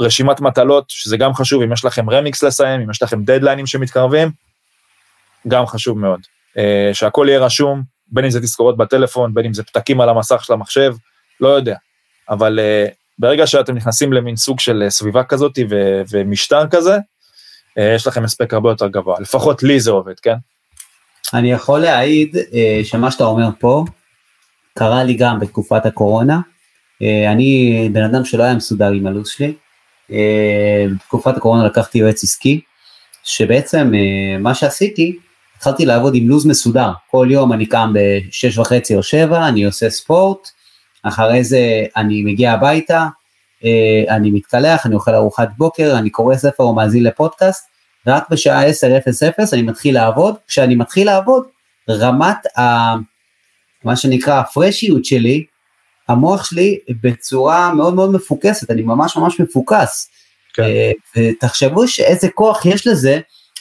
ורשימת 0.02 0.42
מטלות, 0.42 0.90
שזה 0.90 1.18
גם 1.18 1.34
חשוב, 1.34 1.62
אם 1.62 1.74
יש 1.74 1.86
לכם 1.86 2.10
רמיקס 2.10 2.44
לסיים, 2.44 2.82
אם 2.82 2.92
יש 2.92 3.04
לכם 3.04 3.24
דדליינים 3.24 3.66
שמתקרבים, 3.66 4.32
גם 5.48 5.66
חשוב 5.66 6.00
מאוד. 6.00 6.20
אה, 6.58 6.90
שהכל 6.94 7.26
יהיה 7.30 7.40
רשום, 7.40 7.84
בין 8.08 8.26
אם 8.26 8.32
זה 8.32 8.40
תזכורות 8.40 8.78
בטלפון, 8.78 9.34
בין 9.34 9.46
אם 9.46 9.54
זה 9.54 9.64
פתקים 9.64 10.02
על 10.02 10.10
המסך 10.10 10.44
של 10.44 10.54
המחשב, 10.54 10.96
לא 11.42 11.48
יודע. 11.48 11.76
אבל 12.30 12.60
אה, 12.60 12.88
ברגע 13.20 13.48
שאתם 13.48 13.76
נכנסים 13.76 14.14
למין 14.14 14.36
סוג 14.36 14.60
של 14.60 14.86
סביבה 14.90 15.24
כזאת 15.24 15.60
ו- 15.70 16.02
ומשטר 16.12 16.68
כזה, 16.68 16.98
יש 17.78 18.08
לכם 18.08 18.24
הספק 18.24 18.54
הרבה 18.54 18.72
יותר 18.72 18.88
גבוה, 18.88 19.20
לפחות 19.20 19.64
לי 19.64 19.80
זה 19.80 19.92
עובד, 19.92 20.20
כן? 20.20 20.36
אני 21.34 21.52
יכול 21.52 21.80
להעיד 21.80 22.36
אה, 22.54 22.82
שמה 22.84 23.12
שאתה 23.12 23.24
אומר 23.24 23.50
פה, 23.60 23.86
קרה 24.78 25.04
לי 25.04 25.14
גם 25.14 25.40
בתקופת 25.40 25.86
הקורונה. 25.86 26.40
אה, 27.02 27.32
אני 27.32 27.90
בן 27.94 28.04
אדם 28.04 28.26
שלא 28.26 28.44
היה 28.44 28.54
מסודר 28.54 28.92
עם 28.92 29.08
הלו"ז 29.08 29.30
שלי. 29.30 29.54
אה, 30.12 30.86
בתקופת 30.96 31.38
הקורונה 31.38 31.66
לקחתי 31.66 31.98
יועץ 31.98 32.24
עסקי, 32.24 32.62
שבעצם 33.24 33.92
מה 34.40 34.56
שעשיתי, 34.56 35.18
התחלתי 35.58 35.86
לעבוד 35.86 36.16
עם 36.16 36.30
לו"ז 36.30 36.46
מסודר. 36.46 36.92
כל 37.12 37.28
יום 37.32 37.54
אני 37.54 37.66
קם 37.66 37.94
ב-6 37.94 38.60
וחצי 38.62 38.96
או 38.96 39.04
7, 39.04 39.48
אני 39.48 39.64
עושה 39.64 39.90
ספורט, 39.90 40.50
אחרי 41.04 41.44
זה 41.44 41.86
אני 41.96 42.24
מגיע 42.24 42.52
הביתה, 42.52 43.08
אני 44.10 44.32
מתקלח, 44.32 44.86
אני 44.86 44.96
אוכל 44.96 45.16
ארוחת 45.16 45.50
בוקר, 45.58 45.96
אני 45.98 46.10
קורא 46.10 46.36
ספר 46.36 46.64
או 46.64 46.76
מאזין 46.76 47.04
לפודקאסט, 47.04 47.68
רק 48.08 48.30
בשעה 48.30 48.70
10:00 48.70 49.54
אני 49.54 49.62
מתחיל 49.62 49.96
לעבוד, 49.96 50.36
כשאני 50.48 50.76
מתחיל 50.76 51.06
לעבוד, 51.06 51.44
רמת 51.90 52.58
ה... 52.58 52.62
מה 53.84 53.96
שנקרא 53.96 54.40
הפרשיות 54.40 55.06
שלי, 55.06 55.46
המוח 56.08 56.46
שלי 56.46 56.80
בצורה 57.04 57.74
מאוד 57.74 57.94
מאוד 57.94 58.12
מפוקסת, 58.12 58.72
אני 58.72 58.82
ממש 58.82 59.18
ממש 59.18 59.40
מפוקס. 59.40 60.10
כן. 60.54 60.64
אה, 60.64 60.92
ותחשבו 61.18 61.88
שאיזה 61.88 62.30
כוח 62.30 62.66
יש 62.66 62.88
לזה, 62.88 63.20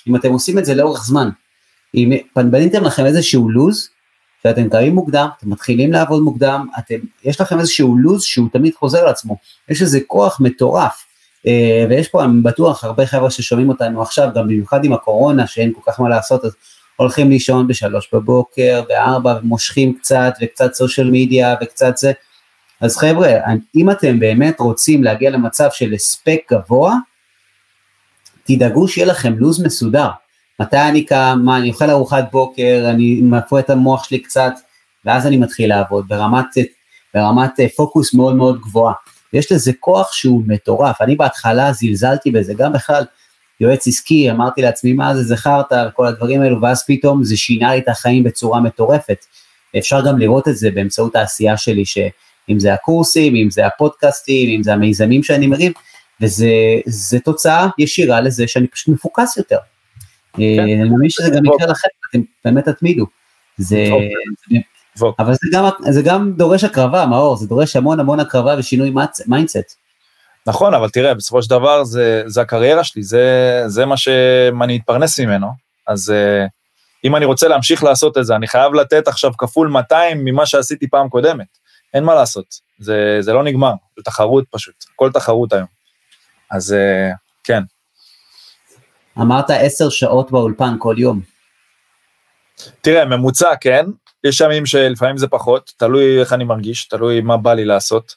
אם 0.09 0.17
אתם 0.17 0.33
עושים 0.33 0.59
את 0.59 0.65
זה 0.65 0.75
לאורך 0.75 1.05
זמן. 1.05 1.29
אם 1.95 2.13
בניתם 2.37 2.85
לכם 2.85 3.07
איזשהו 3.07 3.51
לוז, 3.51 3.89
שאתם 4.43 4.69
קמים 4.69 4.95
מוקדם, 4.95 5.29
אתם 5.39 5.51
מתחילים 5.51 5.93
לעבוד 5.93 6.23
מוקדם, 6.23 6.67
אתם, 6.79 6.95
יש 7.25 7.41
לכם 7.41 7.59
איזשהו 7.59 7.97
לוז 7.97 8.23
שהוא 8.23 8.49
תמיד 8.53 8.75
חוזר 8.75 9.05
לעצמו, 9.05 9.37
יש 9.69 9.83
איזה 9.83 10.01
כוח 10.07 10.41
מטורף. 10.41 11.05
אה, 11.47 11.87
ויש 11.89 12.09
פה, 12.09 12.25
אני 12.25 12.41
בטוח, 12.43 12.85
הרבה 12.85 13.07
חבר'ה 13.07 13.31
ששומעים 13.31 13.69
אותנו 13.69 14.03
עכשיו, 14.03 14.29
גם 14.35 14.45
במיוחד 14.45 14.85
עם 14.85 14.93
הקורונה, 14.93 15.47
שאין 15.47 15.73
כל 15.73 15.93
כך 15.93 16.01
מה 16.01 16.09
לעשות, 16.09 16.45
אז 16.45 16.53
הולכים 16.97 17.31
לישון 17.31 17.67
בשלוש 17.67 18.09
בבוקר, 18.13 18.83
בארבע, 18.89 19.39
ומושכים 19.43 19.99
קצת, 19.99 20.35
וקצת 20.41 20.75
סושיאל 20.75 21.11
מדיה, 21.11 21.55
וקצת 21.63 21.97
זה. 21.97 22.13
אז 22.81 22.97
חבר'ה, 22.97 23.33
אם 23.77 23.91
אתם 23.91 24.21
באמת 24.21 24.61
רוצים 24.61 25.05
להגיע 25.05 25.31
למצב 25.31 25.69
של 25.73 25.93
הספק 25.93 26.41
גבוה, 26.53 26.95
תדאגו 28.45 28.89
שיהיה 28.89 29.07
לכם 29.07 29.35
לו"ז 29.39 29.63
מסודר. 29.65 30.09
מתי 30.61 30.77
אני 30.77 31.05
קם, 31.05 31.41
מה, 31.45 31.59
אני 31.59 31.71
אוכל 31.71 31.91
ארוחת 31.91 32.25
בוקר, 32.33 32.87
אני 32.91 33.21
מפריע 33.23 33.63
את 33.63 33.71
המוח 33.71 34.05
שלי 34.05 34.19
קצת, 34.19 34.53
ואז 35.05 35.27
אני 35.27 35.37
מתחיל 35.37 35.69
לעבוד 35.69 36.09
ברמת, 36.09 36.47
ברמת 37.15 37.61
אה, 37.61 37.67
פוקוס 37.77 38.15
מאוד 38.15 38.37
מאוד 38.37 38.61
גבוהה. 38.61 38.95
יש 39.33 39.53
לזה 39.53 39.73
כוח 39.81 40.13
שהוא 40.13 40.43
מטורף. 40.47 41.03
אני 41.03 41.17
בהתחלה 41.17 41.73
זלזלתי 41.73 42.31
בזה, 42.31 42.55
גם 42.55 42.73
בכלל 42.73 43.05
יועץ 43.61 43.87
עסקי, 43.89 44.31
אמרתי 44.31 44.63
לעצמי 44.63 44.93
מה 44.93 45.15
זה 45.15 45.23
זכרת 45.23 45.67
וכל 45.89 46.07
הדברים 46.07 46.43
האלו, 46.43 46.63
ואז 46.63 46.85
פתאום 46.87 47.25
זה 47.25 47.37
שינה 47.37 47.75
לי 47.75 47.79
את 47.79 47.89
החיים 47.89 48.25
בצורה 48.25 48.61
מטורפת. 48.61 49.25
אפשר 49.79 50.01
גם 50.07 50.19
לראות 50.19 50.49
את 50.49 50.57
זה 50.57 50.71
באמצעות 50.71 51.17
העשייה 51.17 51.57
שלי, 51.57 51.85
שאם 52.47 52.59
זה 52.59 52.75
הקורסים, 52.75 53.37
אם 53.37 53.51
זה 53.51 53.67
הפודקאסטים, 53.67 54.51
אם 54.57 54.63
זה 54.63 54.73
המיזמים 54.73 55.23
שאני 55.23 55.47
מרים, 55.47 55.73
וזה 56.21 57.19
תוצאה 57.25 57.69
ישירה 57.79 58.21
לזה 58.21 58.49
שאני 58.49 58.67
פשוט 58.67 58.89
מפוקס 58.89 59.37
יותר. 59.37 59.59
כן. 60.33 60.43
אני 60.43 60.75
מאמין 60.75 61.11
שזה 61.11 61.31
גם 61.31 61.45
יקרה 61.45 61.67
לכם, 61.67 61.89
אתם 62.11 62.21
באמת 62.45 62.65
תתמידו. 62.65 63.07
זה, 63.59 63.85
אבל 65.19 65.33
זה 65.35 65.49
גם, 65.53 65.65
זה 65.91 66.03
גם 66.03 66.33
דורש 66.33 66.65
הקרבה, 66.65 67.07
מאור, 67.07 67.37
זה 67.37 67.47
דורש 67.47 67.77
המון 67.77 68.01
המון 68.01 68.21
הקרבה 68.21 68.55
ושינוי 68.59 68.93
mindset. 69.27 69.77
נכון, 70.47 70.75
אבל 70.75 70.89
תראה, 70.89 71.15
בסופו 71.15 71.43
של 71.43 71.51
דבר 71.51 71.85
זה, 71.85 72.23
זה 72.27 72.41
הקריירה 72.41 72.85
שלי, 72.85 73.03
זה, 73.03 73.63
זה 73.67 73.87
מה 73.87 73.97
שאני 73.97 74.77
אתפרנס 74.77 75.21
ממנו, 75.21 75.47
אז 75.87 76.13
uh, 76.13 76.49
אם 77.05 77.17
אני 77.17 77.25
רוצה 77.25 77.49
להמשיך 77.49 77.85
לעשות 77.85 78.19
את 78.19 78.27
זה, 78.27 78.37
אני 78.37 78.47
חייב 78.47 78.75
לתת 78.75 79.09
עכשיו 79.09 79.33
כפול 79.39 79.69
200 79.69 80.25
ממה 80.25 80.47
שעשיתי 80.47 80.89
פעם 80.89 81.09
קודמת. 81.09 81.47
אין 81.95 82.05
מה 82.05 82.15
לעשות, 82.15 82.47
זה, 82.79 83.19
זה 83.21 83.33
לא 83.33 83.45
נגמר, 83.45 83.73
זה 83.97 84.03
תחרות 84.05 84.45
פשוט, 84.51 84.85
כל 84.97 85.11
תחרות 85.13 85.53
היום. 85.53 85.67
אז 86.51 86.73
uh, 86.73 87.17
כן. 87.45 87.63
אמרת 89.19 89.51
עשר 89.51 89.89
שעות 89.89 90.31
באולפן 90.31 90.77
כל 90.79 90.95
יום. 90.99 91.21
תראה, 92.81 93.05
ממוצע 93.05 93.57
כן, 93.61 93.87
יש 94.25 94.41
ימים 94.41 94.67
שלפעמים 94.67 95.17
זה 95.17 95.29
פחות, 95.29 95.73
תלוי 95.77 96.21
איך 96.21 96.33
אני 96.33 96.45
מרגיש, 96.45 96.89
תלוי 96.89 97.21
מה 97.21 97.37
בא 97.37 97.55
לי 97.55 97.65
לעשות. 97.65 98.15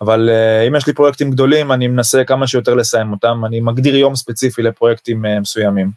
אבל 0.00 0.28
uh, 0.28 0.68
אם 0.68 0.76
יש 0.76 0.86
לי 0.86 0.92
פרויקטים 0.92 1.30
גדולים, 1.30 1.72
אני 1.72 1.88
מנסה 1.88 2.24
כמה 2.24 2.46
שיותר 2.46 2.74
לסיים 2.74 3.12
אותם, 3.12 3.44
אני 3.46 3.60
מגדיר 3.60 3.96
יום 3.96 4.16
ספציפי 4.16 4.62
לפרויקטים 4.62 5.24
uh, 5.24 5.40
מסוימים, 5.40 5.90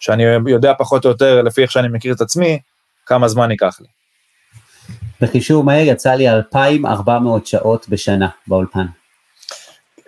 שאני 0.00 0.22
יודע 0.46 0.72
פחות 0.78 1.04
או 1.04 1.10
יותר, 1.10 1.42
לפי 1.42 1.62
איך 1.62 1.70
שאני 1.70 1.88
מכיר 1.88 2.14
את 2.14 2.20
עצמי, 2.20 2.58
כמה 3.06 3.28
זמן 3.28 3.50
ייקח 3.50 3.80
לי. 3.80 3.93
בחישוב 5.24 5.66
מהר 5.66 5.84
יצא 5.86 6.14
לי 6.14 6.30
2,400 6.30 7.46
שעות 7.46 7.88
בשנה 7.88 8.28
באולפן. 8.46 8.86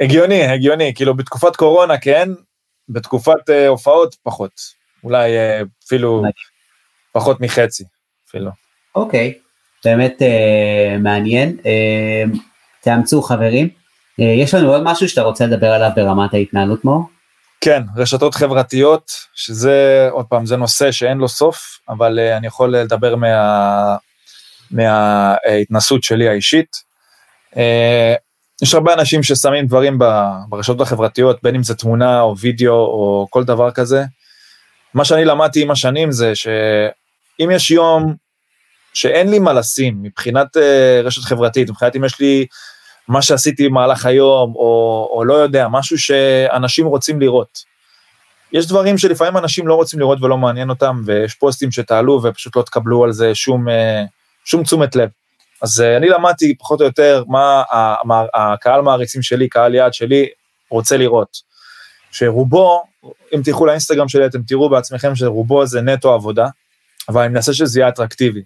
הגיוני, 0.00 0.42
הגיוני, 0.42 0.94
כאילו 0.94 1.16
בתקופת 1.16 1.56
קורונה 1.56 1.98
כן, 1.98 2.28
בתקופת 2.88 3.50
uh, 3.50 3.68
הופעות 3.68 4.16
פחות, 4.22 4.52
אולי 5.04 5.30
uh, 5.36 5.66
אפילו 5.86 6.22
פחות 7.12 7.40
מחצי 7.40 7.84
אפילו. 8.28 8.50
אוקיי, 8.94 9.34
באמת 9.84 10.22
אה, 10.22 10.98
מעניין. 10.98 11.56
אה, 11.66 12.24
תאמצו 12.80 13.22
חברים. 13.22 13.68
אה, 14.20 14.24
יש 14.24 14.54
לנו 14.54 14.72
עוד 14.72 14.82
משהו 14.82 15.08
שאתה 15.08 15.22
רוצה 15.22 15.46
לדבר 15.46 15.72
עליו 15.72 15.90
ברמת 15.96 16.34
ההתנהלות 16.34 16.84
מאור? 16.84 17.02
כן, 17.60 17.82
רשתות 17.96 18.34
חברתיות, 18.34 19.10
שזה, 19.34 20.08
עוד 20.10 20.26
פעם, 20.26 20.46
זה 20.46 20.56
נושא 20.56 20.92
שאין 20.92 21.18
לו 21.18 21.28
סוף, 21.28 21.80
אבל 21.88 22.18
uh, 22.18 22.36
אני 22.36 22.46
יכול 22.46 22.76
לדבר 22.76 23.16
מה, 23.16 23.96
מההתנסות 24.70 26.02
שלי 26.02 26.28
האישית. 26.28 26.76
Uh, 27.54 27.58
יש 28.62 28.74
הרבה 28.74 28.94
אנשים 28.94 29.22
ששמים 29.22 29.66
דברים 29.66 29.98
ברשתות 30.48 30.80
החברתיות, 30.80 31.42
בין 31.42 31.54
אם 31.54 31.62
זה 31.62 31.74
תמונה 31.74 32.20
או 32.20 32.38
וידאו 32.38 32.74
או 32.74 33.26
כל 33.30 33.44
דבר 33.44 33.70
כזה. 33.70 34.04
מה 34.94 35.04
שאני 35.04 35.24
למדתי 35.24 35.62
עם 35.62 35.70
השנים 35.70 36.12
זה 36.12 36.34
שאם 36.34 37.50
יש 37.50 37.70
יום 37.70 38.14
שאין 38.94 39.30
לי 39.30 39.38
מה 39.38 39.52
לשים 39.52 40.02
מבחינת 40.02 40.56
uh, 40.56 40.60
רשת 41.04 41.22
חברתית, 41.22 41.70
מבחינת 41.70 41.96
אם 41.96 42.04
יש 42.04 42.20
לי 42.20 42.46
מה 43.08 43.22
שעשיתי 43.22 43.68
במהלך 43.68 44.06
היום, 44.06 44.54
או, 44.54 45.08
או 45.12 45.24
לא 45.24 45.34
יודע, 45.34 45.68
משהו 45.68 45.98
שאנשים 45.98 46.86
רוצים 46.86 47.20
לראות. 47.20 47.76
יש 48.52 48.66
דברים 48.66 48.98
שלפעמים 48.98 49.36
אנשים 49.36 49.68
לא 49.68 49.74
רוצים 49.74 50.00
לראות 50.00 50.22
ולא 50.22 50.38
מעניין 50.38 50.70
אותם, 50.70 51.02
ויש 51.04 51.34
פוסטים 51.34 51.72
שתעלו 51.72 52.20
ופשוט 52.22 52.56
לא 52.56 52.62
תקבלו 52.62 53.04
על 53.04 53.12
זה 53.12 53.34
שום, 53.34 53.68
uh, 53.68 53.72
שום 54.46 54.62
תשומת 54.62 54.96
לב. 54.96 55.08
אז 55.62 55.80
uh, 55.80 55.96
אני 55.96 56.08
למדתי 56.08 56.58
פחות 56.58 56.80
או 56.80 56.86
יותר 56.86 57.24
מה 57.28 58.24
הקהל 58.34 58.80
מעריצים 58.80 59.22
שלי, 59.22 59.48
קהל 59.48 59.74
יעד 59.74 59.94
שלי, 59.94 60.26
רוצה 60.70 60.96
לראות. 60.96 61.36
שרובו, 62.10 62.84
אם 63.34 63.40
תלכו 63.44 63.66
לאינסטגרם 63.66 64.08
שלי 64.08 64.26
אתם 64.26 64.42
תראו 64.42 64.68
בעצמכם 64.68 65.14
שרובו 65.14 65.66
זה 65.66 65.80
נטו 65.80 66.14
עבודה, 66.14 66.46
אבל 67.08 67.22
אני 67.22 67.32
מנסה 67.32 67.54
שזה 67.54 67.80
יהיה 67.80 67.88
אטרקטיבי. 67.88 68.42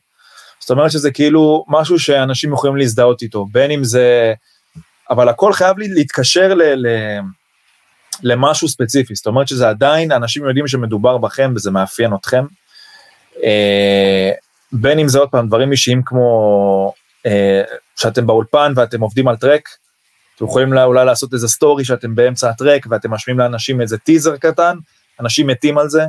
זאת 0.60 0.70
אומרת 0.70 0.90
שזה 0.90 1.10
כאילו 1.10 1.64
משהו 1.68 1.98
שאנשים 1.98 2.52
יכולים 2.52 2.76
להזדהות 2.76 3.22
איתו, 3.22 3.46
בין 3.52 3.70
אם 3.70 3.84
זה, 3.84 4.34
אבל 5.10 5.28
הכל 5.28 5.52
חייב 5.52 5.78
לי 5.78 5.88
להתקשר 5.88 6.54
ל, 6.54 6.62
ל, 6.62 6.86
למשהו 8.22 8.68
ספציפי, 8.68 9.14
זאת 9.14 9.26
אומרת 9.26 9.48
שזה 9.48 9.68
עדיין, 9.68 10.12
אנשים 10.12 10.44
יודעים 10.44 10.66
שמדובר 10.66 11.18
בכם 11.18 11.52
וזה 11.56 11.70
מאפיין 11.70 12.14
אתכם. 12.14 12.44
אה, 14.74 14.78
בין 14.80 14.98
אם 14.98 15.08
זה 15.08 15.18
עוד 15.18 15.28
פעם 15.28 15.46
דברים 15.46 15.72
אישיים 15.72 16.02
כמו 16.02 16.92
אה, 17.26 17.62
שאתם 17.96 18.26
באולפן 18.26 18.72
ואתם 18.76 19.00
עובדים 19.00 19.28
על 19.28 19.36
טרק, 19.36 19.68
אתם 20.36 20.44
יכולים 20.44 20.78
אולי 20.78 21.04
לעשות 21.04 21.34
איזה 21.34 21.48
סטורי 21.48 21.84
שאתם 21.84 22.14
באמצע 22.14 22.50
הטרק 22.50 22.86
ואתם 22.90 23.10
משמיעים 23.10 23.38
לאנשים 23.38 23.80
איזה 23.80 23.98
טיזר 23.98 24.36
קטן, 24.36 24.76
אנשים 25.20 25.46
מתים 25.46 25.78
על 25.78 25.88
זה. 25.88 26.04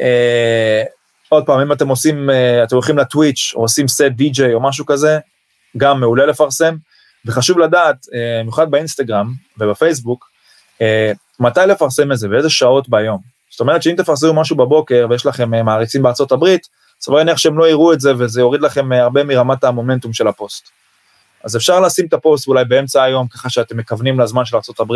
אה, 0.00 0.82
עוד 1.28 1.46
פעם, 1.46 1.60
אם 1.60 1.72
אתם 1.72 1.88
עושים, 1.88 2.30
אה, 2.30 2.64
אתם 2.64 2.76
הולכים 2.76 2.98
ל 2.98 3.06
Twitch 3.06 3.52
או 3.54 3.60
עושים 3.60 3.88
סט 3.88 4.02
די-ג'יי 4.02 4.54
או 4.54 4.60
משהו 4.60 4.86
כזה, 4.86 5.18
גם 5.76 6.00
מעולה 6.00 6.26
לפרסם, 6.26 6.76
וחשוב 7.24 7.58
לדעת, 7.58 8.06
אה, 8.14 8.40
במיוחד 8.40 8.70
באינסטגרם 8.70 9.32
ובפייסבוק, 9.58 10.30
אה, 10.82 11.12
מתי 11.40 11.60
לפרסם 11.68 12.12
את 12.12 12.18
זה 12.18 12.28
ואיזה 12.30 12.50
שעות 12.50 12.88
ביום. 12.88 13.20
זאת 13.50 13.60
אומרת 13.60 13.82
שאם 13.82 13.94
תפרסמו 13.96 14.34
משהו 14.34 14.56
בבוקר 14.56 15.06
ויש 15.10 15.26
לכם 15.26 15.54
אה, 15.54 15.62
מעריצים 15.62 16.02
בארצות 16.02 16.32
הברית, 16.32 16.66
סביר 17.00 17.18
להניח 17.18 17.38
שהם 17.38 17.58
לא 17.58 17.68
יראו 17.68 17.92
את 17.92 18.00
זה 18.00 18.12
וזה 18.18 18.40
יוריד 18.40 18.60
לכם 18.60 18.92
אה, 18.92 19.02
הרבה 19.02 19.24
מרמת 19.24 19.64
המומנטום 19.64 20.12
של 20.12 20.28
הפוסט. 20.28 20.70
אז 21.44 21.56
אפשר 21.56 21.80
לשים 21.80 22.06
את 22.06 22.12
הפוסט 22.12 22.48
אולי 22.48 22.64
באמצע 22.64 23.02
היום, 23.02 23.28
ככה 23.28 23.50
שאתם 23.50 23.76
מכוונים 23.76 24.20
לזמן 24.20 24.44
של 24.44 24.56
ארה"ב, 24.56 24.92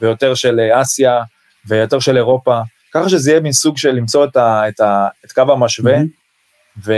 ויותר 0.00 0.34
של 0.34 0.60
אסיה, 0.72 1.22
ויותר 1.66 1.98
של 1.98 2.16
אירופה, 2.16 2.60
ככה 2.94 3.08
שזה 3.08 3.30
יהיה 3.30 3.40
מין 3.40 3.52
סוג 3.52 3.78
של 3.78 3.90
למצוא 3.90 4.24
את, 4.24 4.36
ה, 4.36 4.68
את, 4.68 4.80
ה, 4.80 5.08
את 5.24 5.32
קו 5.32 5.42
המשווה, 5.52 5.96
mm-hmm. 5.96 6.80
ו, 6.84 6.94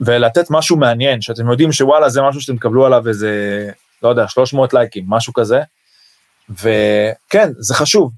ולתת 0.00 0.46
משהו 0.50 0.76
מעניין, 0.76 1.20
שאתם 1.20 1.50
יודעים 1.50 1.72
שוואלה 1.72 2.08
זה 2.08 2.22
משהו 2.22 2.40
שאתם 2.40 2.56
תקבלו 2.56 2.86
עליו 2.86 3.08
איזה, 3.08 3.70
לא 4.02 4.08
יודע, 4.08 4.28
300 4.28 4.74
לייקים, 4.74 5.04
משהו 5.08 5.32
כזה, 5.32 5.60
וכן, 6.50 7.48
זה 7.58 7.74
חשוב, 7.74 8.12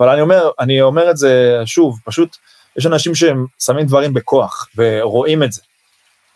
אבל 0.00 0.08
אני 0.08 0.20
אומר, 0.20 0.50
אני 0.60 0.82
אומר 0.82 1.10
את 1.10 1.16
זה 1.16 1.62
שוב, 1.64 2.00
פשוט, 2.04 2.36
יש 2.76 2.86
אנשים 2.86 3.14
שהם 3.14 3.46
שמים 3.58 3.86
דברים 3.86 4.14
בכוח, 4.14 4.68
ורואים 4.76 5.42
את 5.42 5.52
זה. 5.52 5.62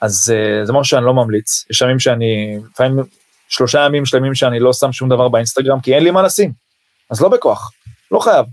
אז 0.01 0.35
uh, 0.35 0.67
זה 0.67 0.73
משהו 0.73 0.85
שאני 0.85 1.05
לא 1.05 1.15
ממליץ, 1.15 1.65
יש 1.71 1.81
ימים 1.81 1.99
שאני, 1.99 2.59
לפעמים 2.73 3.05
שלושה 3.49 3.81
ימים 3.81 4.07
שלמים 4.07 4.35
שאני 4.35 4.61
לא 4.61 4.73
שם 4.73 4.93
שום 4.93 5.09
דבר 5.09 5.29
באינסטגרם, 5.29 5.81
כי 5.81 5.95
אין 5.95 6.05
לי 6.05 6.11
מה 6.11 6.23
לשים, 6.23 6.53
אז 7.11 7.21
לא 7.21 7.29
בכוח, 7.29 7.73
לא 8.11 8.19
חייב. 8.19 8.47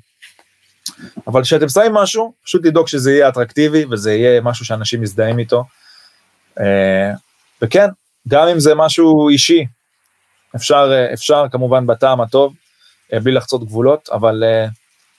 אבל 1.28 1.44
כשאתם 1.44 1.70
שמים 1.70 1.94
משהו, 1.94 2.34
פשוט 2.44 2.66
לדאוג 2.66 2.88
שזה 2.88 3.12
יהיה 3.12 3.30
אטרקטיבי, 3.30 3.86
וזה 3.86 4.14
יהיה 4.14 4.42
משהו 4.42 4.66
שאנשים 4.66 5.02
מזדהים 5.02 5.40
איתו. 5.40 5.64
Uh, 6.60 6.64
וכן, 7.62 7.88
גם 8.28 8.48
אם 8.48 8.60
זה 8.60 8.76
משהו 8.76 9.30
אישי, 9.30 9.66
אפשר, 10.56 10.92
uh, 10.92 11.14
אפשר 11.14 11.46
כמובן 11.52 11.88
בטעם 11.88 12.22
הטוב, 12.22 12.54
בלי 13.24 13.32
לחצות 13.32 13.64
גבולות, 13.66 14.10
אבל 14.10 14.44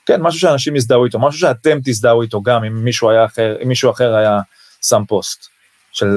כן, 0.07 0.23
משהו 0.23 0.41
שאנשים 0.41 0.77
יזדהו 0.77 1.05
איתו, 1.05 1.19
משהו 1.19 1.41
שאתם 1.41 1.79
תזדהו 1.85 2.23
איתו 2.23 2.43
גם, 2.43 2.65
אם 2.65 2.85
מישהו, 2.85 3.11
היה 3.11 3.25
אחר, 3.25 3.57
אם 3.63 3.69
מישהו 3.69 3.91
אחר 3.91 4.15
היה 4.15 4.41
שם 4.83 5.03
פוסט. 5.09 5.47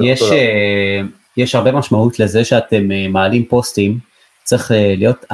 יש, 0.02 0.22
uh, 0.22 0.34
יש 1.36 1.54
הרבה 1.54 1.72
משמעות 1.72 2.18
לזה 2.18 2.44
שאתם 2.44 2.88
uh, 2.90 3.12
מעלים 3.12 3.44
פוסטים, 3.44 3.98
צריך 4.44 4.70
uh, 4.70 4.74
להיות, 4.74 5.24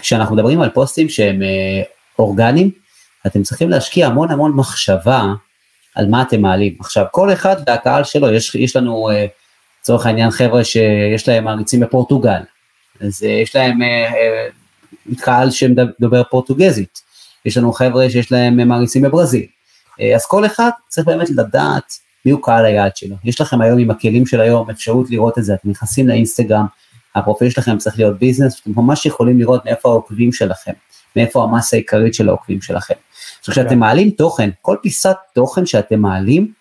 כשאנחנו 0.00 0.34
מדברים 0.34 0.60
על 0.60 0.70
פוסטים 0.70 1.08
שהם 1.08 1.42
אורגניים, 2.18 2.70
אתם 3.26 3.42
צריכים 3.42 3.70
להשקיע 3.70 4.06
המון 4.06 4.30
המון 4.30 4.52
מחשבה 4.52 5.24
על 5.94 6.06
מה 6.06 6.22
אתם 6.22 6.40
מעלים. 6.40 6.76
עכשיו, 6.80 7.04
כל 7.10 7.32
אחד 7.32 7.56
והקהל 7.66 8.04
שלו, 8.04 8.32
יש, 8.32 8.54
יש 8.54 8.76
לנו 8.76 9.10
לצורך 9.82 10.06
העניין 10.06 10.30
חבר'ה 10.30 10.64
שיש 10.64 11.28
להם 11.28 11.44
מעריצים 11.44 11.80
בפורטוגל, 11.80 12.40
אז 13.00 13.22
יש 13.22 13.56
להם 13.56 13.78
קהל 15.18 15.50
שמדבר 15.50 16.22
פורטוגזית, 16.30 17.09
יש 17.44 17.56
לנו 17.56 17.72
חבר'ה 17.72 18.10
שיש 18.10 18.32
להם 18.32 18.68
מעריצים 18.68 19.02
בברזיל, 19.02 19.46
אז 20.14 20.26
כל 20.26 20.46
אחד 20.46 20.70
צריך 20.88 21.06
באמת 21.06 21.30
לדעת 21.30 21.92
מי 22.26 22.32
הוא 22.32 22.42
קהל 22.42 22.64
היעד 22.64 22.96
שלו. 22.96 23.16
יש 23.24 23.40
לכם 23.40 23.60
היום 23.60 23.78
עם 23.78 23.90
הכלים 23.90 24.26
של 24.26 24.40
היום 24.40 24.70
אפשרות 24.70 25.10
לראות 25.10 25.38
את 25.38 25.44
זה, 25.44 25.54
אתם 25.54 25.70
נכנסים 25.70 26.08
לאינסטגרם, 26.08 26.66
הפרופיל 27.14 27.50
שלכם 27.50 27.78
צריך 27.78 27.98
להיות 27.98 28.18
ביזנס, 28.18 28.60
אתם 28.60 28.70
ממש 28.76 29.06
יכולים 29.06 29.38
לראות 29.38 29.64
מאיפה 29.64 29.88
העוקבים 29.88 30.32
שלכם, 30.32 30.72
מאיפה 31.16 31.44
המסה 31.44 31.76
העיקרית 31.76 32.14
של 32.14 32.28
העוקבים 32.28 32.62
שלכם. 32.62 32.94
עכשיו 33.38 33.54
כשאתם 33.54 33.68
כן. 33.68 33.78
מעלים 33.78 34.10
תוכן, 34.10 34.50
כל 34.62 34.76
פיסת 34.82 35.16
תוכן 35.34 35.66
שאתם 35.66 36.00
מעלים, 36.00 36.52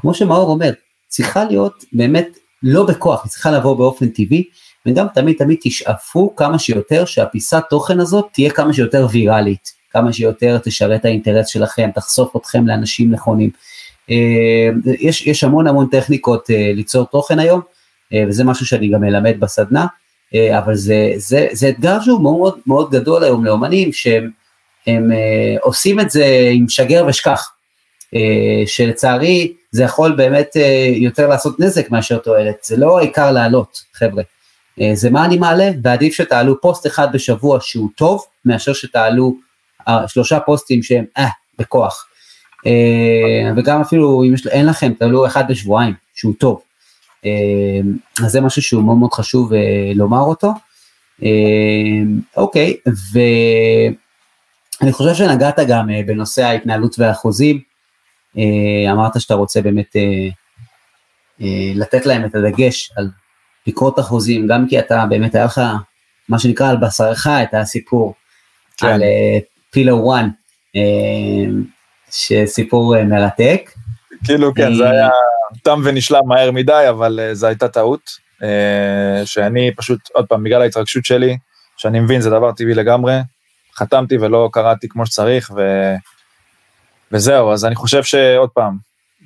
כמו 0.00 0.14
שמאור 0.14 0.50
אומר, 0.50 0.72
צריכה 1.08 1.44
להיות 1.44 1.84
באמת 1.92 2.28
לא 2.62 2.86
בכוח, 2.86 3.24
היא 3.24 3.30
צריכה 3.30 3.50
לבוא 3.50 3.76
באופן 3.76 4.08
טבעי, 4.08 4.44
וגם 4.86 5.06
תמיד 5.14 5.36
תמיד 5.38 5.58
תשאפו 5.62 6.36
כמה 6.36 6.58
שיותר 6.58 7.04
שהפיסת 7.04 7.62
תוכן 7.70 8.00
הזאת 8.00 8.26
תהיה 8.32 8.50
כמה 8.50 8.72
שיותר 8.72 9.06
ויראלית, 9.10 9.72
כמה 9.96 10.12
שיותר 10.12 10.58
תשרת 10.58 11.04
האינטרס 11.04 11.48
שלכם, 11.48 11.90
תחשוף 11.94 12.36
אתכם 12.36 12.66
לאנשים 12.66 13.10
נכונים. 13.10 13.50
אה, 14.10 14.68
יש, 15.00 15.26
יש 15.26 15.44
המון 15.44 15.66
המון 15.66 15.86
טכניקות 15.90 16.50
אה, 16.50 16.72
ליצור 16.74 17.04
תוכן 17.04 17.38
היום, 17.38 17.60
אה, 18.12 18.24
וזה 18.28 18.44
משהו 18.44 18.66
שאני 18.66 18.88
גם 18.88 19.00
מלמד 19.00 19.40
בסדנה, 19.40 19.86
אבל 20.58 20.74
זה, 20.74 21.12
זה, 21.16 21.48
זה 21.52 21.68
אתגר 21.68 22.00
שהוא 22.00 22.22
מאוד 22.22 22.58
מאוד 22.66 22.90
גדול 22.90 23.24
היום 23.24 23.44
לאומנים, 23.44 23.92
שהם 23.92 24.30
הם, 24.86 25.10
עושים 25.62 26.00
את 26.00 26.10
זה 26.10 26.50
עם 26.52 26.68
שגר 26.68 27.06
ושכח, 27.08 27.52
שלצערי 28.66 29.52
זה 29.70 29.82
יכול 29.82 30.12
באמת 30.12 30.56
יותר 30.96 31.28
לעשות 31.28 31.60
נזק 31.60 31.90
מאשר 31.90 32.18
תועלת, 32.18 32.56
זה 32.64 32.76
לא 32.76 32.98
העיקר 32.98 33.32
לעלות, 33.32 33.82
חבר'ה. 33.94 34.22
זה 34.94 35.10
מה 35.10 35.24
אני 35.24 35.38
מעלה, 35.38 35.70
ועדיף 35.82 36.14
שתעלו 36.14 36.60
פוסט 36.60 36.86
אחד 36.86 37.12
בשבוע 37.12 37.58
שהוא 37.60 37.88
טוב, 37.96 38.24
מאשר 38.44 38.72
שתעלו 38.72 39.45
שלושה 40.06 40.40
פוסטים 40.40 40.82
שהם 40.82 41.04
אה, 41.18 41.28
בכוח. 41.58 42.06
אה, 42.66 43.52
וגם 43.56 43.80
אפילו 43.80 44.24
אם 44.24 44.34
יש, 44.34 44.46
אין 44.46 44.66
לכם, 44.66 44.92
תעלו 44.98 45.26
אחד 45.26 45.44
בשבועיים, 45.48 45.94
שהוא 46.14 46.34
טוב. 46.38 46.60
אה, 47.24 47.30
אז 48.24 48.32
זה 48.32 48.40
משהו 48.40 48.62
שהוא 48.62 48.82
מאוד 48.82 48.96
מאוד 48.96 49.12
חשוב 49.12 49.52
אה, 49.52 49.92
לומר 49.94 50.20
אותו. 50.20 50.52
אוקיי, 52.36 52.76
ואני 53.12 54.92
חושב 54.92 55.14
שנגעת 55.14 55.58
גם 55.68 55.88
בנושא 56.06 56.42
ההתנהלות 56.42 56.98
והחוזים. 56.98 57.60
אמרת 58.92 59.20
שאתה 59.20 59.34
רוצה 59.34 59.62
באמת 59.62 59.96
לתת 61.74 62.06
להם 62.06 62.24
את 62.24 62.34
הדגש 62.34 62.90
על 62.96 63.10
לקרות 63.66 63.98
החוזים, 63.98 64.46
גם 64.46 64.68
כי 64.68 64.78
אתה 64.78 65.04
באמת 65.08 65.34
היה 65.34 65.44
לך, 65.44 65.60
מה 66.28 66.38
שנקרא 66.38 66.70
על 66.70 66.76
בשרך 66.76 67.26
את 67.26 67.54
הסיפור 67.54 68.14
כן. 68.76 68.86
על 68.86 69.02
פילו 69.76 70.12
1. 70.14 70.24
שסיפור 72.10 72.96
אה, 72.96 73.04
מרתק. 73.04 73.70
כאילו 74.24 74.54
כן, 74.54 74.74
זה 74.74 74.90
היה 74.90 75.08
תם 75.62 75.80
ונשלם 75.84 76.20
מהר 76.26 76.50
מדי, 76.50 76.86
אבל 76.88 77.20
זו 77.32 77.46
הייתה 77.46 77.68
טעות, 77.68 78.00
שאני 79.24 79.70
פשוט, 79.76 80.00
עוד 80.12 80.26
פעם, 80.26 80.44
בגלל 80.44 80.62
ההתרגשות 80.62 81.04
שלי, 81.04 81.36
שאני 81.76 82.00
מבין, 82.00 82.20
זה 82.20 82.30
דבר 82.30 82.52
טבעי 82.52 82.74
לגמרי, 82.74 83.14
חתמתי 83.74 84.18
ולא 84.18 84.48
קראתי 84.52 84.88
כמו 84.88 85.06
שצריך, 85.06 85.50
ו... 85.56 85.60
וזהו, 87.12 87.52
אז 87.52 87.64
אני 87.64 87.74
חושב 87.74 88.02
שעוד 88.02 88.50
פעם, 88.50 88.76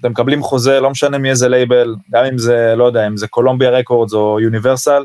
אתם 0.00 0.10
מקבלים 0.10 0.42
חוזה, 0.42 0.80
לא 0.80 0.90
משנה 0.90 1.18
מאיזה 1.18 1.48
לייבל, 1.48 1.96
גם 2.12 2.24
אם 2.24 2.38
זה, 2.38 2.74
לא 2.76 2.84
יודע, 2.84 3.06
אם 3.06 3.16
זה 3.16 3.28
קולומביה 3.28 3.70
רקורדס 3.70 4.12
או 4.12 4.40
יוניברסל, 4.40 5.04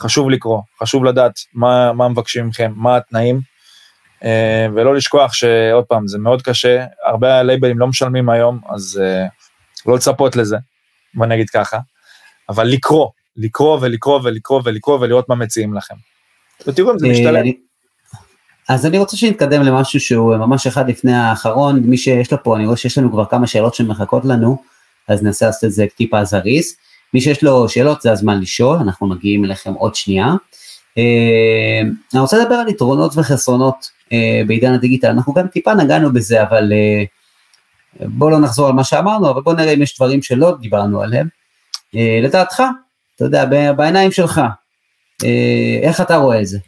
חשוב 0.00 0.30
לקרוא, 0.30 0.60
חשוב 0.82 1.04
לדעת 1.04 1.32
מה, 1.54 1.92
מה 1.92 2.08
מבקשים 2.08 2.46
מכם, 2.46 2.72
מה 2.76 2.96
התנאים, 2.96 3.36
אה, 3.36 3.49
ולא 4.74 4.94
לשכוח 4.94 5.32
שעוד 5.32 5.84
פעם, 5.84 6.08
זה 6.08 6.18
מאוד 6.18 6.42
קשה, 6.42 6.84
הרבה 7.06 7.42
לייבלים 7.42 7.78
לא 7.78 7.86
משלמים 7.86 8.30
היום, 8.30 8.60
אז 8.68 9.00
אה, 9.02 9.26
לא 9.86 9.94
לצפות 9.94 10.36
לזה, 10.36 10.56
בוא 11.14 11.26
נגיד 11.26 11.50
ככה, 11.50 11.78
אבל 12.48 12.66
לקרוא, 12.66 13.08
לקרוא 13.36 13.78
ולקרוא 13.80 14.20
ולקרוא 14.22 14.60
ולקרוא 14.64 14.98
ולראות 15.00 15.28
מה 15.28 15.34
מציעים 15.34 15.74
לכם. 15.74 15.94
ותראו 16.66 16.92
אם 16.92 16.98
זה 16.98 17.06
אה, 17.06 17.12
משתלם. 17.12 17.50
אז 18.68 18.86
אני 18.86 18.98
רוצה 18.98 19.16
שנתקדם 19.16 19.62
למשהו 19.62 20.00
שהוא 20.00 20.36
ממש 20.36 20.66
אחד 20.66 20.90
לפני 20.90 21.14
האחרון, 21.14 21.80
מי 21.80 21.96
שיש 21.96 22.32
לו 22.32 22.42
פה, 22.42 22.56
אני 22.56 22.66
רואה 22.66 22.76
שיש 22.76 22.98
לנו 22.98 23.12
כבר 23.12 23.24
כמה 23.24 23.46
שאלות 23.46 23.74
שמחכות 23.74 24.24
לנו, 24.24 24.62
אז 25.08 25.22
ננסה 25.22 25.46
לעשות 25.46 25.64
את 25.64 25.72
זה 25.72 25.86
טיפה 25.96 26.24
זריז. 26.24 26.76
מי 27.14 27.20
שיש 27.20 27.42
לו 27.42 27.68
שאלות 27.68 28.02
זה 28.02 28.12
הזמן 28.12 28.40
לשאול, 28.40 28.76
אנחנו 28.76 29.06
מגיעים 29.06 29.44
אליכם 29.44 29.72
עוד 29.72 29.94
שנייה. 29.94 30.34
אני 32.14 32.20
רוצה 32.20 32.38
לדבר 32.38 32.54
על 32.54 32.68
יתרונות 32.68 33.12
וחסרונות 33.16 33.74
אה, 33.74 33.99
בעידן 34.46 34.72
הדיגיטל, 34.72 35.08
אנחנו 35.08 35.32
גם 35.32 35.48
טיפה 35.48 35.74
נגענו 35.74 36.12
בזה, 36.12 36.42
אבל 36.42 36.72
אה, 36.72 37.04
בואו 38.08 38.30
לא 38.30 38.40
נחזור 38.40 38.66
על 38.66 38.72
מה 38.72 38.84
שאמרנו, 38.84 39.30
אבל 39.30 39.40
בואו 39.42 39.56
נראה 39.56 39.72
אם 39.72 39.82
יש 39.82 39.96
דברים 39.96 40.22
שלא 40.22 40.56
דיברנו 40.60 41.02
עליהם. 41.02 41.28
אה, 41.96 42.18
לדעתך, 42.22 42.62
אתה 43.16 43.24
יודע, 43.24 43.44
בעיניים 43.76 44.12
שלך, 44.12 44.40
איך 45.82 46.00
אתה 46.00 46.16
רואה 46.16 46.40
את 46.40 46.46
זה? 46.46 46.58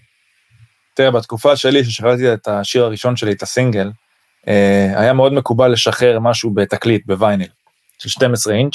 תראה, 0.95 1.11
בתקופה 1.11 1.57
שלי, 1.57 1.85
ששחררתי 1.85 2.35
את 2.35 2.49
השיר 2.49 2.85
הראשון 2.85 3.17
שלי, 3.17 3.33
את 3.33 3.43
הסינגל, 3.43 3.91
היה 4.95 5.13
מאוד 5.13 5.33
מקובל 5.33 5.73
לשחרר 5.73 6.19
משהו 6.21 6.51
בתקליט, 6.51 7.07
בווייניל, 7.07 7.49
של 7.99 8.09
12 8.09 8.55
אינץ', 8.55 8.75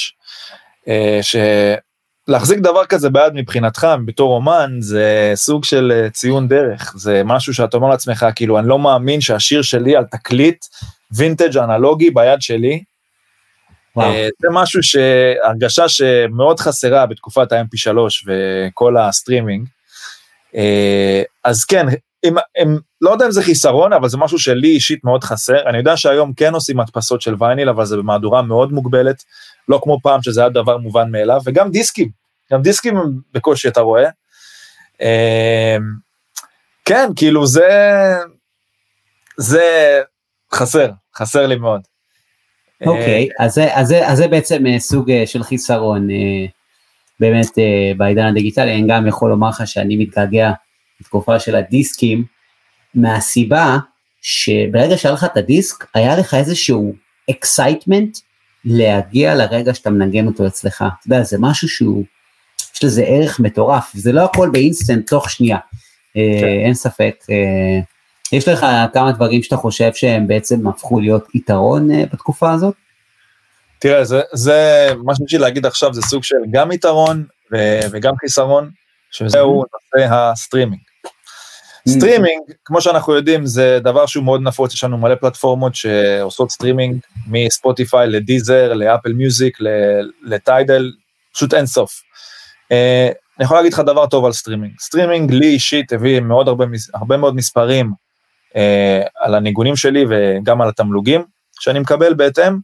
להחזיק 2.28 2.60
דבר 2.60 2.86
כזה 2.86 3.10
ביד 3.10 3.34
מבחינתך 3.34 3.88
בתור 4.06 4.36
אומן 4.36 4.72
זה 4.80 5.32
סוג 5.36 5.64
של 5.64 5.92
אה, 5.96 6.10
ציון 6.10 6.48
דרך 6.48 6.94
זה 6.98 7.22
משהו 7.26 7.54
שאתה 7.54 7.78
אומר 7.78 7.90
לעצמך 7.90 8.26
כאילו 8.36 8.60
אני 8.60 8.68
לא 8.68 8.80
מאמין 8.80 9.22
שהשיר 9.22 9.62
שלי 9.62 9.96
על 9.96 10.04
תקליט 10.04 10.66
וינטג' 11.12 11.58
אנלוגי 11.58 12.10
ביד 12.10 12.42
שלי. 12.42 12.84
וואו. 13.96 14.08
אה, 14.08 14.28
זה 14.42 14.48
משהו 14.52 14.84
שהרגשה 14.84 15.90
שמאוד 15.90 16.60
חסרה 16.60 17.06
בתקופת 17.06 17.52
ה-MP3 17.52 17.98
וכל 18.26 18.98
הסטרימינג. 18.98 19.68
אה, 20.56 21.24
אז 21.44 21.64
כן 21.66 21.86
אם, 22.26 22.36
אם, 22.62 22.78
לא 23.02 23.10
יודע 23.10 23.26
אם 23.26 23.32
זה 23.32 23.44
חיסרון 23.44 23.94
אבל 23.94 24.10
זה 24.10 24.18
משהו 24.18 24.40
שלי 24.40 24.68
אישית 24.68 25.04
מאוד 25.04 25.24
חסר 25.24 25.70
אני 25.70 25.78
יודע 25.78 25.98
שהיום 25.98 26.34
כן 26.34 26.54
עושים 26.54 26.80
הדפסות 26.80 27.22
של 27.22 27.36
וייניל 27.40 27.70
אבל 27.70 27.86
זה 27.86 27.98
במהדורה 27.98 28.42
מאוד 28.42 28.72
מוגבלת 28.72 29.24
לא 29.68 29.80
כמו 29.84 30.00
פעם 30.04 30.22
שזה 30.22 30.42
היה 30.42 30.50
דבר 30.50 30.78
מובן 30.78 31.12
מאליו, 31.12 31.42
וגם 31.46 31.72
דיסקים, 31.72 32.10
גם 32.52 32.62
דיסקים 32.62 32.96
בקושי 33.34 33.68
אתה 33.68 33.82
רואה. 33.82 34.10
אמ, 35.02 35.08
כן, 36.86 37.10
כאילו 37.16 37.48
זה, 37.48 37.70
זה 39.38 40.02
חסר, 40.54 40.92
חסר 41.16 41.48
לי 41.48 41.56
מאוד. 41.56 41.82
אוקיי, 42.86 43.28
okay, 43.30 43.44
אז, 43.44 43.62
אז, 43.74 43.94
אז 44.06 44.18
זה 44.18 44.28
בעצם 44.28 44.68
אה, 44.68 44.80
סוג 44.80 45.12
אה, 45.12 45.24
של 45.26 45.44
חיסרון 45.44 46.10
אה, 46.12 46.46
באמת 47.20 47.50
בעידן 47.98 48.26
הדיגיטלי, 48.26 48.74
אני 48.74 48.88
גם 48.88 49.08
יכול 49.08 49.30
לומר 49.30 49.50
לך 49.50 49.68
שאני 49.68 49.96
מתגעגע 49.96 50.52
לתקופה 51.02 51.40
של 51.40 51.56
הדיסקים, 51.56 52.26
מהסיבה 52.96 53.78
שברגע 54.22 54.98
שהיה 54.98 55.14
לך 55.14 55.24
את 55.24 55.38
הדיסק, 55.38 55.86
היה 55.94 56.18
לך 56.18 56.34
איזשהו 56.34 56.96
excitement 57.30 58.18
להגיע 58.70 59.36
לרגע 59.36 59.74
שאתה 59.74 59.90
מנגן 59.90 60.28
אותו 60.28 60.48
אצלך. 60.48 60.76
אתה 60.82 61.08
יודע, 61.08 61.24
זה 61.24 61.38
משהו 61.40 61.70
שהוא, 61.70 62.04
יש 62.76 62.84
לזה 62.84 63.04
ערך 63.04 63.40
מטורף, 63.40 63.92
זה 63.94 64.12
לא 64.12 64.22
הכל 64.26 64.50
באינסטנט 64.50 65.10
תוך 65.10 65.30
שנייה, 65.30 65.58
אה, 66.18 66.38
כן. 66.42 66.48
אין 66.66 66.74
ספק. 66.74 67.16
אה, 67.30 67.80
יש 68.32 68.48
לך 68.48 68.66
כמה 68.94 69.12
דברים 69.12 69.44
שאתה 69.44 69.58
חושב 69.58 69.94
שהם 69.94 70.28
בעצם 70.28 70.68
הפכו 70.68 71.00
להיות 71.00 71.36
יתרון 71.36 71.92
אה, 71.92 72.04
בתקופה 72.14 72.52
הזאת? 72.52 72.76
תראה, 73.80 74.04
זה, 74.04 74.22
זה 74.34 74.90
מה 75.04 75.16
שיש 75.16 75.34
לי 75.34 75.40
להגיד 75.40 75.66
עכשיו, 75.66 75.94
זה 75.94 76.02
סוג 76.02 76.24
של 76.24 76.36
גם 76.52 76.72
יתרון 76.72 77.26
ו, 77.54 77.80
וגם 77.92 78.14
חיסרון, 78.20 78.70
שזהו 79.12 79.64
נושא 79.74 80.14
הסטרימינג. 80.14 80.82
סטרימינג, 81.88 82.42
כמו 82.66 82.82
שאנחנו 82.82 83.14
יודעים, 83.14 83.46
זה 83.46 83.80
דבר 83.84 84.06
שהוא 84.06 84.24
מאוד 84.24 84.42
נפוץ, 84.42 84.74
יש 84.74 84.84
לנו 84.84 84.98
מלא 84.98 85.16
פלטפורמות 85.16 85.76
שעושות 85.76 86.52
סטרימינג, 86.52 87.00
מספוטיפיי 87.28 88.08
לדיזר, 88.08 88.74
לאפל 88.74 89.14
מיוזיק, 89.14 89.58
לטיידל, 90.24 90.92
פשוט 91.34 91.54
אין 91.54 91.66
סוף. 91.66 92.02
אה, 92.72 93.10
אני 93.38 93.46
יכול 93.46 93.58
להגיד 93.58 93.74
לך 93.74 93.80
דבר 93.80 94.08
טוב 94.08 94.26
על 94.26 94.32
סטרימינג. 94.32 94.74
סטרימינג 94.80 95.32
לי 95.32 95.48
אישית 95.48 95.94
הביא 95.94 96.20
מאוד 96.20 96.48
הרבה, 96.48 96.66
הרבה 96.94 97.18
מאוד 97.18 97.36
מספרים 97.36 97.92
אה, 98.56 99.02
על 99.20 99.36
הניגונים 99.36 99.76
שלי 99.76 100.06
וגם 100.10 100.62
על 100.62 100.70
התמלוגים 100.70 101.24
שאני 101.60 101.80
מקבל 101.80 102.14
בהתאם, 102.14 102.58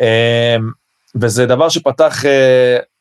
אה, 0.00 0.56
וזה 1.20 1.46
דבר 1.46 1.68
שפתח 1.68 2.24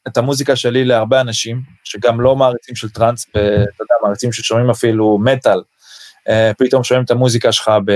את 0.08 0.18
המוזיקה 0.18 0.56
שלי 0.56 0.86
להרבה 0.86 1.22
אנשים, 1.22 1.62
שגם 1.84 2.22
לא 2.22 2.36
מעריצים 2.36 2.76
של 2.76 2.90
טראנס, 2.90 3.26
ואתה 3.28 3.44
יודע, 3.84 3.96
מעריצים 4.04 4.32
ששומעים 4.32 4.70
אפילו 4.70 5.18
מטאל, 5.18 5.62
אה, 6.30 6.52
פתאום 6.58 6.84
שומעים 6.84 7.06
את 7.06 7.12
המוזיקה 7.12 7.52
שלך 7.52 7.72
ב, 7.86 7.92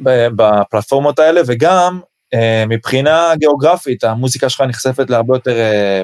ב, 0.00 0.28
בפלטפורמות 0.36 1.18
האלה, 1.18 1.40
וגם 1.46 2.00
אה, 2.34 2.64
מבחינה 2.68 3.32
גיאוגרפית, 3.36 4.04
המוזיקה 4.04 4.48
שלך 4.48 4.60
נחשפת 4.60 5.10
להרבה 5.10 5.36
יותר 5.36 5.56
אה, 5.58 6.02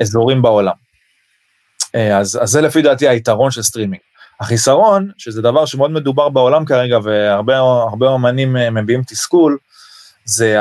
אזורים 0.00 0.42
בעולם. 0.42 0.86
אז, 2.14 2.38
אז 2.42 2.50
זה 2.50 2.60
לפי 2.60 2.82
דעתי 2.82 3.08
היתרון 3.08 3.50
של 3.50 3.62
סטרימינג. 3.62 4.00
החיסרון, 4.40 5.10
שזה 5.18 5.42
דבר 5.42 5.66
שמאוד 5.66 5.90
מדובר 5.90 6.28
בעולם 6.28 6.64
כרגע, 6.64 6.98
והרבה 7.04 8.08
אומנים 8.08 8.56
מביעים 8.74 9.02
תסכול, 9.02 9.58
זה 10.24 10.56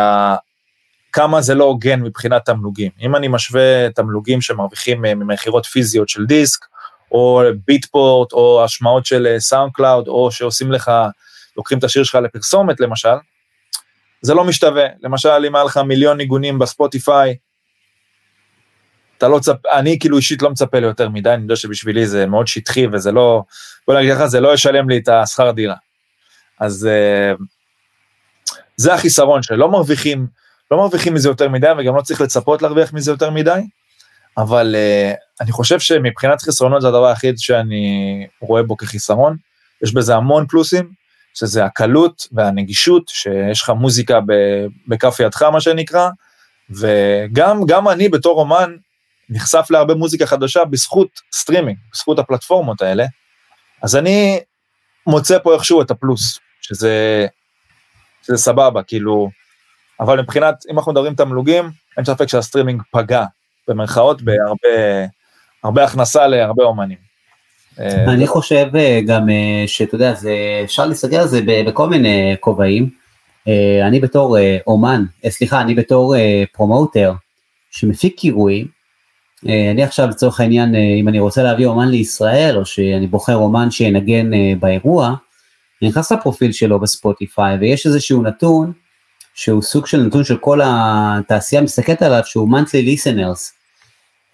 כמה 1.15 1.41
זה 1.41 1.55
לא 1.55 1.63
הוגן 1.63 2.01
מבחינת 2.01 2.45
תמלוגים. 2.45 2.91
אם 3.01 3.15
אני 3.15 3.27
משווה 3.27 3.89
תמלוגים 3.89 4.41
שמרוויחים 4.41 5.05
אה, 5.05 5.15
ממכירות 5.15 5.65
פיזיות 5.65 6.09
של 6.09 6.25
דיסק, 6.25 6.65
או 7.11 7.41
ביטפורט, 7.67 8.31
או 8.31 8.63
השמעות 8.63 9.05
של 9.05 9.35
סאונד 9.39 9.69
אה, 9.69 9.73
קלאוד, 9.73 10.07
או 10.07 10.31
שעושים 10.31 10.71
לך, 10.71 10.91
לוקחים 11.57 11.77
את 11.77 11.83
השיר 11.83 12.03
שלך 12.03 12.15
לפרסומת 12.15 12.79
למשל, 12.79 13.15
זה 14.21 14.33
לא 14.33 14.43
משתווה. 14.43 14.85
למשל, 15.03 15.45
אם 15.47 15.55
היה 15.55 15.63
לך 15.63 15.77
מיליון 15.77 16.17
ניגונים 16.17 16.59
בספוטיפיי, 16.59 17.35
אתה 19.17 19.27
לא 19.27 19.39
צפ... 19.39 19.65
אני 19.65 19.99
כאילו 19.99 20.17
אישית 20.17 20.41
לא 20.41 20.49
מצפה 20.49 20.79
ליותר 20.79 21.09
מדי, 21.09 21.29
אני 21.29 21.41
יודע 21.41 21.55
שבשבילי 21.55 22.07
זה 22.07 22.25
מאוד 22.25 22.47
שטחי 22.47 22.87
וזה 22.87 23.11
לא, 23.11 23.43
בוא 23.87 23.99
נגיד 23.99 24.11
לך, 24.11 24.25
זה 24.25 24.39
לא 24.39 24.53
ישלם 24.53 24.89
לי 24.89 24.97
את 24.97 25.07
השכר 25.07 25.51
דירה. 25.51 25.75
אז 26.59 26.89
uh, 26.89 27.43
זה 28.77 28.93
החיסרון 28.93 29.43
שלא 29.43 29.71
מרוויחים 29.71 30.27
לא 30.71 30.77
מרוויחים 30.77 31.13
מזה 31.13 31.29
יותר 31.29 31.49
מדי 31.49 31.67
וגם 31.77 31.95
לא 31.95 32.01
צריך 32.01 32.21
לצפות 32.21 32.61
להרוויח 32.61 32.93
מזה 32.93 33.11
יותר 33.11 33.29
מדי, 33.29 33.59
אבל 34.37 34.75
uh, 34.75 35.15
אני 35.41 35.51
חושב 35.51 35.79
שמבחינת 35.79 36.41
חסרונות 36.41 36.81
זה 36.81 36.87
הדבר 36.87 37.05
היחיד 37.05 37.37
שאני 37.37 38.27
רואה 38.41 38.63
בו 38.63 38.77
כחיסרון, 38.77 39.37
יש 39.83 39.93
בזה 39.93 40.15
המון 40.15 40.45
פלוסים, 40.47 40.91
שזה 41.33 41.65
הקלות 41.65 42.27
והנגישות, 42.31 43.07
שיש 43.07 43.61
לך 43.61 43.69
מוזיקה 43.69 44.19
בכף 44.87 45.19
ידך 45.19 45.41
מה 45.41 45.61
שנקרא, 45.61 46.09
וגם 46.69 47.89
אני 47.89 48.09
בתור 48.09 48.39
אומן 48.39 48.75
נחשף 49.29 49.67
להרבה 49.69 49.93
מוזיקה 49.93 50.25
חדשה 50.25 50.65
בזכות 50.65 51.07
סטרימינג, 51.33 51.77
בזכות 51.93 52.19
הפלטפורמות 52.19 52.81
האלה, 52.81 53.05
אז 53.81 53.95
אני 53.95 54.39
מוצא 55.07 55.39
פה 55.39 55.53
איכשהו 55.53 55.81
את 55.81 55.91
הפלוס, 55.91 56.39
שזה, 56.61 57.27
שזה 58.23 58.37
סבבה, 58.37 58.83
כאילו, 58.83 59.29
אבל 59.99 60.21
מבחינת, 60.21 60.55
אם 60.71 60.77
אנחנו 60.77 60.91
מדברים 60.91 61.15
תמלוגים, 61.15 61.71
אין 61.97 62.05
ספק 62.05 62.27
שהסטרימינג 62.27 62.81
פגע, 62.91 63.25
במרכאות, 63.67 64.21
בהרבה 64.21 65.05
הרבה 65.63 65.83
הכנסה 65.83 66.27
להרבה 66.27 66.63
אומנים. 66.63 66.97
אה, 67.79 68.03
אני 68.03 68.27
חושב 68.27 68.67
אה, 68.75 68.99
גם 69.07 69.29
אה, 69.29 69.63
שאתה 69.67 69.95
יודע, 69.95 70.13
זה, 70.13 70.35
אפשר 70.63 70.85
להסתכל 70.85 71.15
על 71.15 71.27
זה 71.27 71.41
בכל 71.45 71.89
מיני 71.89 72.35
כובעים. 72.39 72.89
אני 73.87 73.99
בתור 73.99 74.37
אומן, 74.67 75.03
סליחה, 75.29 75.61
אני 75.61 75.75
בתור 75.75 76.15
פרומוטר 76.53 77.13
שמפיק 77.71 78.23
אירועים, 78.23 78.67
אני 79.43 79.83
עכשיו 79.83 80.07
לצורך 80.09 80.39
העניין, 80.39 80.75
אם 80.75 81.07
אני 81.07 81.19
רוצה 81.19 81.43
להביא 81.43 81.65
אומן 81.65 81.87
לישראל, 81.87 82.57
או 82.57 82.65
שאני 82.65 83.07
בוחר 83.07 83.35
אומן 83.35 83.71
שינגן 83.71 84.29
באירוע, 84.59 85.13
אני 85.81 85.89
נכנס 85.89 86.11
לפרופיל 86.11 86.51
שלו 86.51 86.79
בספוטיפיי, 86.79 87.57
ויש 87.57 87.85
איזשהו 87.85 88.23
נתון, 88.23 88.73
שהוא 89.35 89.61
סוג 89.61 89.87
של 89.87 90.01
נתון 90.01 90.23
של 90.23 90.37
כל 90.37 90.59
התעשייה 90.63 91.61
מסתכלת 91.61 92.01
עליו, 92.01 92.21
שהוא 92.25 92.49
monthly 92.49 92.87
listeners. 92.87 93.51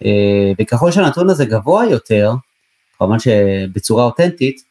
אה, 0.04 0.52
וככל 0.60 0.92
שהנתון 0.92 1.30
הזה 1.30 1.44
גבוה 1.44 1.84
יותר, 1.86 2.32
כמובן 2.98 3.18
שבצורה 3.18 4.04
אותנטית, 4.04 4.62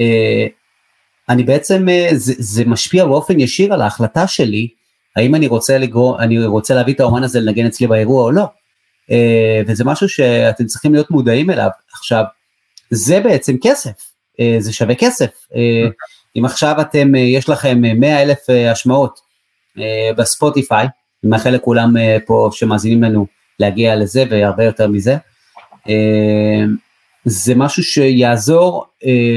אה, 0.00 0.46
אני 1.28 1.42
בעצם, 1.42 1.88
אה, 1.88 2.08
זה, 2.12 2.34
זה 2.38 2.64
משפיע 2.64 3.04
באופן 3.04 3.40
ישיר 3.40 3.74
על 3.74 3.82
ההחלטה 3.82 4.26
שלי, 4.26 4.68
האם 5.16 5.34
אני 5.34 5.46
רוצה 5.46 5.78
לגרור, 5.78 6.22
אני 6.22 6.46
רוצה 6.46 6.74
להביא 6.74 6.94
את 6.94 7.00
האומן 7.00 7.22
הזה 7.22 7.40
לנגן 7.40 7.66
אצלי 7.66 7.86
באירוע 7.86 8.24
או 8.24 8.30
לא. 8.30 8.44
וזה 9.66 9.84
משהו 9.84 10.08
שאתם 10.08 10.66
צריכים 10.66 10.94
להיות 10.94 11.10
מודעים 11.10 11.50
אליו. 11.50 11.68
עכשיו, 11.92 12.24
זה 12.90 13.20
בעצם 13.20 13.56
כסף, 13.62 14.12
זה 14.58 14.72
שווה 14.72 14.94
כסף. 14.94 15.30
אם 16.36 16.44
עכשיו 16.44 16.80
אתם, 16.80 17.14
יש 17.14 17.48
לכם 17.48 17.78
100 17.80 18.22
אלף 18.22 18.38
השמעות, 18.70 19.20
בספוטיפיי, 20.16 20.86
אני 21.24 21.30
מאחל 21.30 21.50
לכולם 21.50 21.96
אה, 21.96 22.16
פה 22.26 22.50
שמאזינים 22.52 23.02
לנו 23.02 23.26
להגיע 23.58 23.96
לזה 23.96 24.24
והרבה 24.30 24.64
יותר 24.64 24.88
מזה. 24.88 25.16
אה, 25.88 26.64
זה 27.24 27.54
משהו 27.54 27.82
שיעזור 27.82 28.86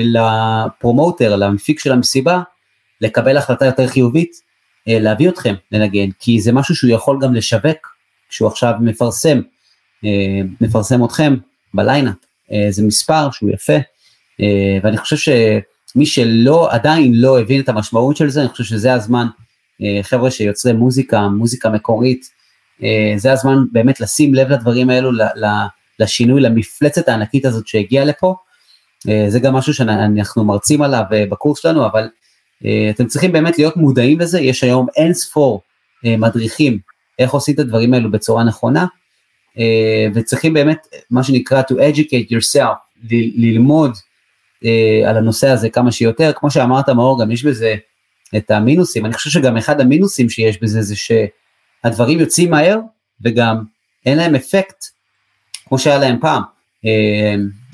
לפרומוטר, 0.04 1.36
למפיק 1.36 1.80
של 1.80 1.92
המסיבה, 1.92 2.42
לקבל 3.02 3.38
החלטה 3.38 3.66
יותר 3.66 3.88
חיובית, 3.88 4.32
להביא 4.88 5.30
אתכם 5.30 5.56
לנגן, 5.72 6.10
כי 6.20 6.42
זה 6.42 6.52
משהו 6.52 6.76
שהוא 6.76 6.92
יכול 6.92 7.18
גם 7.22 7.34
לשווק, 7.34 7.96
כשהוא 8.30 8.48
עכשיו 8.48 8.74
מפרסם, 8.82 9.42
מפרסם 10.62 11.06
אתכם 11.06 11.36
בליינאפ, 11.74 12.16
זה 12.70 12.84
מספר 12.84 13.32
שהוא 13.32 13.50
יפה, 13.50 13.78
ואני 14.84 14.98
חושב 14.98 15.34
שמי 15.94 16.06
שלא, 16.06 16.72
עדיין 16.72 17.14
לא 17.16 17.40
הבין 17.40 17.62
את 17.62 17.70
המשמעות 17.70 18.18
של 18.18 18.30
זה, 18.30 18.42
אני 18.42 18.50
חושב 18.50 18.64
שזה 18.64 18.94
הזמן 18.94 19.28
אה, 19.28 19.51
חבר'ה 20.02 20.32
שיוצרי 20.32 20.74
מוזיקה, 20.74 21.28
מוזיקה 21.28 21.70
מקורית, 21.70 22.42
אה, 22.84 23.14
זה 23.18 23.32
הזמן 23.32 23.58
באמת 23.72 24.00
לשים 24.02 24.34
לב 24.34 24.48
לדברים 24.50 24.90
האלו, 24.90 25.12
לשינוי, 26.00 26.42
למפלצת 26.42 27.10
הענקית 27.10 27.46
הזאת 27.46 27.68
שהגיעה 27.68 28.06
לפה. 28.06 28.36
אה, 29.10 29.26
זה 29.28 29.40
גם 29.40 29.54
משהו 29.54 29.74
שאנחנו 29.74 30.44
מרצים 30.44 30.82
עליו 30.82 31.04
בקורס 31.12 31.60
שלנו, 31.60 31.86
אבל 31.86 32.08
אתם 32.90 33.08
צריכים 33.08 33.32
באמת 33.32 33.58
להיות 33.58 33.78
מודעים 33.78 34.20
לזה, 34.20 34.40
יש 34.40 34.64
היום 34.64 34.88
אין 34.96 35.14
ספור 35.14 35.62
מדריכים 36.04 36.80
איך 37.20 37.32
עושים 37.32 37.54
את 37.54 37.60
הדברים 37.60 37.94
האלו 37.94 38.12
בצורה 38.12 38.44
נכונה, 38.44 38.86
וצריכים 40.14 40.54
באמת, 40.54 40.88
מה 41.12 41.24
שנקרא 41.24 41.62
to 41.62 41.74
educate 41.74 42.32
yourself, 42.32 42.76
ללמוד 43.38 43.92
על 45.08 45.18
הנושא 45.18 45.50
הזה 45.50 45.70
כמה 45.70 45.92
שיותר, 45.92 46.32
כמו 46.36 46.52
שאמרת 46.52 46.90
מאור, 46.90 47.22
גם 47.22 47.32
יש 47.32 47.46
בזה 47.46 47.76
את 48.38 48.52
המינוסים, 48.52 49.06
אני 49.06 49.14
חושב 49.14 49.30
שגם 49.30 49.58
אחד 49.58 49.82
המינוסים 49.82 50.30
שיש 50.30 50.62
בזה 50.62 50.82
זה 50.82 50.96
שהדברים 50.96 52.20
יוצאים 52.20 52.52
מהר 52.52 52.80
וגם 53.22 53.64
אין 54.06 54.18
להם 54.18 54.36
אפקט 54.36 54.86
כמו 55.66 55.80
שהיה 55.80 55.98
להם 55.98 56.20
פעם. 56.22 56.42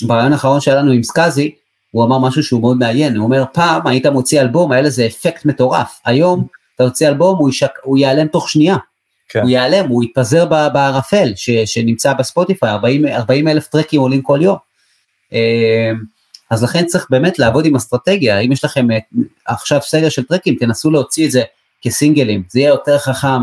ברעיון 0.02 0.34
האחרון 0.34 0.62
שהיה 0.62 0.78
לנו 0.78 0.92
עם 0.92 1.04
סקאזי, 1.04 1.56
הוא 1.92 2.06
אמר 2.06 2.20
משהו 2.20 2.44
שהוא 2.44 2.62
מאוד 2.62 2.78
מעניין, 2.78 3.16
הוא 3.16 3.26
אומר 3.26 3.44
פעם 3.54 3.88
היית 3.88 4.06
מוציא 4.06 4.42
אלבום, 4.42 4.72
היה 4.72 4.82
לזה 4.82 5.06
אפקט 5.06 5.46
מטורף, 5.46 6.00
היום 6.06 6.48
אתה 6.76 6.84
יוצא 6.84 7.08
אלבום, 7.08 7.38
הוא, 7.38 7.50
ישק, 7.50 7.72
הוא 7.84 7.98
ייעלם 7.98 8.28
תוך 8.28 8.50
שנייה, 8.50 8.78
כן. 9.30 9.42
הוא 9.42 9.50
ייעלם, 9.50 9.88
הוא 9.88 10.04
יתפזר 10.04 10.46
בערפל 10.46 11.32
ש, 11.36 11.50
שנמצא 11.50 12.14
בספוטיפיי, 12.14 12.70
40, 12.70 13.08
40 13.08 13.48
אלף 13.48 13.68
טרקים 13.68 14.02
עולים 14.02 14.22
כל 14.22 14.40
יום. 14.42 14.58
אה, 16.52 16.58
אז 16.58 16.64
לכן 16.64 16.86
צריך 16.86 17.08
באמת 17.10 17.40
לעבוד 17.40 17.66
עם 17.66 17.76
אסטרטגיה, 17.76 18.40
אם 18.40 18.52
יש 18.52 18.66
לכם 18.66 18.92
אה, 18.92 18.98
עכשיו 19.46 19.82
סגר 19.82 20.10
של 20.10 20.24
טרקים, 20.24 20.56
תנסו 20.56 20.92
להוציא 20.92 21.26
את 21.26 21.32
זה 21.32 21.44
כסינגלים, 21.82 22.44
זה 22.50 22.60
יהיה 22.60 22.70
יותר 22.70 22.98
חכם 22.98 23.42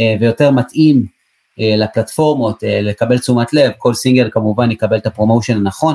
אה, 0.00 0.14
ויותר 0.20 0.50
מתאים 0.50 1.06
לפלטפורמות, 1.58 2.62
לקבל 2.66 3.18
תשומת 3.18 3.52
לב, 3.52 3.72
כל 3.78 3.94
סינגל 3.94 4.30
כמובן 4.32 4.70
יקבל 4.70 4.96
את 4.96 5.06
הפרומושן 5.06 5.56
הנכון. 5.56 5.94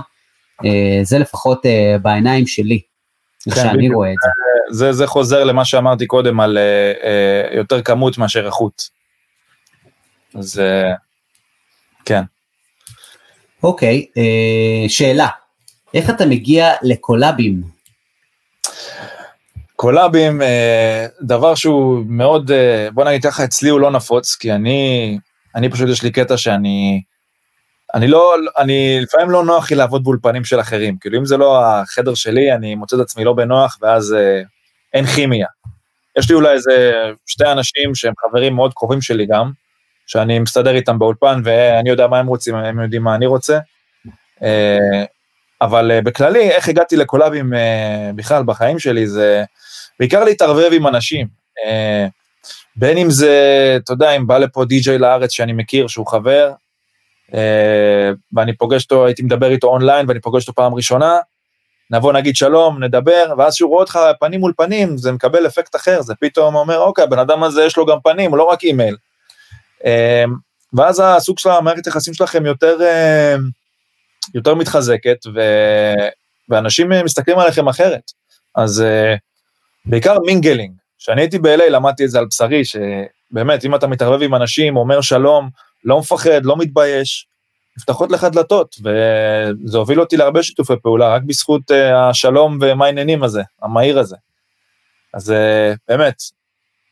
אה, 0.65 0.99
זה 1.03 1.19
לפחות 1.19 1.65
אה, 1.65 1.95
בעיניים 2.01 2.47
שלי, 2.47 2.81
איך 3.47 3.55
כן, 3.55 3.61
שאני 3.61 3.89
רואה 3.89 4.09
את 4.09 4.15
זה. 4.23 4.29
זה. 4.77 4.93
זה 4.93 5.07
חוזר 5.07 5.43
למה 5.43 5.65
שאמרתי 5.65 6.05
קודם 6.05 6.39
על 6.39 6.57
אה, 6.57 7.57
יותר 7.57 7.81
כמות 7.81 8.17
מאשר 8.17 8.45
איכות. 8.45 8.89
אז 10.35 10.61
כן. 12.05 12.23
אוקיי, 13.63 14.05
שאלה, 14.87 15.27
איך 15.97 16.09
אתה 16.09 16.25
מגיע 16.25 16.73
לקולאבים? 16.81 17.61
קולאבים, 19.75 20.41
דבר 21.21 21.55
שהוא 21.55 22.03
מאוד, 22.07 22.51
בוא 22.93 23.03
נגיד 23.03 23.23
ככה, 23.23 23.43
אצלי 23.43 23.69
הוא 23.69 23.79
לא 23.79 23.91
נפוץ, 23.91 24.35
כי 24.35 24.51
אני, 24.51 25.17
אני 25.55 25.69
פשוט 25.69 25.89
יש 25.89 26.03
לי 26.03 26.11
קטע 26.11 26.37
שאני, 26.37 27.01
אני 27.93 28.07
לא, 28.07 28.35
אני 28.57 28.99
לפעמים 29.01 29.29
לא 29.29 29.43
נוח 29.43 29.71
לי 29.71 29.77
לעבוד 29.77 30.03
באולפנים 30.03 30.45
של 30.45 30.59
אחרים, 30.59 30.97
כאילו 30.97 31.19
אם 31.19 31.25
זה 31.25 31.37
לא 31.37 31.65
החדר 31.65 32.13
שלי, 32.13 32.53
אני 32.53 32.75
מוצא 32.75 32.95
את 32.95 33.01
עצמי 33.01 33.23
לא 33.23 33.33
בנוח 33.33 33.77
ואז 33.81 34.13
אה, 34.13 34.41
אין 34.93 35.05
כימיה. 35.05 35.47
יש 36.19 36.29
לי 36.29 36.35
אולי 36.35 36.51
איזה 36.51 36.93
שתי 37.25 37.51
אנשים 37.51 37.95
שהם 37.95 38.13
חברים 38.17 38.55
מאוד 38.55 38.73
קרובים 38.73 39.01
שלי 39.01 39.25
גם, 39.25 39.51
שאני 40.07 40.39
מסתדר 40.39 40.75
איתם 40.75 40.99
באולפן 40.99 41.41
ואני 41.43 41.89
יודע 41.89 42.07
מה 42.07 42.19
הם 42.19 42.27
רוצים, 42.27 42.55
הם 42.55 42.79
יודעים 42.79 43.03
מה 43.03 43.15
אני 43.15 43.25
רוצה. 43.25 43.59
אבל 45.61 45.91
אה, 45.91 46.01
בכללי, 46.01 46.49
איך 46.51 46.69
הגעתי 46.69 46.95
לקולאבים 46.95 47.53
אה, 47.53 48.11
בכלל 48.15 48.43
בחיים 48.43 48.79
שלי, 48.79 49.07
זה 49.07 49.43
בעיקר 49.99 50.23
להתערבב 50.23 50.69
עם 50.73 50.87
אנשים. 50.87 51.27
אה, 51.65 52.07
בין 52.75 52.97
אם 52.97 53.09
זה, 53.09 53.77
אתה 53.83 53.93
יודע, 53.93 54.11
אם 54.11 54.27
בא 54.27 54.37
לפה 54.37 54.65
די.ג'יי 54.65 54.97
לארץ 54.97 55.31
שאני 55.31 55.53
מכיר, 55.53 55.87
שהוא 55.87 56.07
חבר, 56.07 56.51
ואני 58.33 58.57
פוגש 58.57 58.83
אותו, 58.83 59.05
הייתי 59.05 59.23
מדבר 59.23 59.51
איתו 59.51 59.67
אונליין 59.67 60.05
ואני 60.07 60.19
פוגש 60.19 60.47
אותו 60.47 60.53
פעם 60.53 60.73
ראשונה, 60.73 61.17
נבוא 61.91 62.13
נגיד 62.13 62.35
שלום, 62.35 62.83
נדבר, 62.83 63.33
ואז 63.37 63.55
שהוא 63.55 63.69
רואה 63.69 63.81
אותך 63.81 63.99
פנים 64.19 64.39
מול 64.39 64.53
פנים, 64.57 64.97
זה 64.97 65.11
מקבל 65.11 65.47
אפקט 65.47 65.75
אחר, 65.75 66.01
זה 66.01 66.13
פתאום 66.19 66.55
אומר, 66.55 66.79
אוקיי, 66.79 67.03
הבן 67.03 67.19
אדם 67.19 67.43
הזה 67.43 67.63
יש 67.63 67.77
לו 67.77 67.85
גם 67.85 67.97
פנים, 68.03 68.35
לא 68.35 68.43
רק 68.43 68.63
אימייל. 68.63 68.95
ואז 70.73 71.01
הסוג 71.05 71.39
של 71.39 71.49
המערכת 71.49 71.87
יחסים 71.87 72.13
שלכם 72.13 72.45
יותר, 72.45 72.77
יותר 74.35 74.55
מתחזקת, 74.55 75.17
ו... 75.35 75.39
ואנשים 76.49 76.89
מסתכלים 77.05 77.39
עליכם 77.39 77.67
אחרת. 77.67 78.11
אז 78.55 78.83
בעיקר 79.85 80.17
mingling, 80.25 80.71
כשאני 80.99 81.21
הייתי 81.21 81.39
ב-LA 81.39 81.69
למדתי 81.69 82.05
את 82.05 82.09
זה 82.09 82.19
על 82.19 82.25
בשרי, 82.25 82.61
שבאמת, 82.65 83.65
אם 83.65 83.75
אתה 83.75 83.87
מתערבב 83.87 84.23
עם 84.23 84.35
אנשים, 84.35 84.77
אומר 84.77 85.01
שלום, 85.01 85.49
לא 85.83 85.99
מפחד, 85.99 86.45
לא 86.45 86.57
מתבייש, 86.57 87.27
נפתחות 87.77 88.11
לך 88.11 88.23
דלתות, 88.23 88.75
וזה 88.79 89.77
הוביל 89.77 89.99
אותי 89.99 90.17
להרבה 90.17 90.43
שיתופי 90.43 90.73
פעולה, 90.81 91.15
רק 91.15 91.21
בזכות 91.23 91.71
אה, 91.71 91.95
השלום 91.95 92.57
ומה 92.61 92.85
העניינים 92.85 93.23
הזה, 93.23 93.41
המהיר 93.61 93.99
הזה. 93.99 94.15
אז 95.13 95.29
אה, 95.29 95.77
באמת, 95.87 96.15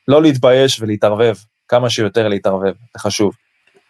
לא 0.08 0.22
להתבייש 0.22 0.82
ולהתערבב, 0.82 1.36
כמה 1.68 1.90
שיותר 1.90 2.28
להתערבב, 2.28 2.74
זה 2.94 3.00
חשוב. 3.00 3.34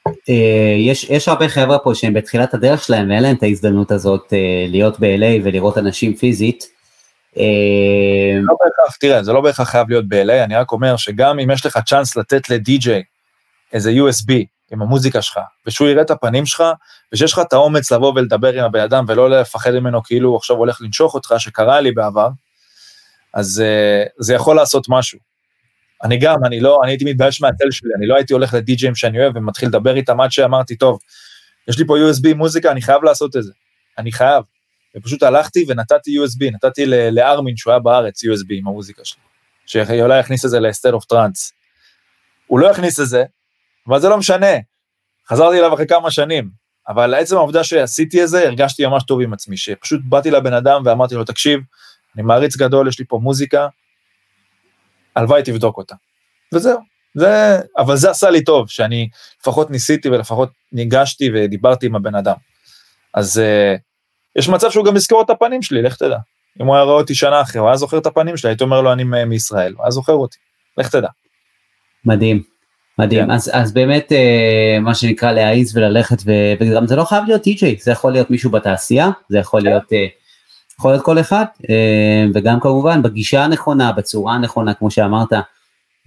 Uh, 0.10 0.32
יש, 0.77 1.03
יש 1.03 1.27
הרבה 1.27 1.49
חבר'ה 1.49 1.80
פה 1.80 1.95
שהם 1.95 2.14
בתחילת 2.14 2.53
הדרך 2.53 2.84
שלהם 2.84 3.10
ואין 3.10 3.23
להם 3.23 3.36
את 3.36 3.44
ההזדמנות 3.44 3.91
הזאת 3.91 4.22
uh, 4.22 4.72
להיות 4.72 4.99
ב-LA 4.99 5.41
ולראות 5.44 5.77
אנשים 5.77 6.15
פיזית. 6.15 6.64
Uh, 7.36 7.40
לא 8.41 8.56
בהכרח, 8.64 8.95
תראה, 8.95 9.23
זה 9.23 9.34
לא 9.34 9.41
בהכרח 9.41 9.69
חייב 9.69 9.90
להיות 9.90 10.06
ב-LA, 10.07 10.44
אני 10.44 10.56
רק 10.56 10.72
אומר 10.72 10.98
שגם 10.98 11.40
אם 11.40 11.52
יש 11.52 11.65
לך 11.65 11.80
צ'אנס 11.86 12.15
לתת 12.15 12.49
לדי-ג'יי 12.49 13.03
איזה 13.73 13.91
USB 13.91 14.32
עם 14.72 14.82
המוזיקה 14.82 15.22
שלך, 15.22 15.40
ושהוא 15.65 15.88
יראה 15.88 16.02
את 16.02 16.11
הפנים 16.11 16.45
שלך, 16.45 16.64
ושיש 17.14 17.34
לך 17.34 17.40
את 17.40 17.53
האומץ 17.53 17.91
לבוא 17.91 18.14
ולדבר 18.15 18.53
עם 18.53 18.64
הבן 18.64 18.80
אדם 18.80 19.06
ולא 19.07 19.30
לפחד 19.30 19.72
ממנו 19.72 20.03
כאילו 20.03 20.30
הוא 20.30 20.38
עכשיו 20.38 20.56
הולך 20.56 20.82
לנשוך 20.82 21.14
אותך, 21.14 21.34
שקרה 21.38 21.82
לי 21.82 21.91
בעבר, 21.91 22.30
אז 23.34 23.64
זה 24.19 24.34
יכול 24.34 24.56
לעשות 24.56 24.86
משהו. 24.90 25.35
אני 26.04 26.18
גם, 26.18 26.46
אני 26.46 26.60
לא, 26.60 26.80
אני 26.84 26.92
הייתי 26.92 27.06
מתבייש 27.06 27.42
מהצל 27.42 27.72
שלי, 27.72 27.90
אני 27.98 28.08
לא 28.08 28.16
הייתי 28.16 28.34
הולך 28.34 28.54
לדי-ג'ים 28.54 28.96
שאני 28.96 29.20
אוהב 29.24 29.36
ומתחיל 29.36 29.70
לדבר 29.70 29.96
איתם 29.96 30.22
עד 30.22 30.32
שאמרתי, 30.32 30.76
טוב, 30.76 31.00
יש 31.68 31.80
לי 31.80 31.86
פה 31.88 31.96
USB 31.98 32.34
מוזיקה, 32.36 32.72
אני 32.72 32.82
חייב 32.82 33.04
לעשות 33.04 33.36
את 33.36 33.44
זה, 33.44 33.52
אני 33.98 34.12
חייב. 34.12 34.44
ופשוט 34.98 35.24
הלכתי 35.24 35.66
ונתתי 35.68 36.18
USB, 36.18 36.52
נתתי 36.52 36.86
לארמין 37.12 37.58
שהוא 37.58 37.72
היה 37.72 37.80
בארץ 37.80 38.24
USB 38.24 38.48
עם 38.50 38.68
המוזיקה 38.68 39.06
שלי, 39.06 39.22
שאולי 39.66 40.20
יכניס 40.20 40.46
את 40.46 40.50
זה 40.50 40.60
ל-state 40.60 40.94
of 40.94 41.14
trance. 41.14 41.52
הוא 42.48 42.60
לא 42.60 42.68
יכניס 42.68 43.00
את 43.00 43.08
זה, 43.08 43.24
אבל 43.88 44.00
זה 44.00 44.10
לא 44.10 44.18
משנה, 44.18 44.52
חזרתי 45.30 45.60
אליו 45.60 45.74
אחרי 45.74 45.88
כמה 45.88 46.12
שנים, 46.12 46.50
אבל 46.88 47.14
עצם 47.14 47.36
העובדה 47.36 47.64
שעשיתי 47.64 48.24
את 48.24 48.30
זה, 48.30 48.48
הרגשתי 48.48 48.86
ממש 48.86 49.04
טוב 49.04 49.22
עם 49.22 49.34
עצמי, 49.34 49.58
שפשוט 49.58 50.02
באתי 50.04 50.32
לבן 50.32 50.54
אדם 50.54 50.82
ואמרתי 50.86 51.16
לו, 51.16 51.24
תקשיב, 51.24 51.60
אני 52.16 52.24
מעריץ 52.24 52.56
גדול, 52.56 52.88
יש 52.88 53.00
לי 53.00 53.06
פה 53.08 53.20
מוזיקה, 53.24 53.68
הלוואי 55.16 55.44
תבדוק 55.44 55.78
אותה. 55.78 55.96
וזהו, 56.54 56.80
זה, 57.16 57.60
אבל 57.78 57.96
זה 57.96 58.10
עשה 58.10 58.30
לי 58.30 58.44
טוב, 58.44 58.70
שאני 58.70 59.10
לפחות 59.42 59.72
ניסיתי 59.72 60.10
ולפחות 60.10 60.50
ניגשתי 60.72 61.30
ודיברתי 61.34 61.86
עם 61.86 61.96
הבן 61.96 62.16
אדם. 62.16 62.36
אז 63.14 63.38
uh, 63.38 63.80
יש 64.36 64.50
מצב 64.50 64.72
שהוא 64.72 64.86
גם 64.86 64.96
יזכור 64.96 65.22
את 65.22 65.30
הפנים 65.30 65.62
שלי, 65.62 65.82
לך 65.82 65.96
תדע. 65.96 66.18
אם 66.62 66.66
הוא 66.66 66.76
היה 66.76 66.84
רואה 66.84 66.96
אותי 66.96 67.16
שנה 67.16 67.42
אחרי, 67.42 67.60
הוא 67.60 67.68
היה 67.68 67.78
זוכר 67.78 67.98
את 67.98 68.06
הפנים 68.06 68.38
שלי, 68.38 68.50
הייתי 68.50 68.64
אומר 68.64 68.82
לו 68.82 68.94
אני 68.94 69.04
מישראל, 69.04 69.74
הוא 69.74 69.84
היה 69.84 69.92
זוכר 69.92 70.14
אותי, 70.14 70.38
לך 70.78 70.90
תדע. 70.90 71.08
מדהים. 72.06 72.44
מדהים, 73.00 73.26
כן. 73.26 73.32
אז, 73.32 73.52
אז 73.54 73.74
באמת 73.74 74.12
אה, 74.12 74.78
מה 74.82 74.96
שנקרא 74.96 75.32
להעיז 75.32 75.78
וללכת 75.78 76.18
ו, 76.26 76.32
וגם 76.60 76.88
זה 76.88 76.96
לא 76.96 77.04
חייב 77.04 77.24
להיות 77.28 77.42
טי.ג'יי, 77.42 77.76
זה 77.80 77.92
יכול 77.92 78.12
להיות 78.12 78.30
מישהו 78.30 78.52
בתעשייה, 78.52 79.10
זה 79.30 79.38
יכול 79.38 79.62
כן. 79.62 79.68
להיות, 79.68 79.94
אה, 79.94 80.06
יכול 80.80 80.92
להיות 80.92 81.06
כל 81.06 81.20
אחד, 81.20 81.46
אה, 81.70 82.26
וגם 82.34 82.60
כמובן 82.60 83.02
בגישה 83.02 83.44
הנכונה, 83.44 83.92
בצורה 83.92 84.34
הנכונה, 84.34 84.74
כמו 84.74 84.92
שאמרת, 84.92 85.34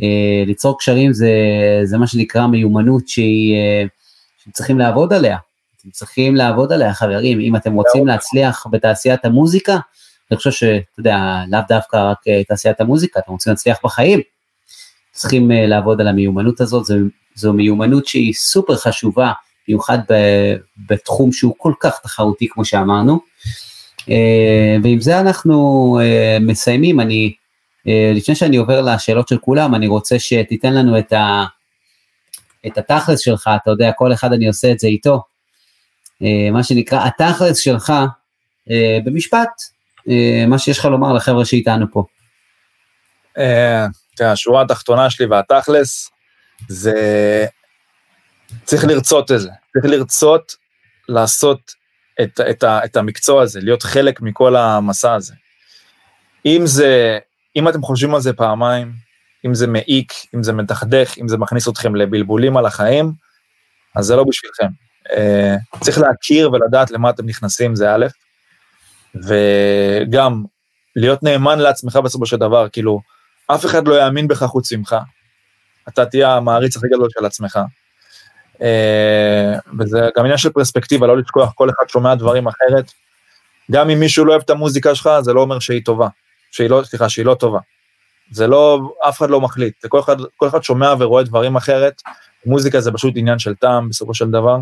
אה, 0.03 0.45
ליצור 0.47 0.79
קשרים 0.79 1.13
זה, 1.13 1.33
זה 1.85 1.99
מה 1.99 2.07
שנקרא 2.07 2.47
מיומנות 2.47 3.09
שהיא, 3.09 3.57
אה, 3.57 3.85
שצריכים 4.45 4.79
לעבוד 4.79 5.13
עליה, 5.13 5.37
אתם 5.81 5.91
צריכים 5.91 6.37
לעבוד 6.37 6.73
עליה 6.73 6.95
חברים, 6.95 7.41
אם 7.41 7.57
אתם 7.57 7.73
רוצים 7.73 8.07
להצליח 8.07 8.67
בתעשיית 8.71 9.25
המוזיקה, 9.25 9.79
אני 10.31 10.37
חושב 10.37 10.51
שאתה 10.51 11.01
יודע, 11.01 11.19
לאו 11.49 11.61
דווקא 11.69 11.97
רק 11.97 12.19
תעשיית 12.49 12.81
המוזיקה, 12.81 13.21
אתם 13.21 13.33
רוצים 13.33 13.51
להצליח 13.51 13.79
בחיים. 13.85 14.21
צריכים 15.13 15.51
לעבוד 15.51 16.01
על 16.01 16.09
המיומנות 16.09 16.61
הזאת, 16.61 16.85
זו, 16.85 16.95
זו 17.35 17.53
מיומנות 17.53 18.07
שהיא 18.07 18.35
סופר 18.35 18.77
חשובה, 18.77 19.33
במיוחד 19.69 19.99
בתחום 20.89 21.33
שהוא 21.33 21.55
כל 21.59 21.73
כך 21.81 21.99
תחרותי 22.03 22.49
כמו 22.49 22.65
שאמרנו. 22.65 23.21
אה, 24.11 24.77
ועם 24.83 25.01
זה 25.01 25.21
אנחנו 25.21 25.99
אה, 26.03 26.39
מסיימים, 26.41 27.01
אני, 27.01 27.35
לפני 28.15 28.35
שאני 28.35 28.57
עובר 28.57 28.81
לשאלות 28.81 29.29
של 29.29 29.39
כולם, 29.39 29.75
אני 29.75 29.87
רוצה 29.87 30.19
שתיתן 30.19 30.75
לנו 30.75 30.99
את, 30.99 31.13
ה, 31.13 31.45
את 32.67 32.79
התכלס 32.79 33.21
שלך, 33.21 33.51
אתה 33.63 33.71
יודע, 33.71 33.93
כל 33.93 34.13
אחד 34.13 34.33
אני 34.33 34.47
עושה 34.47 34.73
את 34.73 34.79
זה 34.79 34.87
איתו, 34.87 35.23
מה 36.53 36.63
שנקרא 36.63 37.07
התכלס 37.07 37.59
שלך 37.59 37.93
במשפט, 39.05 39.49
מה 40.49 40.59
שיש 40.59 40.79
לך 40.79 40.85
לומר 40.85 41.13
לחבר'ה 41.13 41.45
שאיתנו 41.45 41.87
פה. 41.93 42.05
תראה, 44.17 44.33
השורה 44.33 44.63
התחתונה 44.63 45.11
שלי 45.11 45.27
והתכלס, 45.27 46.11
זה 46.69 47.47
צריך 48.65 48.85
לרצות 48.85 49.33
את 49.33 49.41
זה, 49.41 49.51
צריך 49.73 49.85
לרצות 49.85 50.53
לעשות 51.09 51.78
את, 52.23 52.41
את, 52.51 52.65
את 52.65 52.97
המקצוע 52.97 53.43
הזה, 53.43 53.61
להיות 53.61 53.83
חלק 53.83 54.21
מכל 54.21 54.57
המסע 54.57 55.15
הזה. 55.15 55.35
אם 56.47 56.63
זה, 56.65 57.19
אם 57.57 57.69
אתם 57.69 57.83
חושבים 57.83 58.15
על 58.15 58.21
זה 58.21 58.33
פעמיים, 58.33 58.93
אם 59.47 59.55
זה 59.55 59.67
מעיק, 59.67 60.13
אם 60.35 60.43
זה 60.43 60.53
מדכדך, 60.53 61.19
אם 61.19 61.29
זה 61.29 61.37
מכניס 61.37 61.69
אתכם 61.69 61.95
לבלבולים 61.95 62.57
על 62.57 62.67
החיים, 62.67 63.13
אז 63.97 64.05
זה 64.05 64.17
לא 64.17 64.25
בשבילכם. 64.25 64.67
אה, 65.17 65.57
צריך 65.81 65.99
להכיר 65.99 66.53
ולדעת 66.53 66.91
למה 66.91 67.11
אתם 67.11 67.27
נכנסים, 67.27 67.77
זה 67.77 67.95
א', 67.95 68.07
וגם 69.15 70.45
להיות 70.97 71.23
נאמן 71.23 71.59
לעצמך 71.59 71.97
בסופו 71.97 72.27
של 72.27 72.37
דבר, 72.37 72.69
כאילו, 72.69 73.01
אף 73.47 73.67
אחד 73.67 73.89
לא 73.89 73.95
יאמין 73.95 74.29
בך 74.29 74.45
חוץ 74.45 74.73
ממך. 74.73 74.97
אתה 75.89 76.07
תהיה 76.07 76.37
המעריץ 76.37 76.77
הכי 76.77 76.87
גדול 76.89 77.09
של 77.19 77.25
עצמך. 77.25 77.59
אה, 78.63 79.59
וזה 79.79 79.99
גם 80.17 80.25
עניין 80.25 80.39
של 80.39 80.51
פרספקטיבה, 80.51 81.07
לא 81.07 81.19
לשכוח, 81.19 81.53
כל 81.55 81.71
אחד 81.71 81.89
שומע 81.89 82.15
דברים 82.15 82.47
אחרת. 82.47 82.93
גם 83.71 83.91
אם 83.91 84.01
מישהו 84.01 84.25
לא 84.25 84.33
אוהב 84.33 84.43
את 84.45 84.51
המוזיקה 84.51 84.95
שלך, 84.95 85.11
זה 85.21 85.33
לא 85.33 85.41
אומר 85.41 85.59
שהיא 85.59 85.85
טובה. 85.85 86.09
שהיא 86.51 86.71
לא, 86.71 86.83
סליחה, 86.85 87.09
שהיא 87.09 87.27
לא 87.27 87.35
טובה. 87.35 87.59
זה 88.31 88.47
לא, 88.47 88.81
אף 89.09 89.19
אחד 89.19 89.31
לא 89.31 89.41
מחליט, 89.41 89.75
זה 89.83 89.89
כל 89.89 90.01
אחד, 90.01 90.17
כל 90.37 90.49
אחד 90.49 90.63
שומע 90.63 90.95
ורואה 90.99 91.23
דברים 91.23 91.57
אחרת, 91.57 92.03
מוזיקה 92.47 92.81
זה 92.81 92.93
פשוט 92.93 93.15
עניין 93.17 93.39
של 93.39 93.55
טעם 93.55 93.89
בסופו 93.89 94.15
של 94.15 94.31
דבר. 94.31 94.57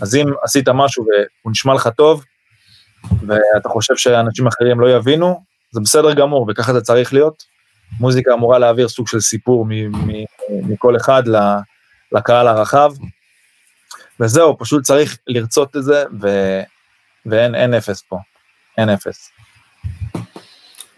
אז 0.00 0.14
אם 0.14 0.26
עשית 0.42 0.68
משהו 0.68 1.04
והוא 1.04 1.50
נשמע 1.50 1.74
לך 1.74 1.88
טוב, 1.96 2.24
ואתה 3.26 3.68
חושב 3.68 3.96
שאנשים 3.96 4.46
אחרים 4.46 4.80
לא 4.80 4.96
יבינו, 4.96 5.42
זה 5.70 5.80
בסדר 5.80 6.14
גמור, 6.14 6.46
וככה 6.48 6.72
זה 6.72 6.80
צריך 6.80 7.12
להיות. 7.12 7.42
מוזיקה 8.00 8.34
אמורה 8.34 8.58
להעביר 8.58 8.88
סוג 8.88 9.08
של 9.08 9.20
סיפור 9.20 9.66
מכל 10.48 10.96
אחד 10.96 11.22
לקהל 12.16 12.48
הרחב, 12.48 12.92
וזהו, 14.20 14.58
פשוט 14.58 14.82
צריך 14.82 15.18
לרצות 15.26 15.76
את 15.76 15.84
זה, 15.84 16.04
ו... 16.22 16.28
ואין 17.26 17.54
אין 17.54 17.74
אפס 17.74 18.02
פה, 18.02 18.18
אין 18.78 18.88
אפס. 18.88 19.30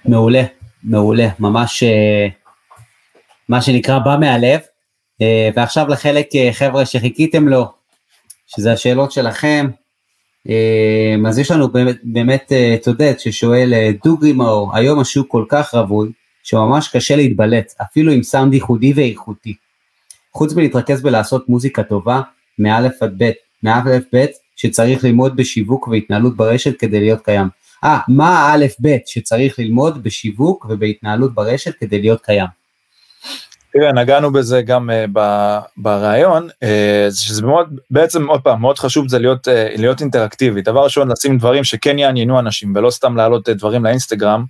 מעולה, 0.04 0.42
מעולה, 0.82 1.28
ממש 1.38 1.82
אה, 1.82 2.26
מה 3.48 3.62
שנקרא 3.62 3.98
בא 3.98 4.16
מהלב, 4.20 4.60
אה, 5.22 5.50
ועכשיו 5.56 5.88
לחלק 5.88 6.26
אה, 6.34 6.50
חבר'ה 6.52 6.86
שחיכיתם 6.86 7.48
לו, 7.48 7.72
שזה 8.46 8.72
השאלות 8.72 9.12
שלכם, 9.12 9.66
אז 11.28 11.38
יש 11.38 11.50
לנו 11.50 11.68
באמת, 11.68 11.96
באמת 12.02 12.52
יודע, 12.86 13.12
ששואל 13.18 13.72
דוגרי 14.04 14.32
מאור, 14.32 14.76
היום 14.76 15.00
השוק 15.00 15.30
כל 15.30 15.44
כך 15.48 15.74
רווי, 15.74 16.08
שממש 16.42 16.88
קשה 16.88 17.16
להתבלט, 17.16 17.74
אפילו 17.82 18.12
עם 18.12 18.22
סאונד 18.22 18.54
ייחודי 18.54 18.92
ואיכותי. 18.92 19.54
חוץ 20.32 20.54
מלהתרכז 20.54 21.02
בלעשות 21.02 21.48
מוזיקה 21.48 21.82
טובה, 21.82 22.20
מאלף 22.58 23.02
עד 23.02 23.18
בית, 23.18 23.36
מאלף 23.62 24.04
בית, 24.12 24.30
שצריך 24.56 25.04
ללמוד 25.04 25.36
בשיווק 25.36 25.88
והתנהלות 25.88 26.36
ברשת 26.36 26.78
כדי 26.78 27.00
להיות 27.00 27.24
קיים. 27.24 27.48
אה, 27.84 27.98
מה 28.08 28.38
האלף 28.38 28.74
בית 28.78 29.08
שצריך 29.08 29.58
ללמוד 29.58 30.02
בשיווק 30.02 30.66
ובהתנהלות 30.68 31.34
ברשת 31.34 31.74
כדי 31.74 32.00
להיות 32.00 32.20
קיים? 32.22 32.46
תראה, 33.72 33.92
נגענו 33.92 34.32
בזה 34.32 34.62
גם 34.62 34.90
uh, 34.90 35.20
ברעיון, 35.76 36.48
uh, 36.48 37.10
שזה 37.10 37.42
מאוד, 37.42 37.80
בעצם 37.90 38.28
עוד 38.28 38.40
פעם, 38.40 38.60
מאוד 38.60 38.78
חשוב 38.78 39.08
זה 39.08 39.18
להיות, 39.18 39.48
uh, 39.48 39.50
להיות 39.76 40.00
אינטראקטיבי. 40.00 40.62
דבר 40.62 40.84
ראשון, 40.84 41.10
לשים 41.10 41.38
דברים 41.38 41.64
שכן 41.64 41.98
יעניינו 41.98 42.38
אנשים, 42.38 42.76
ולא 42.76 42.90
סתם 42.90 43.16
להעלות 43.16 43.48
uh, 43.48 43.52
דברים 43.52 43.84
לאינסטגרם, 43.84 44.44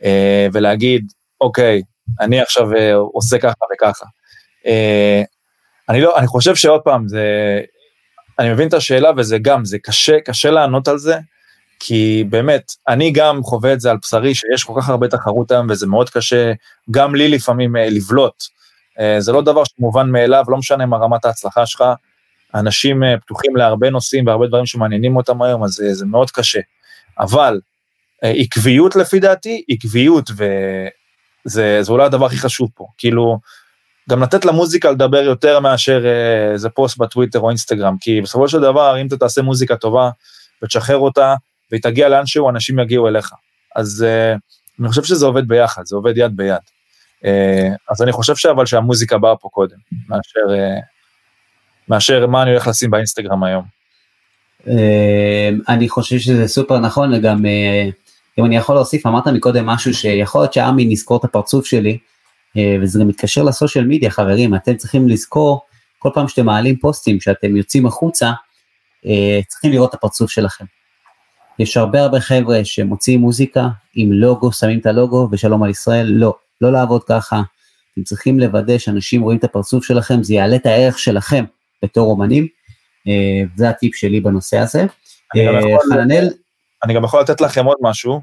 uh, 0.00 0.04
ולהגיד, 0.52 1.12
אוקיי, 1.40 1.82
אני 2.20 2.40
עכשיו 2.40 2.72
uh, 2.72 2.76
עושה 3.12 3.38
ככה 3.38 3.54
וככה. 3.74 4.06
Uh, 4.64 5.24
אני 5.88 6.00
לא, 6.00 6.18
אני 6.18 6.26
חושב 6.26 6.54
שעוד 6.54 6.80
פעם, 6.80 7.08
זה, 7.08 7.24
אני 8.38 8.52
מבין 8.52 8.68
את 8.68 8.74
השאלה 8.74 9.10
וזה 9.16 9.38
גם, 9.38 9.64
זה 9.64 9.78
קשה, 9.78 10.20
קשה 10.20 10.50
לענות 10.50 10.88
על 10.88 10.98
זה, 10.98 11.18
כי 11.80 12.24
באמת, 12.30 12.72
אני 12.88 13.10
גם 13.10 13.42
חווה 13.42 13.72
את 13.72 13.80
זה 13.80 13.90
על 13.90 13.96
בשרי, 14.02 14.34
שיש 14.34 14.64
כל 14.64 14.72
כך 14.80 14.88
הרבה 14.88 15.08
תחרות 15.08 15.50
היום 15.50 15.66
וזה 15.70 15.86
מאוד 15.86 16.10
קשה, 16.10 16.52
גם 16.90 17.14
לי 17.14 17.28
לפעמים 17.28 17.76
אה, 17.76 17.90
לבלוט. 17.90 18.42
אה, 19.00 19.20
זה 19.20 19.32
לא 19.32 19.42
דבר 19.42 19.62
שמובן 19.64 20.10
מאליו, 20.10 20.44
לא 20.48 20.56
משנה 20.56 20.86
מה 20.86 20.96
רמת 20.96 21.24
ההצלחה 21.24 21.66
שלך, 21.66 21.84
אנשים 22.54 23.04
אה, 23.04 23.18
פתוחים 23.18 23.56
להרבה 23.56 23.90
נושאים 23.90 24.26
והרבה 24.26 24.46
דברים 24.46 24.66
שמעניינים 24.66 25.16
אותם 25.16 25.42
היום, 25.42 25.64
אז 25.64 25.70
זה, 25.70 25.94
זה 25.94 26.06
מאוד 26.06 26.30
קשה. 26.30 26.60
אבל 27.18 27.60
עקביות 28.22 28.96
לפי 28.96 29.20
דעתי, 29.20 29.64
עקביות, 29.68 30.30
וזה 31.46 31.80
אולי 31.88 32.04
הדבר 32.04 32.26
הכי 32.26 32.38
חשוב 32.38 32.70
פה. 32.74 32.86
כאילו, 32.98 33.38
גם 34.10 34.22
לתת 34.22 34.44
למוזיקה 34.44 34.90
לדבר 34.90 35.22
יותר 35.22 35.60
מאשר 35.60 36.04
איזה 36.52 36.68
פוסט 36.68 36.98
בטוויטר 36.98 37.40
או 37.40 37.48
אינסטגרם, 37.48 37.96
כי 38.00 38.20
בסופו 38.20 38.48
של 38.48 38.60
דבר, 38.60 39.00
אם 39.00 39.06
אתה 39.06 39.16
תעשה 39.16 39.42
מוזיקה 39.42 39.76
טובה 39.76 40.10
ותשחרר 40.62 40.96
אותה, 40.96 41.34
והיא 41.70 41.82
תגיע 41.82 42.08
לאנשהו, 42.08 42.50
אנשים 42.50 42.78
יגיעו 42.78 43.08
אליך. 43.08 43.32
אז 43.76 44.06
uh, 44.06 44.38
אני 44.80 44.88
חושב 44.88 45.04
שזה 45.04 45.26
עובד 45.26 45.48
ביחד, 45.48 45.82
זה 45.86 45.96
עובד 45.96 46.16
יד 46.16 46.36
ביד. 46.36 46.56
Uh, 46.56 47.26
אז 47.90 48.02
אני 48.02 48.12
חושב 48.12 48.36
שאבל 48.36 48.66
שהמוזיקה 48.66 49.18
באה 49.18 49.36
פה 49.36 49.48
קודם, 49.48 49.76
מאשר, 50.08 50.40
uh, 50.46 50.82
מאשר 51.88 52.26
מה 52.26 52.42
אני 52.42 52.50
הולך 52.50 52.66
לשים 52.66 52.90
באינסטגרם 52.90 53.44
היום. 53.44 53.64
Uh, 54.64 54.68
אני 55.68 55.88
חושב 55.88 56.18
שזה 56.18 56.48
סופר 56.48 56.78
נכון, 56.78 57.14
וגם 57.14 57.44
uh, 57.44 57.92
אם 58.38 58.44
אני 58.44 58.56
יכול 58.56 58.74
להוסיף, 58.74 59.06
אמרת 59.06 59.28
מקודם 59.28 59.66
משהו 59.66 59.94
שיכול 59.94 60.40
להיות 60.40 60.52
שעמי 60.52 60.84
נזכור 60.84 61.18
את 61.18 61.24
הפרצוף 61.24 61.66
שלי, 61.66 61.98
וזה 62.82 63.00
גם 63.00 63.08
מתקשר 63.08 63.42
לסושיאל 63.42 63.84
מדיה, 63.84 64.10
חברים, 64.10 64.54
אתם 64.54 64.76
צריכים 64.76 65.08
לזכור, 65.08 65.60
כל 65.98 66.10
פעם 66.14 66.28
שאתם 66.28 66.46
מעלים 66.46 66.76
פוסטים, 66.76 67.20
שאתם 67.20 67.56
יוצאים 67.56 67.86
החוצה, 67.86 68.30
uh, 69.04 69.08
צריכים 69.48 69.72
לראות 69.72 69.90
את 69.90 69.94
הפרצוף 69.94 70.30
שלכם. 70.30 70.64
יש 71.58 71.76
הרבה 71.76 72.02
הרבה 72.02 72.20
חבר'ה 72.20 72.64
שמוציאים 72.64 73.20
מוזיקה 73.20 73.68
עם 73.94 74.12
לוגו, 74.12 74.52
שמים 74.52 74.78
את 74.78 74.86
הלוגו 74.86 75.28
ושלום 75.30 75.62
על 75.62 75.70
ישראל, 75.70 76.06
לא, 76.06 76.34
לא 76.60 76.72
לעבוד 76.72 77.04
ככה. 77.04 77.42
אתם 77.92 78.02
צריכים 78.02 78.40
לוודא 78.40 78.78
שאנשים 78.78 79.22
רואים 79.22 79.38
את 79.38 79.44
הפרצוף 79.44 79.84
שלכם, 79.84 80.22
זה 80.22 80.34
יעלה 80.34 80.56
את 80.56 80.66
הערך 80.66 80.98
שלכם 80.98 81.44
בתור 81.82 82.10
אומנים, 82.10 82.46
אה, 83.08 83.42
זה 83.56 83.68
הטיפ 83.68 83.94
שלי 83.94 84.20
בנושא 84.20 84.58
הזה. 84.58 84.86
אה, 85.36 85.60
חננאל? 85.90 86.28
אני 86.84 86.94
גם 86.94 87.04
יכול 87.04 87.20
לתת 87.20 87.40
לכם 87.40 87.64
עוד 87.64 87.76
משהו. 87.82 88.20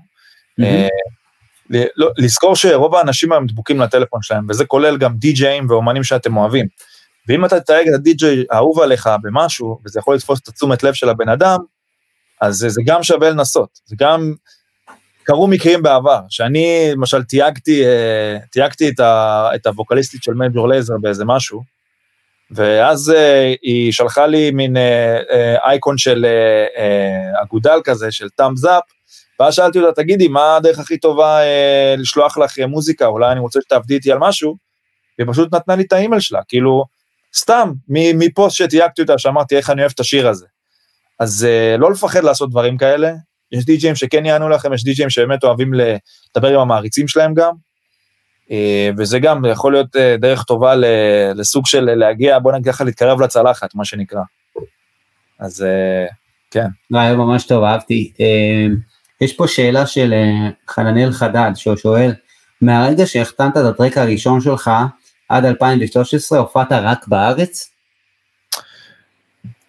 אה, 1.76 1.84
לא, 1.96 2.12
לזכור 2.18 2.56
שרוב 2.56 2.96
האנשים 2.96 3.32
היום 3.32 3.48
דבוקים 3.48 3.80
לטלפון 3.80 4.22
שלהם, 4.22 4.46
וזה 4.50 4.66
כולל 4.66 4.98
גם 4.98 5.14
די-ג'אים 5.18 5.70
ואומנים 5.70 6.04
שאתם 6.04 6.38
אוהבים. 6.38 6.66
ואם 7.28 7.46
אתה 7.46 7.60
תתייג 7.60 7.88
את 7.88 7.94
הדי-ג'יי 7.94 8.44
האהוב 8.52 8.80
עליך 8.80 9.10
במשהו, 9.22 9.80
וזה 9.86 10.00
יכול 10.00 10.16
לתפוס 10.16 10.40
את 10.40 10.48
התשומת 10.48 10.84
לב 10.84 10.94
של 10.94 11.10
הבן 11.10 11.30
אדם, 11.30 11.58
אז 12.42 12.66
זה 12.68 12.82
גם 12.86 13.04
שווה 13.04 13.30
לנסות, 13.30 13.70
זה 13.86 13.96
גם, 14.00 14.34
קרו 15.28 15.48
מקרים 15.48 15.84
בעבר, 15.84 16.20
שאני 16.30 16.90
למשל 16.92 17.24
תייגתי, 17.24 17.86
אה, 17.86 18.38
תייגתי 18.52 18.90
את, 18.90 19.00
ה, 19.00 19.50
את 19.56 19.68
הווקליסטית 19.68 20.24
של 20.24 20.34
מייג'ור 20.34 20.70
לייזר 20.70 20.94
באיזה 21.02 21.26
משהו, 21.26 21.62
ואז 22.52 23.10
uh, 23.10 23.58
היא 23.62 23.92
שלחה 23.92 24.28
לי 24.28 24.52
מין 24.52 24.78
uh, 24.78 24.80
אייקון 25.66 25.98
של 25.98 26.26
אגודל 27.44 27.80
כזה, 27.84 28.12
של 28.12 28.30
תאמז 28.30 28.66
אפ, 28.66 28.84
ואז 29.40 29.54
שאלתי 29.54 29.80
אותה, 29.80 30.02
תגידי, 30.02 30.28
מה 30.28 30.56
הדרך 30.56 30.80
הכי 30.80 30.98
טובה 30.98 31.40
uh, 31.40 32.00
לשלוח 32.00 32.38
לך 32.38 32.60
מוזיקה, 32.60 33.06
אולי 33.06 33.32
אני 33.32 33.40
רוצה 33.40 33.60
שתעבדי 33.62 33.94
איתי 33.94 34.12
על 34.12 34.18
משהו, 34.18 34.56
והיא 35.20 35.32
פשוט 35.32 35.56
נתנה 35.56 35.76
לי 35.76 35.84
את 35.84 35.94
האימייל 35.94 36.22
שלה, 36.22 36.40
כאילו, 36.48 36.86
סתם, 37.36 37.72
מפוסט 37.90 38.56
שתייגתי 38.56 39.02
אותה, 39.02 39.18
שאמרתי 39.18 39.58
איך 39.58 39.70
אני 39.70 39.82
אוהב 39.82 39.92
את 39.96 40.00
השיר 40.00 40.28
הזה. 40.28 40.46
אז 41.20 41.48
uh, 41.48 41.78
לא 41.78 41.92
לפחד 41.92 42.24
לעשות 42.24 42.50
דברים 42.50 42.78
כאלה, 42.78 43.12
יש 43.52 43.66
די-ג'ים 43.66 43.96
שכן 43.96 44.26
יענו 44.26 44.50
לכם, 44.50 44.74
יש 44.74 44.84
די-ג'ים 44.84 45.10
שבאמת 45.10 45.44
אוהבים 45.44 45.72
לדבר 45.74 46.54
עם 46.54 46.60
המעריצים 46.60 47.08
שלהם 47.08 47.34
גם, 47.34 47.52
uh, 48.48 48.52
וזה 48.98 49.20
גם 49.20 49.46
יכול 49.46 49.74
להיות 49.74 49.96
uh, 49.96 50.00
דרך 50.22 50.44
טובה 50.44 50.74
לסוג 51.36 51.66
של 51.66 51.82
להגיע, 51.82 52.40
בוא 52.40 52.52
נגיד 52.52 52.74
ככה, 52.74 52.84
להתקרב 52.84 53.22
לצלחת, 53.22 53.76
מה 53.76 53.86
שנקרא. 53.86 54.22
אז 55.40 55.62
uh, 55.62 56.14
כן. 56.52 56.68
רעיון 56.94 57.18
ממש 57.18 57.46
טוב, 57.46 57.64
אהבתי. 57.64 58.12
Uh, 58.14 58.87
יש 59.22 59.34
פה 59.34 59.48
שאלה 59.48 59.86
של 59.86 60.14
uh, 60.14 60.72
חננאל 60.74 61.12
חדד, 61.12 61.52
שהוא 61.56 61.76
שואל, 61.76 62.14
מהרגע 62.62 63.06
שהחתמת 63.06 63.58
את 63.58 63.66
הטרק 63.66 63.98
הראשון 63.98 64.42
שלך, 64.42 64.72
עד 65.30 65.46
2013, 65.46 66.40
הופעת 66.40 66.72
רק 66.72 67.08
בארץ? 67.08 67.70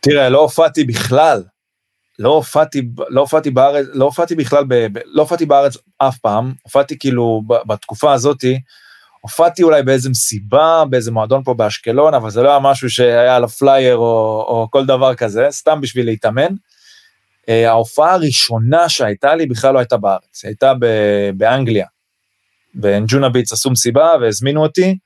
תראה, 0.00 0.28
לא 0.28 0.40
הופעתי 0.40 0.84
בכלל, 0.84 1.42
לא 2.18 2.28
הופעתי, 2.28 2.88
לא 3.08 3.20
הופעתי 3.20 3.50
בארץ, 3.50 3.86
לא 3.92 4.04
הופעתי 4.04 4.34
בכלל, 4.34 4.64
ב, 4.68 4.74
ב, 4.74 4.98
לא 5.04 5.22
הופעתי 5.22 5.46
בארץ 5.46 5.76
אף 5.98 6.18
פעם, 6.18 6.52
הופעתי 6.62 6.98
כאילו 6.98 7.42
בתקופה 7.66 8.12
הזאתי, 8.12 8.60
הופעתי 9.20 9.62
אולי 9.62 9.82
באיזה 9.82 10.10
מסיבה, 10.10 10.84
באיזה 10.90 11.10
מועדון 11.10 11.42
פה 11.44 11.54
באשקלון, 11.54 12.14
אבל 12.14 12.30
זה 12.30 12.42
לא 12.42 12.50
היה 12.50 12.58
משהו 12.58 12.90
שהיה 12.90 13.36
על 13.36 13.44
הפלייר 13.44 13.96
או, 13.96 14.44
או 14.48 14.68
כל 14.70 14.86
דבר 14.86 15.14
כזה, 15.14 15.46
סתם 15.50 15.80
בשביל 15.80 16.06
להתאמן. 16.06 16.54
Uh, 17.48 17.68
ההופעה 17.68 18.12
הראשונה 18.12 18.88
שהייתה 18.88 19.34
לי 19.34 19.46
בכלל 19.46 19.74
לא 19.74 19.78
הייתה 19.78 19.96
בארץ, 19.96 20.40
היא 20.42 20.48
הייתה 20.48 20.72
באנגליה. 21.36 21.86
באנג'ונה 22.74 23.28
ביץ 23.28 23.52
עשו 23.52 23.70
מסיבה 23.70 24.12
והזמינו 24.20 24.62
אותי, 24.62 24.96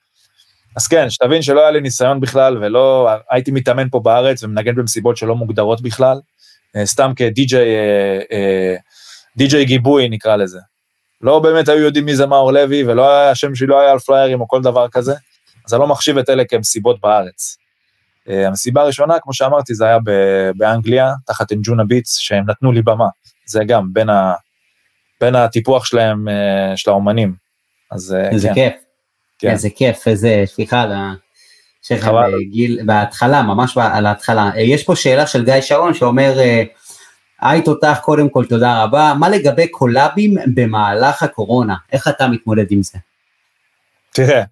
אז 0.77 0.87
כן, 0.87 1.11
שתבין 1.11 1.43
שלא 1.43 1.61
היה 1.61 1.71
לי 1.71 1.81
ניסיון 1.81 2.21
בכלל, 2.21 2.59
ולא, 2.61 3.11
הייתי 3.31 3.51
מתאמן 3.51 3.89
פה 3.89 4.01
בארץ 4.01 4.43
ומנגן 4.43 4.75
במסיבות 4.75 5.17
שלא 5.17 5.35
מוגדרות 5.35 5.81
בכלל, 5.81 6.21
אה, 6.77 6.87
סתם 6.87 7.13
כדי-ג'יי, 7.17 7.77
אה, 8.33 8.77
די-ג'יי 9.37 9.65
גיבוי 9.65 10.09
נקרא 10.09 10.37
לזה. 10.37 10.59
לא 11.21 11.39
באמת 11.39 11.69
היו 11.69 11.79
יודעים 11.79 12.05
מי 12.05 12.17
זה 12.17 12.27
מאור 12.27 12.53
לוי, 12.53 12.85
ולא 12.85 13.11
היה, 13.11 13.31
השם 13.31 13.55
שלי 13.55 13.67
לא 13.67 13.81
היה 13.81 13.91
על 13.91 13.99
פליירים 13.99 14.41
או 14.41 14.49
כל 14.49 14.63
דבר 14.63 14.89
כזה, 14.89 15.15
אז 15.67 15.75
אני 15.75 15.81
לא 15.81 15.87
מחשיב 15.87 16.19
את 16.19 16.31
אלה 16.31 16.45
כמסיבות 16.45 17.01
בארץ. 17.01 17.57
המסיבה 18.29 18.83
הראשונה, 18.83 19.15
כמו 19.21 19.35
שאמרתי, 19.35 19.75
זה 19.75 19.85
היה 19.87 19.99
באנגליה, 20.57 21.13
תחת 21.27 21.53
אנג'ונה 21.53 21.85
ביטס, 21.85 22.17
שהם 22.17 22.45
נתנו 22.51 22.73
לי 22.73 22.83
במה. 22.83 23.07
זה 23.47 23.65
גם 23.65 23.93
בין, 23.93 24.11
ה, 24.11 24.35
בין 25.21 25.35
הטיפוח 25.35 25.85
שלהם, 25.85 26.29
של 26.77 26.91
האומנים. 26.91 27.35
אז 27.91 28.17
איזה 28.33 28.49
כן. 28.49 28.55
כיף. 28.55 28.73
כן. 29.39 29.51
איזה 29.51 29.69
כיף, 29.71 30.09
איזה, 30.09 30.43
סליחה 30.47 30.81
על 30.81 30.93
שלכם 31.83 32.13
גיל, 32.51 32.81
בהתחלה, 32.87 33.43
ממש 33.43 33.77
על 33.77 34.07
ההתחלה. 34.07 34.51
יש 34.57 34.85
פה 34.85 34.97
שאלה 34.97 35.27
של 35.27 35.45
גיא 35.45 35.61
שרון 35.61 35.95
שאומר, 35.95 36.39
היי 37.41 37.63
תותח, 37.63 38.01
קודם 38.03 38.29
כל 38.29 38.45
תודה 38.45 38.83
רבה. 38.83 39.15
מה 39.19 39.29
לגבי 39.29 39.69
קולאבים 39.69 40.35
במהלך 40.55 41.23
הקורונה? 41.23 41.77
איך 41.93 42.09
אתה 42.09 42.29
מתמודד 42.29 42.67
עם 42.71 42.83
זה? 42.83 42.99
תראה, 44.11 44.43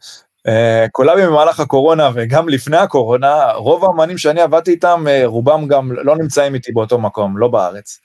אה, 0.49 0.87
קולאבים 0.93 1.27
במהלך 1.27 1.61
הקורונה 1.61 2.11
וגם 2.15 2.49
לפני 2.49 2.77
הקורונה, 2.77 3.53
רוב 3.53 3.85
האמנים 3.85 4.19
שאני 4.19 4.41
עבדתי 4.41 4.71
איתם, 4.71 5.05
אה, 5.09 5.23
רובם 5.25 5.69
גם 5.69 5.93
לא 5.93 6.17
נמצאים 6.17 6.55
איתי 6.55 6.73
באותו 6.73 6.99
מקום, 6.99 7.39
לא 7.39 7.49
בארץ. 7.49 7.99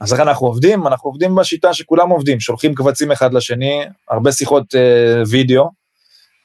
אז 0.00 0.12
איך 0.12 0.20
אנחנו 0.20 0.46
עובדים? 0.46 0.86
אנחנו 0.86 1.10
עובדים 1.10 1.34
בשיטה 1.34 1.74
שכולם 1.74 2.10
עובדים, 2.10 2.40
שולחים 2.40 2.74
קבצים 2.74 3.12
אחד 3.12 3.34
לשני, 3.34 3.84
הרבה 4.10 4.32
שיחות 4.32 4.74
אה, 4.74 5.22
וידאו, 5.30 5.70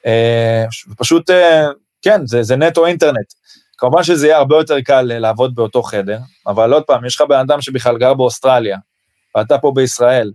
אה, 0.06 0.64
פשוט, 0.96 1.30
אה, 1.30 1.68
כן, 2.02 2.26
זה, 2.26 2.42
זה 2.42 2.56
נטו 2.56 2.86
אינטרנט. 2.86 3.26
כמובן 3.78 4.02
שזה 4.02 4.26
יהיה 4.26 4.38
הרבה 4.38 4.56
יותר 4.56 4.80
קל 4.80 5.02
לעבוד 5.02 5.54
באותו 5.54 5.82
חדר, 5.82 6.18
אבל 6.46 6.72
עוד 6.72 6.82
פעם, 6.82 7.04
יש 7.04 7.14
לך 7.14 7.20
בן 7.28 7.38
אדם 7.38 7.60
שבכלל 7.60 7.98
גר 7.98 8.14
באוסטרליה, 8.14 8.78
ואתה 9.36 9.58
פה 9.58 9.72
בישראל. 9.74 10.32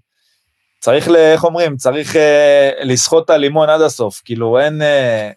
צריך, 0.80 1.08
איך 1.08 1.44
אומרים, 1.44 1.78
צריך 1.78 2.16
אה, 2.16 2.72
לסחוט 2.84 3.26
את 3.26 3.30
הלימון 3.30 3.70
עד 3.70 3.82
הסוף, 3.82 4.22
כאילו 4.26 4.60
אין, 4.60 4.82
אה, 4.82 5.32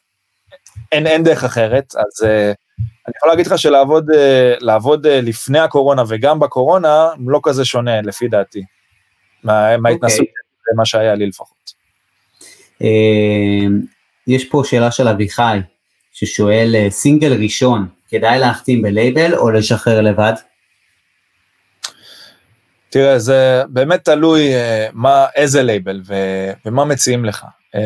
אין, 0.93 1.07
אין 1.07 1.23
דרך 1.23 1.45
אחרת, 1.45 1.95
אז 1.97 2.27
אה, 2.29 2.53
אני 3.07 3.15
יכול 3.17 3.29
להגיד 3.29 3.47
לך 3.47 3.59
שלעבוד 3.59 4.11
אה, 4.11 4.55
לעבוד, 4.61 5.07
אה, 5.07 5.21
לפני 5.21 5.59
הקורונה 5.59 6.03
וגם 6.09 6.41
בקורונה, 6.41 7.09
לא 7.27 7.41
כזה 7.43 7.65
שונה 7.65 8.03
לפי 8.03 8.29
דעתי, 8.29 8.63
מה, 9.45 9.77
מההתנסות 9.77 10.27
okay. 10.27 10.77
מה 10.77 10.87
שהיה 10.87 11.15
לי 11.15 11.27
לפחות. 11.27 11.73
אה, 12.83 13.67
יש 14.27 14.45
פה 14.45 14.63
שאלה 14.65 14.91
של 14.91 15.09
אביחי, 15.09 15.59
ששואל 16.13 16.73
אה, 16.75 16.91
סינגל 16.91 17.43
ראשון, 17.43 17.89
כדאי 18.09 18.39
להחתים 18.39 18.83
בלייבל 18.83 19.35
או 19.35 19.51
לשחרר 19.51 20.01
לבד? 20.01 20.33
תראה, 22.91 23.19
זה 23.19 23.63
באמת 23.69 24.05
תלוי 24.05 24.55
אה, 24.55 24.91
מה, 24.93 25.27
איזה 25.35 25.63
לייבל 25.63 26.01
ו, 26.07 26.15
ומה 26.67 26.85
מציעים 26.85 27.25
לך. 27.25 27.45
אה, 27.77 27.79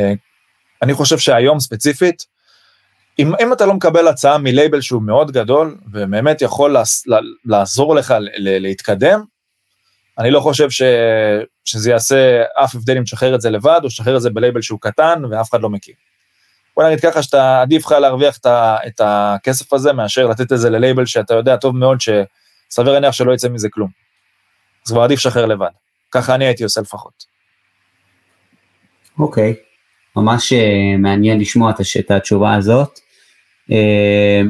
אני 0.83 0.95
חושב 0.95 1.19
שהיום 1.19 1.61
ספציפית, 1.61 2.27
אם, 3.19 3.33
אם 3.43 3.53
אתה 3.53 3.67
לא 3.67 3.75
מקבל 3.75 4.09
הצעה 4.09 4.39
מלייבל 4.39 4.81
שהוא 4.81 5.03
מאוד 5.03 5.31
גדול, 5.31 5.77
ובאמת 5.93 6.43
יכול 6.43 6.73
לעס, 6.73 7.05
לעזור 7.45 7.95
לך 7.95 8.15
ל, 8.21 8.29
ל, 8.37 8.59
להתקדם, 8.59 9.23
אני 10.19 10.31
לא 10.31 10.41
חושב 10.41 10.71
ש, 10.71 10.83
שזה 11.65 11.91
יעשה 11.91 12.43
אף 12.65 12.75
הבדל 12.75 12.97
אם 12.97 13.03
תשחרר 13.03 13.35
את 13.35 13.41
זה 13.41 13.51
לבד, 13.51 13.81
או 13.83 13.89
תשחרר 13.89 14.17
את 14.17 14.23
זה 14.23 14.31
בלייבל 14.31 14.63
שהוא 14.63 14.81
קטן 14.81 15.23
ואף 15.31 15.51
אחד 15.51 15.61
לא 15.61 15.71
מכיר. 15.71 15.95
בוא 16.77 16.85
נגיד 16.85 17.01
ככה 17.01 17.23
שאתה 17.23 17.61
עדיף 17.63 17.87
לך 17.87 17.93
להרוויח 17.93 18.39
את, 18.39 18.47
ה, 18.47 18.77
את 18.87 19.01
הכסף 19.05 19.73
הזה 19.73 19.93
מאשר 19.93 20.27
לתת 20.27 20.53
את 20.53 20.59
זה 20.59 20.71
ללייבל 20.71 21.07
שאתה 21.07 21.35
יודע 21.35 21.57
טוב 21.57 21.77
מאוד 21.77 21.99
שסביר 22.01 22.93
להניח 22.93 23.13
שלא 23.13 23.33
יצא 23.33 23.49
מזה 23.49 23.69
כלום. 23.69 24.04
אז 24.87 24.93
כבר 24.93 25.03
עדיף 25.03 25.19
לשחרר 25.19 25.47
לבד. 25.47 25.71
ככה 26.11 26.35
אני 26.35 26.45
הייתי 26.45 26.65
עושה 26.65 26.81
לפחות. 26.81 27.25
אוקיי, 29.19 29.53
okay. 29.53 30.21
ממש 30.21 30.53
uh, 30.53 30.57
מעניין 30.99 31.41
לשמוע 31.41 31.73
את 31.99 32.11
התשובה 32.11 32.55
הזאת. 32.55 32.99
Uh, 33.71 34.47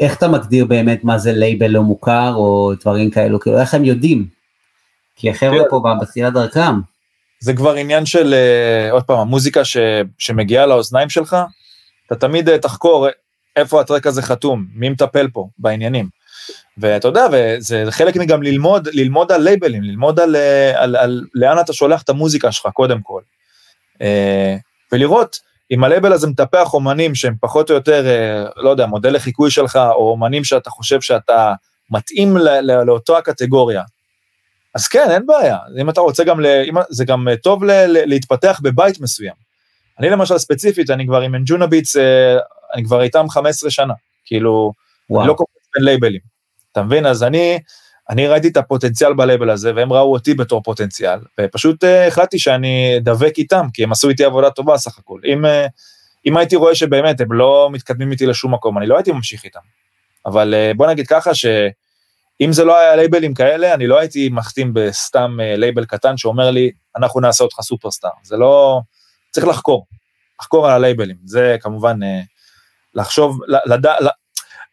איך 0.00 0.16
אתה 0.16 0.28
מגדיר 0.28 0.64
באמת 0.64 1.04
מה 1.04 1.18
זה 1.18 1.32
לייבל 1.32 1.66
לא 1.66 1.82
מוכר 1.82 2.32
או 2.34 2.72
דברים 2.80 3.10
כאלו, 3.10 3.40
כאילו 3.40 3.60
איך 3.60 3.74
הם 3.74 3.84
יודעים? 3.84 4.26
כי 5.16 5.30
החבר'ה 5.30 5.62
פה 5.70 5.82
בתחילת 6.00 6.32
דרכם. 6.32 6.80
זה 7.40 7.54
כבר 7.54 7.74
עניין 7.74 8.06
של, 8.06 8.34
uh, 8.34 8.92
עוד 8.92 9.02
פעם, 9.02 9.18
המוזיקה 9.18 9.64
ש, 9.64 9.76
שמגיעה 10.18 10.66
לאוזניים 10.66 11.10
שלך, 11.10 11.36
אתה 12.06 12.16
תמיד 12.16 12.48
uh, 12.48 12.58
תחקור 12.58 13.08
איפה 13.56 13.80
הטרק 13.80 14.06
הזה 14.06 14.22
חתום, 14.22 14.66
מי 14.74 14.88
מטפל 14.88 15.28
פה 15.32 15.48
בעניינים. 15.58 16.19
ואתה 16.78 17.08
יודע, 17.08 17.26
וזה 17.32 17.84
חלק 17.90 18.16
מגם 18.16 18.42
ללמוד, 18.42 18.88
ללמוד 18.92 19.32
על 19.32 19.42
לייבלים, 19.42 19.82
ללמוד 19.82 20.20
על, 20.20 20.36
על, 20.36 20.74
על, 20.76 20.96
על 20.96 21.24
לאן 21.34 21.58
אתה 21.60 21.72
שולח 21.72 22.02
את 22.02 22.08
המוזיקה 22.08 22.52
שלך 22.52 22.66
קודם 22.72 23.00
כל. 23.02 23.22
Uh, 23.94 24.02
ולראות 24.92 25.38
אם 25.70 25.84
הלייבל 25.84 26.12
הזה 26.12 26.26
מטפח 26.26 26.74
אומנים 26.74 27.14
שהם 27.14 27.34
פחות 27.40 27.70
או 27.70 27.74
יותר, 27.74 28.04
uh, 28.04 28.60
לא 28.62 28.70
יודע, 28.70 28.86
מודל 28.86 29.14
לחיקוי 29.14 29.50
שלך, 29.50 29.76
או 29.76 30.10
אומנים 30.10 30.44
שאתה 30.44 30.70
חושב 30.70 31.00
שאתה 31.00 31.52
מתאים 31.90 32.36
לאותו 32.62 33.18
הקטגוריה, 33.18 33.82
אז 34.74 34.88
כן, 34.88 35.10
אין 35.10 35.26
בעיה. 35.26 35.58
אם 35.80 35.90
אתה 35.90 36.00
רוצה 36.00 36.24
גם, 36.24 36.40
ל, 36.40 36.46
אם, 36.46 36.74
זה 36.90 37.04
גם 37.04 37.28
טוב 37.42 37.64
ל, 37.64 37.70
ל, 37.70 38.08
להתפתח 38.08 38.60
בבית 38.62 39.00
מסוים. 39.00 39.34
אני 39.98 40.10
למשל 40.10 40.38
ספציפית, 40.38 40.90
אני 40.90 41.06
כבר 41.06 41.20
עם 41.20 41.34
אנג'ונה 41.34 41.66
ביטס, 41.66 41.96
אה, 41.96 42.36
אני 42.74 42.84
כבר 42.84 43.02
איתם 43.02 43.26
15 43.28 43.70
שנה. 43.70 43.94
כאילו, 44.24 44.72
וואו. 45.10 45.20
אני 45.20 45.28
לא 45.28 45.34
קופץ 45.34 45.68
בין 45.74 45.84
לייבלים. 45.84 46.20
אתה 46.72 46.82
מבין? 46.82 47.06
אז 47.06 47.22
אני, 47.22 47.58
אני 48.10 48.28
ראיתי 48.28 48.48
את 48.48 48.56
הפוטנציאל 48.56 49.12
בלייבל 49.12 49.50
הזה, 49.50 49.72
והם 49.76 49.92
ראו 49.92 50.12
אותי 50.12 50.34
בתור 50.34 50.62
פוטנציאל, 50.62 51.18
ופשוט 51.40 51.84
אה, 51.84 51.86
החלטתי 52.08 52.38
שאני 52.38 52.98
דבק 53.00 53.38
איתם, 53.38 53.66
כי 53.74 53.84
הם 53.84 53.92
עשו 53.92 54.08
איתי 54.08 54.24
עבודה 54.24 54.50
טובה 54.50 54.78
סך 54.78 54.98
הכל. 54.98 55.20
אם, 55.24 55.44
אה, 55.44 55.48
אם 56.26 56.36
הייתי 56.36 56.56
רואה 56.56 56.74
שבאמת 56.74 57.20
הם 57.20 57.32
לא 57.32 57.68
מתקדמים 57.72 58.12
איתי 58.12 58.26
לשום 58.26 58.54
מקום, 58.54 58.78
אני 58.78 58.86
לא 58.86 58.96
הייתי 58.96 59.12
ממשיך 59.12 59.44
איתם. 59.44 59.60
אבל 60.26 60.54
אה, 60.54 60.76
בוא 60.76 60.86
נגיד 60.86 61.06
ככה, 61.06 61.34
ש... 61.34 61.46
אם 62.40 62.52
זה 62.52 62.64
לא 62.64 62.78
היה 62.78 62.96
לייבלים 62.96 63.34
כאלה, 63.34 63.74
אני 63.74 63.86
לא 63.86 63.98
הייתי 63.98 64.28
מחתים 64.28 64.74
בסתם 64.74 65.36
אה, 65.38 65.58
לייבל 65.58 65.84
קטן 65.84 66.16
שאומר 66.16 66.50
לי, 66.50 66.70
אנחנו 66.96 67.20
נעשה 67.20 67.44
אותך 67.44 67.60
סופרסטאר. 67.60 68.10
זה 68.22 68.36
לא... 68.36 68.80
צריך 69.30 69.46
לחקור, 69.46 69.86
לחקור 70.40 70.66
על 70.66 70.72
הלייבלים. 70.72 71.16
זה 71.24 71.56
כמובן 71.60 72.02
אה, 72.02 72.06
לחשוב, 72.94 73.38
לד... 73.66 73.86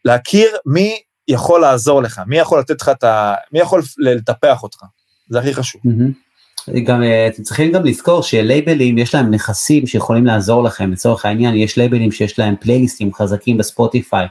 להכיר 0.04 0.56
מי 0.66 1.00
יכול 1.28 1.60
לעזור 1.60 2.02
לך, 2.02 2.20
מי 2.26 2.38
יכול 2.38 2.58
לתת 2.60 2.82
לך 2.82 2.88
את 2.88 3.04
ה... 3.04 3.34
מי 3.52 3.60
יכול 3.60 3.82
לטפח 3.98 4.62
אותך. 4.62 4.78
זה 5.28 5.38
הכי 5.38 5.54
חשוב. 5.54 5.82
גם 6.86 7.02
אה, 7.02 7.28
אתם 7.28 7.42
צריכים 7.42 7.72
גם 7.72 7.84
לזכור 7.84 8.22
שלייבלים 8.22 8.98
יש 8.98 9.14
להם 9.14 9.30
נכסים 9.30 9.86
שיכולים 9.86 10.26
לעזור 10.26 10.62
לכם 10.62 10.92
לצורך 10.92 11.24
העניין 11.24 11.54
יש 11.54 11.76
לייבלים 11.76 12.12
שיש 12.12 12.38
להם 12.38 12.54
פלייליסטים 12.60 13.14
חזקים 13.14 13.56
בספוטיפיי 13.56 14.26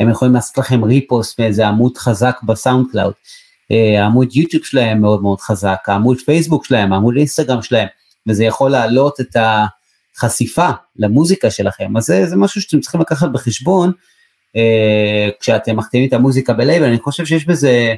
הם 0.00 0.10
יכולים 0.10 0.34
לעשות 0.34 0.58
לכם 0.58 0.84
repost 0.84 1.40
מאיזה 1.40 1.68
עמוד 1.68 1.98
חזק 1.98 2.36
בסאונד 2.42 2.86
קלאוד. 2.92 3.12
אה, 3.70 4.02
העמוד 4.02 4.36
יוטיוב 4.36 4.64
שלהם 4.64 5.00
מאוד 5.00 5.22
מאוד 5.22 5.40
חזק, 5.40 5.78
העמוד 5.86 6.18
פייסבוק 6.24 6.64
שלהם, 6.64 6.92
העמוד 6.92 7.16
אינסטגרם 7.16 7.62
שלהם, 7.62 7.88
וזה 8.28 8.44
יכול 8.44 8.70
להעלות 8.70 9.20
את 9.20 9.36
החשיפה 10.16 10.68
למוזיקה 10.96 11.50
שלכם, 11.50 11.96
אז 11.96 12.04
זה, 12.04 12.26
זה 12.26 12.36
משהו 12.36 12.60
שאתם 12.60 12.80
צריכים 12.80 13.00
לקחת 13.00 13.28
בחשבון 13.32 13.92
כשאתם 15.40 15.76
מחתימים 15.76 16.08
את 16.08 16.12
המוזיקה 16.12 16.52
בלייבל, 16.52 16.86
אני 16.86 16.98
חושב 16.98 17.26
שיש 17.26 17.46
בזה 17.46 17.94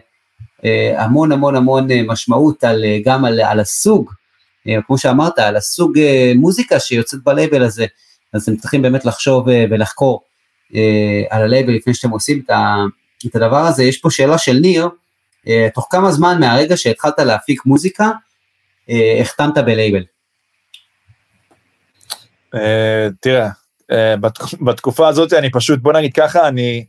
אה, 0.65 1.03
המון 1.03 1.33
המון 1.33 1.57
המון 1.57 1.89
משמעות 2.07 2.65
על, 2.65 2.85
גם 3.05 3.25
על, 3.25 3.41
על 3.41 3.61
הסוג, 3.61 4.11
כמו 4.87 4.99
שאמרת, 4.99 5.39
על 5.39 5.57
הסוג 5.57 5.99
מוזיקה 6.35 6.81
שיוצאת 6.81 7.21
בלייבל 7.25 7.63
הזה, 7.63 7.87
אז 8.33 8.43
אתם 8.43 8.57
צריכים 8.57 8.83
באמת 8.83 9.05
לחשוב 9.05 9.45
ולחקור. 9.71 10.23
אה, 10.75 11.23
על 11.31 11.43
הלייבל 11.43 11.73
לפני 11.73 11.95
שאתם 11.95 12.11
עושים 12.11 12.43
את, 12.45 12.51
ה, 12.51 12.77
את 13.27 13.37
הדבר 13.37 13.61
הזה, 13.61 13.85
יש 13.85 13.99
פה 13.99 14.11
שאלה 14.11 14.39
של 14.39 14.53
ניר, 14.53 14.89
אה, 15.49 15.69
תוך 15.75 15.89
כמה 15.91 16.13
זמן 16.13 16.41
מהרגע 16.41 16.77
שהתחלת 16.77 17.19
להפיק 17.19 17.67
מוזיקה, 17.67 18.11
אה, 18.91 19.19
החתמת 19.21 19.59
בלייבל? 19.59 20.05
תראה, 23.21 23.49
בתקופה 24.67 25.09
הזאת 25.09 25.33
אני 25.33 25.51
פשוט, 25.51 25.81
בוא 25.81 25.93
נגיד 25.93 26.13
ככה, 26.13 26.49
אני, 26.49 26.85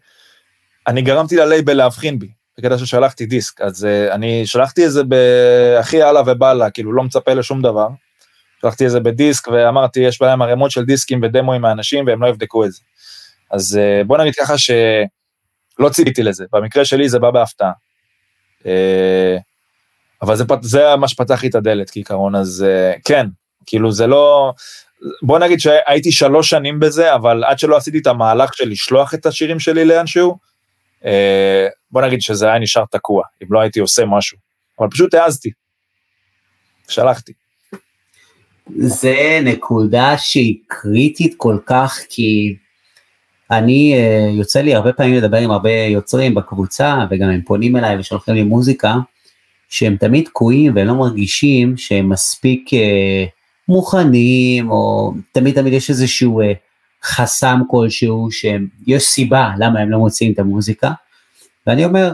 אני 0.87 1.01
גרמתי 1.01 1.35
ללייבל 1.35 1.73
להבחין 1.73 2.19
בי, 2.19 2.29
בקטע 2.57 2.77
ששלחתי 2.77 3.25
דיסק, 3.25 3.61
אז 3.61 3.87
אני 4.11 4.45
שלחתי 4.45 4.85
את 4.85 4.91
זה 4.91 5.03
בהכי 5.03 6.01
הלאה 6.01 6.21
ובאללה, 6.25 6.69
כאילו 6.69 6.93
לא 6.93 7.03
מצפה 7.03 7.33
לשום 7.33 7.61
דבר. 7.61 7.87
שלחתי 8.61 8.85
את 8.85 8.91
זה 8.91 8.99
בדיסק 8.99 9.47
ואמרתי, 9.47 9.99
יש 9.99 10.21
בהם 10.21 10.41
ערימות 10.41 10.71
של 10.71 10.85
דיסקים 10.85 11.23
ודמוים 11.23 11.61
מהאנשים 11.61 12.07
והם 12.07 12.23
לא 12.23 12.27
יבדקו 12.27 12.65
את 12.65 12.71
זה. 12.71 12.81
אז 13.51 13.77
אה, 13.81 14.03
בוא 14.03 14.17
נגיד 14.17 14.35
ככה 14.35 14.57
שלא 14.57 15.89
ציפיתי 15.91 16.23
לזה, 16.23 16.45
במקרה 16.51 16.85
שלי 16.85 17.09
זה 17.09 17.19
בא 17.19 17.31
בהפתעה. 17.31 17.71
אה, 18.65 19.37
אבל 20.21 20.35
זה, 20.35 20.43
זה 20.61 20.95
מה 20.95 21.07
שפתח 21.07 21.43
לי 21.43 21.49
את 21.49 21.55
הדלת 21.55 21.89
כעיקרון, 21.89 22.35
אז 22.35 22.65
אה, 22.67 22.93
כן, 23.05 23.27
כאילו 23.65 23.91
זה 23.91 24.07
לא, 24.07 24.53
בוא 25.21 25.39
נגיד 25.39 25.59
שהייתי 25.59 26.11
שלוש 26.11 26.49
שנים 26.49 26.79
בזה, 26.79 27.15
אבל 27.15 27.43
עד 27.43 27.59
שלא 27.59 27.77
עשיתי 27.77 27.97
את 27.97 28.07
המהלך 28.07 28.53
של 28.53 28.69
לשלוח 28.69 29.13
את 29.13 29.25
השירים 29.25 29.59
שלי 29.59 29.85
לאנשהו, 29.85 30.37
בוא 31.91 32.01
נגיד 32.01 32.21
שזה 32.21 32.47
היה 32.47 32.59
נשאר 32.59 32.83
תקוע, 32.91 33.23
אם 33.43 33.47
לא 33.49 33.59
הייתי 33.59 33.79
עושה 33.79 34.05
משהו. 34.05 34.37
אבל 34.79 34.87
פשוט 34.89 35.13
העזתי, 35.13 35.49
שלחתי. 36.87 37.33
זה 38.77 39.39
נקודה 39.43 40.17
שהיא 40.17 40.55
קריטית 40.67 41.33
כל 41.37 41.57
כך, 41.65 41.99
כי 42.09 42.55
אני, 43.51 43.93
אה, 43.93 44.29
יוצא 44.31 44.61
לי 44.61 44.75
הרבה 44.75 44.93
פעמים 44.93 45.15
לדבר 45.15 45.37
עם 45.37 45.51
הרבה 45.51 45.71
יוצרים 45.71 46.35
בקבוצה, 46.35 46.97
וגם 47.09 47.29
הם 47.29 47.41
פונים 47.41 47.75
אליי 47.75 47.99
ושולחים 47.99 48.35
לי 48.35 48.43
מוזיקה, 48.43 48.95
שהם 49.69 49.97
תמיד 49.97 50.25
תקועים 50.25 50.75
והם 50.75 50.87
לא 50.87 50.93
מרגישים 50.95 51.77
שהם 51.77 52.09
מספיק 52.09 52.73
אה, 52.73 53.25
מוכנים, 53.67 54.71
או 54.71 55.13
תמיד 55.31 55.55
תמיד 55.55 55.73
יש 55.73 55.89
איזשהו 55.89 56.41
אה, 56.41 56.53
חסם 57.03 57.61
כלשהו, 57.67 58.31
שיש 58.31 59.03
סיבה 59.03 59.51
למה 59.57 59.79
הם 59.79 59.89
לא 59.89 59.97
מוציאים 59.97 60.33
את 60.33 60.39
המוזיקה, 60.39 60.91
ואני 61.67 61.85
אומר, 61.85 62.13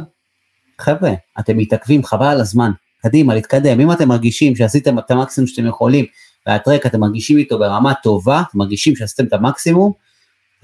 חבר'ה, 0.79 1.11
אתם 1.39 1.57
מתעכבים, 1.57 2.03
חבל 2.03 2.25
על 2.25 2.41
הזמן, 2.41 2.71
קדימה, 3.01 3.35
להתקדם, 3.35 3.79
אם 3.79 3.91
אתם 3.91 4.07
מרגישים 4.07 4.55
שעשיתם 4.55 4.99
את 4.99 5.11
המקסימום 5.11 5.47
שאתם 5.47 5.67
יכולים, 5.67 6.05
והטרק 6.47 6.85
אתם 6.85 6.99
מרגישים 6.99 7.37
איתו 7.37 7.59
ברמה 7.59 7.93
טובה, 7.93 8.43
אתם 8.49 8.57
מרגישים 8.57 8.95
שעשיתם 8.95 9.25
את 9.25 9.33
המקסימום, 9.33 9.91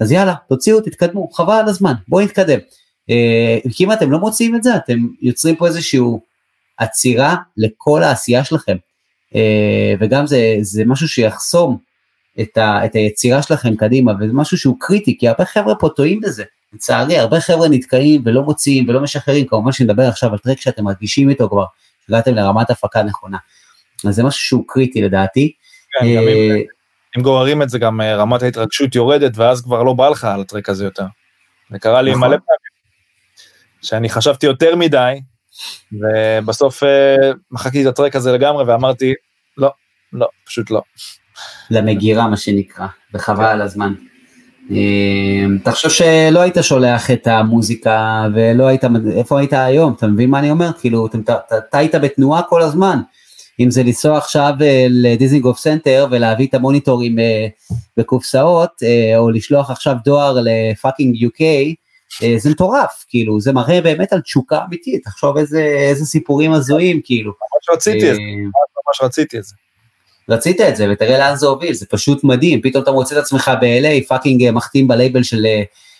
אז 0.00 0.12
יאללה, 0.12 0.34
תוציאו, 0.48 0.80
תתקדמו, 0.80 1.28
חבל 1.30 1.54
על 1.54 1.68
הזמן, 1.68 1.92
בואו 2.08 2.24
נתקדם. 2.24 2.58
אה, 3.10 3.58
כי 3.72 3.84
אם 3.84 3.92
אתם 3.92 4.10
לא 4.10 4.18
מוציאים 4.18 4.56
את 4.56 4.62
זה, 4.62 4.76
אתם 4.76 4.98
יוצרים 5.22 5.56
פה 5.56 5.66
איזשהו 5.66 6.20
עצירה 6.76 7.36
לכל 7.56 8.02
העשייה 8.02 8.44
שלכם. 8.44 8.76
אה, 9.34 9.94
וגם 10.00 10.26
זה, 10.26 10.56
זה 10.60 10.82
משהו 10.86 11.08
שיחסום 11.08 11.78
את, 12.40 12.58
ה, 12.58 12.84
את 12.84 12.94
היצירה 12.94 13.42
שלכם 13.42 13.76
קדימה, 13.76 14.12
וזה 14.20 14.32
משהו 14.32 14.58
שהוא 14.58 14.76
קריטי, 14.80 15.18
כי 15.18 15.28
הרבה 15.28 15.44
חבר'ה 15.44 15.74
פה 15.74 15.88
טועים 15.96 16.20
בזה. 16.20 16.44
לצערי, 16.72 17.18
הרבה 17.18 17.40
חבר'ה 17.40 17.68
נתקעים 17.68 18.22
ולא 18.24 18.42
מוציאים 18.42 18.88
ולא 18.88 19.00
משחררים, 19.00 19.46
כמובן 19.46 19.72
שנדבר 19.72 20.02
עכשיו 20.02 20.32
על 20.32 20.38
טרק 20.38 20.60
שאתם 20.60 20.84
מרגישים 20.84 21.30
איתו 21.30 21.48
כבר, 21.48 21.64
הגעתם 22.08 22.34
לרמת 22.34 22.70
הפקה 22.70 23.02
נכונה. 23.02 23.38
אז 24.06 24.14
זה 24.14 24.22
משהו 24.22 24.40
שהוא 24.40 24.64
קריטי 24.68 25.02
לדעתי. 25.02 25.52
כן, 25.98 26.06
אה, 26.06 26.56
אם 27.18 27.22
גוררים 27.22 27.62
את 27.62 27.70
זה 27.70 27.78
גם 27.78 28.00
אה, 28.00 28.16
רמת 28.16 28.42
ההתרגשות 28.42 28.94
יורדת 28.94 29.32
ואז 29.36 29.62
כבר 29.62 29.82
לא 29.82 29.92
בא 29.92 30.08
לך 30.08 30.24
על 30.24 30.40
הטרק 30.40 30.68
הזה 30.68 30.84
יותר. 30.84 31.04
זה 31.70 31.78
קרה 31.78 32.02
לי 32.02 32.10
נכון. 32.10 32.20
מלא 32.20 32.36
פעמים, 32.36 32.78
שאני 33.82 34.08
חשבתי 34.08 34.46
יותר 34.46 34.76
מדי, 34.76 35.20
ובסוף 35.92 36.82
אה, 36.82 37.16
מחקתי 37.50 37.82
את 37.82 37.86
ה 37.86 37.91
track 37.91 38.16
הזה 38.16 38.32
לגמרי 38.32 38.64
ואמרתי, 38.64 39.14
לא, 39.56 39.70
לא, 40.12 40.26
פשוט 40.46 40.70
לא. 40.70 40.82
למגירה 41.70 42.28
מה 42.28 42.36
שנקרא, 42.36 42.86
וחבל 43.14 43.44
על 43.44 43.62
הזמן. 43.62 43.94
אתה 45.62 45.72
חושב 45.72 45.90
שלא 45.90 46.40
היית 46.40 46.56
שולח 46.60 47.10
את 47.10 47.26
המוזיקה 47.26 48.26
ולא 48.34 48.66
היית, 48.66 48.84
איפה 49.16 49.38
היית 49.38 49.52
היום? 49.52 49.92
אתה 49.92 50.06
מבין 50.06 50.30
מה 50.30 50.38
אני 50.38 50.50
אומר? 50.50 50.70
כאילו, 50.80 51.06
אתה 51.68 51.78
היית 51.78 51.94
בתנועה 51.94 52.42
כל 52.42 52.62
הזמן. 52.62 53.00
אם 53.60 53.70
זה 53.70 53.82
לנסוע 53.82 54.18
עכשיו 54.18 54.54
אה, 54.60 54.86
לדיזינגוף 54.90 55.58
סנטר 55.58 56.06
ולהביא 56.10 56.46
את 56.46 56.54
המוניטורים 56.54 57.18
אה, 57.18 57.46
בקופסאות, 57.96 58.70
או 59.16 59.30
לשלוח 59.30 59.70
עכשיו 59.70 59.96
דואר 60.04 60.36
ל 60.44 60.53
fucking 60.53 61.16
UK, 61.16 61.42
זה 62.38 62.50
מטורף, 62.50 63.04
כאילו, 63.08 63.40
זה 63.40 63.52
מראה 63.52 63.80
באמת 63.80 64.12
על 64.12 64.20
תשוקה 64.20 64.64
אמיתית, 64.68 65.04
תחשוב 65.04 65.36
איזה, 65.36 65.62
איזה 65.62 66.04
סיפורים 66.04 66.52
הזויים, 66.52 67.00
כאילו. 67.04 67.32
ממש 67.32 67.76
רציתי 67.76 68.10
את 68.10 68.14
זה, 68.14 68.20
ממש 68.86 69.02
רציתי 69.02 69.38
את 69.38 69.44
זה. 69.44 69.54
רצית 70.28 70.60
את 70.60 70.76
זה, 70.76 70.86
ותראה 70.92 71.18
לאן 71.18 71.36
זה 71.36 71.46
הוביל, 71.46 71.74
זה 71.74 71.86
פשוט 71.86 72.24
מדהים, 72.24 72.60
פתאום 72.62 72.82
אתה 72.82 72.92
מוצא 72.92 73.18
את 73.18 73.22
עצמך 73.22 73.50
ב-LA, 73.60 74.08
fucking 74.08 74.50
מחתים 74.50 74.88
בלייבל 74.88 75.22
של, 75.22 75.46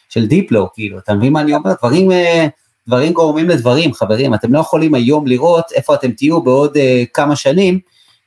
של 0.08 0.26
דיפלו, 0.26 0.68
כאילו, 0.74 0.98
אתה 0.98 1.14
מבין 1.14 1.32
מה 1.32 1.40
אני 1.40 1.54
אומר? 1.54 1.72
דברים... 1.78 2.10
דברים 2.88 3.12
גורמים 3.12 3.48
לדברים, 3.48 3.92
חברים, 3.92 4.34
אתם 4.34 4.52
לא 4.52 4.58
יכולים 4.58 4.94
היום 4.94 5.26
לראות 5.26 5.72
איפה 5.72 5.94
אתם 5.94 6.10
תהיו 6.10 6.42
בעוד 6.42 6.76
אה, 6.76 6.80
כמה 7.14 7.36
שנים, 7.36 7.78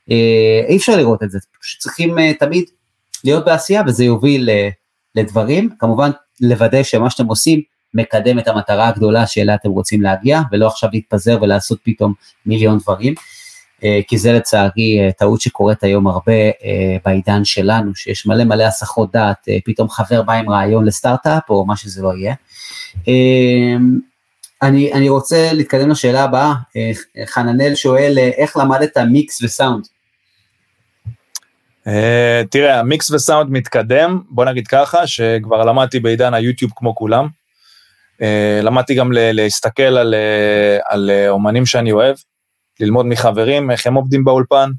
uh, 0.08 0.12
אי 0.68 0.76
אפשר 0.76 0.96
לראות 0.96 1.22
את 1.22 1.30
זה, 1.30 1.38
פשוט 1.60 1.80
צריכים 1.80 2.18
uh, 2.18 2.20
תמיד 2.38 2.64
להיות 3.24 3.44
בעשייה 3.44 3.82
וזה 3.86 4.04
יוביל 4.04 4.48
uh, 4.48 4.72
לדברים, 5.14 5.70
כמובן 5.78 6.10
לוודא 6.40 6.82
שמה 6.82 7.10
שאתם 7.10 7.26
עושים 7.26 7.62
מקדם 7.94 8.38
את 8.38 8.48
המטרה 8.48 8.88
הגדולה 8.88 9.26
שאליה 9.26 9.54
אתם 9.54 9.70
רוצים 9.70 10.02
להגיע, 10.02 10.40
ולא 10.52 10.66
עכשיו 10.66 10.90
להתפזר 10.92 11.38
ולעשות 11.42 11.78
פתאום 11.82 12.14
מיליון 12.46 12.78
דברים, 12.78 13.14
uh, 13.14 13.84
כי 14.08 14.18
זה 14.18 14.32
לצערי 14.32 15.08
uh, 15.08 15.12
טעות 15.12 15.40
שקורית 15.40 15.82
היום 15.82 16.06
הרבה 16.06 16.50
uh, 16.50 16.64
בעידן 17.04 17.44
שלנו, 17.44 17.94
שיש 17.94 18.26
מלא 18.26 18.44
מלא 18.44 18.64
הסחות 18.64 19.12
דעת, 19.12 19.48
פתאום 19.64 19.88
חבר 19.88 20.22
בא 20.22 20.32
עם 20.32 20.50
רעיון 20.50 20.84
לסטארט-אפ 20.84 21.50
או 21.50 21.66
מה 21.66 21.76
שזה 21.76 22.02
לא 22.02 22.12
יהיה. 22.16 22.34
Uh, 22.98 23.02
אני, 24.62 24.92
אני 24.92 25.08
רוצה 25.08 25.52
להתקדם 25.52 25.90
לשאלה 25.90 26.24
הבאה, 26.24 26.52
אה, 26.76 26.90
חננאל 27.26 27.74
שואל 27.74 28.14
אה, 28.18 28.30
איך 28.36 28.56
למדת 28.56 28.98
מיקס 28.98 29.42
וסאונד? 29.42 29.84
Uh, 31.84 31.90
תראה, 32.50 32.80
המיקס 32.80 33.10
וסאונד 33.10 33.50
מתקדם, 33.50 34.20
בוא 34.30 34.44
נגיד 34.44 34.66
ככה, 34.66 35.06
שכבר 35.06 35.64
למדתי 35.64 36.00
בעידן 36.00 36.34
היוטיוב 36.34 36.72
כמו 36.76 36.94
כולם. 36.94 37.28
Uh, 38.22 38.62
למדתי 38.62 38.94
גם 38.94 39.10
להסתכל 39.12 39.82
על, 39.82 40.14
uh, 40.14 40.82
על 40.88 41.10
uh, 41.10 41.30
אומנים 41.30 41.66
שאני 41.66 41.92
אוהב, 41.92 42.16
ללמוד 42.80 43.06
מחברים, 43.06 43.70
איך 43.70 43.86
הם 43.86 43.94
עובדים 43.94 44.24
באולפן. 44.24 44.70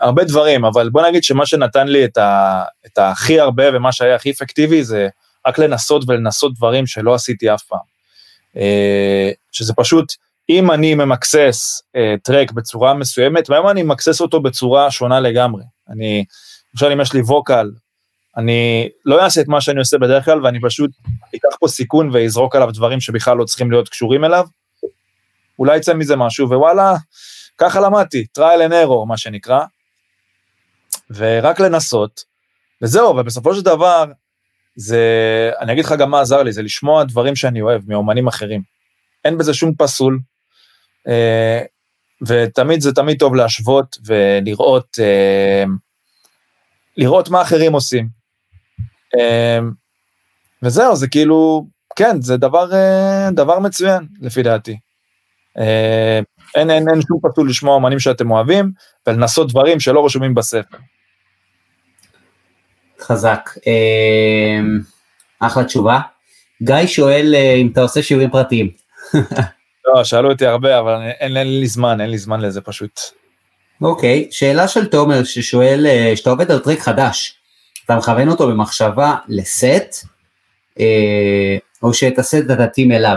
הרבה 0.00 0.24
דברים, 0.24 0.64
אבל 0.64 0.88
בוא 0.90 1.06
נגיד 1.06 1.24
שמה 1.24 1.46
שנתן 1.46 1.88
לי 1.88 2.04
את, 2.04 2.18
ה, 2.18 2.62
את 2.86 2.98
הכי 2.98 3.40
הרבה 3.40 3.64
ומה 3.76 3.92
שהיה 3.92 4.14
הכי 4.14 4.30
אפקטיבי 4.30 4.84
זה 4.84 5.08
רק 5.46 5.58
לנסות 5.58 6.04
ולנסות 6.08 6.54
דברים 6.54 6.86
שלא 6.86 7.14
עשיתי 7.14 7.54
אף 7.54 7.62
פעם. 7.62 7.78
אה, 8.56 9.30
שזה 9.52 9.72
פשוט, 9.76 10.12
אם 10.48 10.70
אני 10.70 10.94
ממקסס 10.94 11.82
אה, 11.96 12.14
טרק 12.22 12.52
בצורה 12.52 12.94
מסוימת, 12.94 13.50
והיום 13.50 13.68
אני 13.68 13.82
ממקסס 13.82 14.20
אותו 14.20 14.40
בצורה 14.40 14.90
שונה 14.90 15.20
לגמרי. 15.20 15.62
אני, 15.88 16.24
למשל 16.74 16.92
אם 16.92 17.00
יש 17.00 17.12
לי 17.12 17.20
ווקל, 17.20 17.70
אני 18.36 18.88
לא 19.04 19.24
אעשה 19.24 19.40
את 19.40 19.48
מה 19.48 19.60
שאני 19.60 19.78
עושה 19.78 19.98
בדרך 19.98 20.24
כלל, 20.24 20.44
ואני 20.44 20.60
פשוט 20.60 20.90
אקח 21.36 21.56
פה 21.60 21.68
סיכון 21.68 22.10
ואזרוק 22.12 22.56
עליו 22.56 22.70
דברים 22.72 23.00
שבכלל 23.00 23.36
לא 23.36 23.44
צריכים 23.44 23.70
להיות 23.70 23.88
קשורים 23.88 24.24
אליו. 24.24 24.46
אולי 25.58 25.76
יצא 25.76 25.94
מזה 25.94 26.16
משהו, 26.16 26.48
ווואלה, 26.48 26.94
ככה 27.58 27.80
למדתי, 27.80 28.26
trial 28.38 28.68
and 28.68 28.72
error, 28.72 29.06
מה 29.06 29.16
שנקרא. 29.16 29.60
ורק 31.10 31.60
לנסות, 31.60 32.24
וזהו, 32.82 33.16
ובסופו 33.16 33.54
של 33.54 33.62
דבר, 33.62 34.04
זה, 34.76 35.00
אני 35.60 35.72
אגיד 35.72 35.84
לך 35.84 35.92
גם 35.98 36.10
מה 36.10 36.20
עזר 36.20 36.42
לי, 36.42 36.52
זה 36.52 36.62
לשמוע 36.62 37.04
דברים 37.04 37.36
שאני 37.36 37.60
אוהב 37.60 37.82
מאומנים 37.86 38.28
אחרים. 38.28 38.62
אין 39.24 39.38
בזה 39.38 39.54
שום 39.54 39.74
פסול, 39.78 40.20
אה, 41.08 41.62
ותמיד 42.26 42.80
זה 42.80 42.92
תמיד 42.92 43.18
טוב 43.18 43.34
להשוות 43.34 43.96
ולראות 44.06 44.96
אה, 45.00 45.64
לראות 46.96 47.28
מה 47.28 47.42
אחרים 47.42 47.72
עושים. 47.72 48.19
אה, 49.18 49.58
וזהו, 50.62 50.96
זה 50.96 51.08
כאילו, 51.08 51.66
כן, 51.96 52.22
זה 52.22 52.36
דבר, 52.36 52.70
דבר 53.32 53.58
מצוין 53.58 54.06
לפי 54.20 54.42
דעתי. 54.42 54.78
אין, 56.54 56.70
אין, 56.70 56.88
אין 56.88 57.00
שום 57.08 57.20
פסול 57.22 57.50
לשמוע 57.50 57.74
אומנים 57.74 57.98
שאתם 57.98 58.30
אוהבים 58.30 58.72
ולנסות 59.06 59.48
דברים 59.50 59.80
שלא 59.80 60.04
רשומים 60.04 60.34
בספר. 60.34 60.78
חזק. 63.00 63.50
אמ, 63.66 64.80
אחלה 65.40 65.64
תשובה. 65.64 66.00
גיא 66.62 66.86
שואל 66.86 67.34
אה, 67.34 67.54
אם 67.54 67.68
אתה 67.72 67.82
עושה 67.82 68.02
שיעורים 68.02 68.30
פרטיים. 68.30 68.70
לא, 69.86 70.04
שאלו 70.04 70.30
אותי 70.30 70.46
הרבה, 70.46 70.78
אבל 70.78 70.94
אין, 71.20 71.36
אין 71.36 71.60
לי 71.60 71.66
זמן, 71.66 72.00
אין 72.00 72.10
לי 72.10 72.18
זמן 72.18 72.40
לזה 72.40 72.60
פשוט. 72.60 73.00
אוקיי, 73.82 74.28
שאלה 74.30 74.68
של 74.68 74.86
תומר 74.86 75.24
ששואל, 75.24 75.86
אה, 75.86 76.12
שאתה 76.16 76.30
עובד 76.30 76.50
על 76.50 76.58
track 76.58 76.80
חדש, 76.80 77.39
אתה 77.90 77.98
מכוון 77.98 78.28
אותו 78.28 78.48
במחשבה 78.48 79.14
לסט, 79.28 80.06
אה, 80.80 81.56
או 81.82 81.94
שאת 81.94 82.18
הסט 82.18 82.34
אתה 82.46 82.66
תתאים 82.66 82.92
אליו? 82.92 83.16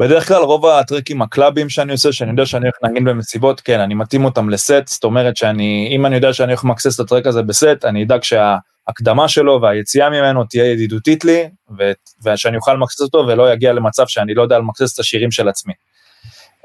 בדרך 0.00 0.28
כלל 0.28 0.42
רוב 0.42 0.66
הטריקים 0.66 1.22
הקלאבים 1.22 1.68
שאני 1.68 1.92
עושה, 1.92 2.12
שאני 2.12 2.30
יודע 2.30 2.46
שאני 2.46 2.64
הולך 2.64 2.74
לנגן 2.82 3.04
במסיבות, 3.04 3.60
כן, 3.60 3.80
אני 3.80 3.94
מתאים 3.94 4.24
אותם 4.24 4.50
לסט, 4.50 4.86
זאת 4.86 5.04
אומרת 5.04 5.36
שאני, 5.36 5.92
אם 5.96 6.06
אני 6.06 6.14
יודע 6.14 6.32
שאני 6.32 6.52
הולך 6.52 6.64
למקסס 6.64 6.94
את 6.94 7.06
הטרק 7.06 7.26
הזה 7.26 7.42
בסט, 7.42 7.84
אני 7.84 8.04
אדאג 8.04 8.22
שההקדמה 8.22 9.28
שלו 9.28 9.60
והיציאה 9.62 10.10
ממנו 10.10 10.44
תהיה 10.44 10.72
ידידותית 10.72 11.24
לי, 11.24 11.48
ו- 11.78 11.92
ושאני 12.24 12.56
אוכל 12.56 12.74
למקסס 12.74 13.00
אותו 13.00 13.18
ולא 13.18 13.52
יגיע 13.52 13.72
למצב 13.72 14.06
שאני 14.06 14.34
לא 14.34 14.42
יודע 14.42 14.58
למקסס 14.58 14.94
את 14.94 14.98
השירים 14.98 15.30
של 15.30 15.48
עצמי. 15.48 15.72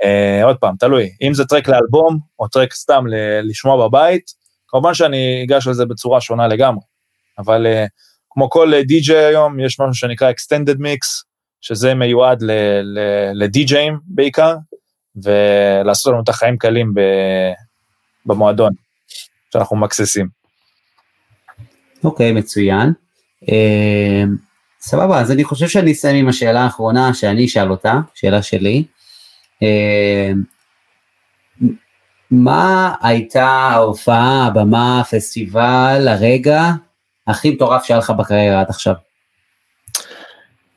Uh, 0.03 0.45
עוד 0.45 0.57
פעם, 0.57 0.76
תלוי, 0.80 1.10
אם 1.22 1.34
זה 1.34 1.45
טרק 1.45 1.68
לאלבום, 1.68 2.19
או 2.39 2.47
טרק 2.47 2.73
סתם 2.73 3.07
ל- 3.07 3.49
לשמוע 3.49 3.88
בבית, 3.88 4.44
כמובן 4.76 4.93
שאני 4.93 5.43
אגש 5.43 5.68
לזה 5.68 5.85
בצורה 5.85 6.22
שונה 6.22 6.47
לגמרי, 6.47 6.84
אבל 7.38 7.65
uh, 7.65 7.89
כמו 8.30 8.49
כל 8.49 8.73
די-ג'יי 8.81 9.26
היום, 9.26 9.60
יש 9.60 9.80
משהו 9.80 9.93
שנקרא 9.93 10.31
Extended 10.31 10.77
Mix, 10.80 11.23
שזה 11.61 11.93
מיועד 11.93 12.43
לדי-ג'אים 13.34 13.99
בעיקר, 14.06 14.56
ולעשות 15.23 16.14
לנו 16.14 16.23
את 16.23 16.30
החיים 16.30 16.57
קלים 16.57 16.93
במועדון, 18.26 18.73
שאנחנו 19.53 19.76
מקססים. 19.76 20.27
אוקיי, 22.03 22.31
okay, 22.31 22.34
מצוין. 22.34 22.93
Uh, 23.43 23.47
סבבה, 24.81 25.19
אז 25.19 25.31
אני 25.31 25.43
חושב 25.43 25.68
שאני 25.68 25.91
אסיים 25.91 26.15
עם 26.15 26.30
השאלה 26.30 26.61
האחרונה 26.61 27.14
שאני 27.14 27.45
אשאל 27.45 27.72
אותה, 27.72 27.99
שאלה 28.14 28.41
שלי. 28.41 28.84
Uh, 29.64 30.35
מה 32.31 32.95
הייתה 33.02 33.45
ההופעה, 33.45 34.45
הבמה, 34.47 35.02
הפסטיבל, 35.02 36.07
הרגע 36.07 36.61
הכי 37.27 37.52
מטורף 37.52 37.84
שהיה 37.84 37.97
לך 37.97 38.10
בקריירה 38.10 38.61
עד 38.61 38.69
עכשיו? 38.69 38.93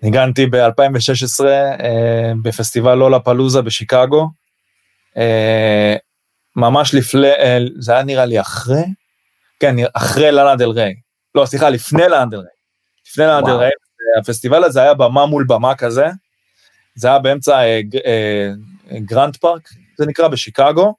ניגנתי 0.03 0.47
ב-2016 0.47 1.45
אה, 1.47 2.33
בפסטיבל 2.43 2.95
לולפלוזה 2.95 3.63
בשיקגו. 3.63 4.29
אה, 5.17 5.97
ממש 6.57 6.95
לפני, 6.95 7.27
אה, 7.27 7.59
זה 7.79 7.93
היה 7.93 8.03
נראה 8.03 8.25
לי 8.25 8.41
אחרי, 8.41 8.85
כן, 9.61 9.75
אחרי 9.93 10.33
לאנה 10.33 10.57
דל 10.57 10.71
ריי. 10.71 10.95
לא, 11.35 11.47
סליחה, 11.47 11.71
לפני 11.71 12.03
לאנה 12.03 12.31
דל 12.31 12.37
ריי. 12.37 12.59
לפני 13.07 13.25
לאנה 13.25 13.47
דל 13.47 13.57
ריי, 13.57 13.71
הפסטיבל 14.21 14.65
הזה 14.65 14.83
היה 14.83 14.95
במה 14.95 15.27
מול 15.27 15.45
במה 15.49 15.75
כזה. 15.75 16.07
זה 16.95 17.09
היה 17.09 17.19
באמצע 17.19 17.59
אה, 17.59 17.81
אה, 18.07 18.51
גרנד 18.99 19.37
פארק, 19.37 19.69
זה 19.99 20.07
נקרא, 20.07 20.29
בשיקגו. 20.29 20.95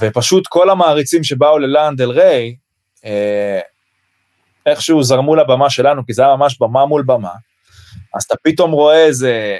ופשוט 0.00 0.46
כל 0.48 0.70
המעריצים 0.70 1.24
שבאו 1.24 1.58
ללאנה 1.58 1.96
דל 1.96 2.10
ריי, 2.10 2.56
אה, 3.04 3.60
איכשהו 4.66 5.02
זרמו 5.02 5.36
לבמה 5.36 5.70
שלנו, 5.70 6.06
כי 6.06 6.12
זה 6.12 6.22
היה 6.22 6.36
ממש 6.36 6.58
במה 6.60 6.86
מול 6.86 7.02
במה. 7.02 7.32
אז 8.14 8.22
אתה 8.22 8.34
פתאום 8.42 8.72
רואה 8.72 9.04
איזה 9.04 9.56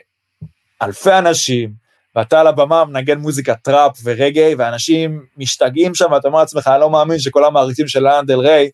אלפי 0.82 1.12
אנשים, 1.12 1.72
ואתה 2.16 2.40
על 2.40 2.46
הבמה 2.46 2.84
מנגן 2.84 3.18
מוזיקה 3.18 3.54
טראפ 3.54 3.98
ורגאיי, 4.04 4.54
ואנשים 4.54 5.26
משתגעים 5.36 5.94
שם, 5.94 6.12
ואתה 6.12 6.28
אומר 6.28 6.38
לעצמך, 6.38 6.66
אני 6.72 6.80
לא 6.80 6.90
מאמין 6.90 7.18
שכל 7.18 7.44
המעריצים 7.44 7.88
של 7.88 8.00
לאנה 8.00 8.26
דל 8.26 8.38
ריי 8.38 8.70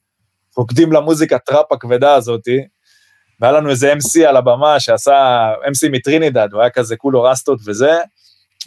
רוקדים 0.57 0.93
למוזיקה 0.93 1.39
טראפ 1.39 1.73
הכבדה 1.73 2.15
הזאתי. 2.15 2.59
והיה 3.41 3.53
לנו 3.53 3.71
איזה 3.71 3.93
MC 3.93 4.21
על 4.29 4.37
הבמה 4.37 4.81
שעשה, 4.81 5.49
MC 5.65 5.89
מטרינידד, 5.91 6.49
הוא 6.53 6.61
היה 6.61 6.71
כזה 6.71 6.97
כולו 6.97 7.23
רסטות 7.23 7.61
וזה, 7.67 8.01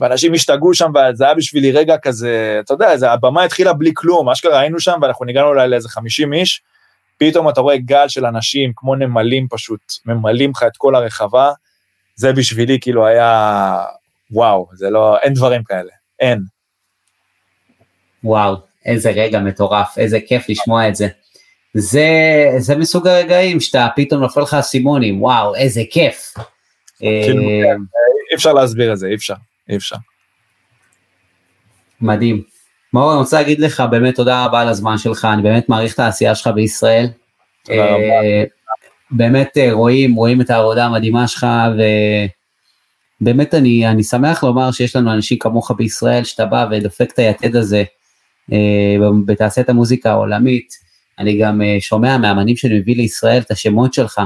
ואנשים 0.01 0.33
השתגעו 0.33 0.73
שם, 0.73 0.91
וזה 1.11 1.25
היה 1.25 1.33
בשבילי 1.33 1.71
רגע 1.71 1.97
כזה, 1.97 2.59
אתה 2.65 2.73
יודע, 2.73 2.97
זה, 2.97 3.11
הבמה 3.11 3.43
התחילה 3.43 3.73
בלי 3.73 3.91
כלום, 3.95 4.29
אשכרה 4.29 4.59
היינו 4.59 4.79
שם, 4.79 4.99
ואנחנו 5.01 5.25
ניגענו 5.25 5.47
אולי 5.47 5.67
לאיזה 5.67 5.89
50 5.89 6.33
איש, 6.33 6.61
פתאום 7.17 7.49
אתה 7.49 7.61
רואה 7.61 7.77
גל 7.77 8.07
של 8.07 8.25
אנשים 8.25 8.71
כמו 8.75 8.95
נמלים 8.95 9.47
פשוט, 9.49 9.93
ממלאים 10.05 10.51
לך 10.51 10.63
את 10.63 10.77
כל 10.77 10.95
הרחבה, 10.95 11.51
זה 12.15 12.33
בשבילי 12.33 12.77
כאילו 12.81 13.05
היה, 13.07 13.83
וואו, 14.31 14.67
זה 14.73 14.89
לא, 14.89 15.17
אין 15.17 15.33
דברים 15.33 15.63
כאלה, 15.63 15.91
אין. 16.19 16.39
וואו, 18.23 18.55
איזה 18.85 19.09
רגע 19.09 19.39
מטורף, 19.39 19.97
איזה 19.97 20.19
כיף 20.27 20.49
לשמוע 20.49 20.87
את 20.87 20.95
זה. 20.95 21.07
זה, 21.73 22.09
זה 22.57 22.75
מסוג 22.75 23.07
הרגעים 23.07 23.59
שאתה 23.59 23.87
פתאום 23.95 24.21
נופל 24.21 24.41
לך 24.41 24.53
אסימונים, 24.53 25.23
וואו, 25.23 25.55
איזה 25.55 25.81
כיף. 25.91 26.33
כאילו, 26.97 27.43
אה, 27.43 27.75
אי 28.31 28.35
אפשר 28.35 28.53
להסביר 28.53 28.93
את 28.93 28.97
זה, 28.97 29.07
אי 29.07 29.15
אפשר, 29.15 29.33
אי 29.69 29.75
אפשר. 29.75 29.95
מדהים. 32.01 32.43
מאור, 32.93 33.11
אני 33.11 33.19
רוצה 33.19 33.37
להגיד 33.37 33.59
לך 33.59 33.83
באמת 33.91 34.15
תודה 34.15 34.45
רבה 34.45 34.61
על 34.61 34.67
הזמן 34.67 34.97
שלך, 34.97 35.27
אני 35.33 35.41
באמת 35.41 35.69
מעריך 35.69 35.93
את 35.93 35.99
העשייה 35.99 36.35
שלך 36.35 36.47
בישראל. 36.47 37.07
תודה 37.63 37.85
רבה. 37.85 37.97
אה, 37.97 38.43
באמת 39.11 39.57
אה, 39.57 39.73
רואים, 39.73 40.15
רואים 40.15 40.41
את 40.41 40.49
העבודה 40.49 40.85
המדהימה 40.85 41.27
שלך, 41.27 41.47
ובאמת 43.21 43.53
אני, 43.53 43.87
אני 43.87 44.03
שמח 44.03 44.43
לומר 44.43 44.71
שיש 44.71 44.95
לנו 44.95 45.13
אנשים 45.13 45.37
כמוך 45.37 45.71
בישראל, 45.71 46.23
שאתה 46.23 46.45
בא 46.45 46.67
ודופק 46.71 47.11
את 47.13 47.19
היתד 47.19 47.55
הזה 47.55 47.83
אה, 48.51 48.95
בתעשיית 49.25 49.69
המוזיקה 49.69 50.11
העולמית. 50.11 50.73
אני 51.19 51.37
גם 51.37 51.61
שומע 51.79 52.17
מהאמנים 52.17 52.57
שאני 52.57 52.79
מביא 52.79 52.95
לישראל 52.95 53.41
את 53.41 53.51
השמות 53.51 53.93
שלך. 53.93 54.21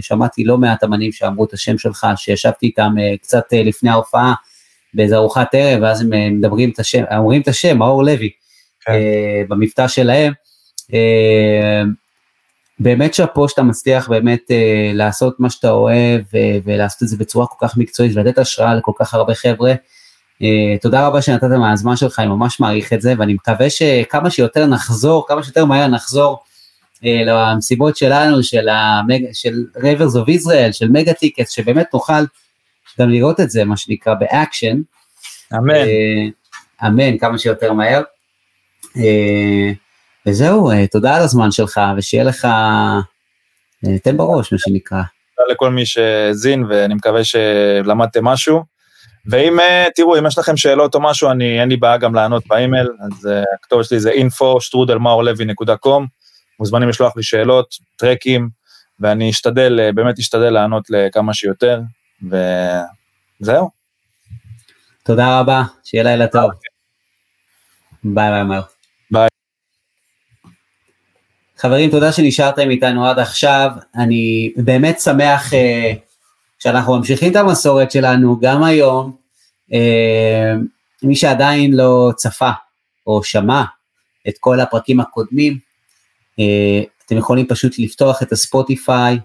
שמעתי 0.00 0.44
לא 0.44 0.58
מעט 0.58 0.84
אמנים 0.84 1.12
שאמרו 1.12 1.44
את 1.44 1.52
השם 1.52 1.78
שלך, 1.78 2.06
שישבתי 2.16 2.66
איתם 2.66 2.94
קצת 3.22 3.44
לפני 3.52 3.90
ההופעה. 3.90 4.34
באיזה 4.94 5.16
ארוחת 5.16 5.48
ערב, 5.52 5.82
ואז 5.82 6.00
הם 6.00 6.12
אה, 6.12 6.30
מדברים 6.30 6.70
את 6.70 6.78
השם, 6.78 7.02
אומרים 7.16 7.40
את 7.40 7.48
השם, 7.48 7.78
מאור 7.78 8.04
לוי, 8.04 8.30
כן. 8.80 8.92
אה, 8.92 9.42
במבטא 9.48 9.88
שלהם. 9.88 10.32
אה, 10.94 11.82
באמת 12.80 13.14
שאפו 13.14 13.48
שאתה 13.48 13.62
מצליח 13.62 14.08
באמת 14.08 14.50
אה, 14.50 14.90
לעשות 14.94 15.40
מה 15.40 15.50
שאתה 15.50 15.70
אוהב 15.70 16.22
אה, 16.34 16.58
ולעשות 16.64 17.02
את 17.02 17.08
זה 17.08 17.16
בצורה 17.16 17.46
כל 17.46 17.66
כך 17.66 17.76
מקצועית 17.76 18.12
ולתת 18.16 18.38
השראה 18.38 18.74
לכל 18.74 18.92
כך 18.98 19.14
הרבה 19.14 19.34
חבר'ה. 19.34 19.74
אה, 20.42 20.78
תודה 20.82 21.06
רבה 21.06 21.22
שנתת 21.22 21.46
מהזמן 21.58 21.96
שלך, 21.96 22.18
אני 22.18 22.28
ממש 22.28 22.60
מעריך 22.60 22.92
את 22.92 23.00
זה 23.00 23.14
ואני 23.18 23.34
מקווה 23.34 23.70
שכמה 23.70 24.30
שיותר 24.30 24.66
נחזור, 24.66 25.24
כמה 25.28 25.42
שיותר 25.42 25.64
מהר 25.64 25.86
נחזור 25.86 26.38
אה, 27.04 27.22
למסיבות 27.26 27.96
שלנו, 27.96 28.42
של, 28.42 28.68
המג... 28.68 29.22
של 29.32 29.64
Rivers 29.76 30.14
of 30.14 30.42
Israel, 30.42 30.72
של 30.72 30.88
מגה 30.88 31.12
טיקט, 31.12 31.50
שבאמת 31.50 31.86
נוכל 31.94 32.24
גם 33.00 33.10
לראות 33.10 33.40
את 33.40 33.50
זה, 33.50 33.64
מה 33.64 33.76
שנקרא, 33.76 34.14
באקשן. 34.14 34.80
אמן. 35.54 35.74
אה, 35.74 36.86
אמן, 36.86 37.18
כמה 37.18 37.38
שיותר 37.38 37.72
מהר. 37.72 38.02
אה, 38.96 39.72
וזהו, 40.26 40.70
אה, 40.70 40.86
תודה 40.86 41.16
על 41.16 41.22
הזמן 41.22 41.50
שלך, 41.50 41.80
ושיהיה 41.96 42.24
לך, 42.24 42.48
תן 44.02 44.16
בראש, 44.16 44.52
מה 44.52 44.58
שנקרא. 44.58 45.02
תודה 45.36 45.52
לכל 45.52 45.70
מי 45.70 45.86
שהאזין, 45.86 46.64
ואני 46.68 46.94
מקווה 46.94 47.24
שלמדתם 47.24 48.24
משהו. 48.24 48.62
ואם, 49.30 49.58
תראו, 49.94 50.18
אם 50.18 50.26
יש 50.26 50.38
לכם 50.38 50.56
שאלות 50.56 50.94
או 50.94 51.00
משהו, 51.00 51.30
אני, 51.30 51.60
אין 51.60 51.68
לי 51.68 51.76
בעיה 51.76 51.96
גם 51.96 52.14
לענות 52.14 52.46
באימייל, 52.46 52.88
אז 53.00 53.28
הכתובת 53.54 53.84
שלי 53.84 54.00
זה 54.00 54.10
info 54.10 54.44
שטרודל 54.44 54.99
maorlevi.com, 54.99 56.02
מוזמנים 56.60 56.88
לשלוח 56.88 57.16
לי 57.16 57.22
שאלות, 57.22 57.74
טרקים, 57.96 58.48
ואני 59.00 59.30
אשתדל, 59.30 59.90
באמת 59.94 60.18
אשתדל 60.18 60.50
לענות 60.50 60.90
לכמה 60.90 61.34
שיותר, 61.34 61.80
וזהו. 62.22 63.70
תודה 65.04 65.40
רבה, 65.40 65.62
שיהיה 65.84 66.04
לילה 66.04 66.26
טוב. 66.26 66.50
ביי 68.04 68.30
ביי 68.30 68.42
מאור. 68.42 68.60
ביי. 69.10 69.28
חברים, 71.56 71.90
תודה 71.90 72.12
שנשארתם 72.12 72.70
איתנו 72.70 73.06
עד 73.06 73.18
עכשיו. 73.18 73.70
אני 73.94 74.52
באמת 74.56 75.00
שמח 75.00 75.52
אה, 75.52 75.56
שאנחנו 76.58 76.96
ממשיכים 76.96 77.30
את 77.30 77.36
המסורת 77.36 77.90
שלנו 77.90 78.40
גם 78.40 78.62
היום. 78.62 79.16
Uh, 79.70 79.74
מי 81.02 81.16
שעדיין 81.16 81.72
לא 81.72 82.12
צפה 82.16 82.50
או 83.06 83.24
שמע 83.24 83.62
את 84.28 84.34
כל 84.40 84.60
הפרקים 84.60 85.00
הקודמים, 85.00 85.58
uh, 86.32 87.04
אתם 87.06 87.16
יכולים 87.16 87.46
פשוט 87.46 87.78
לפתוח 87.78 88.22
את 88.22 88.32
הספוטיפיי 88.32 89.18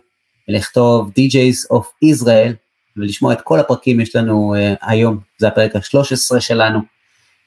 ולכתוב 0.47 1.11
DJs 1.19 1.77
of 1.77 1.83
Israel 2.05 2.62
ולשמוע 2.97 3.33
את 3.33 3.41
כל 3.41 3.59
הפרקים 3.59 3.99
יש 3.99 4.15
לנו 4.15 4.55
uh, 4.55 4.77
היום, 4.81 5.19
זה 5.37 5.47
הפרק 5.47 5.75
ה-13 5.75 6.39
שלנו. 6.39 6.79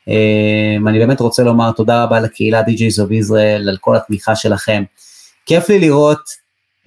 Uh, 0.09 0.89
אני 0.89 0.99
באמת 0.99 1.21
רוצה 1.21 1.43
לומר 1.43 1.73
תודה 1.73 2.05
רבה 2.05 2.21
לקהילה 2.21 2.63
DJs 2.63 3.07
of 3.07 3.11
Israel 3.11 3.69
על 3.69 3.77
כל 3.81 3.97
התמיכה 3.97 4.37
שלכם. 4.37 4.83
כיף 5.47 5.69
לי 5.69 5.79
לראות 5.79 6.21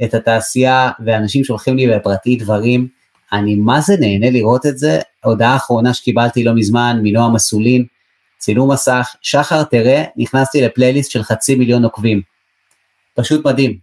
את 0.03 0.14
התעשייה 0.14 0.91
ואנשים 1.06 1.44
שולחים 1.44 1.77
לי 1.77 1.88
בפרטי 1.88 2.36
דברים, 2.36 2.88
אני 3.31 3.56
מה 3.56 3.81
זה 3.81 3.94
נהנה 3.99 4.30
לראות 4.30 4.65
את 4.65 4.77
זה, 4.77 4.99
ההודעה 5.23 5.53
האחרונה 5.53 5.94
שקיבלתי 5.94 6.44
לא 6.44 6.53
מזמן 6.53 6.99
מנועם 7.03 7.36
אסולין, 7.36 7.86
צילום 8.38 8.72
מסך, 8.72 9.15
שחר 9.22 9.64
תראה, 9.64 10.03
נכנסתי 10.18 10.61
לפלייליסט 10.61 11.11
של 11.11 11.23
חצי 11.23 11.56
מיליון 11.56 11.84
עוקבים. 11.84 12.22
פשוט 13.15 13.45
מדהים. 13.45 13.77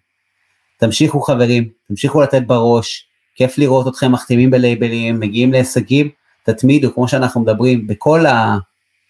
תמשיכו 0.79 1.21
חברים, 1.21 1.69
תמשיכו 1.89 2.21
לתת 2.21 2.43
בראש, 2.47 3.09
כיף 3.37 3.59
לראות 3.59 3.89
אתכם 3.89 4.13
מחתימים 4.13 4.51
בלייבלים, 4.51 5.21
מגיעים 5.21 5.53
להישגים, 5.53 6.09
תתמידו, 6.43 6.95
כמו 6.95 7.09
שאנחנו 7.09 7.41
מדברים 7.41 7.87
בכל 7.87 8.27
ה... 8.27 8.57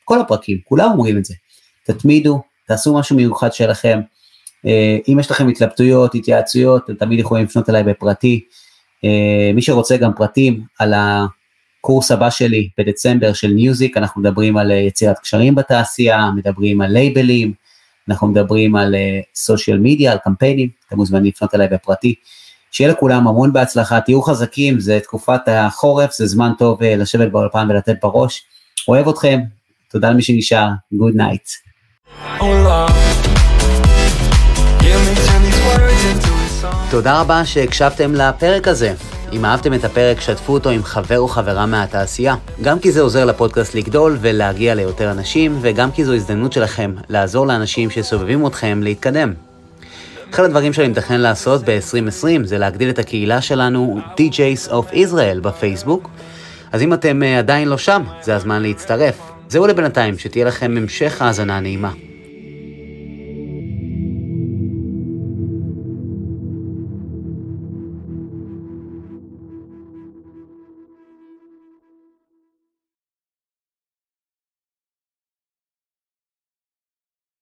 כל 0.04 0.20
הפרקים, 0.20 0.58
כולם 0.64 0.90
אומרים 0.90 1.18
את 1.18 1.24
זה. 1.24 1.34
תתמידו, 1.84 2.42
תעשו 2.66 2.98
משהו 2.98 3.16
מיוחד 3.16 3.52
שלכם. 3.52 4.00
אה, 4.66 4.98
אם 5.08 5.20
יש 5.20 5.30
לכם 5.30 5.48
התלבטויות, 5.48 6.14
התייעצויות, 6.14 6.84
אתם 6.84 6.94
תמיד 6.94 7.18
יכולים 7.18 7.44
לפנות 7.44 7.70
אליי 7.70 7.82
בפרטי. 7.82 8.44
אה, 9.04 9.50
מי 9.54 9.62
שרוצה 9.62 9.96
גם 9.96 10.10
פרטים 10.16 10.60
על 10.78 10.94
הקורס 10.96 12.10
הבא 12.10 12.30
שלי 12.30 12.68
בדצמבר 12.78 13.32
של 13.32 13.48
ניוזיק, 13.48 13.96
אנחנו 13.96 14.20
מדברים 14.20 14.56
על 14.56 14.70
יצירת 14.70 15.18
קשרים 15.18 15.54
בתעשייה, 15.54 16.30
מדברים 16.36 16.80
על 16.80 16.92
לייבלים, 16.92 17.52
אנחנו 18.08 18.26
מדברים 18.26 18.76
על 18.76 18.94
social 19.34 19.78
media, 19.78 20.12
על 20.12 20.18
קמפיינים, 20.18 20.68
אתם 20.88 20.96
מוזמנים 20.96 21.32
לפנות 21.34 21.54
אליי 21.54 21.68
בפרטי. 21.68 22.14
שיהיה 22.76 22.90
לכולם 22.90 23.28
המון 23.28 23.52
בהצלחה, 23.52 24.00
תהיו 24.00 24.22
חזקים, 24.22 24.80
זה 24.80 24.98
תקופת 25.02 25.40
החורף, 25.46 26.14
זה 26.16 26.26
זמן 26.26 26.52
טוב 26.58 26.82
אה, 26.82 26.96
לשבת 26.96 27.32
באולפן 27.32 27.66
ולתת 27.70 27.96
בראש. 28.02 28.42
אוהב 28.88 29.08
אתכם, 29.08 29.40
תודה 29.90 30.10
למי 30.10 30.22
שנשאר, 30.22 30.68
good 30.92 31.14
night. 31.14 31.48
תודה 36.90 37.20
רבה 37.20 37.44
שהקשבתם 37.44 38.14
לפרק 38.14 38.68
הזה. 38.68 38.94
אם 39.32 39.44
אהבתם 39.44 39.74
את 39.74 39.84
הפרק, 39.84 40.20
שתפו 40.20 40.52
אותו 40.52 40.70
עם 40.70 40.82
חבר 40.82 41.18
או 41.18 41.28
חברה 41.28 41.66
מהתעשייה. 41.66 42.34
גם 42.62 42.78
כי 42.78 42.92
זה 42.92 43.00
עוזר 43.00 43.24
לפודקאסט 43.24 43.74
לגדול 43.74 44.16
ולהגיע 44.20 44.74
ליותר 44.74 45.10
אנשים, 45.10 45.58
וגם 45.60 45.92
כי 45.92 46.04
זו 46.04 46.14
הזדמנות 46.14 46.52
שלכם 46.52 46.94
לעזור 47.08 47.46
לאנשים 47.46 47.90
שסובבים 47.90 48.46
אתכם 48.46 48.80
להתקדם. 48.82 49.45
אחד 50.30 50.44
הדברים 50.44 50.72
שאני 50.72 50.88
מתכנן 50.88 51.20
לעשות 51.20 51.62
ב-2020 51.64 52.44
זה 52.44 52.58
להגדיל 52.58 52.90
את 52.90 52.98
הקהילה 52.98 53.40
שלנו, 53.42 54.00
DJs 54.16 54.70
of 54.70 54.92
Israel 54.92 55.40
בפייסבוק. 55.42 56.10
אז 56.72 56.82
אם 56.82 56.92
אתם 56.92 57.22
אה, 57.22 57.38
עדיין 57.38 57.68
לא 57.68 57.78
שם, 57.78 58.02
זה 58.22 58.36
הזמן 58.36 58.62
להצטרף. 58.62 59.18
זהו 59.48 59.66
לבינתיים, 59.66 60.18
שתהיה 60.18 60.44
לכם 60.44 60.74
המשך 60.76 61.22
האזנה 61.22 61.60
נעימה. 61.60 61.92